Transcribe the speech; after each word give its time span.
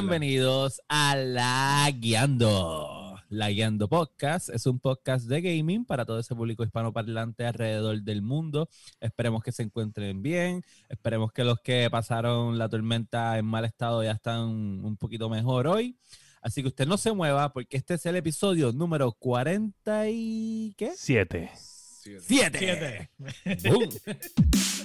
Bienvenidos 0.00 0.80
a 0.88 1.16
La 1.16 1.90
Guiando. 1.92 3.20
La 3.30 3.50
Guiando 3.50 3.88
Podcast 3.88 4.48
es 4.48 4.64
un 4.66 4.78
podcast 4.78 5.26
de 5.26 5.40
gaming 5.40 5.84
para 5.84 6.04
todo 6.04 6.20
ese 6.20 6.36
público 6.36 6.62
hispanoparlante 6.62 7.44
alrededor 7.44 8.00
del 8.02 8.22
mundo. 8.22 8.68
Esperemos 9.00 9.42
que 9.42 9.50
se 9.50 9.64
encuentren 9.64 10.22
bien. 10.22 10.62
Esperemos 10.88 11.32
que 11.32 11.42
los 11.42 11.58
que 11.58 11.88
pasaron 11.90 12.58
la 12.58 12.68
tormenta 12.68 13.38
en 13.38 13.46
mal 13.46 13.64
estado 13.64 14.04
ya 14.04 14.12
están 14.12 14.44
un 14.84 14.96
poquito 14.96 15.28
mejor 15.28 15.66
hoy. 15.66 15.98
Así 16.42 16.62
que 16.62 16.68
usted 16.68 16.86
no 16.86 16.96
se 16.96 17.10
mueva 17.10 17.52
porque 17.52 17.76
este 17.76 17.94
es 17.94 18.06
el 18.06 18.14
episodio 18.14 18.70
número 18.70 19.10
40 19.10 20.10
y... 20.10 20.74
¿qué? 20.78 20.92
Siete. 20.94 21.50
Siete. 21.56 22.58
Siete. 22.60 23.68
Boom. 23.68 23.88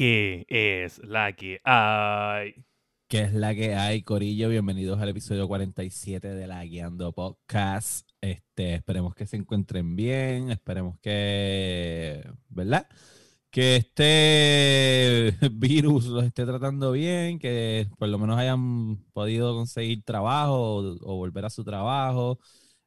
¿Qué 0.00 0.46
es 0.48 0.98
la 1.04 1.34
que 1.34 1.60
hay? 1.62 2.64
¿Qué 3.06 3.20
es 3.20 3.34
la 3.34 3.54
que 3.54 3.74
hay, 3.74 4.00
Corillo? 4.02 4.48
Bienvenidos 4.48 4.98
al 4.98 5.10
episodio 5.10 5.46
47 5.46 6.26
de 6.26 6.46
la 6.46 6.64
Guiando 6.64 7.12
Podcast. 7.12 8.08
Este, 8.22 8.76
esperemos 8.76 9.14
que 9.14 9.26
se 9.26 9.36
encuentren 9.36 9.96
bien, 9.96 10.50
esperemos 10.50 10.98
que, 11.00 12.26
¿verdad? 12.48 12.88
Que 13.50 13.76
este 13.76 15.36
virus 15.52 16.06
los 16.06 16.24
esté 16.24 16.46
tratando 16.46 16.92
bien, 16.92 17.38
que 17.38 17.86
por 17.98 18.08
lo 18.08 18.18
menos 18.18 18.38
hayan 18.38 19.04
podido 19.12 19.54
conseguir 19.54 20.02
trabajo 20.02 20.76
o, 20.76 21.12
o 21.12 21.16
volver 21.16 21.44
a 21.44 21.50
su 21.50 21.62
trabajo, 21.62 22.38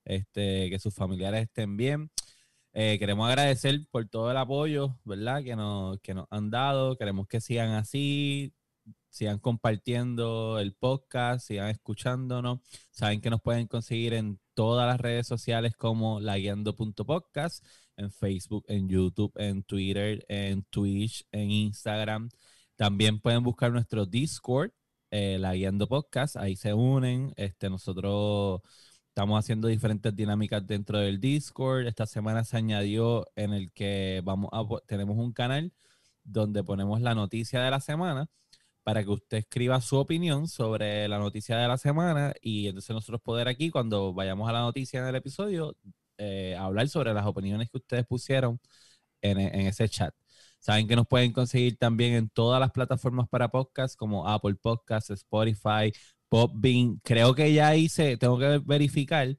este, 0.03 0.67
que 0.72 0.80
sus 0.80 0.95
familiares 0.95 1.44
estén 1.44 1.77
bien. 1.77 2.09
Eh, 2.76 2.98
queremos 2.98 3.28
agradecer 3.28 3.82
por 3.92 4.08
todo 4.10 4.32
el 4.32 4.38
apoyo, 4.38 4.98
¿verdad? 5.04 5.44
Que 5.44 5.56
nos, 5.56 6.00
que 6.02 6.14
nos 6.16 6.26
han 6.32 6.50
dado. 6.50 6.98
Queremos 6.98 7.28
que 7.28 7.40
sigan 7.40 7.72
así, 7.72 8.54
sigan 9.10 9.38
compartiendo 9.40 10.58
el 10.60 10.74
podcast, 10.74 11.46
sigan 11.48 11.70
escuchándonos. 11.70 12.62
Saben 12.90 13.22
que 13.22 13.30
nos 13.30 13.42
pueden 13.42 13.68
conseguir 13.68 14.14
en 14.16 14.40
todas 14.56 14.88
las 14.88 15.00
redes 15.00 15.28
sociales 15.28 15.76
como 15.78 16.20
laguiando.podcast, 16.20 17.64
en 17.96 18.12
Facebook, 18.12 18.66
en 18.68 18.90
YouTube, 18.90 19.34
en 19.36 19.64
Twitter, 19.64 20.26
en 20.28 20.64
Twitch, 20.64 21.28
en 21.32 21.52
Instagram. 21.52 22.30
También 22.76 23.20
pueden 23.20 23.44
buscar 23.44 23.72
nuestro 23.72 24.08
Discord, 24.08 24.72
eh, 25.12 25.38
La 25.40 25.54
Podcast, 25.88 26.38
ahí 26.38 26.56
se 26.56 26.74
unen. 26.74 27.34
Este, 27.38 27.70
nosotros 27.70 28.62
estamos 29.14 29.38
haciendo 29.39 29.67
diferentes 29.67 30.16
dinámicas 30.16 30.66
dentro 30.66 30.97
del 30.97 31.19
Discord. 31.19 31.86
Esta 31.86 32.08
semana 32.08 32.44
se 32.44 32.58
añadió 32.58 33.28
en 33.36 33.53
el 33.53 33.72
que 33.72 34.22
vamos 34.25 34.50
a, 34.52 34.64
tenemos 34.88 35.16
un 35.17 35.31
canal 35.33 35.72
donde 36.23 36.64
ponemos 36.64 37.00
la 37.00 37.14
noticia 37.14 37.61
de 37.61 37.70
la 37.70 37.80
semana 37.80 38.28
para 38.83 39.03
que 39.03 39.11
usted 39.11 39.38
escriba 39.38 39.80
su 39.81 39.97
opinión 39.97 40.47
sobre 40.47 41.08
la 41.08 41.20
noticia 41.20 41.58
de 41.58 41.67
la 41.67 41.78
semana 41.78 42.33
y 42.42 42.67
entonces 42.67 42.89
nosotros 42.95 43.22
poder 43.22 43.47
aquí, 43.47 43.70
cuando 43.70 44.14
vayamos 44.16 44.50
a 44.50 44.53
la 44.53 44.61
noticia 44.61 45.00
en 45.02 45.08
el 45.08 45.16
episodio, 45.16 45.75
eh, 46.17 46.55
hablar 46.59 46.89
sobre 46.89 47.14
las 47.14 47.25
opiniones 47.27 47.70
que 47.70 47.77
ustedes 47.77 48.05
pusieron 48.08 48.59
en, 49.21 49.39
e- 49.39 49.59
en 49.61 49.67
ese 49.67 49.88
chat. 49.89 50.14
Saben 50.59 50.88
que 50.88 50.95
nos 50.95 51.08
pueden 51.08 51.33
conseguir 51.33 51.77
también 51.77 52.14
en 52.14 52.30
todas 52.30 52.59
las 52.59 52.71
plataformas 52.71 53.27
para 53.30 53.49
podcast 53.49 53.95
como 53.98 54.27
Apple 54.27 54.55
Podcasts, 54.55 55.09
Spotify, 55.11 55.92
Popbean. 56.33 56.99
Creo 57.04 57.36
que 57.36 57.54
ya 57.54 57.76
hice, 57.76 58.17
tengo 58.17 58.39
que 58.39 58.60
verificar, 58.66 59.38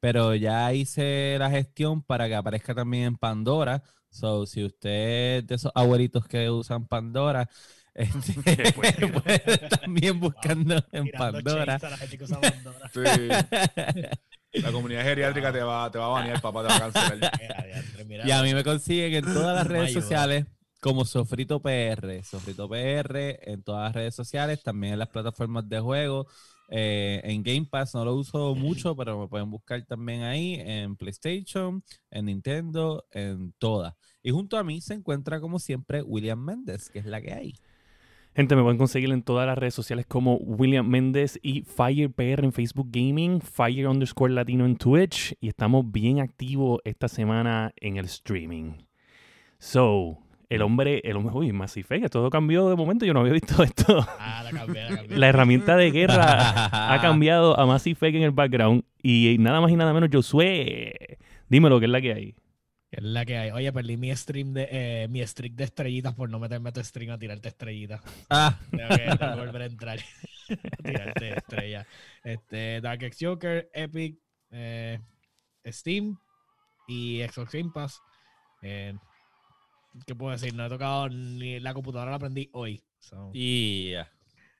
pero 0.00 0.34
ya 0.34 0.70
hice 0.74 1.36
la 1.38 1.48
gestión 1.48 2.02
para 2.02 2.28
que 2.28 2.34
aparezca 2.34 2.74
también 2.74 3.04
en 3.04 3.16
Pandora. 3.16 3.82
So, 4.10 4.44
si 4.44 4.62
usted 4.62 5.38
es 5.38 5.46
de 5.46 5.54
esos 5.54 5.72
abuelitos 5.74 6.28
que 6.28 6.50
usan 6.50 6.88
Pandora, 6.88 7.48
este, 7.94 8.70
puede 8.74 9.58
también 9.80 10.20
buscando 10.20 10.84
en 10.92 11.08
Pandora. 11.08 11.76
a 11.76 11.88
la 11.88 11.96
gente 11.96 12.18
que 12.18 12.24
usa 12.24 12.38
Pandora. 12.38 12.90
Sí. 12.92 14.60
La 14.60 14.72
comunidad 14.72 15.04
geriátrica 15.04 15.50
te 15.50 15.62
va, 15.62 15.90
te 15.90 15.96
va 15.96 16.04
a 16.04 16.08
banear, 16.08 16.42
papá, 16.42 16.66
te 16.66 16.68
va 16.68 16.76
a 16.76 16.80
cancelar. 16.92 17.32
Mira, 17.40 17.64
diantre, 17.64 18.04
mira. 18.04 18.28
Y 18.28 18.30
a 18.30 18.42
mí 18.42 18.52
me 18.52 18.62
consiguen 18.62 19.14
en 19.14 19.24
todas 19.24 19.56
las 19.56 19.66
redes 19.66 19.94
sociales 19.94 20.44
como 20.86 21.04
Sofrito 21.04 21.60
PR. 21.60 22.22
Sofrito 22.22 22.68
PR 22.68 23.40
en 23.42 23.60
todas 23.64 23.86
las 23.86 23.92
redes 23.92 24.14
sociales, 24.14 24.62
también 24.62 24.92
en 24.92 25.00
las 25.00 25.08
plataformas 25.08 25.68
de 25.68 25.80
juego. 25.80 26.28
eh, 26.68 27.20
en 27.24 27.42
Game 27.42 27.66
Pass 27.68 27.92
no 27.96 28.04
lo 28.04 28.14
uso 28.14 28.54
mucho, 28.54 28.94
pero 28.94 29.18
me 29.18 29.26
pueden 29.26 29.50
buscar 29.50 29.84
también 29.84 30.22
ahí 30.22 30.54
en 30.54 30.94
PlayStation, 30.94 31.82
en 32.08 32.26
Nintendo, 32.26 33.04
en 33.10 33.52
todas. 33.58 33.94
Y 34.22 34.30
junto 34.30 34.56
a 34.58 34.62
mí 34.62 34.80
se 34.80 34.94
encuentra, 34.94 35.40
como 35.40 35.58
siempre, 35.58 36.02
William 36.02 36.38
Méndez, 36.38 36.88
que 36.88 37.00
es 37.00 37.06
la 37.06 37.20
que 37.20 37.32
hay. 37.32 37.54
Gente, 38.36 38.54
me 38.54 38.62
pueden 38.62 38.78
conseguir 38.78 39.10
en 39.10 39.24
todas 39.24 39.44
las 39.44 39.58
redes 39.58 39.74
sociales 39.74 40.06
como 40.06 40.36
William 40.36 40.88
Méndez 40.88 41.36
y 41.42 41.62
Fire 41.62 42.12
PR 42.12 42.44
en 42.44 42.52
Facebook 42.52 42.90
Gaming, 42.92 43.40
Fire 43.40 43.88
underscore 43.88 44.32
Latino 44.32 44.64
en 44.64 44.76
Twitch 44.76 45.36
y 45.40 45.48
estamos 45.48 45.90
bien 45.90 46.20
activos 46.20 46.80
esta 46.84 47.08
semana 47.08 47.72
en 47.76 47.96
el 47.96 48.04
streaming. 48.04 48.74
So, 49.58 50.18
el 50.48 50.62
hombre, 50.62 51.00
el 51.04 51.16
hombre, 51.16 51.34
uy, 51.34 51.52
Massive 51.52 51.82
Effect, 51.82 52.12
todo 52.12 52.30
cambió 52.30 52.68
de 52.68 52.76
momento, 52.76 53.04
yo 53.04 53.12
no 53.14 53.20
había 53.20 53.32
visto 53.32 53.62
esto. 53.62 54.06
Ah, 54.18 54.42
la 54.44 54.50
cambié, 54.50 54.82
la 54.90 54.96
cambié. 54.96 55.18
La 55.18 55.28
herramienta 55.28 55.76
de 55.76 55.90
guerra 55.90 56.94
ha 56.94 57.00
cambiado 57.00 57.58
a 57.58 57.66
Massive 57.66 57.92
Effect 57.92 58.16
en 58.16 58.22
el 58.22 58.30
background 58.30 58.84
y 59.02 59.36
nada 59.38 59.60
más 59.60 59.70
y 59.70 59.76
nada 59.76 59.92
menos 59.92 60.10
Josué. 60.12 61.18
Dímelo, 61.48 61.78
¿qué 61.78 61.86
es 61.86 61.90
la 61.90 62.00
que 62.00 62.12
hay? 62.12 62.34
Es 62.90 63.02
la 63.02 63.24
que 63.24 63.36
hay. 63.36 63.50
Oye, 63.50 63.72
perdí 63.72 63.96
mi 63.96 64.14
stream 64.14 64.54
de 64.54 64.68
eh, 64.70 65.08
mi 65.08 65.20
streak 65.26 65.54
de 65.54 65.64
estrellitas 65.64 66.14
por 66.14 66.30
no 66.30 66.38
meterme 66.38 66.68
a 66.68 66.72
tu 66.72 66.82
stream 66.82 67.10
a 67.10 67.18
tirarte 67.18 67.48
estrellitas. 67.48 68.00
Ah, 68.30 68.58
Tengo 68.70 68.88
que, 68.88 68.96
tengo 68.96 69.34
que 69.34 69.40
volver 69.40 69.62
a 69.62 69.66
entrar 69.66 69.98
a 69.98 70.82
tirarte 70.82 71.36
estrellas. 71.36 71.86
Este, 72.22 72.80
Dark 72.80 73.02
X 73.02 73.18
Joker, 73.20 73.68
Epic, 73.74 74.18
eh, 74.50 74.98
Steam 75.66 76.16
y 76.86 77.22
Xbox 77.22 77.52
Game 77.52 77.70
Pass. 77.74 78.00
Eh, 78.62 78.94
¿Qué 80.04 80.14
puedo 80.14 80.32
decir? 80.32 80.54
No 80.54 80.66
he 80.66 80.68
tocado 80.68 81.08
ni 81.08 81.60
la 81.60 81.72
computadora, 81.74 82.10
la 82.10 82.16
aprendí 82.16 82.50
hoy. 82.52 82.82
So, 82.98 83.30
y 83.32 83.92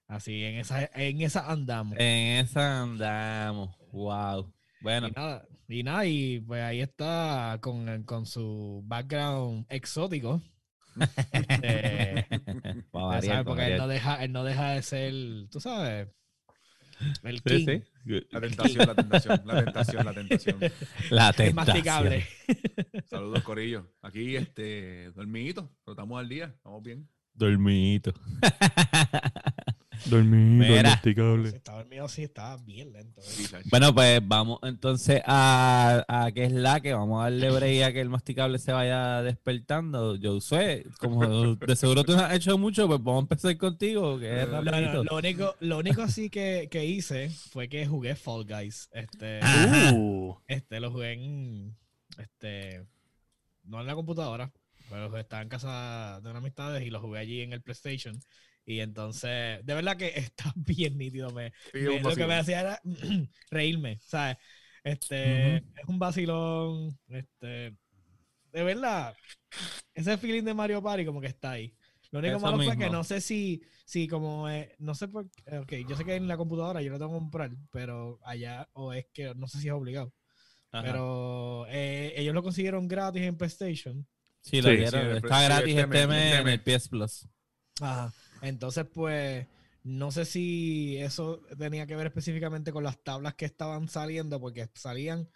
Así, 0.08 0.44
en 0.44 0.56
esa, 0.56 0.88
en 0.94 1.20
esa 1.20 1.50
andamos. 1.50 1.98
en 1.98 2.44
esa 2.44 2.82
andamos. 2.82 3.76
Wow. 3.92 4.52
Bueno, 4.80 5.08
Y 5.08 5.10
nada, 5.10 5.46
y 5.68 5.82
nada, 5.82 6.06
y 6.06 6.40
pues 6.40 6.62
ahí 6.62 6.80
está 6.80 7.58
con, 7.60 8.04
con 8.04 8.24
su 8.24 8.82
background 8.86 9.66
exótico. 9.68 10.40
Este, 11.32 12.24
porque 13.44 13.66
él 13.66 13.76
no, 13.78 13.86
deja, 13.86 14.24
él 14.24 14.32
no 14.32 14.44
deja 14.44 14.70
de 14.70 14.82
ser, 14.82 15.12
tú 15.50 15.60
sabes, 15.60 16.08
el 17.24 17.42
king. 17.42 17.66
sí. 17.66 17.82
La 18.30 18.40
tentación, 18.40 18.86
la 18.86 18.94
tentación, 18.94 19.42
la 19.44 19.64
tentación, 19.64 20.04
la 20.06 20.12
tentación. 20.14 20.56
La 21.10 21.30
Es 21.30 21.36
tentación. 21.36 21.54
masticable. 21.54 22.26
Saludos, 23.10 23.42
Corillo. 23.42 23.92
Aquí, 24.02 24.36
este, 24.36 25.10
dormidito, 25.12 25.70
pero 25.84 25.92
estamos 25.94 26.18
al 26.20 26.28
día, 26.28 26.46
estamos 26.56 26.82
bien. 26.82 27.08
Dormito. 27.34 28.14
Dormido, 30.08 30.68
Mira. 30.74 30.90
masticable. 30.90 31.50
Si 31.50 31.56
estaba 31.56 31.78
dormido, 31.78 32.08
sí, 32.08 32.22
estaba 32.22 32.56
bien 32.58 32.92
lento. 32.92 33.20
¿eh? 33.20 33.62
Bueno, 33.70 33.94
pues 33.94 34.20
vamos 34.26 34.58
entonces 34.62 35.20
a, 35.26 36.04
a 36.08 36.30
qué 36.32 36.44
es 36.44 36.52
la 36.52 36.80
que 36.80 36.92
vamos 36.94 37.20
a 37.20 37.24
darle 37.24 37.50
break 37.50 37.82
a 37.82 37.92
que 37.92 38.00
el 38.00 38.08
masticable 38.08 38.58
se 38.58 38.72
vaya 38.72 39.22
despertando. 39.22 40.16
Yo 40.16 40.40
sé, 40.40 40.86
como 40.98 41.54
de 41.56 41.76
seguro 41.76 42.04
tú 42.04 42.12
no 42.16 42.20
has 42.24 42.34
hecho 42.34 42.56
mucho, 42.58 42.86
pues 42.86 43.02
vamos 43.02 43.20
a 43.20 43.22
empezar 43.22 43.56
contigo, 43.56 44.18
que 44.18 44.42
es 44.42 44.48
No, 44.48 44.62
Lo, 44.62 45.16
único, 45.16 45.54
lo 45.60 45.78
único 45.78 46.02
así 46.02 46.30
que, 46.30 46.68
que 46.70 46.84
hice 46.86 47.30
fue 47.30 47.68
que 47.68 47.86
jugué 47.86 48.14
Fall 48.14 48.44
Guys. 48.44 48.88
Este. 48.92 49.40
Uh, 49.92 50.36
este 50.46 50.80
lo 50.80 50.90
jugué 50.90 51.12
en, 51.12 51.76
este, 52.18 52.84
no 53.64 53.80
en 53.80 53.86
la 53.86 53.94
computadora, 53.94 54.52
pero 54.88 55.16
estaba 55.18 55.42
en 55.42 55.48
casa 55.48 56.20
de 56.22 56.30
unas 56.30 56.40
amistades 56.42 56.84
y 56.84 56.90
lo 56.90 57.00
jugué 57.00 57.18
allí 57.18 57.40
en 57.42 57.52
el 57.52 57.62
PlayStation. 57.62 58.18
Y 58.66 58.80
entonces, 58.80 59.64
de 59.64 59.74
verdad 59.74 59.96
que 59.96 60.08
está 60.16 60.52
bien 60.56 60.98
nítido. 60.98 61.32
Me, 61.32 61.52
Sí, 61.72 61.78
me- 61.84 62.00
lo 62.00 62.16
que 62.16 62.26
me 62.26 62.34
hacía 62.36 62.60
era 62.60 62.82
reírme, 63.50 64.00
¿sabes? 64.02 64.36
Este, 64.84 65.56
Ujú. 65.56 65.58
es 65.58 65.88
un 65.88 65.98
vacilón, 65.98 66.98
este, 67.08 67.76
de 68.52 68.64
verdad, 68.64 69.16
ese 69.94 70.16
feeling 70.18 70.44
de 70.44 70.54
Mario 70.54 70.82
Party 70.82 71.04
como 71.06 71.20
que 71.20 71.28
está 71.28 71.52
ahí. 71.52 71.74
Lo 72.10 72.20
único 72.20 72.38
Eso 72.38 72.40
malo 72.40 72.60
fue 72.60 72.76
que 72.76 72.88
mismo. 72.88 72.90
no 72.90 73.04
sé 73.04 73.20
si, 73.20 73.62
si 73.84 74.08
como, 74.08 74.48
eh, 74.48 74.74
no 74.78 74.94
sé 74.94 75.08
por 75.08 75.26
eh, 75.46 75.58
ok, 75.58 75.72
yo 75.88 75.96
sé 75.96 76.04
que 76.04 76.14
en 76.16 76.28
la 76.28 76.36
computadora 76.36 76.82
yo 76.82 76.90
lo 76.90 76.98
tengo 76.98 77.12
que 77.12 77.18
comprar, 77.18 77.50
pero 77.72 78.18
allá, 78.24 78.68
o 78.74 78.92
es 78.92 79.06
que 79.12 79.34
no 79.34 79.48
sé 79.48 79.60
si 79.60 79.68
es 79.68 79.74
obligado, 79.74 80.12
Ajá. 80.72 81.04
pero 81.04 81.66
eh, 81.68 82.14
ellos 82.16 82.34
lo 82.34 82.42
consiguieron 82.42 82.88
gratis 82.88 83.22
en 83.22 83.36
PlayStation. 83.36 84.06
sí, 84.42 84.60
lo 84.62 84.72
Sí, 84.72 84.74
dieron. 84.74 85.12
sí, 85.12 85.16
Está 85.16 85.42
sí, 85.42 85.42
gratis 85.42 85.76
este 85.76 85.82
este 85.82 85.98
este 85.98 86.38
en 86.40 86.48
el 86.48 86.62
PS 86.62 86.88
Plus. 86.88 87.28
Ajá. 87.80 88.12
Entonces, 88.46 88.86
pues, 88.92 89.46
no 89.82 90.10
sé 90.10 90.24
si 90.24 90.96
eso 90.98 91.42
tenía 91.58 91.86
que 91.86 91.96
ver 91.96 92.06
específicamente 92.06 92.72
con 92.72 92.84
las 92.84 93.02
tablas 93.02 93.34
que 93.34 93.44
estaban 93.44 93.88
saliendo, 93.88 94.40
porque 94.40 94.68
salían 94.74 95.28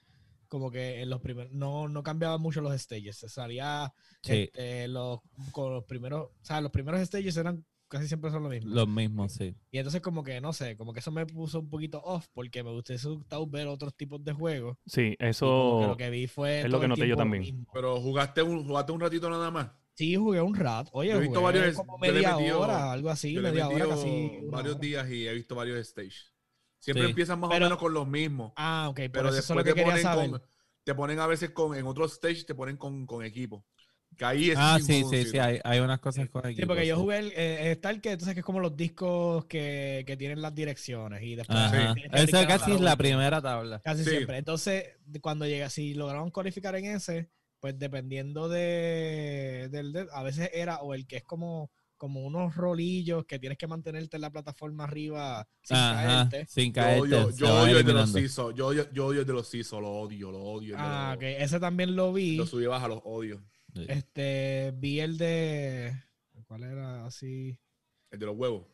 como 0.49 0.71
que 0.71 1.01
en 1.01 1.11
los 1.11 1.21
primeros, 1.21 1.53
no, 1.53 1.89
no 1.89 2.03
cambiaban 2.03 2.41
mucho 2.41 2.61
los 2.61 2.79
stages, 2.79 3.17
se 3.19 3.29
salía 3.29 3.95
Sí, 4.23 4.33
este, 4.33 4.89
los, 4.89 5.21
con 5.53 5.73
los 5.73 5.85
primeros, 5.85 6.31
o 6.31 6.45
sea, 6.45 6.61
los 6.61 6.73
primeros 6.73 7.01
stages 7.01 7.37
eran 7.37 7.65
casi 7.91 8.07
siempre 8.07 8.31
son 8.31 8.45
lo 8.45 8.49
mismo. 8.49 8.75
los 8.75 8.89
mismos, 8.89 9.33
sí. 9.33 9.55
Y 9.71 9.79
entonces 9.79 10.01
como 10.01 10.23
que, 10.23 10.41
no 10.41 10.53
sé, 10.53 10.77
como 10.77 10.93
que 10.93 11.01
eso 11.01 11.11
me 11.11 11.27
puso 11.27 11.61
un 11.61 11.69
poquito 11.69 12.01
off, 12.03 12.27
porque 12.33 12.63
me 12.63 12.71
hubiese 12.71 13.09
gustado 13.09 13.47
ver 13.47 13.67
otros 13.67 13.95
tipos 13.95 14.23
de 14.25 14.33
juegos. 14.33 14.79
Sí, 14.87 15.17
que 15.19 15.29
eso 15.29 15.87
lo 15.87 15.97
que 15.97 16.09
vi 16.11 16.27
fue 16.27 16.61
es 16.61 16.71
lo 16.71 16.81
que 16.81 16.89
noté 16.89 17.07
yo 17.07 17.17
también. 17.17 17.67
Pero 17.73 18.01
jugaste 18.01 18.43
un, 18.43 18.65
jugaste 18.65 18.93
un 18.93 19.01
ratito 19.01 19.29
nada 19.29 19.51
más. 19.51 19.71
Sí, 20.01 20.17
jugué 20.17 20.41
un 20.41 20.55
rato. 20.55 20.89
Oye, 20.95 21.11
Yo 21.11 21.17
he 21.19 21.21
visto 21.21 21.41
jugué 21.41 21.59
varios- 21.59 21.77
como 21.77 21.99
media 21.99 22.37
metido- 22.37 22.61
hora, 22.61 22.91
algo 22.91 23.11
así, 23.11 23.35
Yo 23.35 23.43
media 23.43 23.69
hora, 23.69 23.87
casi. 23.87 24.39
varios 24.45 24.75
hora. 24.77 24.81
días 24.81 25.11
y 25.11 25.29
he 25.29 25.35
visto 25.35 25.55
varios 25.55 25.87
stages. 25.87 26.33
Siempre 26.79 27.05
Sí. 27.05 27.11
empiezan 27.11 27.39
más 27.39 27.51
Pero- 27.51 27.67
o 27.67 27.69
menos 27.69 27.79
con 27.79 27.93
los 27.93 28.09
mismos. 28.09 28.53
Ah, 28.57 28.87
ok, 28.89 28.97
por 28.97 29.11
Pero 29.13 29.29
eso 29.29 29.39
eso 29.39 29.39
es 29.39 29.49
lo 29.51 29.55
después 29.57 29.65
que 29.65 29.71
te 29.73 29.75
quería 29.75 29.93
ponen, 29.93 30.03
saber. 30.03 30.31
con, 30.31 30.43
te 30.85 30.95
ponen 30.95 31.19
a 31.21 31.27
veces 31.27 31.51
con, 31.51 31.77
en 31.77 31.87
otros 31.87 32.15
stages 32.15 32.47
te 32.47 32.55
ponen 32.55 32.79
con, 32.79 33.05
con 33.07 33.23
equipo. 33.25 33.67
Que 34.17 34.25
ahí 34.25 34.51
es 34.51 34.57
Ah, 34.59 34.79
sí, 34.81 35.05
sí, 35.09 35.25
sí. 35.27 35.39
Hay, 35.39 35.61
hay 35.63 35.79
unas 35.81 36.01
cosas 36.01 36.29
con 36.31 36.43
Sí, 36.45 36.49
equipo, 36.53 36.69
porque 36.69 36.87
yo 36.87 36.97
sí. 36.97 37.03
jugué 37.03 37.19
el, 37.19 37.33
eh, 37.37 37.79
el 37.81 38.01
que 38.01 38.11
entonces 38.13 38.33
que 38.35 38.41
es 38.41 38.45
como 38.47 38.59
los 38.61 38.75
discos 38.77 39.45
que, 39.45 40.03
que 40.07 40.17
tienen 40.17 40.41
las 40.41 40.55
direcciones 40.55 41.23
y 41.23 41.37
después 41.37 41.59
que 41.71 42.09
Esa 42.23 42.47
casi 42.47 42.73
es 42.73 42.81
la 42.81 42.93
última. 42.93 42.97
primera 42.97 43.41
tabla. 43.43 43.81
Casi 43.85 44.03
Sí. 44.03 44.11
siempre. 44.11 44.39
Entonces, 44.39 44.85
cuando 45.21 45.47
llega, 45.47 45.69
si 45.71 45.93
lograron 45.95 46.31
cualificar 46.31 46.75
en 46.77 46.87
ese, 46.87 47.31
pues 47.61 47.79
dependiendo 47.79 48.49
de, 48.49 49.69
del, 49.71 49.93
de- 49.93 50.07
a 50.13 50.23
veces 50.23 50.51
era 50.53 50.79
o 50.81 50.95
el 50.95 51.07
que 51.07 51.17
es 51.19 51.25
como, 51.25 51.71
como 51.97 52.23
unos 52.25 52.57
rolillos 52.57 53.27
que 53.27 53.39
tienes 53.39 53.59
que 53.59 53.67
mantenerte 53.67 54.17
en 54.17 54.23
la 54.23 54.31
plataforma 54.31 54.85
arriba 54.85 55.47
sin 55.63 55.77
Ajá, 55.77 56.29
caerte. 56.31 56.47
sin 56.47 56.67
Yo 56.69 56.73
caerte. 56.73 57.09
yo 57.37 57.61
odio 57.63 57.79
el 57.79 57.85
de 57.87 57.93
los. 57.93 58.13
CISO. 58.13 58.51
Yo 58.53 58.69
odio, 58.69 58.91
yo 58.93 59.07
odio 59.07 59.21
el 59.21 59.27
de 59.27 59.33
los 59.35 59.51
CISO. 59.51 59.81
Lo 59.81 59.91
odio, 59.93 60.31
lo 60.33 60.41
odio. 60.41 60.75
Ah, 60.79 61.11
los- 61.11 61.17
ok. 61.19 61.23
Ese 61.39 61.61
también 61.61 61.95
lo 61.95 62.13
vi. 62.13 62.37
Los 62.37 62.49
subí 62.51 62.65
baja, 62.67 62.89
los 62.89 63.01
odio. 63.05 63.43
Sí. 63.75 63.85
Este, 63.89 64.73
vi 64.77 65.01
el 65.01 65.19
de. 65.19 65.93
¿Cuál 66.47 66.63
era? 66.65 67.05
Así. 67.07 67.57
El 68.11 68.19
de 68.19 68.27
los 68.27 68.37
huevos. 68.37 68.65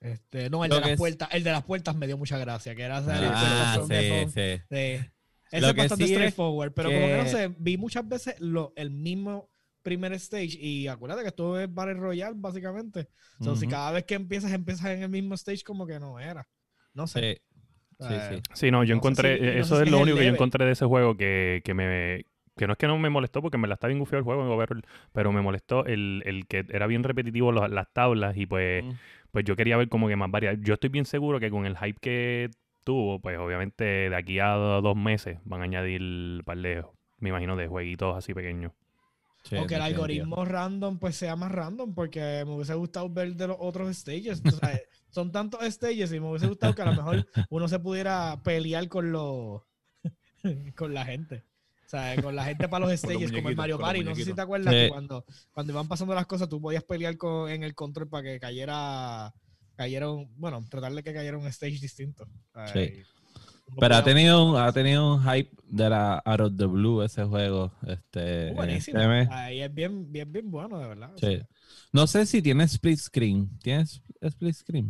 Este, 0.00 0.48
no, 0.50 0.64
el 0.64 0.68
Lo 0.70 0.76
de 0.76 0.80
las 0.82 0.90
es- 0.90 0.98
puertas. 0.98 1.28
El 1.32 1.44
de 1.44 1.50
las 1.50 1.64
puertas 1.64 1.96
me 1.96 2.06
dio 2.06 2.16
mucha 2.16 2.38
gracia. 2.38 2.74
Que 2.74 2.82
era 2.82 2.98
Ah, 2.98 3.74
sí, 3.86 3.92
Fon- 3.94 4.30
sí. 4.30 4.62
Ese 5.50 5.60
Lo 5.60 5.68
es 5.68 5.74
que 5.74 5.80
bastante 5.82 6.06
sí 6.06 6.12
es 6.12 6.16
straightforward, 6.16 6.72
pero 6.74 6.90
como 6.90 7.06
que 7.06 7.16
no 7.16 7.22
que- 7.24 7.28
sé, 7.30 7.54
vi 7.58 7.76
muchas 7.76 8.08
veces 8.08 8.40
lo, 8.40 8.72
el 8.76 8.90
mismo 8.90 9.50
primer 9.82 10.12
stage 10.14 10.58
y 10.58 10.88
acuérdate 10.88 11.22
que 11.22 11.28
esto 11.28 11.60
es 11.60 11.72
Battle 11.72 11.94
Royale 11.94 12.34
básicamente. 12.38 13.08
O 13.40 13.44
sea, 13.44 13.54
si 13.56 13.66
Ujú. 13.66 13.70
cada 13.72 13.92
vez 13.92 14.04
que 14.04 14.14
empiezas, 14.14 14.52
empiezas 14.52 14.86
en 14.86 15.02
el 15.02 15.10
mismo 15.10 15.34
stage 15.34 15.62
como 15.62 15.86
que 15.86 16.00
no 16.00 16.18
era. 16.18 16.48
No 16.94 17.06
sé. 17.06 17.42
Sí, 17.98 18.06
sí, 18.06 18.14
Eh, 18.14 18.20
sí. 18.36 18.42
Sí, 18.54 18.70
no, 18.70 18.82
yo 18.84 18.94
No 18.94 19.00
sé 19.02 19.08
encontré, 19.08 19.36
si- 19.38 19.42
no 19.44 19.52
sé 19.52 19.58
eso 19.60 19.76
si 19.76 19.82
es 19.82 19.86
es 19.86 19.90
lo 19.90 19.96
el 19.98 20.02
único 20.04 20.18
que 20.18 20.24
yo 20.24 20.30
encontré 20.32 20.64
de 20.64 20.72
ese 20.72 20.86
juego 20.86 21.16
que, 21.16 21.60
que 21.64 21.74
me, 21.74 22.26
que 22.56 22.66
no 22.66 22.72
es 22.72 22.78
que 22.78 22.86
no 22.86 22.98
me 22.98 23.10
molestó 23.10 23.42
porque 23.42 23.58
me 23.58 23.68
la 23.68 23.74
está 23.74 23.86
bien 23.88 23.98
gufiado 23.98 24.18
el 24.18 24.24
juego 24.24 24.64
pero 25.12 25.32
me 25.32 25.42
molestó 25.42 25.84
el, 25.86 26.22
el 26.26 26.46
que 26.46 26.64
era 26.70 26.86
bien 26.86 27.02
repetitivo 27.04 27.52
los- 27.52 27.70
las 27.70 27.92
tablas 27.92 28.36
y 28.36 28.46
pues, 28.46 28.84
Mm. 28.84 28.90
pues 29.32 29.44
yo 29.44 29.56
quería 29.56 29.76
ver 29.76 29.88
como 29.88 30.08
que 30.08 30.16
más 30.16 30.30
variedad. 30.30 30.56
Yo 30.60 30.74
estoy 30.74 30.90
bien 30.90 31.04
seguro 31.04 31.40
que 31.40 31.50
con 31.50 31.66
el 31.66 31.76
hype 31.76 31.98
que 32.00 32.50
tuvo, 32.84 33.18
pues 33.20 33.38
obviamente 33.38 33.84
de 33.84 34.14
aquí 34.16 34.38
a 34.38 34.50
do- 34.50 34.82
dos 34.82 34.96
meses 34.96 35.38
van 35.44 35.60
a 35.62 35.64
añadir 35.64 36.00
un 36.02 36.42
par 36.44 36.58
de, 36.58 36.84
me 37.18 37.30
imagino, 37.30 37.56
de 37.56 37.66
jueguitos 37.66 38.16
así 38.16 38.34
pequeños. 38.34 38.72
Sí, 39.42 39.56
o 39.56 39.66
que 39.66 39.74
el 39.74 39.82
algoritmo 39.82 40.44
random 40.44 40.98
pues 40.98 41.16
sea 41.16 41.36
más 41.36 41.52
random 41.52 41.94
porque 41.94 42.44
me 42.46 42.52
hubiese 42.54 42.74
gustado 42.74 43.10
ver 43.10 43.34
de 43.34 43.48
los 43.48 43.56
otros 43.60 43.94
stages. 43.94 44.42
O 44.46 44.50
sea, 44.52 44.78
son 45.10 45.32
tantos 45.32 45.60
stages 45.64 46.12
y 46.12 46.20
me 46.20 46.28
hubiese 46.30 46.46
gustado 46.46 46.74
que 46.74 46.80
a 46.82 46.86
lo 46.86 46.92
mejor 46.94 47.26
uno 47.50 47.68
se 47.68 47.78
pudiera 47.78 48.40
pelear 48.42 48.88
con 48.88 49.12
los 49.12 49.60
con 50.76 50.94
la 50.94 51.04
gente. 51.04 51.44
O 51.86 51.88
sea, 51.88 52.20
con 52.22 52.34
la 52.34 52.44
gente 52.44 52.68
para 52.68 52.86
los 52.86 52.90
los 52.92 53.00
stages, 53.00 53.30
como 53.32 53.50
el 53.50 53.56
Mario 53.56 53.78
Party. 53.78 54.02
No 54.02 54.14
sé 54.14 54.24
si 54.24 54.32
te 54.32 54.40
acuerdas 54.40 54.72
Sí. 54.72 54.80
que 54.80 54.88
cuando, 54.88 55.24
cuando 55.52 55.72
iban 55.74 55.88
pasando 55.88 56.14
las 56.14 56.26
cosas, 56.26 56.48
tú 56.48 56.60
podías 56.60 56.82
pelear 56.84 57.16
con, 57.18 57.50
en 57.50 57.62
el 57.62 57.74
control 57.74 58.08
para 58.08 58.22
que 58.22 58.40
cayera, 58.40 59.32
cayera 59.76 60.10
un, 60.10 60.28
bueno, 60.36 60.64
tratar 60.68 60.92
de 60.92 61.02
que 61.02 61.12
cayera 61.12 61.36
un 61.38 61.46
stage 61.48 61.78
distinto. 61.80 62.26
Sí. 62.72 63.02
Pero 63.80 63.94
ha 63.96 64.04
tenido, 64.04 64.44
un- 64.52 64.56
ha 64.60 64.70
tenido 64.72 65.14
un 65.14 65.22
hype 65.22 65.50
de 65.68 65.88
la 65.90 66.18
out 66.24 66.40
of 66.40 66.52
the 66.56 66.66
blue 66.66 67.02
ese 67.02 67.24
juego. 67.24 67.72
Este, 67.86 68.48
en 68.48 68.54
buenísimo. 68.56 69.00
este. 69.00 69.32
Ahí 69.34 69.62
es 69.62 69.72
bien, 69.74 70.12
bien, 70.12 70.30
bien 70.30 70.50
bueno, 70.50 70.78
de 70.78 70.88
verdad. 70.88 71.14
O 71.14 71.18
Sí. 71.18 71.36
sea, 71.36 71.46
No 71.92 72.06
sé 72.06 72.26
si 72.26 72.42
tiene 72.42 72.64
split 72.64 72.98
screen. 72.98 73.48
¿Tienes 73.60 74.02
split 74.20 74.54
screen? 74.54 74.86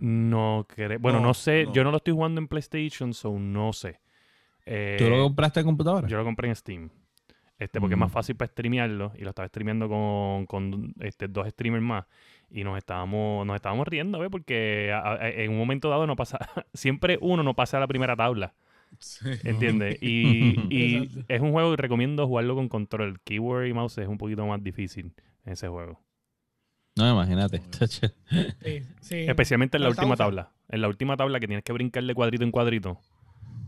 Mm, 0.00 0.30
No 0.30 0.66
creo, 0.68 0.98
bueno, 0.98 1.20
no, 1.20 1.26
No, 1.28 1.34
sé, 1.34 1.64
no. 1.64 1.72
yo 1.74 1.84
no 1.84 1.90
lo 1.90 1.98
estoy 1.98 2.14
jugando 2.14 2.40
en 2.40 2.48
PlayStation, 2.48 3.12
so 3.12 3.38
no 3.38 3.72
sé. 3.72 4.00
Eh, 4.64 4.96
¿Tú 4.98 5.08
lo 5.10 5.22
compraste 5.24 5.60
en 5.60 5.66
computadora? 5.66 6.08
Yo 6.08 6.16
lo 6.16 6.24
compré 6.24 6.48
en 6.48 6.56
Steam. 6.56 6.90
Este, 7.60 7.78
porque 7.80 7.94
es 7.94 7.98
más 8.00 8.10
Mm. 8.10 8.12
fácil 8.14 8.34
para 8.36 8.48
streamearlo. 8.50 9.12
Y 9.16 9.22
lo 9.22 9.28
estaba 9.30 9.46
streameando 9.46 9.88
con, 9.88 10.46
con 10.46 10.94
este, 11.00 11.28
dos 11.28 11.46
streamers 11.48 11.84
más. 11.84 12.06
Y 12.50 12.64
nos 12.64 12.76
estábamos, 12.78 13.46
nos 13.46 13.54
estábamos 13.54 13.86
riendo, 13.86 14.18
¿ves? 14.18 14.30
Porque 14.30 14.90
a- 14.92 15.12
a- 15.12 15.28
en 15.28 15.52
un 15.52 15.58
momento 15.58 15.88
dado 15.88 16.06
no 16.08 16.16
pasa. 16.16 16.38
Siempre 16.74 17.18
uno 17.20 17.42
no 17.44 17.54
pasa 17.54 17.76
a 17.76 17.80
la 17.80 17.86
primera 17.86 18.16
tabla. 18.16 18.54
Sí. 18.98 19.28
¿Entiendes? 19.44 19.98
Y, 20.02 20.58
y 20.74 21.24
es 21.28 21.40
un 21.40 21.52
juego 21.52 21.70
que 21.70 21.76
recomiendo 21.82 22.26
jugarlo 22.26 22.56
con 22.56 22.68
control. 22.68 23.20
Keyboard 23.22 23.66
y 23.66 23.72
mouse 23.74 23.98
es 23.98 24.08
un 24.08 24.18
poquito 24.18 24.44
más 24.46 24.60
difícil 24.64 25.12
en 25.44 25.52
ese 25.52 25.68
juego. 25.68 26.00
No, 26.96 27.08
imagínate. 27.12 27.60
sí, 27.86 28.82
sí. 29.00 29.16
Especialmente 29.28 29.76
en 29.76 29.84
la 29.84 29.90
está 29.90 30.02
última 30.02 30.16
tabla. 30.16 30.50
En 30.70 30.80
la 30.80 30.88
última 30.88 31.16
tabla 31.16 31.38
que 31.40 31.46
tienes 31.46 31.62
que 31.64 31.72
brincar 31.72 32.02
de 32.04 32.14
cuadrito 32.14 32.42
en 32.42 32.50
cuadrito. 32.50 32.98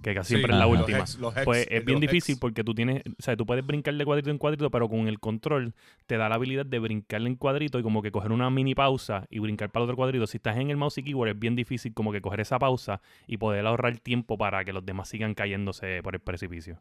Que 0.03 0.15
casi 0.15 0.31
Sí, 0.31 0.35
siempre 0.35 0.53
es 0.53 0.59
la 0.59 0.67
los 0.67 0.81
última. 0.81 0.99
hex- 0.99 1.19
los 1.19 1.37
hex, 1.37 1.45
Pues 1.45 1.67
es 1.71 1.85
bien 1.85 2.01
difícil 2.01 2.33
hex. 2.33 2.41
porque 2.41 2.65
tú 2.65 2.75
tienes, 2.75 3.03
o 3.07 3.23
sea, 3.23 3.37
tú 3.37 3.47
puedes 3.47 3.65
brincar 3.65 3.95
de 3.95 4.05
cuadrito 4.05 4.31
en 4.31 4.39
cuadrito, 4.39 4.69
pero 4.71 4.89
con 4.89 5.07
el 5.07 5.21
control 5.21 5.75
te 6.07 6.17
da 6.17 6.29
la 6.29 6.35
habilidad 6.35 6.67
de 6.67 6.81
brincar 6.81 7.23
en 7.23 7.37
cuadrito 7.37 7.79
y 7.79 7.85
como 7.85 8.03
que 8.03 8.11
coger 8.11 8.33
una 8.33 8.51
mini 8.51 8.75
pausa 8.75 9.27
y 9.31 9.39
brincar 9.39 9.71
para 9.71 9.85
el 9.85 9.91
otro 9.91 9.97
cuadrito. 9.97 10.27
Si 10.27 10.39
estás 10.39 10.57
en 10.57 10.71
el 10.71 10.77
mouse 10.77 10.99
y 10.99 11.05
keyboard 11.05 11.31
es 11.31 11.39
bien 11.39 11.55
difícil 11.55 11.95
como 11.95 12.11
que 12.11 12.21
coger 12.21 12.41
esa 12.41 12.59
pausa 12.59 13.01
y 13.29 13.37
poder 13.37 13.65
ahorrar 13.65 13.97
tiempo 14.01 14.37
para 14.37 14.65
que 14.65 14.73
los 14.73 14.85
demás 14.85 15.09
sigan 15.09 15.35
cayéndose 15.35 16.03
por 16.03 16.15
el 16.17 16.21
precipicio. 16.21 16.81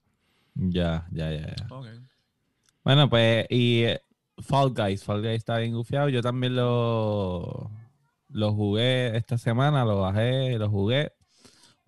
ya, 0.55 1.05
ya, 1.11 1.31
ya, 1.31 1.45
ya. 1.55 1.67
Bueno, 2.83 3.07
pues, 3.07 3.45
y 3.51 3.83
eh, 3.83 4.01
Fall 4.39 4.73
Guys. 4.73 5.03
Fall 5.03 5.21
Guys 5.21 5.35
está 5.35 5.59
bien 5.59 5.73
gufiado. 5.75 6.09
Yo 6.09 6.23
también 6.23 6.55
lo, 6.55 7.69
lo 8.29 8.53
jugué 8.53 9.15
esta 9.15 9.37
semana, 9.37 9.85
lo 9.85 10.01
bajé, 10.01 10.57
lo 10.57 10.69
jugué. 10.69 11.11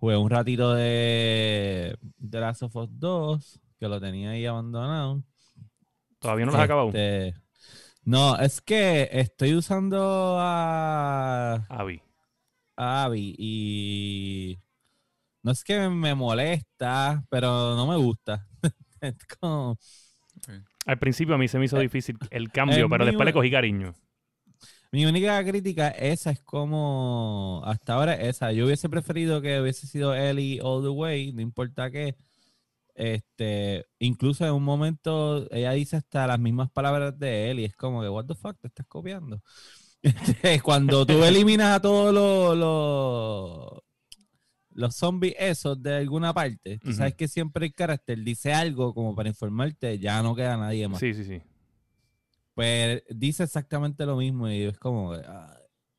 Jugué 0.04 0.18
un 0.18 0.28
ratito 0.28 0.74
de 0.74 1.96
The 2.28 2.38
Last 2.40 2.62
of 2.62 2.76
Us 2.76 2.90
2, 2.92 3.60
que 3.80 3.88
lo 3.88 3.98
tenía 3.98 4.32
ahí 4.32 4.44
abandonado. 4.44 5.22
¿Todavía 6.18 6.44
no 6.44 6.52
lo 6.52 6.58
has 6.58 6.64
acabado? 6.64 6.88
Este, 6.88 7.34
No, 8.04 8.36
es 8.38 8.60
que 8.60 9.08
estoy 9.10 9.54
usando 9.54 10.36
a, 10.38 11.54
Avi. 11.70 12.02
a 12.76 13.04
Abby 13.04 13.34
y 13.38 14.58
no 15.42 15.52
es 15.52 15.64
que 15.64 15.88
me 15.88 16.14
molesta, 16.14 17.24
pero 17.30 17.74
no 17.74 17.86
me 17.86 17.96
gusta. 17.96 18.46
es 19.00 19.14
como, 19.40 19.78
Al 20.84 20.98
principio 20.98 21.34
a 21.34 21.38
mí 21.38 21.48
se 21.48 21.58
me 21.58 21.64
hizo 21.64 21.78
Eh, 21.78 21.80
difícil 21.80 22.18
el 22.28 22.52
cambio, 22.52 22.90
pero 22.90 23.06
después 23.06 23.24
le 23.24 23.32
cogí 23.32 23.50
cariño. 23.50 23.94
Mi 24.94 25.06
única 25.06 25.44
crítica, 25.44 25.88
esa 25.88 26.30
es 26.30 26.40
como, 26.40 27.60
hasta 27.64 27.94
ahora 27.94 28.14
esa, 28.14 28.52
yo 28.52 28.64
hubiese 28.64 28.88
preferido 28.88 29.42
que 29.42 29.60
hubiese 29.60 29.88
sido 29.88 30.14
Ellie 30.14 30.60
all 30.62 30.84
the 30.84 30.88
way, 30.88 31.32
no 31.32 31.40
importa 31.40 31.90
qué. 31.90 32.14
Este, 32.94 33.86
incluso 33.98 34.46
en 34.46 34.52
un 34.52 34.62
momento 34.62 35.48
ella 35.50 35.72
dice 35.72 35.96
hasta 35.96 36.28
las 36.28 36.38
mismas 36.38 36.70
palabras 36.70 37.18
de 37.18 37.50
Ellie, 37.50 37.64
es 37.64 37.74
como 37.74 38.02
que, 38.02 38.08
what 38.08 38.26
the 38.26 38.36
fuck, 38.36 38.56
te 38.60 38.68
estás 38.68 38.86
copiando. 38.86 39.42
Este, 40.02 40.60
Cuando 40.60 41.04
tú 41.04 41.24
eliminas 41.24 41.74
a 41.78 41.82
todos 41.82 42.14
los, 42.14 42.56
los, 42.56 43.82
los 44.70 44.94
zombies 44.94 45.34
esos 45.40 45.82
de 45.82 45.96
alguna 45.96 46.32
parte, 46.32 46.78
tú 46.78 46.92
sabes 46.92 47.16
que 47.16 47.26
siempre 47.26 47.66
el 47.66 47.74
carácter 47.74 48.22
dice 48.22 48.52
algo 48.52 48.94
como 48.94 49.16
para 49.16 49.28
informarte, 49.28 49.98
ya 49.98 50.22
no 50.22 50.36
queda 50.36 50.56
nadie 50.56 50.86
más. 50.86 51.00
Sí, 51.00 51.14
sí, 51.14 51.24
sí. 51.24 51.42
Pues 52.54 53.02
dice 53.10 53.42
exactamente 53.44 54.06
lo 54.06 54.16
mismo 54.16 54.48
y 54.48 54.62
es 54.62 54.78
como, 54.78 55.12
ah, 55.12 55.56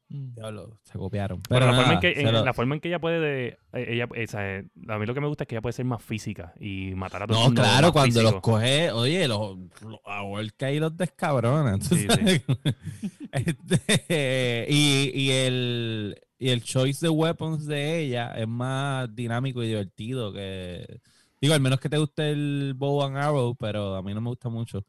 Diablo, 0.08 0.80
se 0.84 0.98
copiaron. 0.98 1.42
Pero, 1.50 1.60
Pero 1.62 1.72
la, 1.72 1.78
forma 1.78 1.94
en 1.96 2.00
que, 2.00 2.14
se 2.14 2.22
en- 2.22 2.32
lo- 2.32 2.46
la 2.46 2.54
forma 2.54 2.76
en 2.76 2.82
que 2.82 2.88
ella 2.90 3.00
puede. 3.00 3.20
de- 3.20 3.48
eh, 3.74 3.86
ella, 3.90 4.08
esa, 4.16 4.48
eh, 4.58 4.68
a 4.88 4.98
mí 5.00 5.06
lo 5.06 5.14
que 5.14 5.20
me 5.20 5.28
gusta 5.28 5.44
es 5.44 5.48
que 5.48 5.56
ella 5.56 5.62
puede 5.62 5.74
ser 5.74 5.84
más 5.86 6.02
física 6.04 6.54
y 6.60 6.94
matar 6.96 7.24
a 7.24 7.28
todo 7.28 7.38
el 7.38 7.42
No, 7.42 7.46
mundo 7.48 7.62
claro, 7.64 7.92
cuando 7.92 8.20
físico. 8.20 8.32
los 8.32 8.42
coge, 8.42 8.92
oye, 8.92 9.28
los, 9.28 9.58
los 9.82 10.00
ahorca 10.06 10.72
y 10.72 10.80
los 10.80 10.96
descabrona. 10.96 11.78
Sí. 11.82 12.08
Este, 13.32 14.66
y, 14.70 15.12
y 15.14 15.32
el, 15.32 16.18
y 16.40 16.50
el 16.50 16.64
choice 16.64 17.06
de 17.06 17.10
weapons 17.10 17.66
de 17.66 18.00
ella 18.00 18.32
es 18.38 18.48
más 18.48 19.14
dinámico 19.14 19.62
y 19.64 19.68
divertido 19.68 20.32
que... 20.32 21.02
Digo, 21.42 21.54
al 21.54 21.60
menos 21.60 21.80
que 21.82 21.90
te 21.90 21.98
guste 21.98 22.32
el 22.32 22.74
bow 22.78 23.04
and 23.04 23.18
arrow, 23.18 23.56
pero 23.56 23.96
a 23.96 24.02
mí 24.02 24.14
no 24.14 24.22
me 24.22 24.30
gusta 24.30 24.48
mucho. 24.50 24.86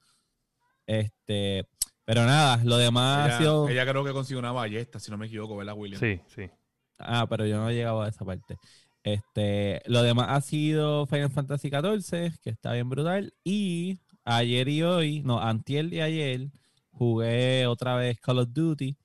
Este, 0.87 1.67
pero 2.05 2.25
nada, 2.25 2.61
lo 2.65 2.77
demás 2.77 3.19
ha 3.19 3.27
Ella, 3.27 3.39
sido... 3.39 3.69
ella 3.69 3.87
creo 3.87 4.05
que 4.05 4.13
consiguió 4.13 4.39
una 4.39 4.53
ballesta, 4.53 5.01
si 5.01 5.11
no 5.11 5.19
me 5.19 5.27
equivoco, 5.27 5.57
¿verdad, 5.57 5.75
William? 5.77 6.01
Sí, 6.01 6.21
sí. 6.35 6.49
Ah, 6.99 7.27
pero 7.29 7.47
yo 7.47 7.57
no 7.59 7.69
he 7.69 7.75
llegado 7.75 8.03
a 8.03 8.09
esa 8.09 8.25
parte. 8.25 8.57
Este, 9.03 9.83
lo 9.87 10.03
demás 10.03 10.27
ha 10.31 10.41
sido 10.41 11.07
Final 11.07 11.31
Fantasy 11.31 11.69
XIV, 11.71 12.39
que 12.43 12.51
está 12.51 12.73
bien 12.73 12.89
brutal. 12.89 13.33
Y 13.45 13.99
ayer 14.25 14.69
y 14.69 14.83
hoy, 14.83 15.23
no, 15.23 15.41
antier 15.41 15.93
y 15.93 16.01
ayer, 16.01 16.49
jugué 16.91 17.67
otra 17.67 17.97
vez 17.97 18.19
Call 18.21 18.39
of 18.41 18.49
Duty. 18.53 18.97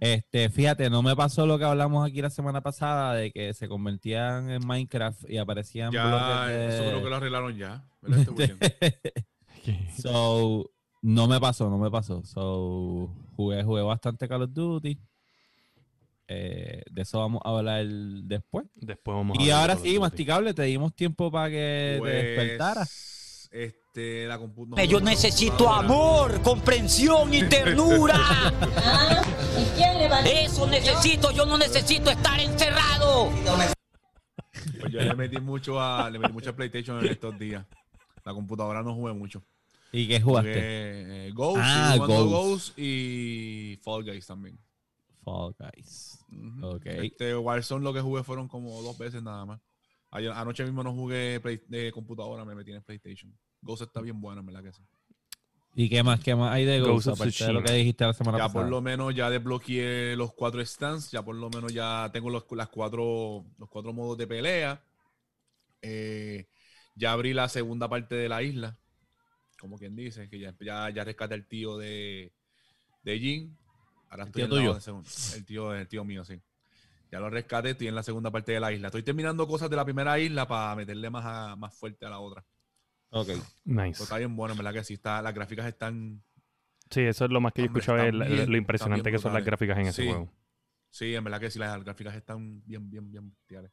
Este, 0.00 0.50
fíjate, 0.50 0.90
no 0.90 1.00
me 1.02 1.16
pasó 1.16 1.46
lo 1.46 1.58
que 1.58 1.64
hablamos 1.64 2.06
aquí 2.06 2.20
la 2.20 2.28
semana 2.28 2.60
pasada 2.60 3.14
de 3.14 3.30
que 3.30 3.54
se 3.54 3.66
convertían 3.68 4.50
en 4.50 4.66
Minecraft 4.66 5.30
y 5.30 5.38
aparecían 5.38 5.90
Ya, 5.92 6.06
bloques 6.06 6.56
de... 6.56 6.68
eso 6.68 6.84
creo 6.90 7.02
que 7.02 7.08
lo 7.10 7.16
arreglaron 7.16 7.56
ya. 7.56 7.84
¿verdad, 8.02 8.18
este 8.18 8.30
William? 8.30 8.58
So, 9.96 10.70
no 11.04 11.28
me 11.28 11.38
pasó, 11.38 11.68
no 11.68 11.76
me 11.76 11.90
pasó. 11.90 12.24
So, 12.24 13.10
jugué, 13.36 13.62
jugué 13.62 13.82
bastante 13.82 14.26
Call 14.26 14.42
of 14.44 14.54
Duty. 14.54 14.98
Eh, 16.26 16.82
de 16.90 17.02
eso 17.02 17.18
vamos 17.18 17.42
a 17.44 17.50
hablar 17.50 17.84
después. 17.86 18.64
Después 18.74 19.14
vamos 19.14 19.38
a 19.38 19.42
Y 19.42 19.50
ahora 19.50 19.76
sí, 19.76 19.98
masticable, 19.98 20.54
te 20.54 20.62
dimos 20.62 20.94
tiempo 20.94 21.30
para 21.30 21.50
que 21.50 21.96
Pues, 21.98 22.10
te 22.10 22.22
despertara. 22.22 22.82
Este, 23.50 24.26
la 24.26 24.38
computadora. 24.38 24.84
Yo 24.86 24.98
necesito 25.00 25.70
amor, 25.70 26.40
comprensión 26.40 27.32
y 27.34 27.42
ternura. 27.44 28.18
Ah, 28.76 29.22
¿Y 29.60 29.76
quién 29.76 29.98
le 29.98 30.08
va 30.08 30.18
a 30.18 30.26
Eso 30.26 30.66
necesito, 30.66 31.30
yo 31.32 31.44
no 31.44 31.58
necesito 31.58 32.10
estar 32.10 32.40
encerrado. 32.40 33.30
Pues 34.80 34.92
yo 34.92 35.00
le 35.00 35.14
metí 35.14 35.36
mucho 35.36 35.80
a, 35.80 36.08
le 36.08 36.18
metí 36.18 36.32
mucho 36.32 36.50
a 36.50 36.52
PlayStation 36.54 36.98
en 37.04 37.12
estos 37.12 37.38
días. 37.38 37.64
La 38.24 38.32
computadora 38.32 38.82
no 38.82 38.94
jugué 38.94 39.12
mucho. 39.12 39.42
¿Y 39.96 40.08
qué 40.08 40.20
jugaste? 40.20 40.52
Jugué 40.54 41.26
eh, 41.28 41.30
Ghost, 41.32 41.60
Ah, 41.62 41.94
Ghost. 41.98 42.10
Ghost 42.30 42.78
y 42.78 43.78
Fall 43.82 44.04
Guys 44.04 44.26
también. 44.26 44.58
Fall 45.22 45.54
Guys. 45.58 46.18
Ujú. 46.32 46.66
Ok. 46.66 46.86
Este, 46.86 47.36
Warzone 47.36 47.84
lo 47.84 47.92
que 47.94 48.00
jugué 48.00 48.22
fueron 48.24 48.48
como 48.48 48.82
dos 48.82 48.98
veces 48.98 49.22
nada 49.22 49.44
más. 49.46 49.60
Ayer- 50.10 50.32
anoche 50.32 50.64
mismo 50.64 50.82
no 50.82 50.92
jugué 50.92 51.40
play- 51.40 51.62
de 51.68 51.90
computadora, 51.92 52.44
me 52.44 52.54
metí 52.54 52.72
en 52.72 52.82
PlayStation. 52.82 53.32
Ghost 53.62 53.82
está 53.82 54.00
bien 54.00 54.20
bueno, 54.20 54.40
en 54.40 54.46
verdad 54.46 54.62
que 54.62 54.72
sí. 54.72 54.82
¿Y 55.76 55.88
qué 55.88 56.02
más, 56.04 56.20
qué 56.20 56.34
más 56.36 56.52
hay 56.54 56.64
de 56.64 56.78
Ghost 56.80 57.06
Ghost? 57.06 57.20
Aparte 57.20 57.44
de 57.46 57.52
lo 57.52 57.62
que 57.64 57.72
dijiste 57.72 58.04
la 58.04 58.12
semana 58.12 58.38
Ya 58.38 58.44
pasada. 58.44 58.62
por 58.64 58.70
lo 58.70 58.80
menos 58.80 59.14
ya 59.14 59.28
desbloqueé 59.30 60.14
los 60.16 60.32
cuatro 60.32 60.64
stands, 60.64 61.10
ya 61.10 61.24
por 61.24 61.34
lo 61.34 61.50
menos 61.50 61.72
ya 61.72 62.10
tengo 62.12 62.30
los, 62.30 62.44
las 62.52 62.68
cuatro, 62.68 63.44
los 63.58 63.68
cuatro 63.68 63.92
modos 63.92 64.16
de 64.18 64.26
pelea. 64.26 64.84
Eh, 65.82 66.46
ya 66.94 67.12
abrí 67.12 67.32
la 67.34 67.48
segunda 67.48 67.88
parte 67.88 68.14
de 68.14 68.28
la 68.28 68.42
isla, 68.42 68.78
como 69.64 69.78
quien 69.78 69.96
dice, 69.96 70.28
que 70.28 70.38
ya, 70.38 70.54
ya, 70.60 70.90
ya 70.90 71.04
rescaté 71.04 71.32
al 71.32 71.46
tío 71.46 71.78
de, 71.78 72.30
de 73.02 73.18
Jin. 73.18 73.56
Ahora 74.10 74.24
¿El 74.24 74.28
estoy 74.28 74.40
tío 74.42 74.44
en 74.44 74.66
la 74.66 74.78
tuyo? 74.78 75.02
El 75.34 75.44
tío, 75.46 75.74
el 75.74 75.88
tío 75.88 76.04
mío, 76.04 76.22
sí. 76.22 76.38
Ya 77.10 77.18
lo 77.18 77.30
rescaté, 77.30 77.70
estoy 77.70 77.86
en 77.88 77.94
la 77.94 78.02
segunda 78.02 78.30
parte 78.30 78.52
de 78.52 78.60
la 78.60 78.70
isla. 78.74 78.88
Estoy 78.88 79.02
terminando 79.02 79.48
cosas 79.48 79.70
de 79.70 79.76
la 79.76 79.84
primera 79.86 80.18
isla 80.18 80.46
para 80.46 80.76
meterle 80.76 81.08
más, 81.08 81.24
a- 81.24 81.56
más 81.56 81.74
fuerte 81.74 82.04
a 82.04 82.10
la 82.10 82.18
otra. 82.18 82.44
Ok. 83.08 83.28
Nice. 83.28 83.46
Pero 83.64 84.02
está 84.02 84.18
bien 84.18 84.36
bueno, 84.36 84.52
en 84.52 84.58
verdad 84.58 84.74
que 84.74 84.84
sí. 84.84 84.94
Está, 84.94 85.22
las 85.22 85.34
gráficas 85.34 85.66
están 85.66 86.22
Sí, 86.90 87.00
eso 87.00 87.24
es 87.24 87.30
lo 87.30 87.40
más 87.40 87.54
que 87.54 87.62
yo 87.62 87.66
escuchaba, 87.66 88.06
es 88.06 88.12
lo 88.14 88.56
impresionante 88.58 89.10
que 89.10 89.18
son 89.18 89.32
las 89.32 89.44
gráficas 89.46 89.78
en 89.78 89.86
ese 89.86 90.04
juego. 90.06 90.30
Sí, 90.90 91.14
en 91.14 91.24
verdad 91.24 91.40
que 91.40 91.50
sí, 91.50 91.58
las 91.58 91.82
gráficas 91.82 92.14
están 92.14 92.62
bien, 92.66 92.90
bien, 92.90 93.10
bien 93.10 93.30
bestiales. 93.30 93.72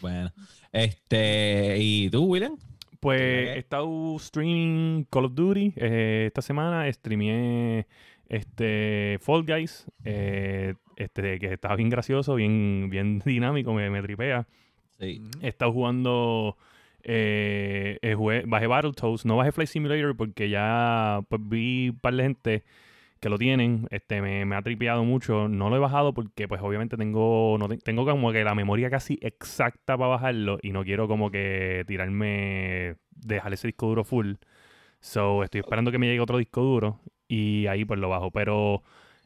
Bueno. 0.00 0.32
Este, 0.70 1.76
¿y 1.80 2.08
tú, 2.08 2.24
William? 2.26 2.56
Pues 3.02 3.20
he 3.20 3.58
estado 3.58 4.14
streaming 4.16 5.04
Call 5.10 5.24
of 5.24 5.34
Duty 5.34 5.72
eh, 5.76 6.24
esta 6.28 6.40
semana, 6.40 6.90
streameé 6.92 7.86
este 8.28 9.18
Fall 9.20 9.44
Guys, 9.44 9.86
eh, 10.04 10.74
este 10.96 11.40
que 11.40 11.52
estaba 11.52 11.74
bien 11.74 11.90
gracioso, 11.90 12.36
bien, 12.36 12.88
bien 12.90 13.18
dinámico, 13.24 13.74
me, 13.74 13.90
me 13.90 14.00
tripea. 14.02 14.46
Sí. 15.00 15.20
He 15.40 15.48
estado 15.48 15.72
jugando, 15.72 16.56
eh, 17.02 17.98
eh, 18.02 18.14
jugué- 18.14 18.44
bajé 18.46 18.68
Battletoads, 18.68 19.24
no 19.26 19.36
bajé 19.36 19.50
Flight 19.50 19.68
Simulator 19.68 20.16
porque 20.16 20.48
ya 20.48 21.22
pues, 21.28 21.40
vi 21.44 21.88
un 21.88 21.98
par 21.98 22.14
de 22.14 22.22
gente 22.22 22.62
que 23.22 23.30
lo 23.30 23.38
tienen, 23.38 23.86
este 23.90 24.20
me, 24.20 24.44
me 24.44 24.56
ha 24.56 24.62
tripeado 24.62 25.04
mucho. 25.04 25.48
No 25.48 25.70
lo 25.70 25.76
he 25.76 25.78
bajado 25.80 26.12
porque 26.14 26.48
pues 26.48 26.60
obviamente 26.62 26.96
tengo, 26.98 27.56
no 27.58 27.68
te- 27.68 27.78
tengo 27.78 28.04
como 28.04 28.32
que 28.32 28.44
la 28.44 28.54
memoria 28.54 28.90
casi 28.90 29.18
exacta 29.22 29.96
para 29.96 30.08
bajarlo 30.10 30.58
y 30.62 30.72
no 30.72 30.84
quiero 30.84 31.08
como 31.08 31.30
que 31.30 31.84
tirarme, 31.88 32.96
dejar 33.12 33.54
ese 33.54 33.68
disco 33.68 33.86
duro 33.88 34.04
full. 34.04 34.34
So 35.00 35.42
estoy 35.44 35.60
esperando 35.60 35.90
que 35.92 35.98
me 35.98 36.06
llegue 36.06 36.20
otro 36.20 36.38
disco 36.38 36.62
duro 36.62 37.00
y 37.28 37.66
ahí 37.68 37.84
pues 37.84 37.98
lo 38.00 38.08
bajo. 38.08 38.30
Pero 38.30 38.82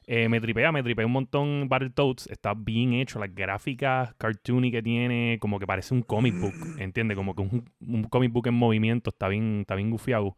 eh, 0.07 0.29
me 0.29 0.41
tripea, 0.41 0.73
me 0.73 0.83
tripea 0.83 1.07
un 1.07 1.13
montón 1.13 1.69
Battletoads. 1.69 2.29
Está 2.29 2.55
bien 2.55 2.93
hecho, 2.95 3.19
las 3.19 3.35
gráficas 3.35 4.15
cartoony 4.17 4.71
que 4.71 4.83
tiene, 4.83 5.39
como 5.41 5.59
que 5.59 5.67
parece 5.67 5.95
un 5.95 6.03
comic 6.03 6.39
book, 6.41 6.55
¿entiendes? 6.81 7.17
Como 7.17 7.35
que 7.35 7.43
un, 7.43 7.65
un 7.81 8.05
comic 8.05 8.33
book 8.33 8.47
en 8.49 8.55
movimiento, 8.55 9.11
está 9.11 9.29
bien, 9.29 9.61
está 9.63 9.75
bien 9.75 9.91
gufiado. 9.91 10.37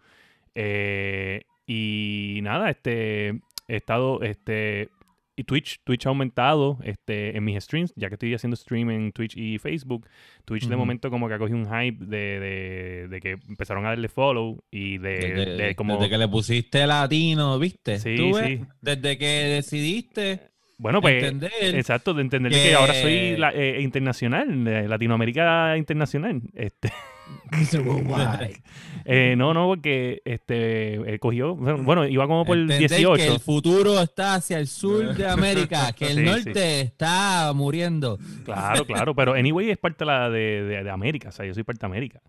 Eh, 0.55 1.43
y 1.67 2.41
nada, 2.43 2.71
este 2.71 3.41
he 3.69 3.77
estado, 3.77 4.23
este, 4.23 4.89
y 5.37 5.45
Twitch, 5.45 5.79
Twitch 5.85 6.05
ha 6.07 6.09
aumentado 6.09 6.79
este, 6.83 7.37
en 7.37 7.45
mis 7.45 7.63
streams, 7.63 7.93
ya 7.95 8.09
que 8.09 8.15
estoy 8.17 8.35
haciendo 8.35 8.57
stream 8.57 8.91
en 8.91 9.13
Twitch 9.13 9.37
y 9.37 9.59
Facebook. 9.59 10.09
Twitch 10.45 10.67
de 10.67 10.75
momento 10.75 11.11
como 11.11 11.29
que 11.29 11.35
ha 11.35 11.39
cogido 11.39 11.59
un 11.59 11.67
hype 11.67 12.05
de, 12.05 12.41
de, 12.41 13.09
de 13.09 13.21
que 13.21 13.31
empezaron 13.49 13.87
a 13.87 13.91
darle 13.91 14.09
follow 14.09 14.59
y 14.71 14.99
de, 14.99 15.11
Desde, 15.11 15.57
de 15.57 15.75
como... 15.77 15.95
desde 15.95 16.11
que 16.11 16.19
le 16.19 16.27
pusiste 16.27 16.85
latino, 16.89 17.57
¿viste? 17.61 17.99
Sí, 18.01 18.17
¿Tú 18.17 18.35
sí. 18.35 18.61
Desde 18.81 19.17
que 19.17 19.27
decidiste 19.27 20.41
Bueno, 20.79 21.01
pues... 21.01 21.23
entender 21.23 21.77
Exacto, 21.77 22.15
de 22.15 22.23
entender 22.23 22.51
que, 22.51 22.61
que- 22.71 22.75
ahora 22.75 22.95
soy 22.95 23.37
la- 23.37 23.53
eh, 23.55 23.81
internacional, 23.81 24.89
Latinoamérica 24.89 25.77
internacional. 25.77 26.41
Este, 26.55 26.91
eh, 29.05 29.35
no, 29.37 29.55
no, 29.55 29.67
porque 29.67 30.21
este 30.25 31.15
eh, 31.15 31.19
cogió, 31.19 31.55
bueno, 31.57 32.07
iba 32.07 32.27
como 32.27 32.45
por 32.45 32.57
el 32.57 32.63
entender 32.71 32.91
18. 32.91 33.15
que 33.17 33.27
el 33.35 33.41
futuro 33.41 34.01
está 34.01 34.35
hacia 34.35 34.59
el 34.59 34.67
sur 34.67 35.15
de 35.15 35.27
América, 35.31 35.93
que 35.93 36.07
el 36.11 36.17
Sí, 36.19 36.23
norte 36.25 36.81
está 36.83 37.53
muriendo. 37.55 38.19
Claro, 38.45 38.85
claro, 38.85 39.15
pero 39.15 39.35
anyway 39.35 39.71
es 39.71 39.79
parte 39.79 40.05
de, 40.05 40.07
la, 40.07 40.29
de, 40.31 40.63
de- 40.65 40.85
de 40.85 40.91
América, 40.91 41.31
o 41.31 41.33
sea, 41.33 41.47
yo 41.47 41.55
soy 41.55 41.63
parte 41.63 41.81
de 41.81 41.87
América. 41.87 42.21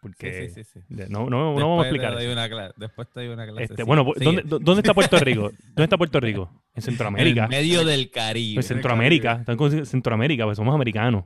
Porque 0.00 0.48
Sí, 0.48 0.54
sí, 0.54 0.62
sí, 0.62 0.70
sí. 0.74 0.94
de- 0.94 1.08
no, 1.08 1.28
no, 1.28 1.54
no 1.54 1.68
vamos 1.68 1.80
a 1.80 1.82
te 1.82 1.88
explicar. 1.96 2.14
doy 2.14 2.26
una 2.28 2.48
después 2.76 3.08
te 3.12 3.18
doy 3.20 3.28
una 3.30 3.46
clase. 3.48 3.64
Este, 3.64 3.82
bueno, 3.82 4.04
Sigue, 4.14 4.24
¿dónde, 4.26 4.42
sigue. 4.42 4.48
dó- 4.54 4.58
¿dónde 4.60 4.80
está 4.80 4.94
Puerto 4.94 5.18
Rico? 5.18 5.42
¿Dónde 5.50 5.82
está 5.84 5.98
Puerto 5.98 6.20
Rico? 6.20 6.50
En 6.52 6.70
En 6.76 6.82
Centroamérica. 6.82 7.44
el 7.44 7.48
medio 7.50 7.84
del 7.84 8.08
Caribe. 8.12 8.54
Pues 8.54 8.66
Centroamérica, 8.68 9.42
en 9.44 9.86
Centroamérica, 9.86 10.44
pues 10.44 10.56
somos 10.56 10.72
americanos. 10.72 11.24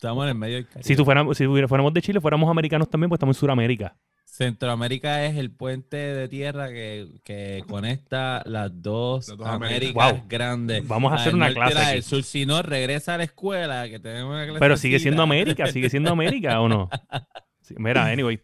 Estamos 0.00 0.24
en 0.24 0.28
el 0.30 0.34
medio 0.34 0.54
del 0.54 0.66
Caribe. 0.66 0.82
Si, 0.82 0.96
tú 0.96 1.04
fuéramos, 1.04 1.36
si 1.36 1.44
fuéramos 1.44 1.92
de 1.92 2.00
Chile, 2.00 2.22
fuéramos 2.22 2.50
americanos 2.50 2.88
también, 2.88 3.10
pues 3.10 3.18
estamos 3.18 3.36
en 3.36 3.40
Sudamérica. 3.40 3.98
Centroamérica 4.24 5.26
es 5.26 5.36
el 5.36 5.50
puente 5.50 5.98
de 5.98 6.26
tierra 6.26 6.70
que, 6.70 7.20
que 7.22 7.62
conecta 7.68 8.42
las 8.46 8.70
dos, 8.80 9.28
Las 9.28 9.36
dos 9.36 9.46
Américas 9.46 10.02
Américas. 10.02 10.12
Wow. 10.12 10.24
grandes. 10.26 10.88
Vamos 10.88 11.12
a 11.12 11.16
hacer 11.16 11.34
una 11.34 11.52
clase 11.52 11.78
aquí. 11.78 11.92
del 11.92 12.02
sur. 12.02 12.22
Si 12.22 12.46
no, 12.46 12.62
regresa 12.62 13.16
a 13.16 13.18
la 13.18 13.24
escuela, 13.24 13.90
que 13.90 13.98
tenemos 13.98 14.32
una 14.32 14.44
clase. 14.44 14.58
Pero 14.58 14.78
sigue 14.78 14.98
siendo 15.00 15.22
América, 15.22 15.66
sigue 15.66 15.90
siendo 15.90 16.10
América, 16.10 16.62
¿o 16.62 16.68
no? 16.70 16.88
Sí, 17.60 17.74
mira, 17.78 18.06
anyway. 18.06 18.40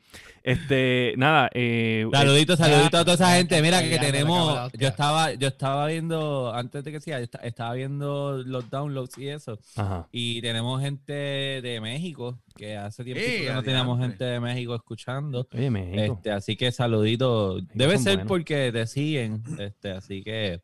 Este, 0.46 1.12
nada, 1.16 1.50
eh, 1.54 2.06
Saluditos, 2.12 2.56
saluditos 2.56 3.00
a 3.00 3.04
toda 3.04 3.14
esa 3.14 3.34
gente. 3.34 3.60
Mira 3.60 3.82
que 3.82 3.90
ya, 3.90 4.00
tenemos. 4.00 4.72
Yo 4.78 4.86
estaba, 4.86 5.34
yo 5.34 5.48
estaba 5.48 5.88
viendo, 5.88 6.54
antes 6.54 6.84
de 6.84 6.92
que 6.92 7.00
siga, 7.00 7.18
yo 7.18 7.24
esta- 7.24 7.38
estaba 7.38 7.74
viendo 7.74 8.44
los 8.46 8.70
downloads 8.70 9.18
y 9.18 9.26
eso. 9.28 9.58
ajá. 9.74 10.06
Y 10.12 10.40
tenemos 10.42 10.80
gente 10.80 11.12
de 11.12 11.80
México, 11.80 12.38
que 12.56 12.76
hace 12.76 13.02
tiempo 13.02 13.20
¡Eh, 13.24 13.42
que 13.48 13.52
no 13.52 13.62
teníamos 13.64 13.98
gente 13.98 14.24
de 14.24 14.38
México 14.38 14.76
escuchando. 14.76 15.48
Oye, 15.52 15.68
México. 15.68 16.14
Este, 16.14 16.30
así 16.30 16.54
que 16.54 16.70
saluditos. 16.70 17.64
Debe 17.74 17.98
ser 17.98 18.18
buenos. 18.18 18.28
porque 18.28 18.70
te 18.72 18.86
siguen. 18.86 19.42
Este, 19.58 19.90
así 19.90 20.22
que 20.22 20.60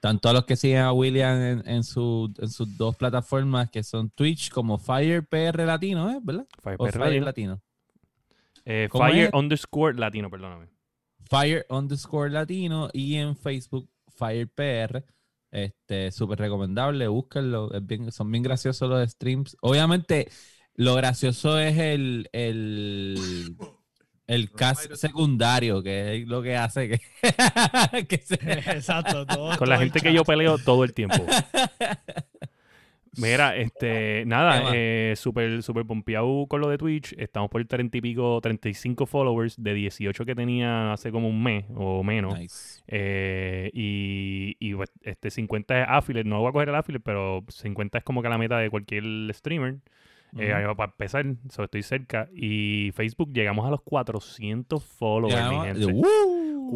tanto 0.00 0.30
a 0.30 0.32
los 0.32 0.44
que 0.46 0.56
siguen 0.56 0.78
a 0.82 0.92
William 0.92 1.40
en, 1.40 1.62
en, 1.68 1.84
su- 1.84 2.34
en 2.40 2.50
sus 2.50 2.76
dos 2.76 2.96
plataformas 2.96 3.70
que 3.70 3.84
son 3.84 4.10
Twitch 4.10 4.50
como 4.50 4.78
Fire 4.78 5.24
PR 5.24 5.64
Latino, 5.64 6.10
¿eh? 6.10 6.18
¿verdad? 6.20 6.44
Fire 6.60 6.74
O 6.80 6.84
PR 6.86 6.92
Fire 6.94 7.04
Latino. 7.22 7.24
Latino. 7.26 7.62
Eh, 8.64 8.88
¿cómo 8.90 9.04
Fire 9.04 9.24
es? 9.26 9.30
underscore 9.32 9.98
latino, 9.98 10.30
perdóname. 10.30 10.68
Fire 11.28 11.64
underscore 11.70 12.30
Latino 12.30 12.90
y 12.92 13.16
en 13.16 13.36
Facebook 13.36 13.88
Fire 14.16 14.48
PR. 14.48 15.04
Este, 15.50 16.10
súper 16.12 16.38
recomendable, 16.38 17.06
búsquenlo. 17.08 17.72
es 17.74 17.86
bien- 17.86 18.10
son 18.12 18.30
bien 18.30 18.42
graciosos 18.42 18.88
los 18.88 19.10
streams. 19.10 19.56
Obviamente, 19.62 20.28
lo 20.74 20.94
gracioso 20.94 21.58
es 21.58 21.76
el, 21.78 22.28
el, 22.32 23.56
el 24.26 24.50
cast 24.52 24.92
secundario, 24.94 25.82
que 25.82 26.16
es 26.22 26.28
lo 26.28 26.42
que 26.42 26.56
hace 26.56 26.88
que, 26.88 27.00
que 28.08 28.18
se- 28.18 28.34
Exacto. 28.70 29.26
todo- 29.26 29.56
Con 29.58 29.68
la 29.68 29.76
todo 29.76 29.84
gente 29.84 30.00
que 30.00 30.12
yo 30.12 30.24
peleo 30.24 30.58
todo 30.58 30.84
el 30.84 30.92
tiempo. 30.94 31.16
Mira, 33.16 33.56
este, 33.56 34.20
¿Qué 34.20 34.24
nada, 34.26 34.72
eh, 34.74 35.14
súper, 35.16 35.62
súper 35.62 35.84
pompeado 35.84 36.46
con 36.46 36.60
lo 36.60 36.68
de 36.68 36.78
Twitch. 36.78 37.14
Estamos 37.18 37.50
por 37.50 37.60
el 37.60 37.68
30 37.68 37.98
y 37.98 38.00
pico, 38.00 38.40
35 38.40 39.04
followers 39.04 39.62
de 39.62 39.74
18 39.74 40.24
que 40.24 40.34
tenía 40.34 40.94
hace 40.94 41.12
como 41.12 41.28
un 41.28 41.42
mes 41.42 41.66
o 41.74 42.02
menos. 42.02 42.38
Nice. 42.38 42.82
Eh, 42.88 43.70
y, 43.74 44.56
y, 44.58 44.74
pues, 44.74 44.90
este 45.02 45.30
50 45.30 45.82
es 45.82 45.86
affiliate, 45.88 46.28
no 46.28 46.40
voy 46.40 46.48
a 46.48 46.52
coger 46.52 46.70
el 46.70 46.74
affiliate, 46.74 47.04
pero 47.04 47.44
50 47.48 47.98
es 47.98 48.04
como 48.04 48.22
que 48.22 48.30
la 48.30 48.38
meta 48.38 48.58
de 48.58 48.70
cualquier 48.70 49.04
streamer. 49.34 49.76
Eh, 50.38 50.50
para 50.76 50.90
empezar, 50.90 51.26
so, 51.50 51.64
estoy 51.64 51.82
cerca. 51.82 52.28
Y 52.34 52.90
Facebook 52.94 53.30
llegamos 53.34 53.66
a 53.66 53.70
los 53.70 53.82
400 53.82 54.82
followers, 54.82 55.50
mi 55.50 55.56
Ya, 55.56 55.64
gente. 55.64 55.92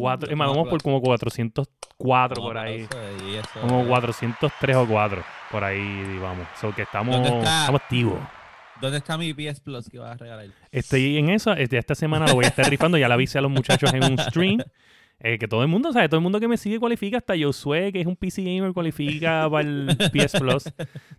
Cuatro, 0.01 0.29
es 0.29 0.37
más, 0.37 0.47
vamos 0.47 0.67
por 0.69 0.81
como 0.81 1.01
404 1.01 2.41
por 2.41 2.57
ahí. 2.57 2.81
Eso 2.81 3.59
Como 3.61 3.81
es- 3.81 3.87
403 3.87 4.75
o 4.75 4.87
4. 4.87 5.23
Por 5.51 5.63
ahí, 5.63 6.17
vamos. 6.21 6.47
So 6.59 6.73
que 6.73 6.83
estamos, 6.83 7.15
estamos 7.15 7.81
activos. 7.81 8.19
¿Dónde 8.79 8.97
está 8.97 9.17
mi 9.17 9.33
PS 9.33 9.59
Plus 9.61 9.89
que 9.89 9.97
vas 9.97 10.11
a 10.11 10.17
regalar? 10.17 10.45
Estoy 10.71 11.17
en 11.17 11.29
eso. 11.29 11.53
Este, 11.53 11.77
esta 11.77 11.95
semana 11.95 12.27
lo 12.27 12.35
voy 12.35 12.45
a 12.45 12.49
estar 12.49 12.69
rifando. 12.69 12.97
Ya 12.97 13.07
le 13.07 13.13
avisé 13.15 13.39
a 13.39 13.41
los 13.41 13.49
muchachos 13.51 13.91
en 13.93 14.03
un 14.03 14.17
stream. 14.19 14.59
eh, 15.19 15.39
que 15.39 15.47
todo 15.47 15.63
el 15.63 15.67
mundo, 15.67 15.91
¿sabe? 15.91 16.07
Todo 16.09 16.19
el 16.19 16.23
mundo 16.23 16.39
que 16.39 16.47
me 16.47 16.57
sigue 16.57 16.79
cualifica. 16.79 17.17
Hasta 17.17 17.33
Josué, 17.37 17.91
que 17.91 18.01
es 18.01 18.07
un 18.07 18.15
PC 18.15 18.43
gamer, 18.43 18.71
cualifica 18.73 19.47
para 19.51 19.67
el 19.67 19.97
PS 20.13 20.39
Plus. 20.39 20.65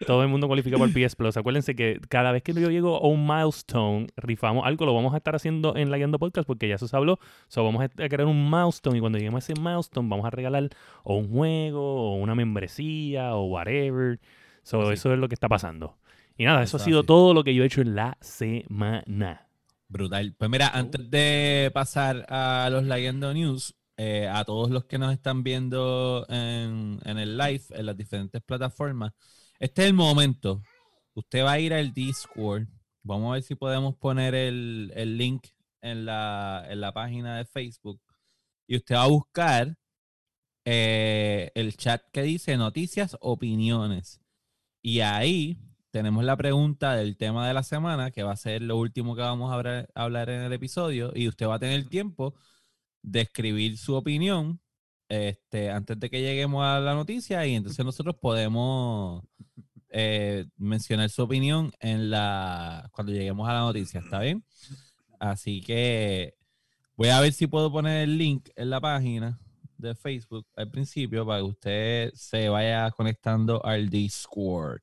Todo 0.07 0.23
el 0.23 0.29
mundo 0.29 0.47
cualifica 0.47 0.79
para 0.79 0.91
el 0.91 0.95
PS 0.95 1.17
Plus. 1.17 1.37
Acuérdense 1.37 1.75
que 1.75 2.01
cada 2.09 2.31
vez 2.31 2.43
que 2.45 2.53
yo 2.55 2.71
llego 2.71 2.97
a 2.97 3.09
un 3.09 3.27
milestone, 3.27 4.07
rifamos 4.17 4.65
algo. 4.65 4.87
Lo 4.87 4.95
vamos 4.95 5.15
a 5.15 5.17
estar 5.17 5.35
haciendo 5.35 5.75
en 5.77 5.91
la 5.91 5.97
Guiando 5.97 6.21
Podcast 6.21 6.47
porque 6.47 6.69
ya 6.69 6.77
eso 6.77 6.87
se 6.87 6.97
habló. 6.97 7.19
So, 7.49 7.65
vamos 7.65 7.83
a 7.83 7.89
crear 7.89 8.27
un 8.27 8.49
milestone 8.49 8.99
y 8.99 9.01
cuando 9.01 9.19
lleguemos 9.19 9.49
a 9.49 9.53
ese 9.53 9.61
milestone 9.61 10.09
vamos 10.09 10.27
a 10.27 10.31
regalar 10.31 10.69
o 11.03 11.17
un 11.17 11.29
juego 11.29 12.13
o 12.13 12.15
una 12.17 12.37
membresía 12.37 13.35
o 13.35 13.47
whatever. 13.47 14.21
So, 14.63 14.93
eso 14.93 15.13
es 15.13 15.19
lo 15.19 15.29
que 15.29 15.35
está 15.35 15.49
pasando. 15.49 15.97
Y 16.37 16.45
nada, 16.45 16.63
eso, 16.63 16.77
ha 16.77 16.81
sido 16.81 17.03
todo 17.03 17.35
lo 17.35 17.43
que 17.43 17.53
yo 17.53 17.65
he 17.65 17.67
hecho 17.67 17.81
en 17.81 17.97
la 17.97 18.17
semana. 18.21 19.49
Brutal. 19.89 20.35
Pues 20.39 20.51
mira, 20.51 20.69
antes 20.69 21.11
de 21.11 21.71
pasar 21.75 22.27
a 22.29 22.69
los 22.71 22.85
Leyendo 22.85 23.35
News, 23.35 23.75
eh, 23.99 24.29
a 24.29 24.45
todos 24.45 24.71
los 24.71 24.85
que 24.85 24.97
nos 24.97 25.13
están 25.13 25.43
viendo 25.43 26.25
en, 26.29 27.01
en 27.05 27.19
el 27.19 27.37
live, 27.37 27.65
en 27.71 27.85
las 27.85 27.97
diferentes 27.97 28.41
plataformas, 28.43 29.13
este 29.59 29.83
es 29.83 29.89
el 29.89 29.95
momento. 29.95 30.63
Usted 31.15 31.45
va 31.45 31.53
a 31.53 31.59
ir 31.59 31.75
al 31.75 31.93
Discord. 31.93 32.69
Vamos 33.03 33.31
a 33.31 33.33
ver 33.35 33.43
si 33.43 33.57
podemos 33.57 33.97
poner 33.97 34.37
el, 34.37 34.93
el 34.95 35.19
link 35.19 35.49
en 35.81 36.05
la, 36.05 36.65
en 36.71 36.81
la 36.81 36.93
página 36.93 37.39
de 37.39 37.45
Facebook. 37.45 38.01
Y 38.69 38.77
usted 38.77 38.95
va 38.95 39.03
a 39.03 39.09
buscar 39.09 39.77
eh, 40.65 41.51
el 41.57 41.77
chat 41.77 42.03
que 42.13 42.23
dice 42.23 42.57
noticias, 42.57 43.17
opiniones. 43.21 44.21
Y 44.81 45.01
ahí 45.01 45.59
tenemos 45.91 46.23
la 46.23 46.37
pregunta 46.37 46.95
del 46.95 47.17
tema 47.17 47.49
de 47.49 47.55
la 47.55 47.65
semana, 47.65 48.13
que 48.13 48.23
va 48.23 48.31
a 48.33 48.37
ser 48.37 48.63
lo 48.63 48.77
último 48.77 49.17
que 49.17 49.23
vamos 49.23 49.51
a 49.51 49.55
hablar, 49.55 49.91
hablar 49.97 50.31
en 50.31 50.43
el 50.43 50.53
episodio. 50.53 51.11
Y 51.17 51.27
usted 51.27 51.49
va 51.49 51.57
a 51.57 51.59
tener 51.59 51.89
tiempo 51.89 52.37
de 53.03 53.23
escribir 53.23 53.79
su 53.79 53.95
opinión 53.95 54.61
este, 55.09 55.71
antes 55.71 55.99
de 55.99 56.11
que 56.11 56.21
lleguemos 56.21 56.65
a 56.65 56.81
la 56.81 56.95
noticia. 56.95 57.47
Y 57.47 57.55
entonces 57.55 57.85
nosotros 57.85 58.17
podemos 58.21 59.25
eh, 59.91 60.47
mencionar 60.57 61.09
su 61.11 61.23
opinión 61.23 61.73
en 61.81 62.11
la 62.11 62.89
cuando 62.93 63.13
lleguemos 63.13 63.49
a 63.49 63.55
la 63.55 63.61
noticia. 63.61 64.01
¿Está 64.01 64.21
bien? 64.21 64.45
Así 65.19 65.61
que 65.63 66.35
voy 66.97 67.09
a 67.09 67.21
ver 67.21 67.33
si 67.33 67.47
puedo 67.47 67.73
poner 67.73 68.03
el 68.05 68.19
link 68.19 68.51
en 68.55 68.71
la 68.71 68.81
página 68.81 69.41
de 69.79 69.95
Facebook 69.95 70.47
al 70.57 70.71
principio 70.71 71.25
para 71.25 71.39
que 71.39 71.45
usted 71.45 72.13
se 72.15 72.49
vaya 72.49 72.91
conectando 72.91 73.65
al 73.65 73.89
Discord. 73.89 74.81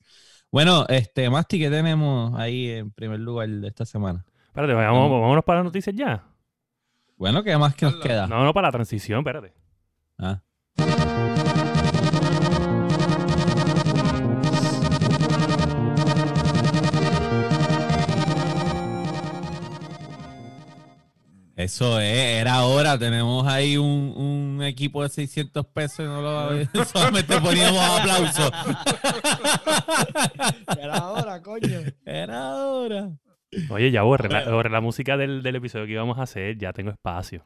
Bueno, 0.52 0.86
este, 0.88 1.30
Masti, 1.30 1.60
¿qué 1.60 1.70
tenemos 1.70 2.34
ahí 2.40 2.70
en 2.70 2.92
primer 2.92 3.20
lugar 3.20 3.50
de 3.50 3.68
esta 3.68 3.86
semana? 3.86 4.26
Espérate, 4.48 4.74
vámonos 4.74 5.44
para 5.44 5.60
las 5.60 5.66
noticias 5.66 5.94
ya. 5.96 6.24
Bueno, 7.18 7.44
¿qué 7.44 7.58
más 7.58 7.76
que 7.76 7.86
nos 7.86 7.96
queda? 7.96 8.28
No, 8.28 8.44
no, 8.44 8.54
para 8.54 8.68
la 8.68 8.72
transición, 8.74 9.20
espérate. 9.20 9.54
Ah. 10.18 10.42
Eso 21.56 22.02
es, 22.02 22.42
era 22.42 22.66
hora. 22.66 22.98
Tenemos 23.00 23.48
ahí 23.48 23.78
un, 23.78 24.14
un 24.58 24.62
equipo 24.64 25.02
de 25.04 25.10
600 25.10 25.66
pesos 25.68 26.00
y 26.00 26.04
no 26.04 26.22
lo 26.22 26.86
solamente 26.86 27.40
poníamos 27.40 27.82
aplausos. 27.82 28.52
Era 30.78 30.98
ahora, 30.98 31.42
coño. 31.42 31.80
Era 32.06 32.56
hora. 32.56 33.10
Oye, 33.70 33.92
ya 33.92 34.02
borré 34.04 34.30
la, 34.30 34.50
borré 34.50 34.70
la 34.70 34.82
música 34.82 35.18
del, 35.18 35.44
del 35.44 35.56
episodio 35.56 35.86
que 35.86 35.94
íbamos 35.94 36.18
a 36.20 36.24
hacer, 36.24 36.58
ya 36.58 36.74
tengo 36.74 36.92
espacio. 36.92 37.46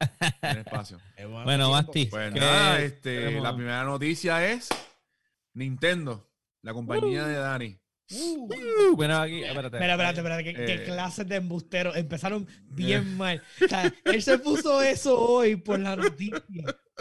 Bueno, 1.44 1.70
Masti. 1.70 2.06
Pues 2.06 2.32
¿qué 2.32 2.40
nada, 2.40 2.80
este, 2.80 3.40
la 3.40 3.54
primera 3.54 3.84
noticia 3.84 4.50
es 4.50 4.68
Nintendo, 5.54 6.28
la 6.62 6.72
compañía 6.72 7.26
de 7.26 7.34
Dani. 7.34 7.80
Uh, 8.10 8.94
bueno, 8.96 9.16
aquí, 9.18 9.42
espérate. 9.42 9.76
Espera, 9.76 9.92
espérate, 9.94 10.18
espérate. 10.20 10.44
¿Qué, 10.44 10.54
qué 10.54 10.74
Eh. 10.74 10.84
clases 10.84 11.26
de 11.26 11.36
embusteros? 11.36 11.96
Empezaron 11.96 12.46
bien 12.68 13.16
mal. 13.16 13.42
O 13.64 13.68
sea, 13.68 13.92
él 14.04 14.22
se 14.22 14.38
puso 14.38 14.82
eso 14.82 15.18
hoy 15.18 15.56
por 15.56 15.78
la 15.80 15.96
noticia. 15.96 16.42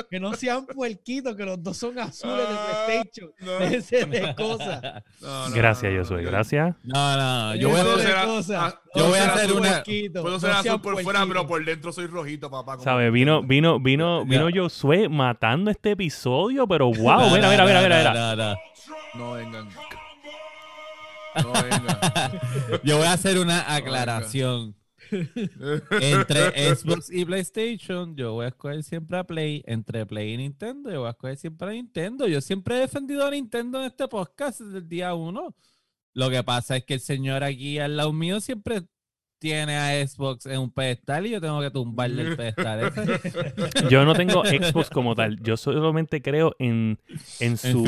Que 0.10 0.20
no 0.20 0.34
sean 0.34 0.66
puerquitos, 0.66 1.36
que 1.36 1.46
los 1.46 1.62
dos 1.62 1.78
son 1.78 2.00
azules 2.00 2.38
de 2.38 2.44
Ah, 2.58 2.84
PlayStation. 2.88 3.32
no. 3.42 3.60
Ese 3.78 4.06
de 4.06 4.34
cosas. 4.34 4.82
No, 5.22 5.50
no, 5.50 5.54
Gracias, 5.56 5.92
no, 5.92 5.98
no, 6.00 6.04
Josué, 6.04 6.24
yo- 6.24 6.32
gracias. 6.32 6.76
No, 6.84 7.18
no, 7.18 7.56
yo 7.56 7.70
voy 7.70 7.80
a 7.80 7.82
hacer, 7.84 8.08
de 8.08 8.56
ah, 8.56 8.82
yo 8.96 9.08
voy 9.10 9.20
a 9.20 9.34
hacer 9.34 9.52
una- 9.52 9.84
Puedo 10.24 10.40
ser 10.40 10.52
azul 10.52 10.82
por 10.82 11.00
fuera, 11.04 11.26
pero 11.28 11.46
por 11.46 11.64
dentro 11.64 11.92
soy 11.92 12.08
rojito, 12.08 12.50
papá. 12.50 12.80
¿Sabes? 12.80 13.12
Vino, 13.12 13.44
vino, 13.44 13.80
vino, 13.80 14.26
vino. 14.26 14.48
Josué 14.54 15.10
matando 15.10 15.70
este 15.70 15.92
episodio, 15.92 16.66
pero 16.68 16.86
wow, 16.88 17.20
No, 17.20 17.30
mira, 17.36 17.42
no, 17.42 17.50
mira, 17.52 17.66
mira, 17.66 17.82
no, 17.82 17.82
mira, 17.84 17.98
mira. 18.00 18.14
no, 18.14 18.36
no. 18.36 18.56
No 19.16 19.34
vengan. 19.34 19.70
No. 21.42 21.54
Yo 22.84 22.98
voy 22.98 23.08
a 23.08 23.14
hacer 23.14 23.40
una 23.40 23.74
aclaración. 23.76 24.76
Entre 25.12 26.76
Xbox 26.76 27.12
y 27.12 27.26
PlayStation, 27.26 28.16
yo 28.16 28.34
voy 28.34 28.46
a 28.46 28.50
escoger 28.50 28.84
siempre 28.84 29.18
a 29.18 29.24
Play. 29.24 29.64
Entre 29.68 30.06
Play 30.06 30.34
y 30.34 30.38
Nintendo, 30.38 30.92
yo 30.92 31.00
voy 31.00 31.08
a 31.08 31.12
escoger 31.12 31.38
siempre 31.38 31.68
a 31.68 31.72
Nintendo. 31.72 32.28
Yo 32.28 32.42
siempre 32.42 32.78
he 32.78 32.80
defendido 32.80 33.26
a 33.26 33.32
Nintendo 33.32 33.80
en 33.80 33.86
este 33.86 34.08
podcast 34.08 34.62
desde 34.62 34.80
el 34.80 34.88
día 34.88 35.14
uno. 35.14 35.56
Lo 36.14 36.30
que 36.30 36.44
pasa 36.44 36.78
es 36.78 36.86
que 36.86 36.96
el 36.96 37.00
señor 37.00 37.44
aquí 37.44 37.80
al 37.80 37.98
lado 37.98 38.14
mío 38.14 38.40
siempre 38.40 38.84
tiene 39.44 39.76
a 39.76 40.08
Xbox 40.08 40.46
en 40.46 40.58
un 40.58 40.72
pedestal 40.72 41.28
y 41.28 41.32
yo 41.32 41.42
tengo 41.42 41.60
que 41.60 41.70
tumbarle 41.70 42.22
el 42.22 42.38
pedestal. 42.38 42.94
ese. 42.96 43.44
Yo 43.90 44.06
no 44.06 44.14
tengo 44.14 44.46
Xbox 44.46 44.90
como 44.90 45.16
tal. 45.16 45.38
Yo 45.44 45.58
solamente 45.58 46.22
creo 46.22 46.56
en, 46.60 46.98
en 47.42 47.58
su. 47.58 47.84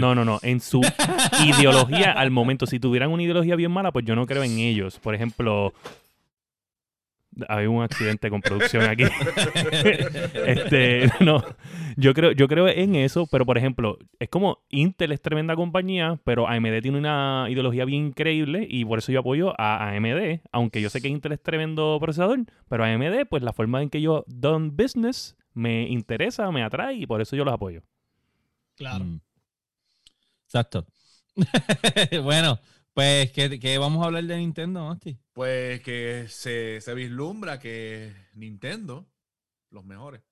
No, 0.00 0.14
no, 0.14 0.24
no. 0.24 0.38
En 0.40 0.60
su 0.60 0.80
ideología 1.44 2.12
al 2.12 2.30
momento. 2.30 2.64
Si 2.64 2.80
tuvieran 2.80 3.10
una 3.10 3.22
ideología 3.22 3.54
bien 3.54 3.70
mala, 3.70 3.92
pues 3.92 4.06
yo 4.06 4.16
no 4.16 4.24
creo 4.24 4.44
en 4.44 4.58
ellos. 4.58 4.98
Por 4.98 5.14
ejemplo. 5.14 5.74
Hay 7.48 7.66
un 7.66 7.82
accidente 7.82 8.30
con 8.30 8.40
producción 8.40 8.84
aquí. 8.84 9.04
este, 10.46 11.10
no, 11.20 11.42
yo 11.96 12.14
creo, 12.14 12.32
yo 12.32 12.48
creo 12.48 12.68
en 12.68 12.94
eso, 12.94 13.26
pero 13.26 13.44
por 13.46 13.58
ejemplo, 13.58 13.98
es 14.18 14.28
como 14.28 14.58
Intel 14.70 15.12
es 15.12 15.20
tremenda 15.20 15.56
compañía, 15.56 16.18
pero 16.24 16.48
AMD 16.48 16.82
tiene 16.82 16.98
una 16.98 17.46
ideología 17.48 17.84
bien 17.84 18.06
increíble 18.06 18.66
y 18.68 18.84
por 18.84 18.98
eso 18.98 19.12
yo 19.12 19.20
apoyo 19.20 19.54
a 19.58 19.90
AMD, 19.90 20.40
aunque 20.52 20.80
yo 20.80 20.90
sé 20.90 21.00
que 21.00 21.08
Intel 21.08 21.32
es 21.32 21.42
tremendo 21.42 21.98
procesador, 22.00 22.40
pero 22.68 22.84
AMD, 22.84 23.26
pues 23.28 23.42
la 23.42 23.52
forma 23.52 23.82
en 23.82 23.90
que 23.90 24.00
yo 24.00 24.24
done 24.26 24.70
business 24.72 25.36
me 25.52 25.88
interesa, 25.88 26.50
me 26.50 26.62
atrae 26.62 26.94
y 26.94 27.06
por 27.06 27.20
eso 27.20 27.36
yo 27.36 27.44
los 27.44 27.54
apoyo. 27.54 27.82
Claro. 28.76 29.04
Mm. 29.04 29.20
Exacto. 30.46 30.86
bueno, 32.22 32.58
pues, 32.92 33.32
¿qué, 33.32 33.58
qué 33.58 33.78
vamos 33.78 34.02
a 34.02 34.06
hablar 34.06 34.24
de 34.24 34.36
Nintendo, 34.36 34.86
Masti? 34.86 35.18
Pues 35.34 35.80
que 35.82 36.26
se, 36.28 36.80
se 36.80 36.94
vislumbra 36.94 37.58
Nintendo, 38.34 39.06
los 39.70 39.84
mejores, 39.84 40.22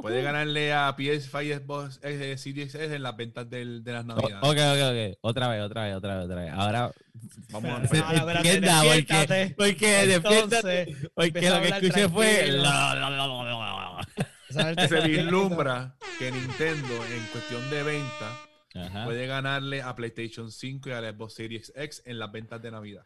puede 0.00 0.22
ganarle 0.22 0.72
a 0.72 0.96
PS5 0.96 1.44
y 1.44 1.52
Xbox 1.52 2.00
eh, 2.02 2.36
Series 2.38 2.74
S 2.74 2.94
en 2.94 3.02
las 3.02 3.16
ventas 3.16 3.48
del- 3.50 3.84
de 3.84 3.92
las 3.92 4.04
O- 4.04 4.06
navidades. 4.06 4.36
ok, 4.42 4.56
ok, 4.56 5.12
ok. 5.12 5.18
Otra 5.20 5.48
vez, 5.48 5.60
otra 5.62 5.84
vez, 5.84 5.94
otra 5.94 6.16
vez, 6.16 6.24
otra 6.24 6.42
vez. 6.42 6.52
Ahora, 6.52 6.90
Vamos 7.50 7.70
a 7.70 7.82
espérate, 7.84 8.38
entienda, 8.38 8.82
porque, 8.82 9.54
porque, 9.58 10.14
Entonces, 10.14 10.88
porque 11.14 11.50
lo 11.50 11.60
que 11.60 11.68
escuché 11.68 12.08
fue... 12.08 12.46
la, 12.52 12.94
la, 12.94 13.10
la, 13.10 13.26
la, 13.26 13.26
la, 13.26 13.44
la. 13.44 14.08
¿Sabes? 14.50 14.76
que 14.76 14.88
se 14.88 15.06
vislumbra 15.06 15.96
que 16.18 16.32
Nintendo, 16.32 16.94
en 17.12 17.26
cuestión 17.30 17.68
de 17.70 17.82
venta, 17.82 18.38
Ajá. 18.74 19.04
puede 19.04 19.26
ganarle 19.26 19.82
a 19.82 19.94
PlayStation 19.94 20.50
5 20.50 20.88
y 20.88 20.92
a 20.92 21.00
la 21.02 21.12
Xbox 21.12 21.34
Series 21.34 21.72
X 21.76 22.02
en 22.06 22.18
las 22.18 22.32
ventas 22.32 22.62
de 22.62 22.70
Navidad. 22.70 23.04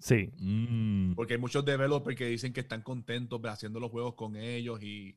Sí. 0.00 0.30
Mm. 0.38 1.14
Porque 1.14 1.34
hay 1.34 1.40
muchos 1.40 1.64
developers 1.64 2.16
que 2.16 2.26
dicen 2.26 2.52
que 2.52 2.60
están 2.60 2.82
contentos 2.82 3.40
haciendo 3.44 3.80
los 3.80 3.90
juegos 3.90 4.14
con 4.14 4.36
ellos 4.36 4.82
y 4.82 5.16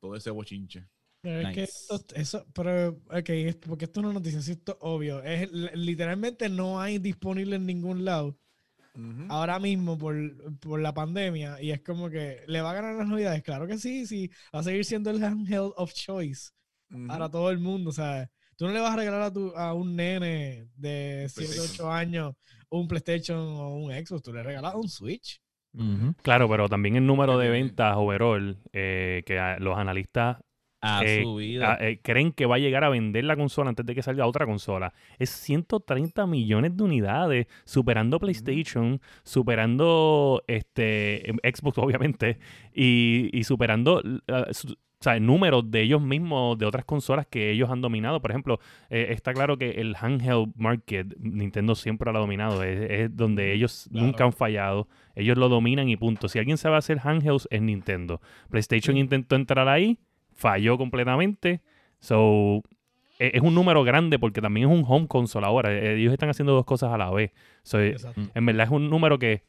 todo 0.00 0.16
ese 0.16 0.30
bochinche. 0.30 0.86
Pero 1.22 1.40
es 1.40 1.54
que 1.54 1.60
Nice. 1.62 1.72
esto, 1.72 2.14
eso, 2.14 2.46
pero, 2.52 2.88
ok, 3.10 3.30
porque 3.66 3.86
esto 3.86 4.00
es 4.00 4.04
una 4.04 4.12
noticia, 4.12 4.40
sí, 4.42 4.52
esto 4.52 4.72
es 4.72 4.78
obvio. 4.80 5.22
Es, 5.22 5.50
li- 5.50 5.70
literalmente 5.74 6.48
no 6.48 6.80
hay 6.80 6.98
disponible 6.98 7.56
en 7.56 7.66
ningún 7.66 8.04
lado 8.04 8.38
Ujú. 8.94 9.26
ahora 9.28 9.58
mismo 9.58 9.98
por, 9.98 10.14
por 10.60 10.80
la 10.80 10.94
pandemia 10.94 11.60
y 11.60 11.70
es 11.70 11.80
como 11.82 12.10
que 12.10 12.42
le 12.46 12.60
va 12.60 12.70
a 12.70 12.74
ganar 12.74 12.94
las 12.94 13.08
navidades. 13.08 13.42
Claro 13.42 13.66
que 13.66 13.78
sí, 13.78 14.06
sí, 14.06 14.30
va 14.54 14.60
a 14.60 14.62
seguir 14.62 14.84
siendo 14.84 15.10
el 15.10 15.22
handheld 15.22 15.72
of 15.76 15.92
choice 15.92 16.50
Ujú. 16.90 17.06
para 17.06 17.28
todo 17.30 17.50
el 17.50 17.58
mundo, 17.58 17.92
¿sabes? 17.92 18.28
Tú 18.56 18.66
no 18.66 18.72
le 18.72 18.80
vas 18.80 18.92
a 18.94 18.96
regalar 18.96 19.22
a, 19.22 19.32
tu, 19.32 19.54
a 19.56 19.74
un 19.74 19.96
nene 19.96 20.68
de 20.76 21.26
7, 21.28 21.56
PlayStation. 21.56 21.88
8 21.88 21.92
años 21.92 22.34
un 22.70 22.88
PlayStation 22.88 23.38
o 23.38 23.74
un 23.76 23.92
Xbox, 23.92 24.22
tú 24.22 24.32
le 24.32 24.42
regalas 24.42 24.74
un 24.74 24.88
Switch. 24.88 25.40
Claro, 26.22 26.48
pero 26.48 26.68
también 26.68 26.96
el 26.96 27.06
número 27.06 27.36
de 27.38 27.50
ventas 27.50 27.94
overall 27.96 28.56
eh, 28.72 29.22
que 29.26 29.38
a- 29.38 29.58
los 29.58 29.76
analistas 29.76 30.38
Ha 30.82 31.02
Eh, 31.04 31.22
ah, 31.64 31.78
eh, 31.80 32.00
creen 32.02 32.32
que 32.32 32.44
va 32.46 32.56
a 32.56 32.58
llegar 32.58 32.84
a 32.84 32.90
vender 32.90 33.24
la 33.24 33.34
consola 33.34 33.70
antes 33.70 33.84
de 33.86 33.94
que 33.94 34.02
salga 34.02 34.26
otra 34.26 34.44
consola. 34.46 34.92
Es 35.18 35.30
130 35.30 36.26
millones 36.26 36.76
de 36.76 36.82
unidades, 36.84 37.46
superando 37.64 38.20
PlayStation, 38.20 39.00
superando 39.24 40.42
este 40.46 41.32
Xbox, 41.42 41.78
obviamente, 41.78 42.38
y, 42.74 43.30
y 43.36 43.44
superando 43.44 44.02
ah, 44.28 44.46
su- 44.52 44.76
o 44.98 45.04
sea, 45.04 45.20
números 45.20 45.70
de 45.70 45.82
ellos 45.82 46.00
mismos, 46.00 46.56
de 46.58 46.64
otras 46.66 46.84
consolas 46.86 47.26
que 47.26 47.50
ellos 47.50 47.68
han 47.70 47.80
dominado. 47.82 48.20
Por 48.22 48.30
ejemplo, 48.30 48.58
eh, 48.88 49.08
está 49.10 49.32
claro 49.34 49.58
que 49.58 49.72
el 49.72 49.94
handheld 50.00 50.52
market, 50.56 51.06
Nintendo 51.18 51.74
siempre 51.74 52.10
lo 52.10 52.18
ha 52.18 52.20
dominado, 52.22 52.62
es, 52.62 52.90
es 52.90 53.16
donde 53.16 53.52
ellos 53.52 53.88
Claro. 53.92 54.06
nunca 54.06 54.24
han 54.24 54.32
fallado. 54.32 54.88
Ellos 55.14 55.36
lo 55.36 55.48
dominan 55.50 55.88
y 55.90 55.96
punto. 55.96 56.28
Si 56.28 56.38
alguien 56.38 56.56
sabe 56.56 56.76
hacer 56.76 56.98
handhelds, 57.04 57.46
es 57.50 57.60
Nintendo. 57.60 58.20
PlayStation 58.50 58.96
intentó 58.96 59.36
entrar 59.36 59.68
ahí, 59.68 59.98
falló 60.32 60.78
completamente. 60.78 61.60
So, 62.00 62.62
e- 63.18 63.32
es 63.34 63.42
un 63.42 63.54
número 63.54 63.84
grande 63.84 64.18
porque 64.18 64.40
también 64.40 64.68
es 64.70 64.74
un 64.78 64.84
home 64.86 65.08
console 65.08 65.46
ahora. 65.46 65.72
Eh, 65.72 65.96
Ellos 65.98 66.12
están 66.12 66.30
haciendo 66.30 66.52
dos 66.54 66.64
cosas 66.64 66.90
a 66.92 66.98
la 66.98 67.10
vez. 67.10 67.32
So, 67.62 67.80
Exacto. 67.80 68.20
en 68.34 68.46
verdad 68.46 68.64
es 68.66 68.70
un 68.72 68.88
número 68.90 69.18
que 69.18 69.42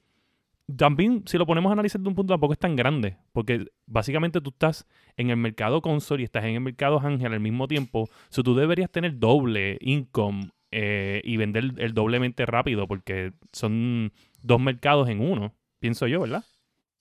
también, 0.75 1.23
si 1.25 1.37
lo 1.37 1.45
ponemos 1.45 1.69
a 1.69 1.73
analizar 1.73 2.01
de 2.01 2.09
un 2.09 2.15
punto, 2.15 2.33
tampoco 2.33 2.53
es 2.53 2.59
tan 2.59 2.75
grande. 2.75 3.17
Porque 3.31 3.67
básicamente 3.85 4.41
tú 4.41 4.49
estás 4.49 4.85
en 5.15 5.29
el 5.29 5.37
mercado 5.37 5.81
console 5.81 6.21
y 6.21 6.25
estás 6.25 6.43
en 6.45 6.55
el 6.55 6.61
mercado 6.61 6.99
handheld 6.99 7.33
al 7.33 7.39
mismo 7.39 7.67
tiempo. 7.67 8.09
So, 8.29 8.43
tú 8.43 8.55
deberías 8.55 8.91
tener 8.91 9.17
doble 9.17 9.77
income 9.81 10.49
eh, 10.71 11.21
y 11.23 11.37
vender 11.37 11.73
el 11.77 11.93
doblemente 11.93 12.45
rápido 12.45 12.87
porque 12.87 13.33
son 13.53 14.11
dos 14.41 14.59
mercados 14.59 15.07
en 15.09 15.21
uno, 15.21 15.53
pienso 15.79 16.07
yo, 16.07 16.21
¿verdad? 16.21 16.43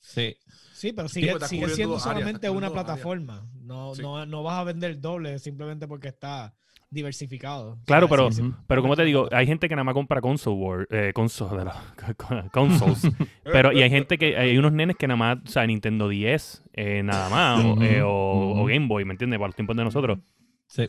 Sí. 0.00 0.36
Sí, 0.72 0.92
pero 0.92 1.08
sigue, 1.08 1.30
pues, 1.32 1.48
sigue 1.48 1.62
cubriendo 1.62 1.74
siendo 1.76 1.94
áreas, 1.94 2.02
solamente 2.04 2.50
una 2.50 2.70
plataforma. 2.70 3.48
No, 3.62 3.94
Sí. 3.94 4.02
no, 4.02 4.26
no 4.26 4.42
vas 4.42 4.58
a 4.58 4.64
vender 4.64 5.00
doble 5.00 5.38
simplemente 5.38 5.88
porque 5.88 6.08
está 6.08 6.54
diversificado. 6.90 7.78
Claro, 7.86 8.08
pero, 8.08 8.28
pero 8.66 8.82
como 8.82 8.96
te 8.96 9.04
digo, 9.04 9.28
hay 9.32 9.46
gente 9.46 9.68
que 9.68 9.74
nada 9.74 9.84
más 9.84 9.94
compra 9.94 10.20
console 10.20 10.56
war, 10.56 10.88
eh, 10.90 11.12
console, 11.14 11.58
de 11.58 11.64
la- 11.64 12.48
consoles. 12.52 13.02
pero 13.44 13.72
y 13.72 13.82
hay 13.82 13.90
gente 13.90 14.18
que, 14.18 14.36
hay 14.36 14.56
unos 14.56 14.72
nenes 14.72 14.96
que 14.96 15.06
nada 15.06 15.16
más, 15.16 15.38
o 15.44 15.48
sea, 15.48 15.66
Nintendo 15.66 16.08
10, 16.08 16.62
eh, 16.72 17.02
nada 17.02 17.28
más, 17.28 17.64
o, 17.64 17.82
eh, 17.82 18.02
o-. 18.04 18.64
Game 18.66 18.86
Boy, 18.86 19.04
¿me 19.04 19.12
entiendes? 19.12 19.38
Para 19.38 19.48
los 19.48 19.56
tiempos 19.56 19.76
de 19.76 19.84
nosotros. 19.84 20.18
Sí. 20.66 20.88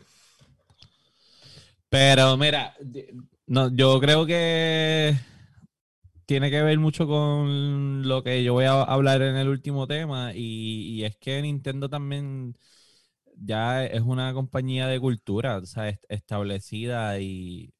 Pero 1.90 2.36
mira, 2.38 2.74
no, 3.48 3.74
yo 3.74 4.00
creo 4.00 4.26
que 4.26 5.16
tiene 6.26 6.52
que 6.52 6.62
ver 6.62 6.78
mucho 6.80 7.08
con 7.08 8.08
lo 8.08 8.24
que 8.24 8.44
yo 8.44 8.54
voy 8.54 8.66
a 8.66 8.82
hablar 8.82 9.22
en 9.22 9.38
el 9.38 9.48
último 9.48 9.88
tema 9.88 10.34
y, 10.34 10.96
y 10.96 11.04
es 11.06 11.16
que 11.16 11.42
Nintendo 11.42 11.90
también 11.90 12.58
ya 13.40 13.86
es 13.86 14.02
una 14.02 14.34
compañía 14.34 14.88
de 14.88 15.00
cultura, 15.00 15.58
o 15.58 15.66
sea, 15.66 15.90
est- 15.90 16.04
establecida 16.10 17.20
y 17.20 17.74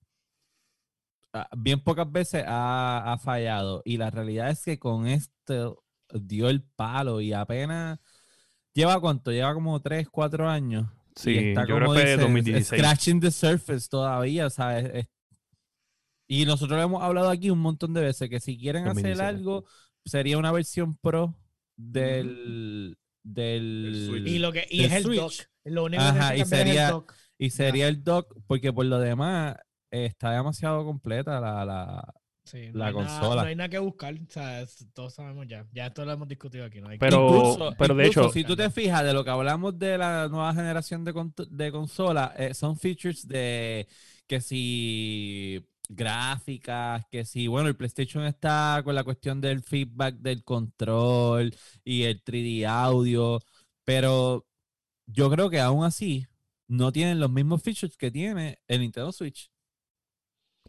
ah, 1.34 1.50
bien 1.58 1.80
pocas 1.84 2.12
veces 2.12 2.44
ha, 2.48 3.14
ha 3.14 3.18
fallado 3.18 3.82
y 3.86 3.98
la 3.98 4.10
realidad 4.10 4.50
es 4.50 4.64
que 4.64 4.80
con 4.80 5.08
esto 5.08 5.84
dio 6.14 6.50
el 6.50 6.64
palo 6.64 7.22
y 7.22 7.34
apenas 7.34 8.00
lleva 8.74 9.00
cuánto, 9.02 9.32
lleva 9.32 9.54
como 9.54 9.82
3, 9.82 10.08
4 10.10 10.50
años. 10.50 10.88
Sí, 11.16 11.32
Y 11.32 11.38
está 11.50 11.62
yo 11.62 11.76
creo 11.76 11.80
como 11.80 11.94
que 11.94 12.00
fue 12.00 12.12
dicen, 12.12 12.22
2016. 12.22 12.80
Scratching 12.82 13.20
the 13.22 13.32
surface 13.32 13.88
todavía, 13.90 14.50
¿sabes? 14.50 14.92
Es- 14.94 15.08
y 16.30 16.46
nosotros 16.46 16.78
lo 16.78 16.84
hemos 16.84 17.04
hablado 17.04 17.30
aquí 17.30 17.50
un 17.50 17.60
montón 17.60 17.94
de 17.94 18.02
veces, 18.02 18.30
que 18.30 18.40
si 18.40 18.58
quieren 18.58 18.84
hacer 18.84 19.16
2017. 19.16 19.24
algo, 19.38 19.66
sería 20.06 20.38
una 20.38 20.52
versión 20.52 20.96
pro 20.98 21.36
del... 21.78 22.98
del. 23.34 24.24
Y, 24.26 24.40
lo 24.40 24.52
que, 24.52 24.66
y 24.70 24.84
es 24.86 24.92
el 24.94 25.04
Switch. 25.04 25.20
dock. 25.20 25.34
Lo 25.66 25.84
único 25.86 26.02
Ajá, 26.04 26.30
que 26.32 26.38
y 26.40 26.44
que 26.44 26.50
cambiar 26.50 26.62
es 26.68 26.68
sería- 26.68 26.86
el 26.88 26.92
dock. 26.92 27.14
y 27.38 27.50
sería 27.50 27.88
el 27.88 28.04
dock, 28.04 28.36
porque 28.48 28.72
por 28.74 28.86
lo 28.86 29.00
demás 29.00 29.56
eh, 29.92 30.06
está 30.06 30.32
demasiado 30.32 30.84
completa 30.86 31.40
la... 31.40 31.66
la 31.66 32.14
Sí, 32.46 32.70
no 32.72 32.80
la 32.80 32.86
hay 32.88 32.94
nada- 32.94 33.20
consola. 33.20 33.42
no 33.42 33.48
hay 33.50 33.56
nada 33.58 33.68
que 33.70 33.80
buscar. 33.80 34.14
O 34.14 34.18
sea, 34.32 34.62
es- 34.62 34.86
todos 34.94 35.14
sabemos 35.14 35.46
ya. 35.50 35.66
Ya 35.74 35.88
esto 35.88 36.06
lo 36.06 36.14
hemos 36.14 36.30
discutido 36.30 36.64
aquí. 36.64 36.80
No 36.80 36.88
hay 36.88 36.98
que- 36.98 37.06
Pero- 37.06 37.28
Incluso- 37.28 37.76
pero 37.78 37.94
de 37.94 38.08
incluso 38.08 38.22
hecho- 38.30 38.34
si 38.34 38.44
tú 38.46 38.56
te 38.56 38.70
fijas 38.70 39.04
de 39.04 39.12
lo 39.14 39.26
que 39.26 39.30
hablamos 39.32 39.78
de 39.78 39.98
la 39.98 40.30
nueva 40.30 40.54
generación 40.54 41.04
de, 41.04 41.14
de 41.50 41.72
consola, 41.74 42.34
eh, 42.38 42.54
son 42.54 42.78
features 42.80 43.28
de 43.28 43.86
que 44.28 44.40
si 44.40 45.62
gráficas, 45.90 47.06
que 47.10 47.26
si, 47.26 47.48
bueno, 47.48 47.70
el 47.70 47.76
PlayStation 47.76 48.24
está 48.26 48.82
con 48.84 48.96
la 48.96 49.04
cuestión 49.04 49.42
del 49.42 49.62
feedback 49.62 50.16
del 50.16 50.44
control 50.44 51.54
y 51.84 52.04
el 52.04 52.24
3D 52.24 52.66
audio, 52.68 53.40
pero 53.86 54.46
yo 55.06 55.30
creo 55.30 55.50
que 55.50 55.60
aún 55.60 55.86
así 55.86 56.28
no 56.68 56.92
tienen 56.92 57.20
los 57.20 57.32
mismos 57.32 57.64
features 57.64 57.96
que 57.98 58.12
tiene 58.12 58.60
el 58.68 58.82
Nintendo 58.82 59.12
Switch. 59.12 59.50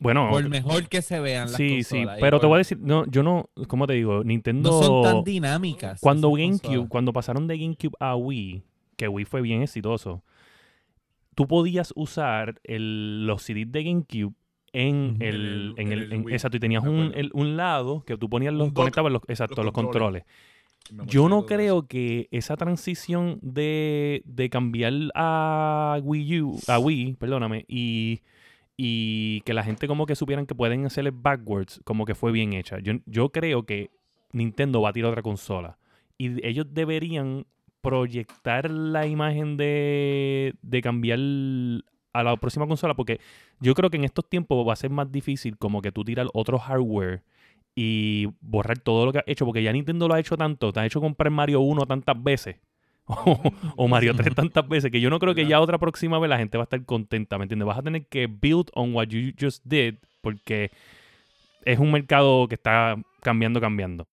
Bueno, 0.01 0.29
Por 0.31 0.49
mejor 0.49 0.89
que 0.89 1.03
se 1.03 1.19
vean 1.19 1.49
las 1.49 1.57
sí, 1.57 1.83
sí, 1.83 1.97
consolas 1.97 2.19
pero 2.21 2.39
te 2.39 2.47
voy 2.47 2.55
a 2.55 2.59
decir, 2.59 2.79
no, 2.81 3.05
yo 3.07 3.25
no, 3.25 3.51
¿cómo 3.67 3.87
te 3.89 3.95
digo? 3.95 4.23
Nintendo... 4.23 4.71
no 4.71 4.83
son 4.83 5.03
tan 5.03 5.25
dinámicas. 5.25 6.01
Cuando 6.01 6.31
GameCube, 6.31 6.61
consolas. 6.61 6.89
cuando 6.89 7.13
pasaron 7.13 7.49
de 7.49 7.59
GameCube 7.59 7.97
a 7.99 8.15
Wii, 8.15 8.63
que 8.97 9.09
Wii 9.09 9.25
fue 9.25 9.41
bien 9.43 9.63
exitoso, 9.63 10.23
tú 11.35 11.49
podías 11.49 11.93
usar 11.97 12.61
el- 12.63 13.27
los 13.27 13.43
CDs 13.43 13.73
de 13.73 13.83
GameCube 13.85 14.35
en 14.73 15.17
el, 15.21 15.35
En 15.35 15.35
el- 15.35 15.75
en 15.77 15.93
el, 15.93 15.93
en 15.93 15.93
el 15.93 16.13
en- 16.13 16.25
Wii, 16.27 16.35
exacto, 16.35 16.57
y 16.57 16.61
tenías 16.61 16.85
un, 16.85 17.13
un 17.33 17.57
lado 17.57 18.03
que 18.07 18.17
tú 18.17 18.29
ponías 18.29 18.53
los, 18.53 18.73
conectabas 18.73 19.13
los, 19.13 19.23
exacto, 19.29 19.63
los 19.63 19.73
controles. 19.73 20.25
Yo 21.07 21.29
no 21.29 21.39
eso. 21.41 21.47
creo 21.47 21.87
que 21.87 22.29
esa 22.31 22.57
transición 22.57 23.39
de, 23.43 24.23
de 24.25 24.49
cambiar 24.49 24.93
a 25.15 25.99
Wii 26.03 26.41
U, 26.43 26.59
a 26.67 26.79
Wii, 26.79 27.15
perdóname, 27.17 27.65
y, 27.69 28.23
y 28.77 29.43
que 29.43 29.53
la 29.53 29.63
gente 29.65 29.87
como 29.87 30.07
que 30.07 30.15
supieran 30.17 30.47
que 30.47 30.55
pueden 30.55 30.87
hacerle 30.87 31.11
backwards, 31.13 31.81
como 31.85 32.07
que 32.07 32.15
fue 32.15 32.33
bien 32.33 32.55
hecha. 32.55 32.79
Yo, 32.79 32.95
yo 33.05 33.31
creo 33.31 33.65
que 33.65 33.91
Nintendo 34.33 34.81
va 34.81 34.91
a 34.91 34.93
tirar 34.93 35.11
otra 35.11 35.23
consola. 35.23 35.77
Y 36.17 36.45
ellos 36.47 36.67
deberían 36.71 37.45
proyectar 37.83 38.71
la 38.71 39.07
imagen 39.07 39.57
de, 39.57 40.55
de 40.63 40.81
cambiar 40.83 41.19
a 42.21 42.23
la 42.23 42.37
próxima 42.37 42.67
consola, 42.67 42.95
porque 42.95 43.21
yo 43.61 43.75
creo 43.75 43.91
que 43.91 43.97
en 43.97 44.05
estos 44.05 44.29
tiempos 44.29 44.67
va 44.67 44.73
a 44.73 44.77
ser 44.77 44.91
más 44.91 45.11
difícil 45.11 45.57
como 45.57 45.83
que 45.83 45.93
tú 45.93 46.05
tirar 46.05 46.29
otro 46.33 46.59
hardware 46.59 47.23
y 47.75 48.27
borrar 48.41 48.79
todo 48.79 49.07
lo 49.07 49.13
que 49.13 49.19
has 49.19 49.25
hecho, 49.29 49.45
porque 49.45 49.63
ya 49.63 49.73
Nintendo 49.73 50.09
lo 50.09 50.15
ha 50.15 50.21
hecho 50.21 50.37
tanto, 50.37 50.73
te 50.73 50.81
ha 50.81 50.87
hecho 50.87 51.01
comprar 51.01 51.31
Mario 51.31 51.61
1 51.61 51.87
tantas 51.87 52.21
veces, 52.21 52.57
o, 53.07 53.53
o 53.77 53.89
Mario 53.89 54.15
3 54.15 54.35
tantas 54.35 54.69
veces, 54.69 54.91
que 54.91 55.01
yo 55.01 55.11
no 55.11 55.19
creo 55.19 55.35
que 55.35 55.47
ya 55.47 55.61
otra 55.61 55.79
próxima 55.79 56.19
vez 56.19 56.29
la 56.29 56.39
gente 56.39 56.59
va 56.59 56.63
a 56.63 56.67
estar 56.67 56.85
contenta, 56.85 57.39
¿me 57.39 57.45
entiendes? 57.45 57.67
Vas 57.67 57.79
a 57.79 57.83
tener 57.83 58.07
que 58.07 58.27
build 58.27 58.71
on 58.75 58.95
what 58.95 59.07
you 59.07 59.33
just 59.41 59.65
did, 59.65 59.95
porque 60.21 60.73
es 61.65 61.79
un 61.79 61.93
mercado 61.93 62.49
que 62.49 62.57
está 62.57 62.97
cambiando, 63.21 63.61
cambiando. 63.61 64.09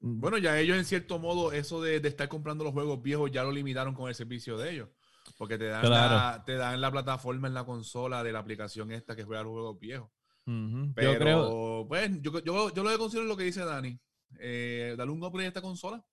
Bueno, 0.00 0.38
ya 0.38 0.58
ellos 0.58 0.76
en 0.76 0.84
cierto 0.84 1.18
modo, 1.18 1.52
eso 1.52 1.82
de, 1.82 2.00
de 2.00 2.08
estar 2.08 2.28
comprando 2.28 2.64
los 2.64 2.72
juegos 2.72 3.02
viejos 3.02 3.30
ya 3.30 3.42
lo 3.42 3.50
limitaron 3.50 3.94
con 3.94 4.08
el 4.08 4.14
servicio 4.14 4.56
de 4.56 4.70
ellos. 4.70 4.88
Porque 5.36 5.58
te 5.58 5.66
dan, 5.66 5.82
Claro. 5.82 6.14
la, 6.14 6.44
te 6.44 6.54
dan 6.54 6.80
la 6.80 6.90
plataforma 6.90 7.48
en 7.48 7.54
la 7.54 7.64
consola 7.64 8.22
de 8.22 8.32
la 8.32 8.38
aplicación 8.40 8.92
esta 8.92 9.14
que 9.16 9.24
juega 9.24 9.42
los 9.42 9.52
juegos 9.52 9.78
viejos. 9.78 10.10
Pero, 10.44 11.12
Yo 11.12 11.18
creo, 11.18 11.86
pues, 11.88 12.10
yo, 12.22 12.40
yo, 12.44 12.72
yo 12.72 12.82
lo 12.84 12.90
que 12.90 12.98
considero 12.98 13.26
lo 13.26 13.36
que 13.36 13.44
dice 13.44 13.64
Dani. 13.64 13.98
Eh, 14.38 14.94
dale 14.96 15.10
un 15.10 15.22
upgrade 15.22 15.46
a 15.46 15.48
esta 15.48 15.62
consola. 15.62 16.04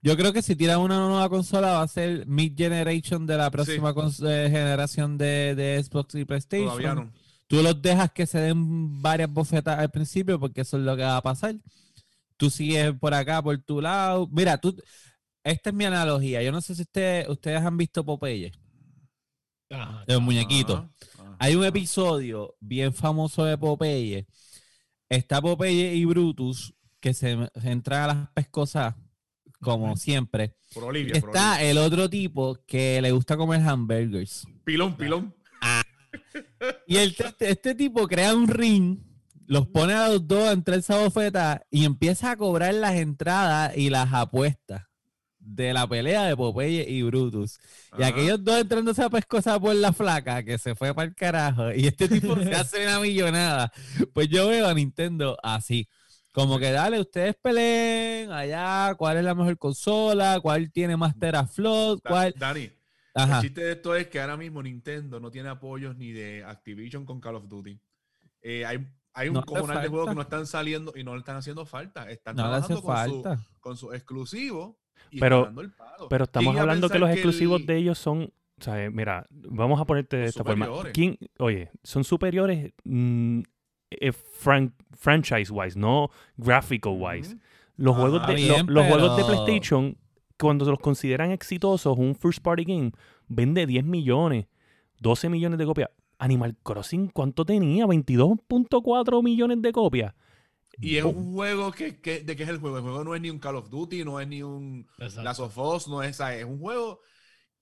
Yo 0.00 0.16
creo 0.16 0.32
que 0.32 0.42
si 0.42 0.56
tiran 0.56 0.80
una 0.80 0.98
nueva 0.98 1.28
consola 1.28 1.72
va 1.74 1.82
a 1.82 1.88
ser 1.88 2.26
mid-generation 2.26 3.24
de 3.24 3.36
la 3.36 3.50
próxima 3.52 3.90
eh, 3.90 4.48
generación 4.50 5.16
de, 5.16 5.54
de 5.54 5.82
Xbox 5.82 6.16
y 6.16 6.24
PlayStation. 6.24 6.66
Todavía 6.68 6.94
no. 6.96 7.12
Tú 7.46 7.62
los 7.62 7.80
dejas 7.80 8.10
que 8.10 8.26
se 8.26 8.38
den 8.40 9.00
varias 9.00 9.30
bofetas 9.32 9.78
al 9.78 9.90
principio 9.90 10.40
porque 10.40 10.62
eso 10.62 10.76
es 10.76 10.82
lo 10.82 10.96
que 10.96 11.02
va 11.02 11.18
a 11.18 11.22
pasar. 11.22 11.54
Tú 12.36 12.50
sigues 12.50 12.92
por 12.98 13.14
acá, 13.14 13.40
por 13.40 13.56
tu 13.58 13.80
lado. 13.80 14.26
Mira, 14.32 14.58
tú, 14.58 14.74
esta 15.44 15.70
es 15.70 15.74
mi 15.74 15.84
analogía. 15.84 16.42
Yo 16.42 16.52
no 16.52 16.60
sé 16.60 16.74
si 16.74 16.82
ustedes, 16.82 17.28
ustedes 17.28 17.60
han 17.60 17.76
visto 17.76 18.04
Popeye, 18.04 18.52
los 20.06 20.20
muñequitos. 20.22 20.78
Ajá, 20.78 20.90
ajá. 21.18 21.36
Hay 21.38 21.54
un 21.56 21.64
episodio 21.64 22.54
bien 22.60 22.92
famoso 22.92 23.44
de 23.44 23.56
Popeye. 23.58 24.26
Está 25.08 25.40
Popeye 25.42 25.94
y 25.94 26.04
Brutus 26.04 26.74
que 27.00 27.14
se, 27.14 27.36
se 27.60 27.70
entran 27.70 28.02
a 28.02 28.14
las 28.14 28.30
pescosas, 28.30 28.94
como 29.60 29.96
siempre. 29.96 30.56
Por 30.72 30.84
Olivia, 30.84 31.20
por 31.20 31.30
Está 31.30 31.54
Olivia. 31.54 31.70
el 31.70 31.78
otro 31.78 32.08
tipo 32.08 32.58
que 32.66 33.02
le 33.02 33.10
gusta 33.10 33.36
comer 33.36 33.60
hamburgers. 33.60 34.46
Pilón, 34.64 34.96
pilón. 34.96 35.34
Y 36.86 36.96
el, 36.96 37.14
este, 37.18 37.50
este 37.50 37.74
tipo 37.74 38.06
crea 38.06 38.34
un 38.34 38.46
ring, 38.46 38.98
los 39.46 39.66
pone 39.66 39.94
a 39.94 40.08
los 40.08 40.26
dos 40.28 40.52
entre 40.52 40.76
esa 40.76 40.98
bofeta 40.98 41.66
y 41.70 41.84
empieza 41.84 42.30
a 42.30 42.36
cobrar 42.36 42.74
las 42.74 42.94
entradas 42.94 43.76
y 43.76 43.90
las 43.90 44.12
apuestas 44.12 44.82
de 45.44 45.72
la 45.72 45.86
pelea 45.86 46.24
de 46.26 46.36
Popeye 46.36 46.88
y 46.88 47.02
Brutus. 47.02 47.58
Y 47.98 48.02
Ajá. 48.02 48.06
aquellos 48.08 48.42
dos 48.44 48.60
entrando 48.60 48.92
esa 48.92 49.10
pescosa 49.10 49.58
por 49.58 49.74
la 49.74 49.92
flaca 49.92 50.42
que 50.44 50.56
se 50.58 50.74
fue 50.74 50.94
para 50.94 51.08
el 51.08 51.14
carajo 51.14 51.72
y 51.72 51.86
este 51.86 52.08
tipo 52.08 52.36
se 52.42 52.54
hace 52.54 52.86
una 52.86 53.00
millonada. 53.00 53.72
Pues 54.14 54.28
yo 54.28 54.48
veo 54.48 54.68
a 54.68 54.74
Nintendo 54.74 55.36
así. 55.42 55.88
Como 56.32 56.58
que 56.58 56.70
dale, 56.70 56.98
ustedes 57.00 57.34
peleen 57.42 58.32
allá, 58.32 58.94
cuál 58.96 59.18
es 59.18 59.24
la 59.24 59.34
mejor 59.34 59.58
consola, 59.58 60.40
cuál 60.40 60.70
tiene 60.72 60.96
más 60.96 61.18
teraflop, 61.18 62.02
Da- 62.02 62.08
cuál... 62.10 62.34
Dani, 62.38 62.70
Ajá. 63.14 63.36
el 63.36 63.42
chiste 63.42 63.62
de 63.64 63.72
esto 63.72 63.94
es 63.94 64.06
que 64.06 64.18
ahora 64.20 64.38
mismo 64.38 64.62
Nintendo 64.62 65.20
no 65.20 65.30
tiene 65.30 65.50
apoyos 65.50 65.96
ni 65.96 66.12
de 66.12 66.42
Activision 66.44 67.04
con 67.04 67.20
Call 67.20 67.34
of 67.34 67.48
Duty. 67.48 67.78
Eh, 68.40 68.64
hay, 68.64 68.78
hay 69.12 69.28
un 69.28 69.34
No 69.34 69.44
cojonal 69.44 69.82
de 69.82 69.88
juegos 69.88 70.08
que 70.08 70.14
no 70.14 70.22
están 70.22 70.46
saliendo 70.46 70.94
y 70.96 71.04
no 71.04 71.12
le 71.12 71.18
están 71.18 71.36
haciendo 71.36 71.66
falta. 71.66 72.08
Están 72.10 72.34
No 72.36 72.44
trabajando 72.44 72.80
con, 72.80 72.96
su- 73.08 73.22
falta. 73.22 73.46
con 73.60 73.76
sus 73.76 73.92
exclusivos 73.94 74.76
y 75.10 75.20
Pero-. 75.20 75.52
Pero 76.08 76.24
estamos 76.24 76.44
¿Quién 76.46 76.52
iba 76.54 76.60
a 76.60 76.62
hablando 76.62 76.88
que 76.88 76.98
los 76.98 77.10
exclusivos 77.10 77.64
de 77.66 77.76
ellos 77.76 77.98
son. 77.98 78.32
O 78.60 78.64
sea, 78.64 78.90
mira, 78.90 79.26
vamos 79.30 79.80
a 79.80 79.84
ponerte 79.84 80.16
de 80.16 80.24
esta 80.26 80.44
forma. 80.44 80.68
¿Quién, 80.92 81.16
oye, 81.38 81.70
son 81.82 82.04
superiores 82.04 82.72
mm, 82.84 83.40
eh, 83.90 84.12
fran- 84.12 84.72
franchise-wise, 84.96 85.76
no 85.78 86.10
graphical-wise. 86.36 87.34
Ujú. 87.34 87.42
Los, 87.76 87.96
juegos 87.96 88.26
de, 88.26 88.34
Bien, 88.34 88.66
lo- 88.66 88.72
los 88.72 88.86
juegos 88.86 89.16
de 89.16 89.24
PlayStation, 89.24 89.96
cuando 90.38 90.64
se 90.64 90.70
los 90.70 90.80
consideran 90.80 91.30
exitosos, 91.30 91.96
un 91.98 92.14
first 92.14 92.40
party 92.42 92.64
game, 92.64 92.92
vende 93.28 93.66
10 93.66 93.84
millones, 93.84 94.46
12 95.00 95.28
millones 95.28 95.58
de 95.58 95.64
copias. 95.66 95.90
Animal 96.18 96.56
Crossing, 96.62 97.08
¿cuánto 97.08 97.44
tenía? 97.44 97.84
22.4 97.86 99.22
millones 99.22 99.60
de 99.62 99.72
copias. 99.72 100.14
Y 100.80 100.96
es 100.96 101.04
un 101.04 101.32
juego 101.34 101.70
que, 101.72 102.00
que- 102.00 102.20
¿de 102.20 102.34
qué 102.36 102.42
es 102.44 102.48
el 102.48 102.58
juego? 102.58 102.76
El 102.78 102.82
juego 102.82 103.04
no 103.04 103.14
es 103.14 103.20
ni 103.20 103.30
un 103.30 103.38
Call 103.38 103.56
of 103.56 103.68
Duty, 103.70 104.04
no 104.04 104.20
es 104.20 104.26
ni 104.28 104.42
un 104.42 104.86
Exacto. 104.98 105.22
Last 105.22 105.40
of 105.40 105.58
Us, 105.58 105.88
no 105.88 106.02
es, 106.02 106.18
es 106.20 106.44
un 106.44 106.58
juego. 106.58 107.00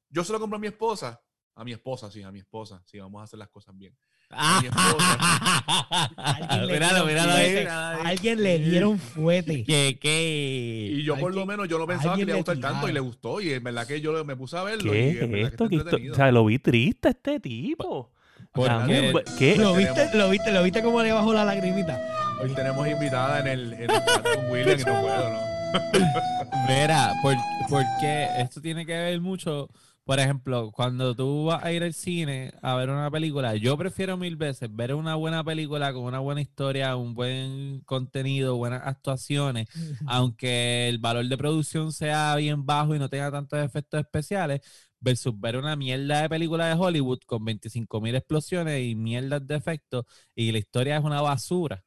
Yo 0.09 0.25
se 0.25 0.33
lo 0.33 0.41
compré 0.41 0.57
a 0.57 0.61
mi 0.61 0.67
esposa. 0.69 1.21
A 1.57 1.65
mi 1.65 1.73
esposa, 1.73 2.11
sí, 2.11 2.23
a 2.23 2.31
mi 2.31 2.39
esposa. 2.39 2.83
Sí, 2.87 2.99
vamos 2.99 3.21
a 3.21 3.25
hacer 3.25 3.39
las 3.39 3.49
cosas 3.49 3.77
bien. 3.77 3.95
A 4.31 4.61
mi 4.63 4.69
Alguien 6.17 6.67
le 6.67 6.73
Míralo, 6.73 7.07
dieron 7.07 7.09
míralo 7.09 7.33
ahí. 7.33 8.07
Alguien 8.07 8.43
le 8.43 8.59
dieron 8.61 8.99
fuete. 8.99 9.65
¿Qué, 9.67 9.99
qué? 10.01 10.89
Y 10.93 11.03
yo 11.03 11.17
por 11.19 11.35
lo 11.35 11.45
menos 11.47 11.69
yo 11.69 11.79
no 11.79 11.87
pensaba 11.87 12.15
que 12.17 12.25
le 12.25 12.31
iba 12.31 12.35
a 12.35 12.37
gustar 12.39 12.55
tanto 12.59 12.69
y 12.69 12.91
tiraron. 12.91 12.95
le 12.95 13.01
gustó. 13.01 13.41
Y 13.41 13.53
en 13.53 13.65
verdad 13.65 13.87
que 13.87 14.01
yo 14.01 14.25
me 14.25 14.37
puse 14.37 14.57
a 14.57 14.63
verlo. 14.63 14.95
y 14.95 14.99
¿Qué 14.99 15.11
en 15.25 15.25
es 15.25 15.31
que 15.31 15.41
esto? 15.43 15.65
está 15.65 15.69
¿Qué 15.69 15.75
esto? 15.77 15.89
entretenido. 15.89 16.13
O 16.13 16.17
sea, 16.17 16.33
lo 16.33 16.45
vi 16.45 16.59
triste 16.61 17.09
a 17.09 17.11
este 17.11 17.41
tipo. 17.41 18.13
¿Por 18.53 18.87
qué? 19.39 19.57
¿Lo 19.57 19.75
viste? 19.75 20.11
¿Lo 20.17 20.31
viste? 20.31 20.53
¿Lo 20.53 20.63
viste 20.63 20.83
cómo 20.83 21.03
le 21.03 21.13
bajó 21.13 21.33
la 21.35 21.45
lagrimita? 21.45 22.01
Hoy 22.41 22.55
tenemos 22.55 22.87
invitada 22.89 23.41
en 23.41 23.47
el, 23.47 23.73
en 23.75 23.83
el 23.83 23.87
chat 23.89 24.23
con 24.35 24.51
William 24.51 24.81
y 24.81 24.85
no 24.85 25.01
puedo, 25.03 25.31
¿no? 25.31 25.41
Mira, 26.69 27.13
por- 27.23 27.37
porque 27.69 28.29
esto 28.39 28.61
tiene 28.61 28.87
que 28.87 28.93
ver 28.97 29.21
mucho. 29.21 29.69
Por 30.05 30.19
ejemplo, 30.19 30.73
cuando 30.73 31.15
tú 31.15 31.45
vas 31.45 31.63
a 31.63 31.71
ir 31.73 31.85
al 31.85 31.93
cine 31.95 32.53
a 32.63 32.75
ver 32.75 32.91
una 32.91 33.11
película, 33.11 33.55
yo 33.55 33.77
prefiero 33.77 34.17
mil 34.17 34.37
veces 34.37 34.69
ver 34.75 34.95
una 34.95 35.15
buena 35.15 35.45
película 35.45 35.93
con 35.93 36.03
una 36.05 36.19
buena 36.19 36.41
historia, 36.41 36.97
un 36.97 37.15
buen 37.15 37.81
contenido, 37.85 38.57
buenas 38.57 38.83
actuaciones, 38.87 39.69
aunque 40.07 40.89
el 40.89 40.99
valor 40.99 41.27
de 41.29 41.37
producción 41.37 41.93
sea 41.93 42.35
bien 42.37 42.65
bajo 42.67 42.95
y 42.95 42.99
no 42.99 43.09
tenga 43.09 43.31
tantos 43.31 43.61
efectos 43.63 44.01
especiales, 44.01 44.61
versus 44.99 45.39
ver 45.39 45.57
una 45.57 45.77
mierda 45.77 46.23
de 46.23 46.29
película 46.29 46.67
de 46.67 46.75
Hollywood 46.75 47.21
con 47.27 47.45
25 47.45 48.01
mil 48.01 48.15
explosiones 48.15 48.83
y 48.85 48.95
mierdas 48.97 49.47
de 49.47 49.55
efectos 49.57 50.05
y 50.35 50.51
la 50.53 50.59
historia 50.59 50.97
es 50.97 51.05
una 51.05 51.21
basura. 51.21 51.85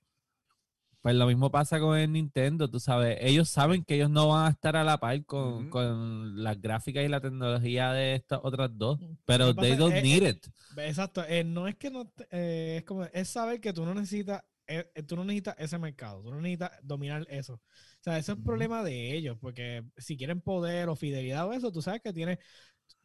Pues 1.03 1.15
lo 1.15 1.27
mismo 1.27 1.51
pasa 1.51 1.79
con 1.81 1.97
el 1.97 2.11
Nintendo, 2.11 2.69
tú 2.69 2.79
sabes. 2.79 3.17
Ellos 3.19 3.49
saben 3.49 3.83
que 3.83 3.95
ellos 3.95 4.09
no 4.09 4.29
van 4.29 4.47
a 4.47 4.49
estar 4.49 4.75
a 4.77 4.83
la 4.85 4.97
par 4.99 5.23
con, 5.25 5.69
con 5.69 6.41
las 6.41 6.59
gráficas 6.61 7.03
y 7.03 7.09
la 7.09 7.19
tecnología 7.19 7.91
de 7.91 8.15
estas 8.15 8.39
otras 8.41 8.71
dos, 8.73 8.99
pero 9.25 9.53
they 9.53 9.75
don't 9.75 9.93
es- 9.93 10.01
need 10.03 10.23
eh, 10.23 10.29
it. 10.29 10.47
Exacto. 10.77 11.21
eh, 11.27 11.43
no 11.43 11.67
es 11.67 11.75
que 11.75 11.91
no. 11.91 12.07
te- 12.07 12.25
eh, 12.31 12.77
es 12.77 12.83
como. 12.85 13.03
Es 13.03 13.27
saber 13.27 13.59
que 13.59 13.73
tú 13.73 13.85
no 13.85 13.93
necesitas. 13.93 14.41
eh, 14.65 14.89
eh, 14.95 15.03
tú 15.03 15.17
no 15.17 15.25
necesitas 15.25 15.55
ese 15.59 15.77
mercado. 15.77 16.23
Tú 16.23 16.31
no 16.31 16.39
necesitas 16.39 16.71
dominar 16.81 17.27
eso. 17.29 17.55
O 17.55 17.59
sea, 17.99 18.17
ese 18.17 18.31
es 18.31 18.37
el 18.37 18.43
problema 18.45 18.81
de 18.81 19.13
ellos. 19.13 19.37
Porque 19.41 19.83
si 19.97 20.15
quieren 20.15 20.39
poder 20.39 20.87
o 20.87 20.95
fidelidad 20.95 21.45
o 21.49 21.51
eso, 21.51 21.69
tú 21.69 21.81
sabes 21.81 21.99
que 22.01 22.13
tiene. 22.13 22.39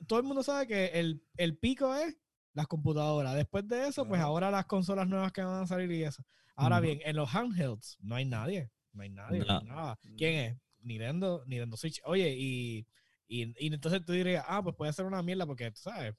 Todo 0.06 0.20
el 0.20 0.24
mundo 0.24 0.44
sabe 0.44 0.68
que 0.68 0.86
el, 0.94 1.20
el 1.36 1.56
pico 1.58 1.92
es 1.96 2.16
las 2.54 2.68
computadoras. 2.68 3.34
Después 3.34 3.66
de 3.66 3.88
eso, 3.88 4.06
pues 4.06 4.20
ahora 4.20 4.52
las 4.52 4.66
consolas 4.66 5.08
nuevas 5.08 5.32
que 5.32 5.42
van 5.42 5.64
a 5.64 5.66
salir 5.66 5.90
y 5.90 6.04
eso. 6.04 6.22
Ahora 6.58 6.80
bien, 6.80 7.00
en 7.04 7.16
los 7.16 7.34
handhelds 7.34 7.96
no 8.00 8.14
hay 8.16 8.24
nadie. 8.24 8.70
No 8.92 9.02
hay 9.02 9.10
nadie. 9.10 9.38
no 9.44 9.58
hay 9.58 9.64
nada. 9.66 9.98
¿Quién 10.16 10.34
es? 10.34 10.56
Nintendo, 10.82 11.42
Nintendo 11.46 11.76
Switch. 11.76 12.00
Oye, 12.04 12.34
y, 12.36 12.86
y, 13.28 13.42
y 13.58 13.72
entonces 13.72 14.04
tú 14.04 14.12
dirías, 14.12 14.44
ah, 14.48 14.62
pues 14.62 14.74
puede 14.76 14.92
ser 14.92 15.04
una 15.04 15.22
mierda 15.22 15.46
porque, 15.46 15.70
tú 15.70 15.80
sabes, 15.80 16.14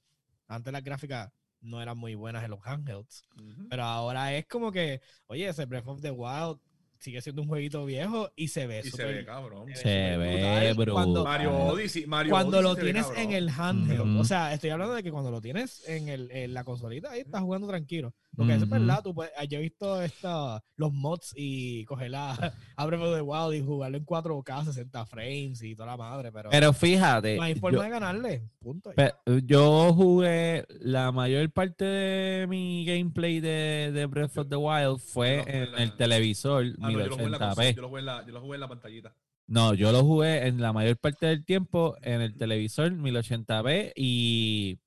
antes 0.48 0.72
las 0.72 0.82
gráficas 0.84 1.30
no 1.60 1.82
eran 1.82 1.98
muy 1.98 2.14
buenas 2.14 2.42
en 2.44 2.50
los 2.50 2.60
handhelds. 2.64 3.24
Pero 3.68 3.82
ahora 3.84 4.34
es 4.34 4.46
como 4.46 4.72
que, 4.72 5.00
oye, 5.26 5.48
ese 5.48 5.66
Breath 5.66 5.88
of 5.88 6.00
the 6.00 6.10
Wild 6.10 6.58
sigue 6.98 7.20
siendo 7.22 7.40
un 7.40 7.48
jueguito 7.48 7.84
viejo 7.86 8.30
y 8.36 8.48
se 8.48 8.66
ve 8.66 8.80
Y 8.80 8.82
se 8.84 8.90
súper- 8.90 9.14
ve, 9.14 9.24
cabrón. 9.24 9.68
se 9.68 9.76
Se 9.76 10.16
ve, 10.18 10.34
brutal 10.74 10.74
bro. 10.76 10.92
Cuando, 10.94 11.24
Mario 11.24 11.56
Odyssey, 11.56 12.06
Mario 12.06 12.30
cuando 12.30 12.58
Odyssey 12.58 12.62
lo 12.62 12.74
se 12.74 12.82
ve, 12.82 12.92
tienes 12.92 13.10
en 13.18 13.32
el 13.32 13.48
handheld, 13.48 14.18
o 14.20 14.24
sea, 14.24 14.52
estoy 14.52 14.68
hablando 14.70 14.94
de 14.94 15.02
que 15.02 15.10
cuando 15.10 15.30
lo 15.30 15.40
tienes 15.40 15.82
en, 15.88 16.08
el, 16.08 16.30
en 16.30 16.52
la 16.52 16.62
consolita, 16.64 17.10
ahí 17.10 17.20
estás 17.20 17.40
jugando 17.40 17.66
tranquilo. 17.68 18.14
Porque 18.36 18.54
eso 18.54 18.64
es 18.64 18.70
verdad, 18.70 19.02
tú 19.02 19.12
puedes- 19.14 19.32
yo 19.48 19.58
he 19.58 19.62
visto 19.62 20.00
esta, 20.00 20.62
los 20.76 20.92
mods 20.92 21.32
y 21.36 21.84
coger 21.84 22.12
la 22.12 22.30
Abre 22.76 22.96
de 22.96 23.20
Wild 23.20 23.54
y 23.54 23.60
jugarlo 23.66 23.98
en 23.98 24.06
4K, 24.06 24.64
60 24.64 25.04
frames 25.06 25.62
y 25.62 25.74
toda 25.74 25.88
la 25.90 25.96
madre, 25.96 26.30
pero, 26.32 26.48
Pero 26.50 26.72
fíjate, 26.72 27.36
no 27.36 27.42
hay 27.42 27.54
forma 27.56 27.78
yo, 27.78 27.82
de 27.82 27.90
ganarle. 27.90 28.42
Punto. 28.60 28.92
pe- 28.92 29.12
yo 29.44 29.92
jugué 29.92 30.64
la 30.80 31.10
mayor 31.12 31.50
parte 31.50 31.84
de 31.84 32.46
mi 32.46 32.84
gameplay 32.86 33.40
de, 33.40 33.90
de 33.92 34.06
Breath 34.06 34.38
of 34.38 34.48
the 34.48 34.56
Wild 34.56 35.00
fue 35.00 35.30
Yo 35.30 35.36
lo 35.38 35.44
jugué 35.44 35.62
en 35.64 35.72
la- 35.72 35.82
el 35.82 35.96
televisor 35.96 36.64
Ah, 36.66 36.74
no, 36.78 36.90
yo 36.92 36.98
lo 37.06 37.10
jugué 37.16 37.24
en 37.24 37.30
la 37.32 37.38
consola, 37.38 37.66
1080p. 37.66 37.74
yo 37.76 37.82
lo 37.82 37.88
jugué 37.88 38.00
en 38.00 38.06
la- 38.06 38.26
yo 38.26 38.32
lo 38.32 38.40
jugué 38.40 38.54
en 38.54 38.60
la 38.60 38.68
pantallita. 38.68 39.14
No, 39.48 39.74
yo 39.74 39.90
lo 39.90 40.04
jugué 40.04 40.46
en 40.46 40.60
la 40.60 40.72
mayor 40.72 40.96
parte 40.98 41.26
del 41.26 41.44
tiempo 41.44 41.96
en 42.02 42.20
el 42.20 42.36
televisor 42.36 42.92
1080p 42.92 43.92
y 43.96 44.78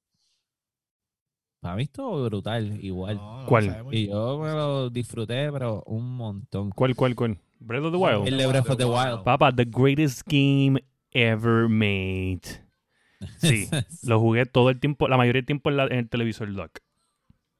para 1.64 1.76
mí 1.78 1.84
estuvo 1.84 2.24
brutal 2.26 2.78
igual. 2.84 3.16
No, 3.16 3.42
no, 3.42 3.48
¿Cuál? 3.48 3.86
Y 3.92 4.08
yo 4.10 4.38
me 4.40 4.52
lo 4.52 4.90
disfruté, 4.92 5.52
pero 5.52 5.82
un 5.88 6.16
montón. 6.16 6.70
¿Cuál, 6.72 6.96
cuál, 6.96 7.16
cuál? 7.16 7.38
Breath 7.60 7.86
of 7.86 7.92
the 7.94 7.98
Wild. 7.98 8.28
El 8.28 8.38
de 8.38 8.46
Breath 8.48 8.70
of 8.70 8.78
the 8.78 8.86
Wild. 8.86 9.24
Papá, 9.24 9.52
the 9.52 9.66
greatest 9.66 10.22
game 10.28 10.80
ever 11.12 11.68
made. 11.70 12.42
Sí, 13.38 13.70
lo 14.04 14.20
jugué 14.20 14.46
todo 14.46 14.70
el 14.70 14.80
tiempo, 14.80 15.08
la 15.08 15.16
mayoría 15.18 15.40
del 15.40 15.46
tiempo 15.46 15.70
en, 15.70 15.78
la- 15.78 15.86
en 15.86 15.94
el 16.00 16.10
televisor 16.10 16.54
dock. 16.54 16.80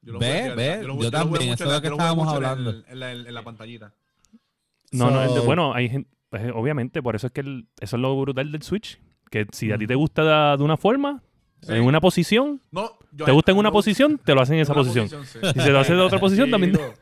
Yo 0.02 0.12
lo 0.12 0.18
Ve, 0.18 0.50
jugué, 0.50 0.54
ve, 0.54 0.82
lo 0.84 1.00
yo 1.00 1.10
también, 1.10 1.52
eso 1.54 1.64
en 1.64 1.70
es 1.70 1.74
lo 1.76 1.80
que 1.80 1.88
estábamos 1.88 2.28
en 2.28 2.34
hablando. 2.34 2.70
En 2.86 3.00
la, 3.00 3.12
en 3.12 3.34
la 3.34 3.42
pantallita. 3.42 3.94
No, 4.92 5.10
no, 5.10 5.42
bueno, 5.44 5.72
hay 5.74 5.88
gente, 5.88 6.10
pues, 6.28 6.52
obviamente, 6.54 7.02
por 7.02 7.16
eso 7.16 7.28
es 7.28 7.32
que 7.32 7.40
el- 7.40 7.66
eso 7.80 7.96
es 7.96 8.02
lo 8.02 8.20
brutal 8.20 8.52
del 8.52 8.62
Switch. 8.62 9.00
Que 9.30 9.46
si 9.52 9.72
a 9.72 9.78
ti 9.78 9.86
te 9.86 9.94
gusta 9.94 10.22
de, 10.52 10.58
de 10.58 10.62
una 10.62 10.76
forma, 10.76 11.22
Sí. 11.62 11.72
en 11.72 11.82
una 11.84 11.98
posición, 12.02 12.60
No, 12.70 12.90
yo- 13.16 13.24
te 13.24 13.32
gusta 13.32 13.52
en 13.52 13.58
una 13.58 13.70
posición, 13.72 14.18
te 14.18 14.34
lo 14.34 14.40
hacen 14.42 14.56
en 14.56 14.62
esa 14.62 14.72
una 14.72 14.82
posición. 14.82 15.08
sí. 15.26 15.38
Si 15.54 15.60
se 15.60 15.70
lo 15.70 15.78
hace 15.80 15.94
de 15.94 16.00
otra 16.00 16.18
posición, 16.20 16.50
también. 16.50 16.72
Tranquilo. 16.72 16.98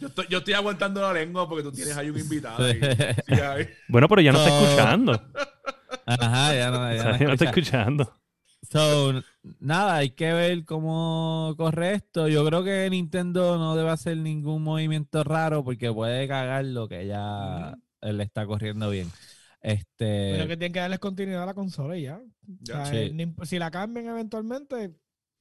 Yo 0.00 0.06
estoy, 0.08 0.26
yo 0.30 0.38
estoy 0.38 0.54
aguantando 0.54 1.00
la 1.00 1.12
lengua 1.12 1.48
porque 1.48 1.64
tú 1.64 1.72
tienes 1.72 1.96
ahí 1.96 2.08
un 2.10 2.18
invitado. 2.18 2.64
ahí. 2.64 2.78
Sí, 3.26 3.34
ahí. 3.40 3.68
Bueno, 3.88 4.08
pero 4.08 4.20
ya 4.22 4.30
no 4.32 4.38
está 4.38 4.50
So- 4.50 4.64
escuchando. 4.64 5.12
Ajá, 6.06 6.54
ya 6.54 6.70
no, 6.70 6.80
O 6.88 6.92
ya 6.94 7.02
sea, 7.02 7.12
no 7.12 7.18
ya 7.18 7.24
no 7.26 7.32
está 7.32 7.44
escucha. 7.46 7.60
escuchando. 7.80 8.14
So, 8.70 9.22
nada, 9.60 9.96
hay 9.96 10.10
que 10.10 10.32
ver 10.32 10.64
cómo 10.64 11.54
corre 11.56 11.94
esto. 11.94 12.28
Yo 12.28 12.44
creo 12.44 12.62
que 12.64 12.88
Nintendo 12.90 13.56
no 13.56 13.74
debe 13.76 13.90
hacer 13.90 14.16
ningún 14.18 14.62
movimiento 14.62 15.24
raro 15.24 15.64
porque 15.64 15.92
puede 15.92 16.28
cagar 16.28 16.64
lo 16.64 16.86
que 16.88 17.06
ya 17.06 17.76
le 18.02 18.22
está 18.22 18.46
corriendo 18.46 18.90
bien. 18.90 19.10
Este, 19.62 20.32
Pero 20.36 20.46
que 20.48 20.56
tienen 20.56 20.72
que 20.72 20.80
darles 20.80 20.98
continuidad 20.98 21.42
a 21.44 21.46
la 21.46 21.54
consola 21.54 21.96
y 21.96 22.02
ya. 22.02 22.20
Ya. 22.60 22.82
O 22.82 22.86
sea, 22.86 22.92
Sí. 22.92 23.16
eh, 23.18 23.34
si 23.44 23.58
la 23.58 23.70
cambian 23.70 24.06
eventualmente, 24.06 24.90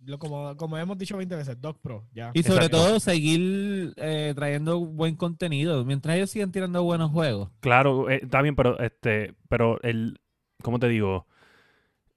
lo, 0.05 0.19
como, 0.19 0.55
como 0.57 0.77
hemos 0.77 0.97
dicho 0.97 1.17
20 1.17 1.35
veces, 1.35 1.59
Doc 1.59 1.79
Pro, 1.81 2.05
ya. 2.13 2.31
y 2.33 2.43
sobre 2.43 2.65
Exacto. 2.65 2.77
todo 2.77 2.99
seguir 2.99 3.93
eh, 3.97 4.33
trayendo 4.35 4.79
buen 4.79 5.15
contenido 5.15 5.83
mientras 5.85 6.15
ellos 6.15 6.29
sigan 6.29 6.51
tirando 6.51 6.83
buenos 6.83 7.11
juegos. 7.11 7.49
Claro, 7.59 8.09
eh, 8.09 8.19
está 8.23 8.41
bien, 8.41 8.55
pero 8.55 8.79
este, 8.79 9.33
pero 9.49 9.81
el, 9.81 10.19
¿cómo 10.61 10.79
te 10.79 10.87
digo? 10.87 11.25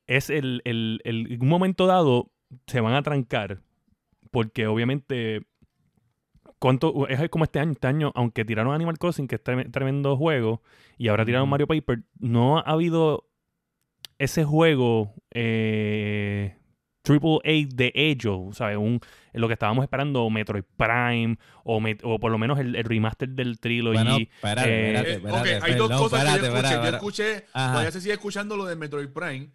Es 0.07 0.29
el, 0.31 0.61
el, 0.65 1.01
el- 1.05 1.33
en 1.33 1.43
un 1.43 1.49
momento 1.49 1.87
dado 1.87 2.31
se 2.67 2.81
van 2.81 2.95
a 2.95 3.03
trancar 3.03 3.63
porque 4.31 4.67
obviamente 4.67 5.43
¿cuánto, 6.59 7.09
es 7.09 7.29
como 7.31 7.45
este 7.45 7.61
año, 7.61 7.73
este 7.73 7.87
año, 7.87 8.13
aunque 8.15 8.45
tiraron 8.45 8.75
Animal 8.75 8.99
Crossing, 8.99 9.27
que 9.29 9.37
es 9.37 9.43
trem- 9.45 9.71
tremendo 9.73 10.17
juego, 10.17 10.63
y 10.99 11.09
ahora 11.09 11.25
tiraron. 11.25 11.49
Mario 11.49 11.67
Paper, 11.67 12.03
no 12.19 12.59
ha 12.59 12.63
habido 12.63 13.27
ese 14.19 14.45
juego 14.45 15.15
eh, 15.31 16.57
Triple 17.03 17.39
A 17.45 17.67
de 17.75 17.93
ellos, 17.95 18.57
¿sabes? 18.57 18.77
Un, 18.77 19.01
lo 19.33 19.47
que 19.47 19.55
estábamos 19.55 19.83
esperando, 19.83 20.29
Metroid 20.29 20.65
Prime, 20.77 21.39
o, 21.65 21.81
Met- 21.81 22.01
o 22.05 22.19
por 22.19 22.31
lo 22.31 22.39
menos 22.39 22.59
el, 22.59 22.77
el 22.77 22.85
remaster 22.85 23.29
del 23.31 23.59
Trilogy. 23.59 23.95
Bueno, 23.97 24.17
espérate, 24.19 24.69
eh, 24.71 24.87
espérate, 24.87 25.11
Eh, 25.11 25.15
espérate. 25.15 25.57
ok, 25.59 25.65
hay 25.65 25.75
dos 25.75 25.89
perdón, 25.89 26.03
cosas 26.05 26.21
espérate, 26.21 26.41
que 26.41 26.47
yo 26.47 26.57
escuché. 26.57 26.75
espérate, 26.75 26.91
Yo 26.91 26.97
escuché, 26.97 27.45
todavía 27.53 27.91
se 27.91 28.01
sigue 28.01 28.13
escuchando 28.15 28.57
lo 28.57 28.65
de 28.67 28.77
Metroid 28.77 29.09
Prime. 29.09 29.51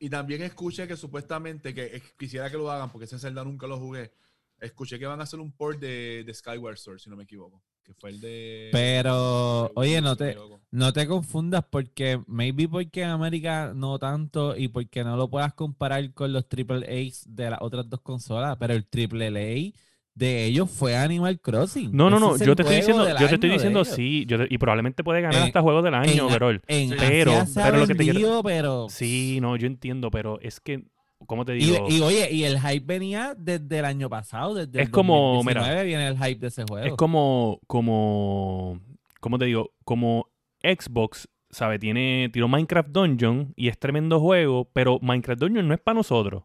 Y 0.00 0.10
también 0.10 0.42
escuché 0.42 0.86
que 0.86 0.96
supuestamente, 0.96 1.74
que 1.74 1.84
eh, 1.96 2.02
quisiera 2.16 2.48
que 2.50 2.56
lo 2.56 2.70
hagan, 2.70 2.90
porque 2.90 3.06
ese 3.06 3.18
Zelda 3.18 3.42
nunca 3.44 3.66
lo 3.66 3.78
jugué. 3.78 4.12
Escuché 4.60 4.98
que 4.98 5.06
van 5.06 5.20
a 5.20 5.24
hacer 5.24 5.40
un 5.40 5.52
port 5.52 5.78
de, 5.80 6.22
de 6.24 6.34
Skyward 6.34 6.76
Sword, 6.78 6.98
si 7.00 7.10
no 7.10 7.16
me 7.16 7.24
equivoco. 7.24 7.62
Que 7.88 7.94
fue 7.94 8.10
el 8.10 8.20
de. 8.20 8.68
Pero, 8.70 9.72
oye, 9.74 10.02
no 10.02 10.14
te, 10.14 10.36
no 10.70 10.92
te 10.92 11.06
confundas 11.06 11.64
porque 11.70 12.20
maybe 12.26 12.68
porque 12.68 13.00
en 13.02 13.08
América 13.08 13.72
no 13.74 13.98
tanto 13.98 14.54
y 14.54 14.68
porque 14.68 15.02
no 15.04 15.16
lo 15.16 15.28
puedas 15.30 15.54
comparar 15.54 16.12
con 16.12 16.32
los 16.34 16.46
triple 16.48 16.84
A's 16.86 17.24
de 17.26 17.48
las 17.48 17.60
otras 17.62 17.88
dos 17.88 18.02
consolas, 18.02 18.58
pero 18.60 18.74
el 18.74 18.84
triple 18.86 19.28
A 19.28 19.78
de 20.14 20.44
ellos 20.44 20.68
fue 20.70 20.96
Animal 20.96 21.40
Crossing. 21.40 21.90
No, 21.92 22.10
no, 22.10 22.18
no, 22.20 22.34
es 22.34 22.42
yo 22.44 22.54
te 22.54 22.62
estoy 22.62 22.76
diciendo, 22.76 23.08
yo 23.08 23.28
te 23.28 23.34
estoy 23.36 23.50
diciendo 23.50 23.84
sí, 23.86 24.26
yo 24.26 24.36
te- 24.36 24.48
y 24.52 24.58
probablemente 24.58 25.02
puede 25.02 25.22
ganar 25.22 25.38
En- 25.40 25.46
hasta 25.46 25.62
juego 25.62 25.80
del 25.80 25.94
año, 25.94 26.28
en-. 26.28 26.60
En. 26.66 26.90
Pero- 26.98 27.32
pero 27.54 27.76
lo 27.78 27.86
que 27.86 27.94
te 27.94 28.04
quiero- 28.04 28.18
vendido, 28.18 28.42
pero... 28.42 28.86
Sí, 28.90 29.38
no, 29.40 29.56
yo 29.56 29.66
entiendo, 29.66 30.10
pero 30.10 30.38
es 30.42 30.60
que, 30.60 30.84
¿cómo 31.28 31.44
te 31.44 31.52
digo? 31.52 31.86
y, 31.88 32.00
oye, 32.00 32.32
y 32.32 32.44
el 32.44 32.58
hype 32.58 32.84
venía 32.86 33.34
desde 33.38 33.78
el 33.78 33.84
año 33.84 34.08
pasado, 34.08 34.54
desde 34.54 34.80
Es 34.80 34.86
el 34.86 34.90
como, 34.90 35.34
2019 35.36 35.84
viene 35.84 36.08
el 36.08 36.16
hype 36.16 36.40
de 36.40 36.46
ese 36.46 36.64
juego. 36.66 36.86
Es 36.86 36.94
como, 36.94 37.60
como, 37.66 38.80
¿cómo 39.20 39.38
te 39.38 39.44
digo? 39.44 39.72
Como 39.84 40.26
Xbox, 40.62 41.28
¿sabe? 41.50 41.78
Tiene, 41.78 42.30
tiró 42.32 42.48
Minecraft 42.48 42.88
Dungeon 42.88 43.52
y 43.56 43.68
es 43.68 43.78
tremendo 43.78 44.18
juego, 44.20 44.70
pero 44.72 44.98
Minecraft 45.02 45.40
Dungeon 45.40 45.68
no 45.68 45.74
es 45.74 45.80
para 45.80 45.96
nosotros. 45.96 46.44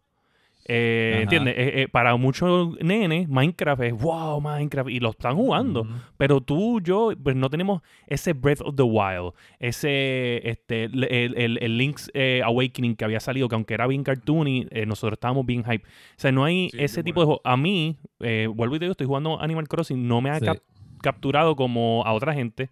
Eh. 0.67 1.19
¿Entiendes? 1.23 1.56
Eh, 1.58 1.82
eh, 1.84 1.88
para 1.89 2.15
muchos 2.15 2.78
nenes, 2.82 3.28
Minecraft 3.28 3.82
es 3.84 3.93
wow, 3.93 4.39
Minecraft, 4.39 4.89
y 4.89 4.99
lo 4.99 5.10
están 5.10 5.36
jugando. 5.36 5.86
Pero 6.17 6.39
tú, 6.41 6.80
yo, 6.82 7.12
pues 7.21 7.36
no 7.36 7.49
tenemos 7.49 7.82
ese 8.08 8.34
Breath 8.34 8.62
of 8.62 8.76
the 8.76 8.84
Wild, 8.84 9.34
ese, 9.60 10.47
este, 10.49 10.86
el, 10.86 11.04
el- 11.04 11.58
el 11.62 11.78
Link's 11.78 12.10
eh, 12.13 12.41
Awakening 12.45 12.95
que 12.95 13.04
había 13.06 13.19
salido, 13.19 13.49
que 13.49 13.56
aunque 13.56 13.73
era 13.73 13.88
bien 13.88 14.04
cartoony, 14.04 14.67
nosotros 14.88 15.17
estábamos 15.17 15.45
bien 15.45 15.63
hype. 15.63 15.84
O 15.86 15.89
sea, 16.17 16.32
no 16.32 16.43
hay 16.45 16.69
Sí, 16.69 16.78
ese 16.80 17.04
tipo 17.04 17.19
de 17.21 17.26
juego. 17.26 17.41
A 17.43 17.58
mí, 17.58 17.97
eh, 18.21 18.47
vuelvo 18.54 18.76
y 18.76 18.80
te 18.80 18.86
digo, 18.86 18.91
estoy 18.91 19.08
jugando 19.08 19.41
Animal 19.41 19.67
Crossing, 19.67 20.08
no 20.08 20.21
me 20.21 20.30
ha 20.30 20.39
Sí. 20.39 20.45
cap- 20.45 20.60
capturado 21.02 21.56
como 21.56 22.04
a 22.06 22.13
otra 22.13 22.34
gente. 22.34 22.69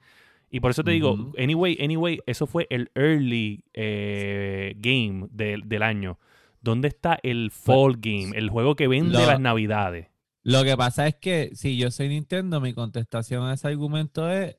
Y 0.50 0.60
por 0.60 0.72
eso 0.72 0.84
te 0.84 0.92
digo, 0.92 1.32
anyway, 1.38 1.78
anyway, 1.82 2.20
eso 2.26 2.46
fue 2.46 2.68
el 2.70 2.90
early 2.96 3.64
eh, 3.74 4.76
game 4.78 5.28
del- 5.32 5.68
del 5.68 5.82
año. 5.84 6.20
¿Dónde 6.62 6.88
está 6.88 7.18
el 7.24 7.52
fall 7.52 7.98
game? 8.00 8.32
El 8.38 8.50
juego 8.50 8.76
que 8.76 8.88
vende 8.88 9.18
Lo- 9.20 9.26
las 9.26 9.40
navidades. 9.40 10.08
Lo 10.44 10.64
que 10.64 10.76
pasa 10.76 11.08
es 11.08 11.16
que 11.16 11.52
si 11.54 11.78
yo 11.78 11.92
soy 11.92 12.10
Nintendo, 12.10 12.60
mi 12.62 12.74
contestación 12.74 13.44
a 13.46 13.54
ese 13.54 13.68
argumento 13.68 14.30
es, 14.30 14.58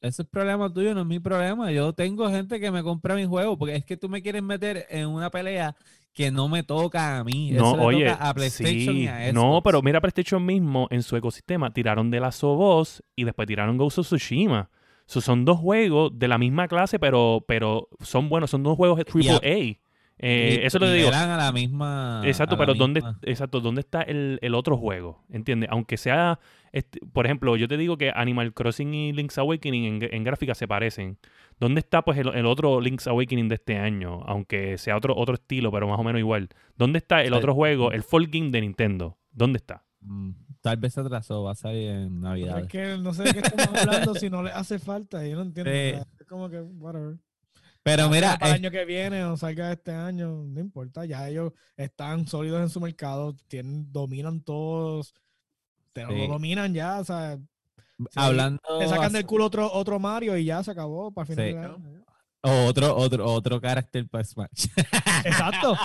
ese 0.00 0.22
es 0.22 0.28
problema 0.28 0.70
tuyo, 0.72 0.92
no 0.94 1.00
es 1.00 1.06
mi 1.06 1.18
problema. 1.18 1.72
Yo 1.72 1.94
tengo 1.94 2.28
gente 2.28 2.60
que 2.60 2.70
me 2.70 2.82
compra 2.82 3.14
mi 3.14 3.24
juego 3.24 3.56
porque 3.56 3.74
es 3.76 3.84
que 3.86 3.96
tú 3.96 4.08
me 4.10 4.20
quieres 4.22 4.42
meter 4.42 4.86
en 4.90 5.08
una 5.08 5.30
pelea 5.30 5.76
que 6.12 6.30
no 6.30 6.48
me 6.48 6.62
toca 6.62 7.18
a 7.18 7.24
mí. 7.24 7.50
No, 7.52 7.68
Eso 7.68 7.76
le 7.78 7.84
oye, 7.84 8.10
toca 8.10 8.28
a 8.28 8.34
PlayStation 8.34 8.94
sí, 8.94 9.02
y 9.04 9.06
a 9.08 9.32
no, 9.32 9.62
pero 9.64 9.80
mira 9.82 10.00
PlayStation 10.00 10.44
mismo 10.44 10.88
en 10.90 11.02
su 11.02 11.16
ecosistema 11.16 11.72
tiraron 11.72 12.10
de 12.10 12.20
la 12.20 12.28
Us 12.42 13.02
y 13.16 13.24
después 13.24 13.48
tiraron 13.48 13.78
Ghost 13.78 13.98
of 13.98 14.06
Tsushima. 14.06 14.68
So, 15.06 15.20
son 15.20 15.44
dos 15.44 15.58
juegos 15.58 16.18
de 16.18 16.28
la 16.28 16.38
misma 16.38 16.68
clase, 16.68 16.98
pero, 16.98 17.44
pero 17.48 17.88
son 18.00 18.28
buenos, 18.28 18.50
son 18.50 18.62
dos 18.62 18.76
juegos 18.76 19.02
triple 19.04 19.30
a- 19.30 19.36
A. 19.36 19.83
Eh, 20.18 20.60
Y- 20.62 20.66
eso 20.66 20.78
lo 20.78 20.90
digo. 20.90 21.08
Eran 21.08 21.30
a 21.30 21.36
la 21.36 21.52
misma. 21.52 22.22
Exacto, 22.24 22.56
pero 22.56 22.74
¿dónde, 22.74 23.00
misma. 23.00 23.18
exacto, 23.22 23.60
¿dónde 23.60 23.80
está 23.80 24.02
el, 24.02 24.38
el 24.42 24.54
otro 24.54 24.76
juego? 24.76 25.24
¿Entiendes? 25.30 25.68
Aunque 25.72 25.96
sea, 25.96 26.38
este, 26.72 27.00
por 27.12 27.26
ejemplo, 27.26 27.56
yo 27.56 27.66
te 27.68 27.76
digo 27.76 27.96
que 27.98 28.12
Animal 28.14 28.52
Crossing 28.54 28.94
y 28.94 29.12
Link's 29.12 29.38
Awakening 29.38 29.84
en, 30.02 30.14
en 30.14 30.24
gráfica 30.24 30.54
se 30.54 30.68
parecen. 30.68 31.18
¿Dónde 31.58 31.80
está 31.80 32.02
pues 32.02 32.18
el, 32.18 32.28
el 32.34 32.46
otro 32.46 32.80
Link's 32.80 33.06
Awakening 33.06 33.48
de 33.48 33.56
este 33.56 33.76
año? 33.78 34.20
Aunque 34.26 34.78
sea 34.78 34.96
otro, 34.96 35.14
otro 35.16 35.34
estilo, 35.34 35.70
pero 35.72 35.88
más 35.88 35.98
o 35.98 36.04
menos 36.04 36.18
igual. 36.20 36.48
¿Dónde 36.76 36.98
está 36.98 37.22
el 37.22 37.32
Sí. 37.32 37.38
otro 37.38 37.54
juego, 37.54 37.92
el 37.92 38.02
Fall 38.02 38.26
Game 38.28 38.50
de 38.50 38.60
Nintendo? 38.60 39.18
¿Dónde 39.32 39.58
está? 39.58 39.84
Mm, 40.00 40.30
Tal 40.60 40.78
vez 40.78 40.94
se 40.94 41.00
atrasó, 41.00 41.42
va 41.42 41.52
a 41.52 41.54
salir 41.54 41.90
en 41.90 42.20
Navidad. 42.22 42.58
Es 42.60 42.68
que 42.68 42.96
no 42.98 43.12
sé 43.12 43.24
de 43.24 43.32
qué 43.34 43.40
estamos 43.40 43.80
hablando 43.82 44.14
si 44.14 44.30
no 44.30 44.42
le 44.42 44.50
hace 44.50 44.78
falta. 44.78 45.26
Yo 45.26 45.36
no 45.36 45.42
entiendo. 45.42 45.70
Sí. 45.74 45.90
sea, 45.90 46.06
es 46.20 46.26
como 46.26 46.48
que, 46.48 46.60
whatever. 46.62 47.16
Pero 47.84 48.08
mira, 48.08 48.36
para 48.38 48.50
el 48.52 48.56
es- 48.56 48.60
año 48.62 48.70
que 48.72 48.84
viene 48.84 49.24
o 49.24 49.36
salga 49.36 49.70
este 49.70 49.92
año, 49.92 50.42
no 50.44 50.58
importa. 50.60 51.04
Ya 51.04 51.28
ellos 51.28 51.52
están 51.76 52.26
sólidos 52.26 52.60
en 52.62 52.68
su 52.70 52.80
mercado, 52.80 53.36
tienen, 53.46 53.92
dominan 53.92 54.40
todos. 54.40 55.14
Sí. 55.94 56.00
lo 56.08 56.26
dominan 56.26 56.74
ya, 56.74 56.98
o 56.98 57.04
sea, 57.04 57.38
hablando. 58.16 58.60
te 58.80 58.88
sacan 58.88 59.12
del 59.12 59.24
culo 59.26 59.44
otro, 59.44 59.72
otro 59.72 60.00
Mario 60.00 60.36
y 60.36 60.44
ya 60.46 60.60
se 60.64 60.72
acabó 60.72 61.12
para 61.12 61.26
final 61.26 61.46
Sí. 61.46 61.52
de 61.52 61.58
año. 61.60 62.03
O 62.44 62.66
otro, 62.66 62.94
otro, 62.96 63.26
otro 63.26 63.60
carácter 63.60 64.06
para 64.08 64.22
Smash. 64.24 64.66
Exacto. 65.24 65.76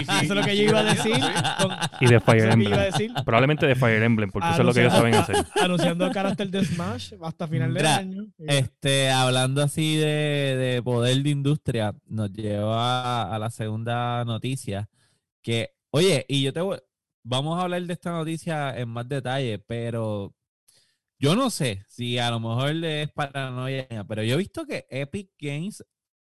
Y 0.00 0.04
sí, 0.04 0.10
Eso 0.22 0.34
es 0.34 0.40
lo 0.40 0.42
que 0.44 0.56
yo 0.56 0.62
iba 0.64 0.78
a 0.80 0.84
decir. 0.84 1.16
con- 1.60 1.76
Y 2.00 2.06
de 2.06 2.20
Fire 2.20 2.50
Emblem. 2.50 3.14
Probablemente 3.24 3.66
de 3.66 3.74
Fire 3.74 4.02
Emblem, 4.02 4.30
porque 4.30 4.48
eso 4.50 4.60
es 4.60 4.66
lo 4.66 4.74
que 4.74 4.80
ellos 4.80 4.92
saben 4.92 5.14
hacer. 5.14 5.36
Anunciando 5.62 6.06
el 6.06 6.12
carácter 6.12 6.50
de 6.50 6.64
Smash 6.64 7.14
hasta 7.22 7.48
final 7.48 7.72
del 7.74 7.86
año. 7.86 8.26
Este, 8.38 9.10
hablando 9.10 9.62
así 9.62 9.96
de, 9.96 10.56
de 10.56 10.82
poder 10.82 11.22
de 11.22 11.30
industria, 11.30 11.94
nos 12.06 12.30
lleva 12.32 13.22
a, 13.22 13.34
a 13.34 13.38
la 13.38 13.50
segunda 13.50 14.24
noticia. 14.24 14.88
Que, 15.42 15.70
oye, 15.90 16.24
y 16.28 16.42
yo 16.42 16.52
te 16.52 16.60
voy, 16.60 16.78
vamos 17.24 17.58
a 17.58 17.62
hablar 17.62 17.82
de 17.82 17.92
esta 17.92 18.10
noticia 18.12 18.76
en 18.78 18.88
más 18.90 19.08
detalle, 19.08 19.58
pero 19.58 20.34
yo 21.18 21.36
no 21.36 21.50
sé 21.50 21.84
si 21.88 22.18
a 22.18 22.30
lo 22.30 22.40
mejor 22.40 22.84
es 22.84 23.10
paranoia, 23.12 23.86
pero 24.08 24.22
yo 24.24 24.34
he 24.34 24.38
visto 24.38 24.66
que 24.66 24.86
Epic 24.90 25.30
Games 25.38 25.84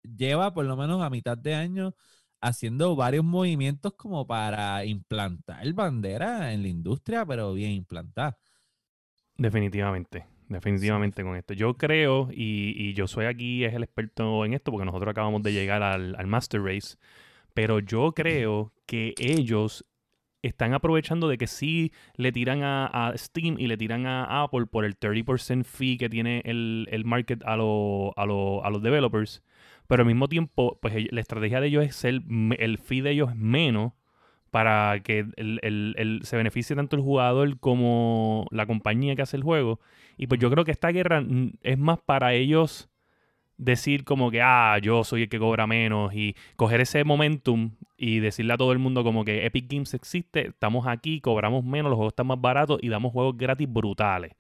lleva 0.02 0.52
por 0.54 0.64
lo 0.66 0.76
menos 0.76 1.02
a 1.02 1.10
mitad 1.10 1.36
de 1.38 1.54
año 1.54 1.94
haciendo 2.40 2.96
varios 2.96 3.24
movimientos 3.24 3.94
como 3.94 4.26
para 4.26 4.84
implantar 4.84 5.72
bandera 5.74 6.52
en 6.52 6.62
la 6.62 6.68
industria, 6.68 7.26
pero 7.26 7.52
bien 7.54 7.72
implantada. 7.72 8.38
Definitivamente, 9.36 10.26
definitivamente 10.48 11.22
con 11.22 11.34
esto. 11.36 11.54
Yo 11.54 11.74
creo, 11.78 12.28
y, 12.30 12.74
y 12.76 12.92
yo 12.92 13.06
soy 13.06 13.24
aquí, 13.26 13.64
es 13.64 13.72
el 13.74 13.82
experto 13.82 14.44
en 14.44 14.52
esto, 14.52 14.70
porque 14.70 14.84
nosotros 14.84 15.10
acabamos 15.12 15.42
de 15.42 15.52
llegar 15.52 15.82
al, 15.82 16.14
al 16.16 16.26
Master 16.26 16.62
Race, 16.62 16.96
pero 17.54 17.80
yo 17.80 18.12
creo 18.14 18.72
que 18.86 19.14
ellos 19.18 19.84
están 20.42 20.74
aprovechando 20.74 21.28
de 21.28 21.38
que 21.38 21.46
sí 21.48 21.92
le 22.16 22.32
tiran 22.32 22.62
a, 22.64 22.86
a 23.10 23.18
Steam 23.18 23.56
y 23.58 23.66
le 23.68 23.76
tiran 23.78 24.06
a 24.06 24.42
Apple 24.44 24.66
por 24.66 24.84
el 24.86 24.96
30% 24.96 25.68
fee 25.68 25.98
que 25.98 26.08
tiene 26.10 26.42
el, 26.46 26.88
el 26.92 27.04
market 27.04 27.42
a, 27.46 27.56
lo- 27.56 28.14
a, 28.18 28.26
lo- 28.26 28.64
a 28.64 28.70
los 28.70 28.82
developers, 28.82 29.42
pero 29.90 30.02
al 30.02 30.06
mismo 30.06 30.28
tiempo, 30.28 30.78
pues 30.80 30.94
la 31.10 31.20
estrategia 31.20 31.60
de 31.60 31.66
ellos 31.66 31.84
es 31.84 31.96
ser, 31.96 32.22
el 32.58 32.78
fee 32.78 33.00
de 33.00 33.10
ellos 33.10 33.30
es 33.30 33.36
menos 33.36 33.92
para 34.52 35.00
que 35.00 35.26
el- 35.36 35.58
el- 35.62 35.96
el- 35.98 36.20
se 36.22 36.36
beneficie 36.36 36.76
tanto 36.76 36.94
el 36.94 37.02
jugador 37.02 37.58
como 37.58 38.46
la 38.52 38.66
compañía 38.66 39.16
que 39.16 39.22
hace 39.22 39.36
el 39.36 39.42
juego. 39.42 39.80
Y 40.16 40.28
pues 40.28 40.38
yo 40.40 40.48
creo 40.48 40.64
que 40.64 40.70
esta 40.70 40.92
guerra 40.92 41.24
es 41.62 41.76
más 41.76 41.98
para 41.98 42.34
ellos 42.34 42.88
decir 43.56 44.04
como 44.04 44.30
que, 44.30 44.40
ah, 44.42 44.78
yo 44.80 45.02
soy 45.02 45.22
el 45.22 45.28
que 45.28 45.40
cobra 45.40 45.66
menos 45.66 46.14
y 46.14 46.36
coger 46.54 46.80
ese 46.80 47.02
momentum 47.02 47.72
y 47.96 48.20
decirle 48.20 48.52
a 48.52 48.56
todo 48.56 48.70
el 48.72 48.78
mundo 48.78 49.02
como 49.02 49.24
que 49.24 49.44
Epic 49.44 49.66
Games 49.68 49.92
existe, 49.92 50.48
estamos 50.50 50.86
aquí, 50.86 51.20
cobramos 51.20 51.64
menos, 51.64 51.90
los 51.90 51.96
juegos 51.96 52.12
están 52.12 52.28
más 52.28 52.40
baratos 52.40 52.78
y 52.80 52.88
damos 52.90 53.12
juegos 53.12 53.36
gratis 53.36 53.66
brutales. 53.70 54.34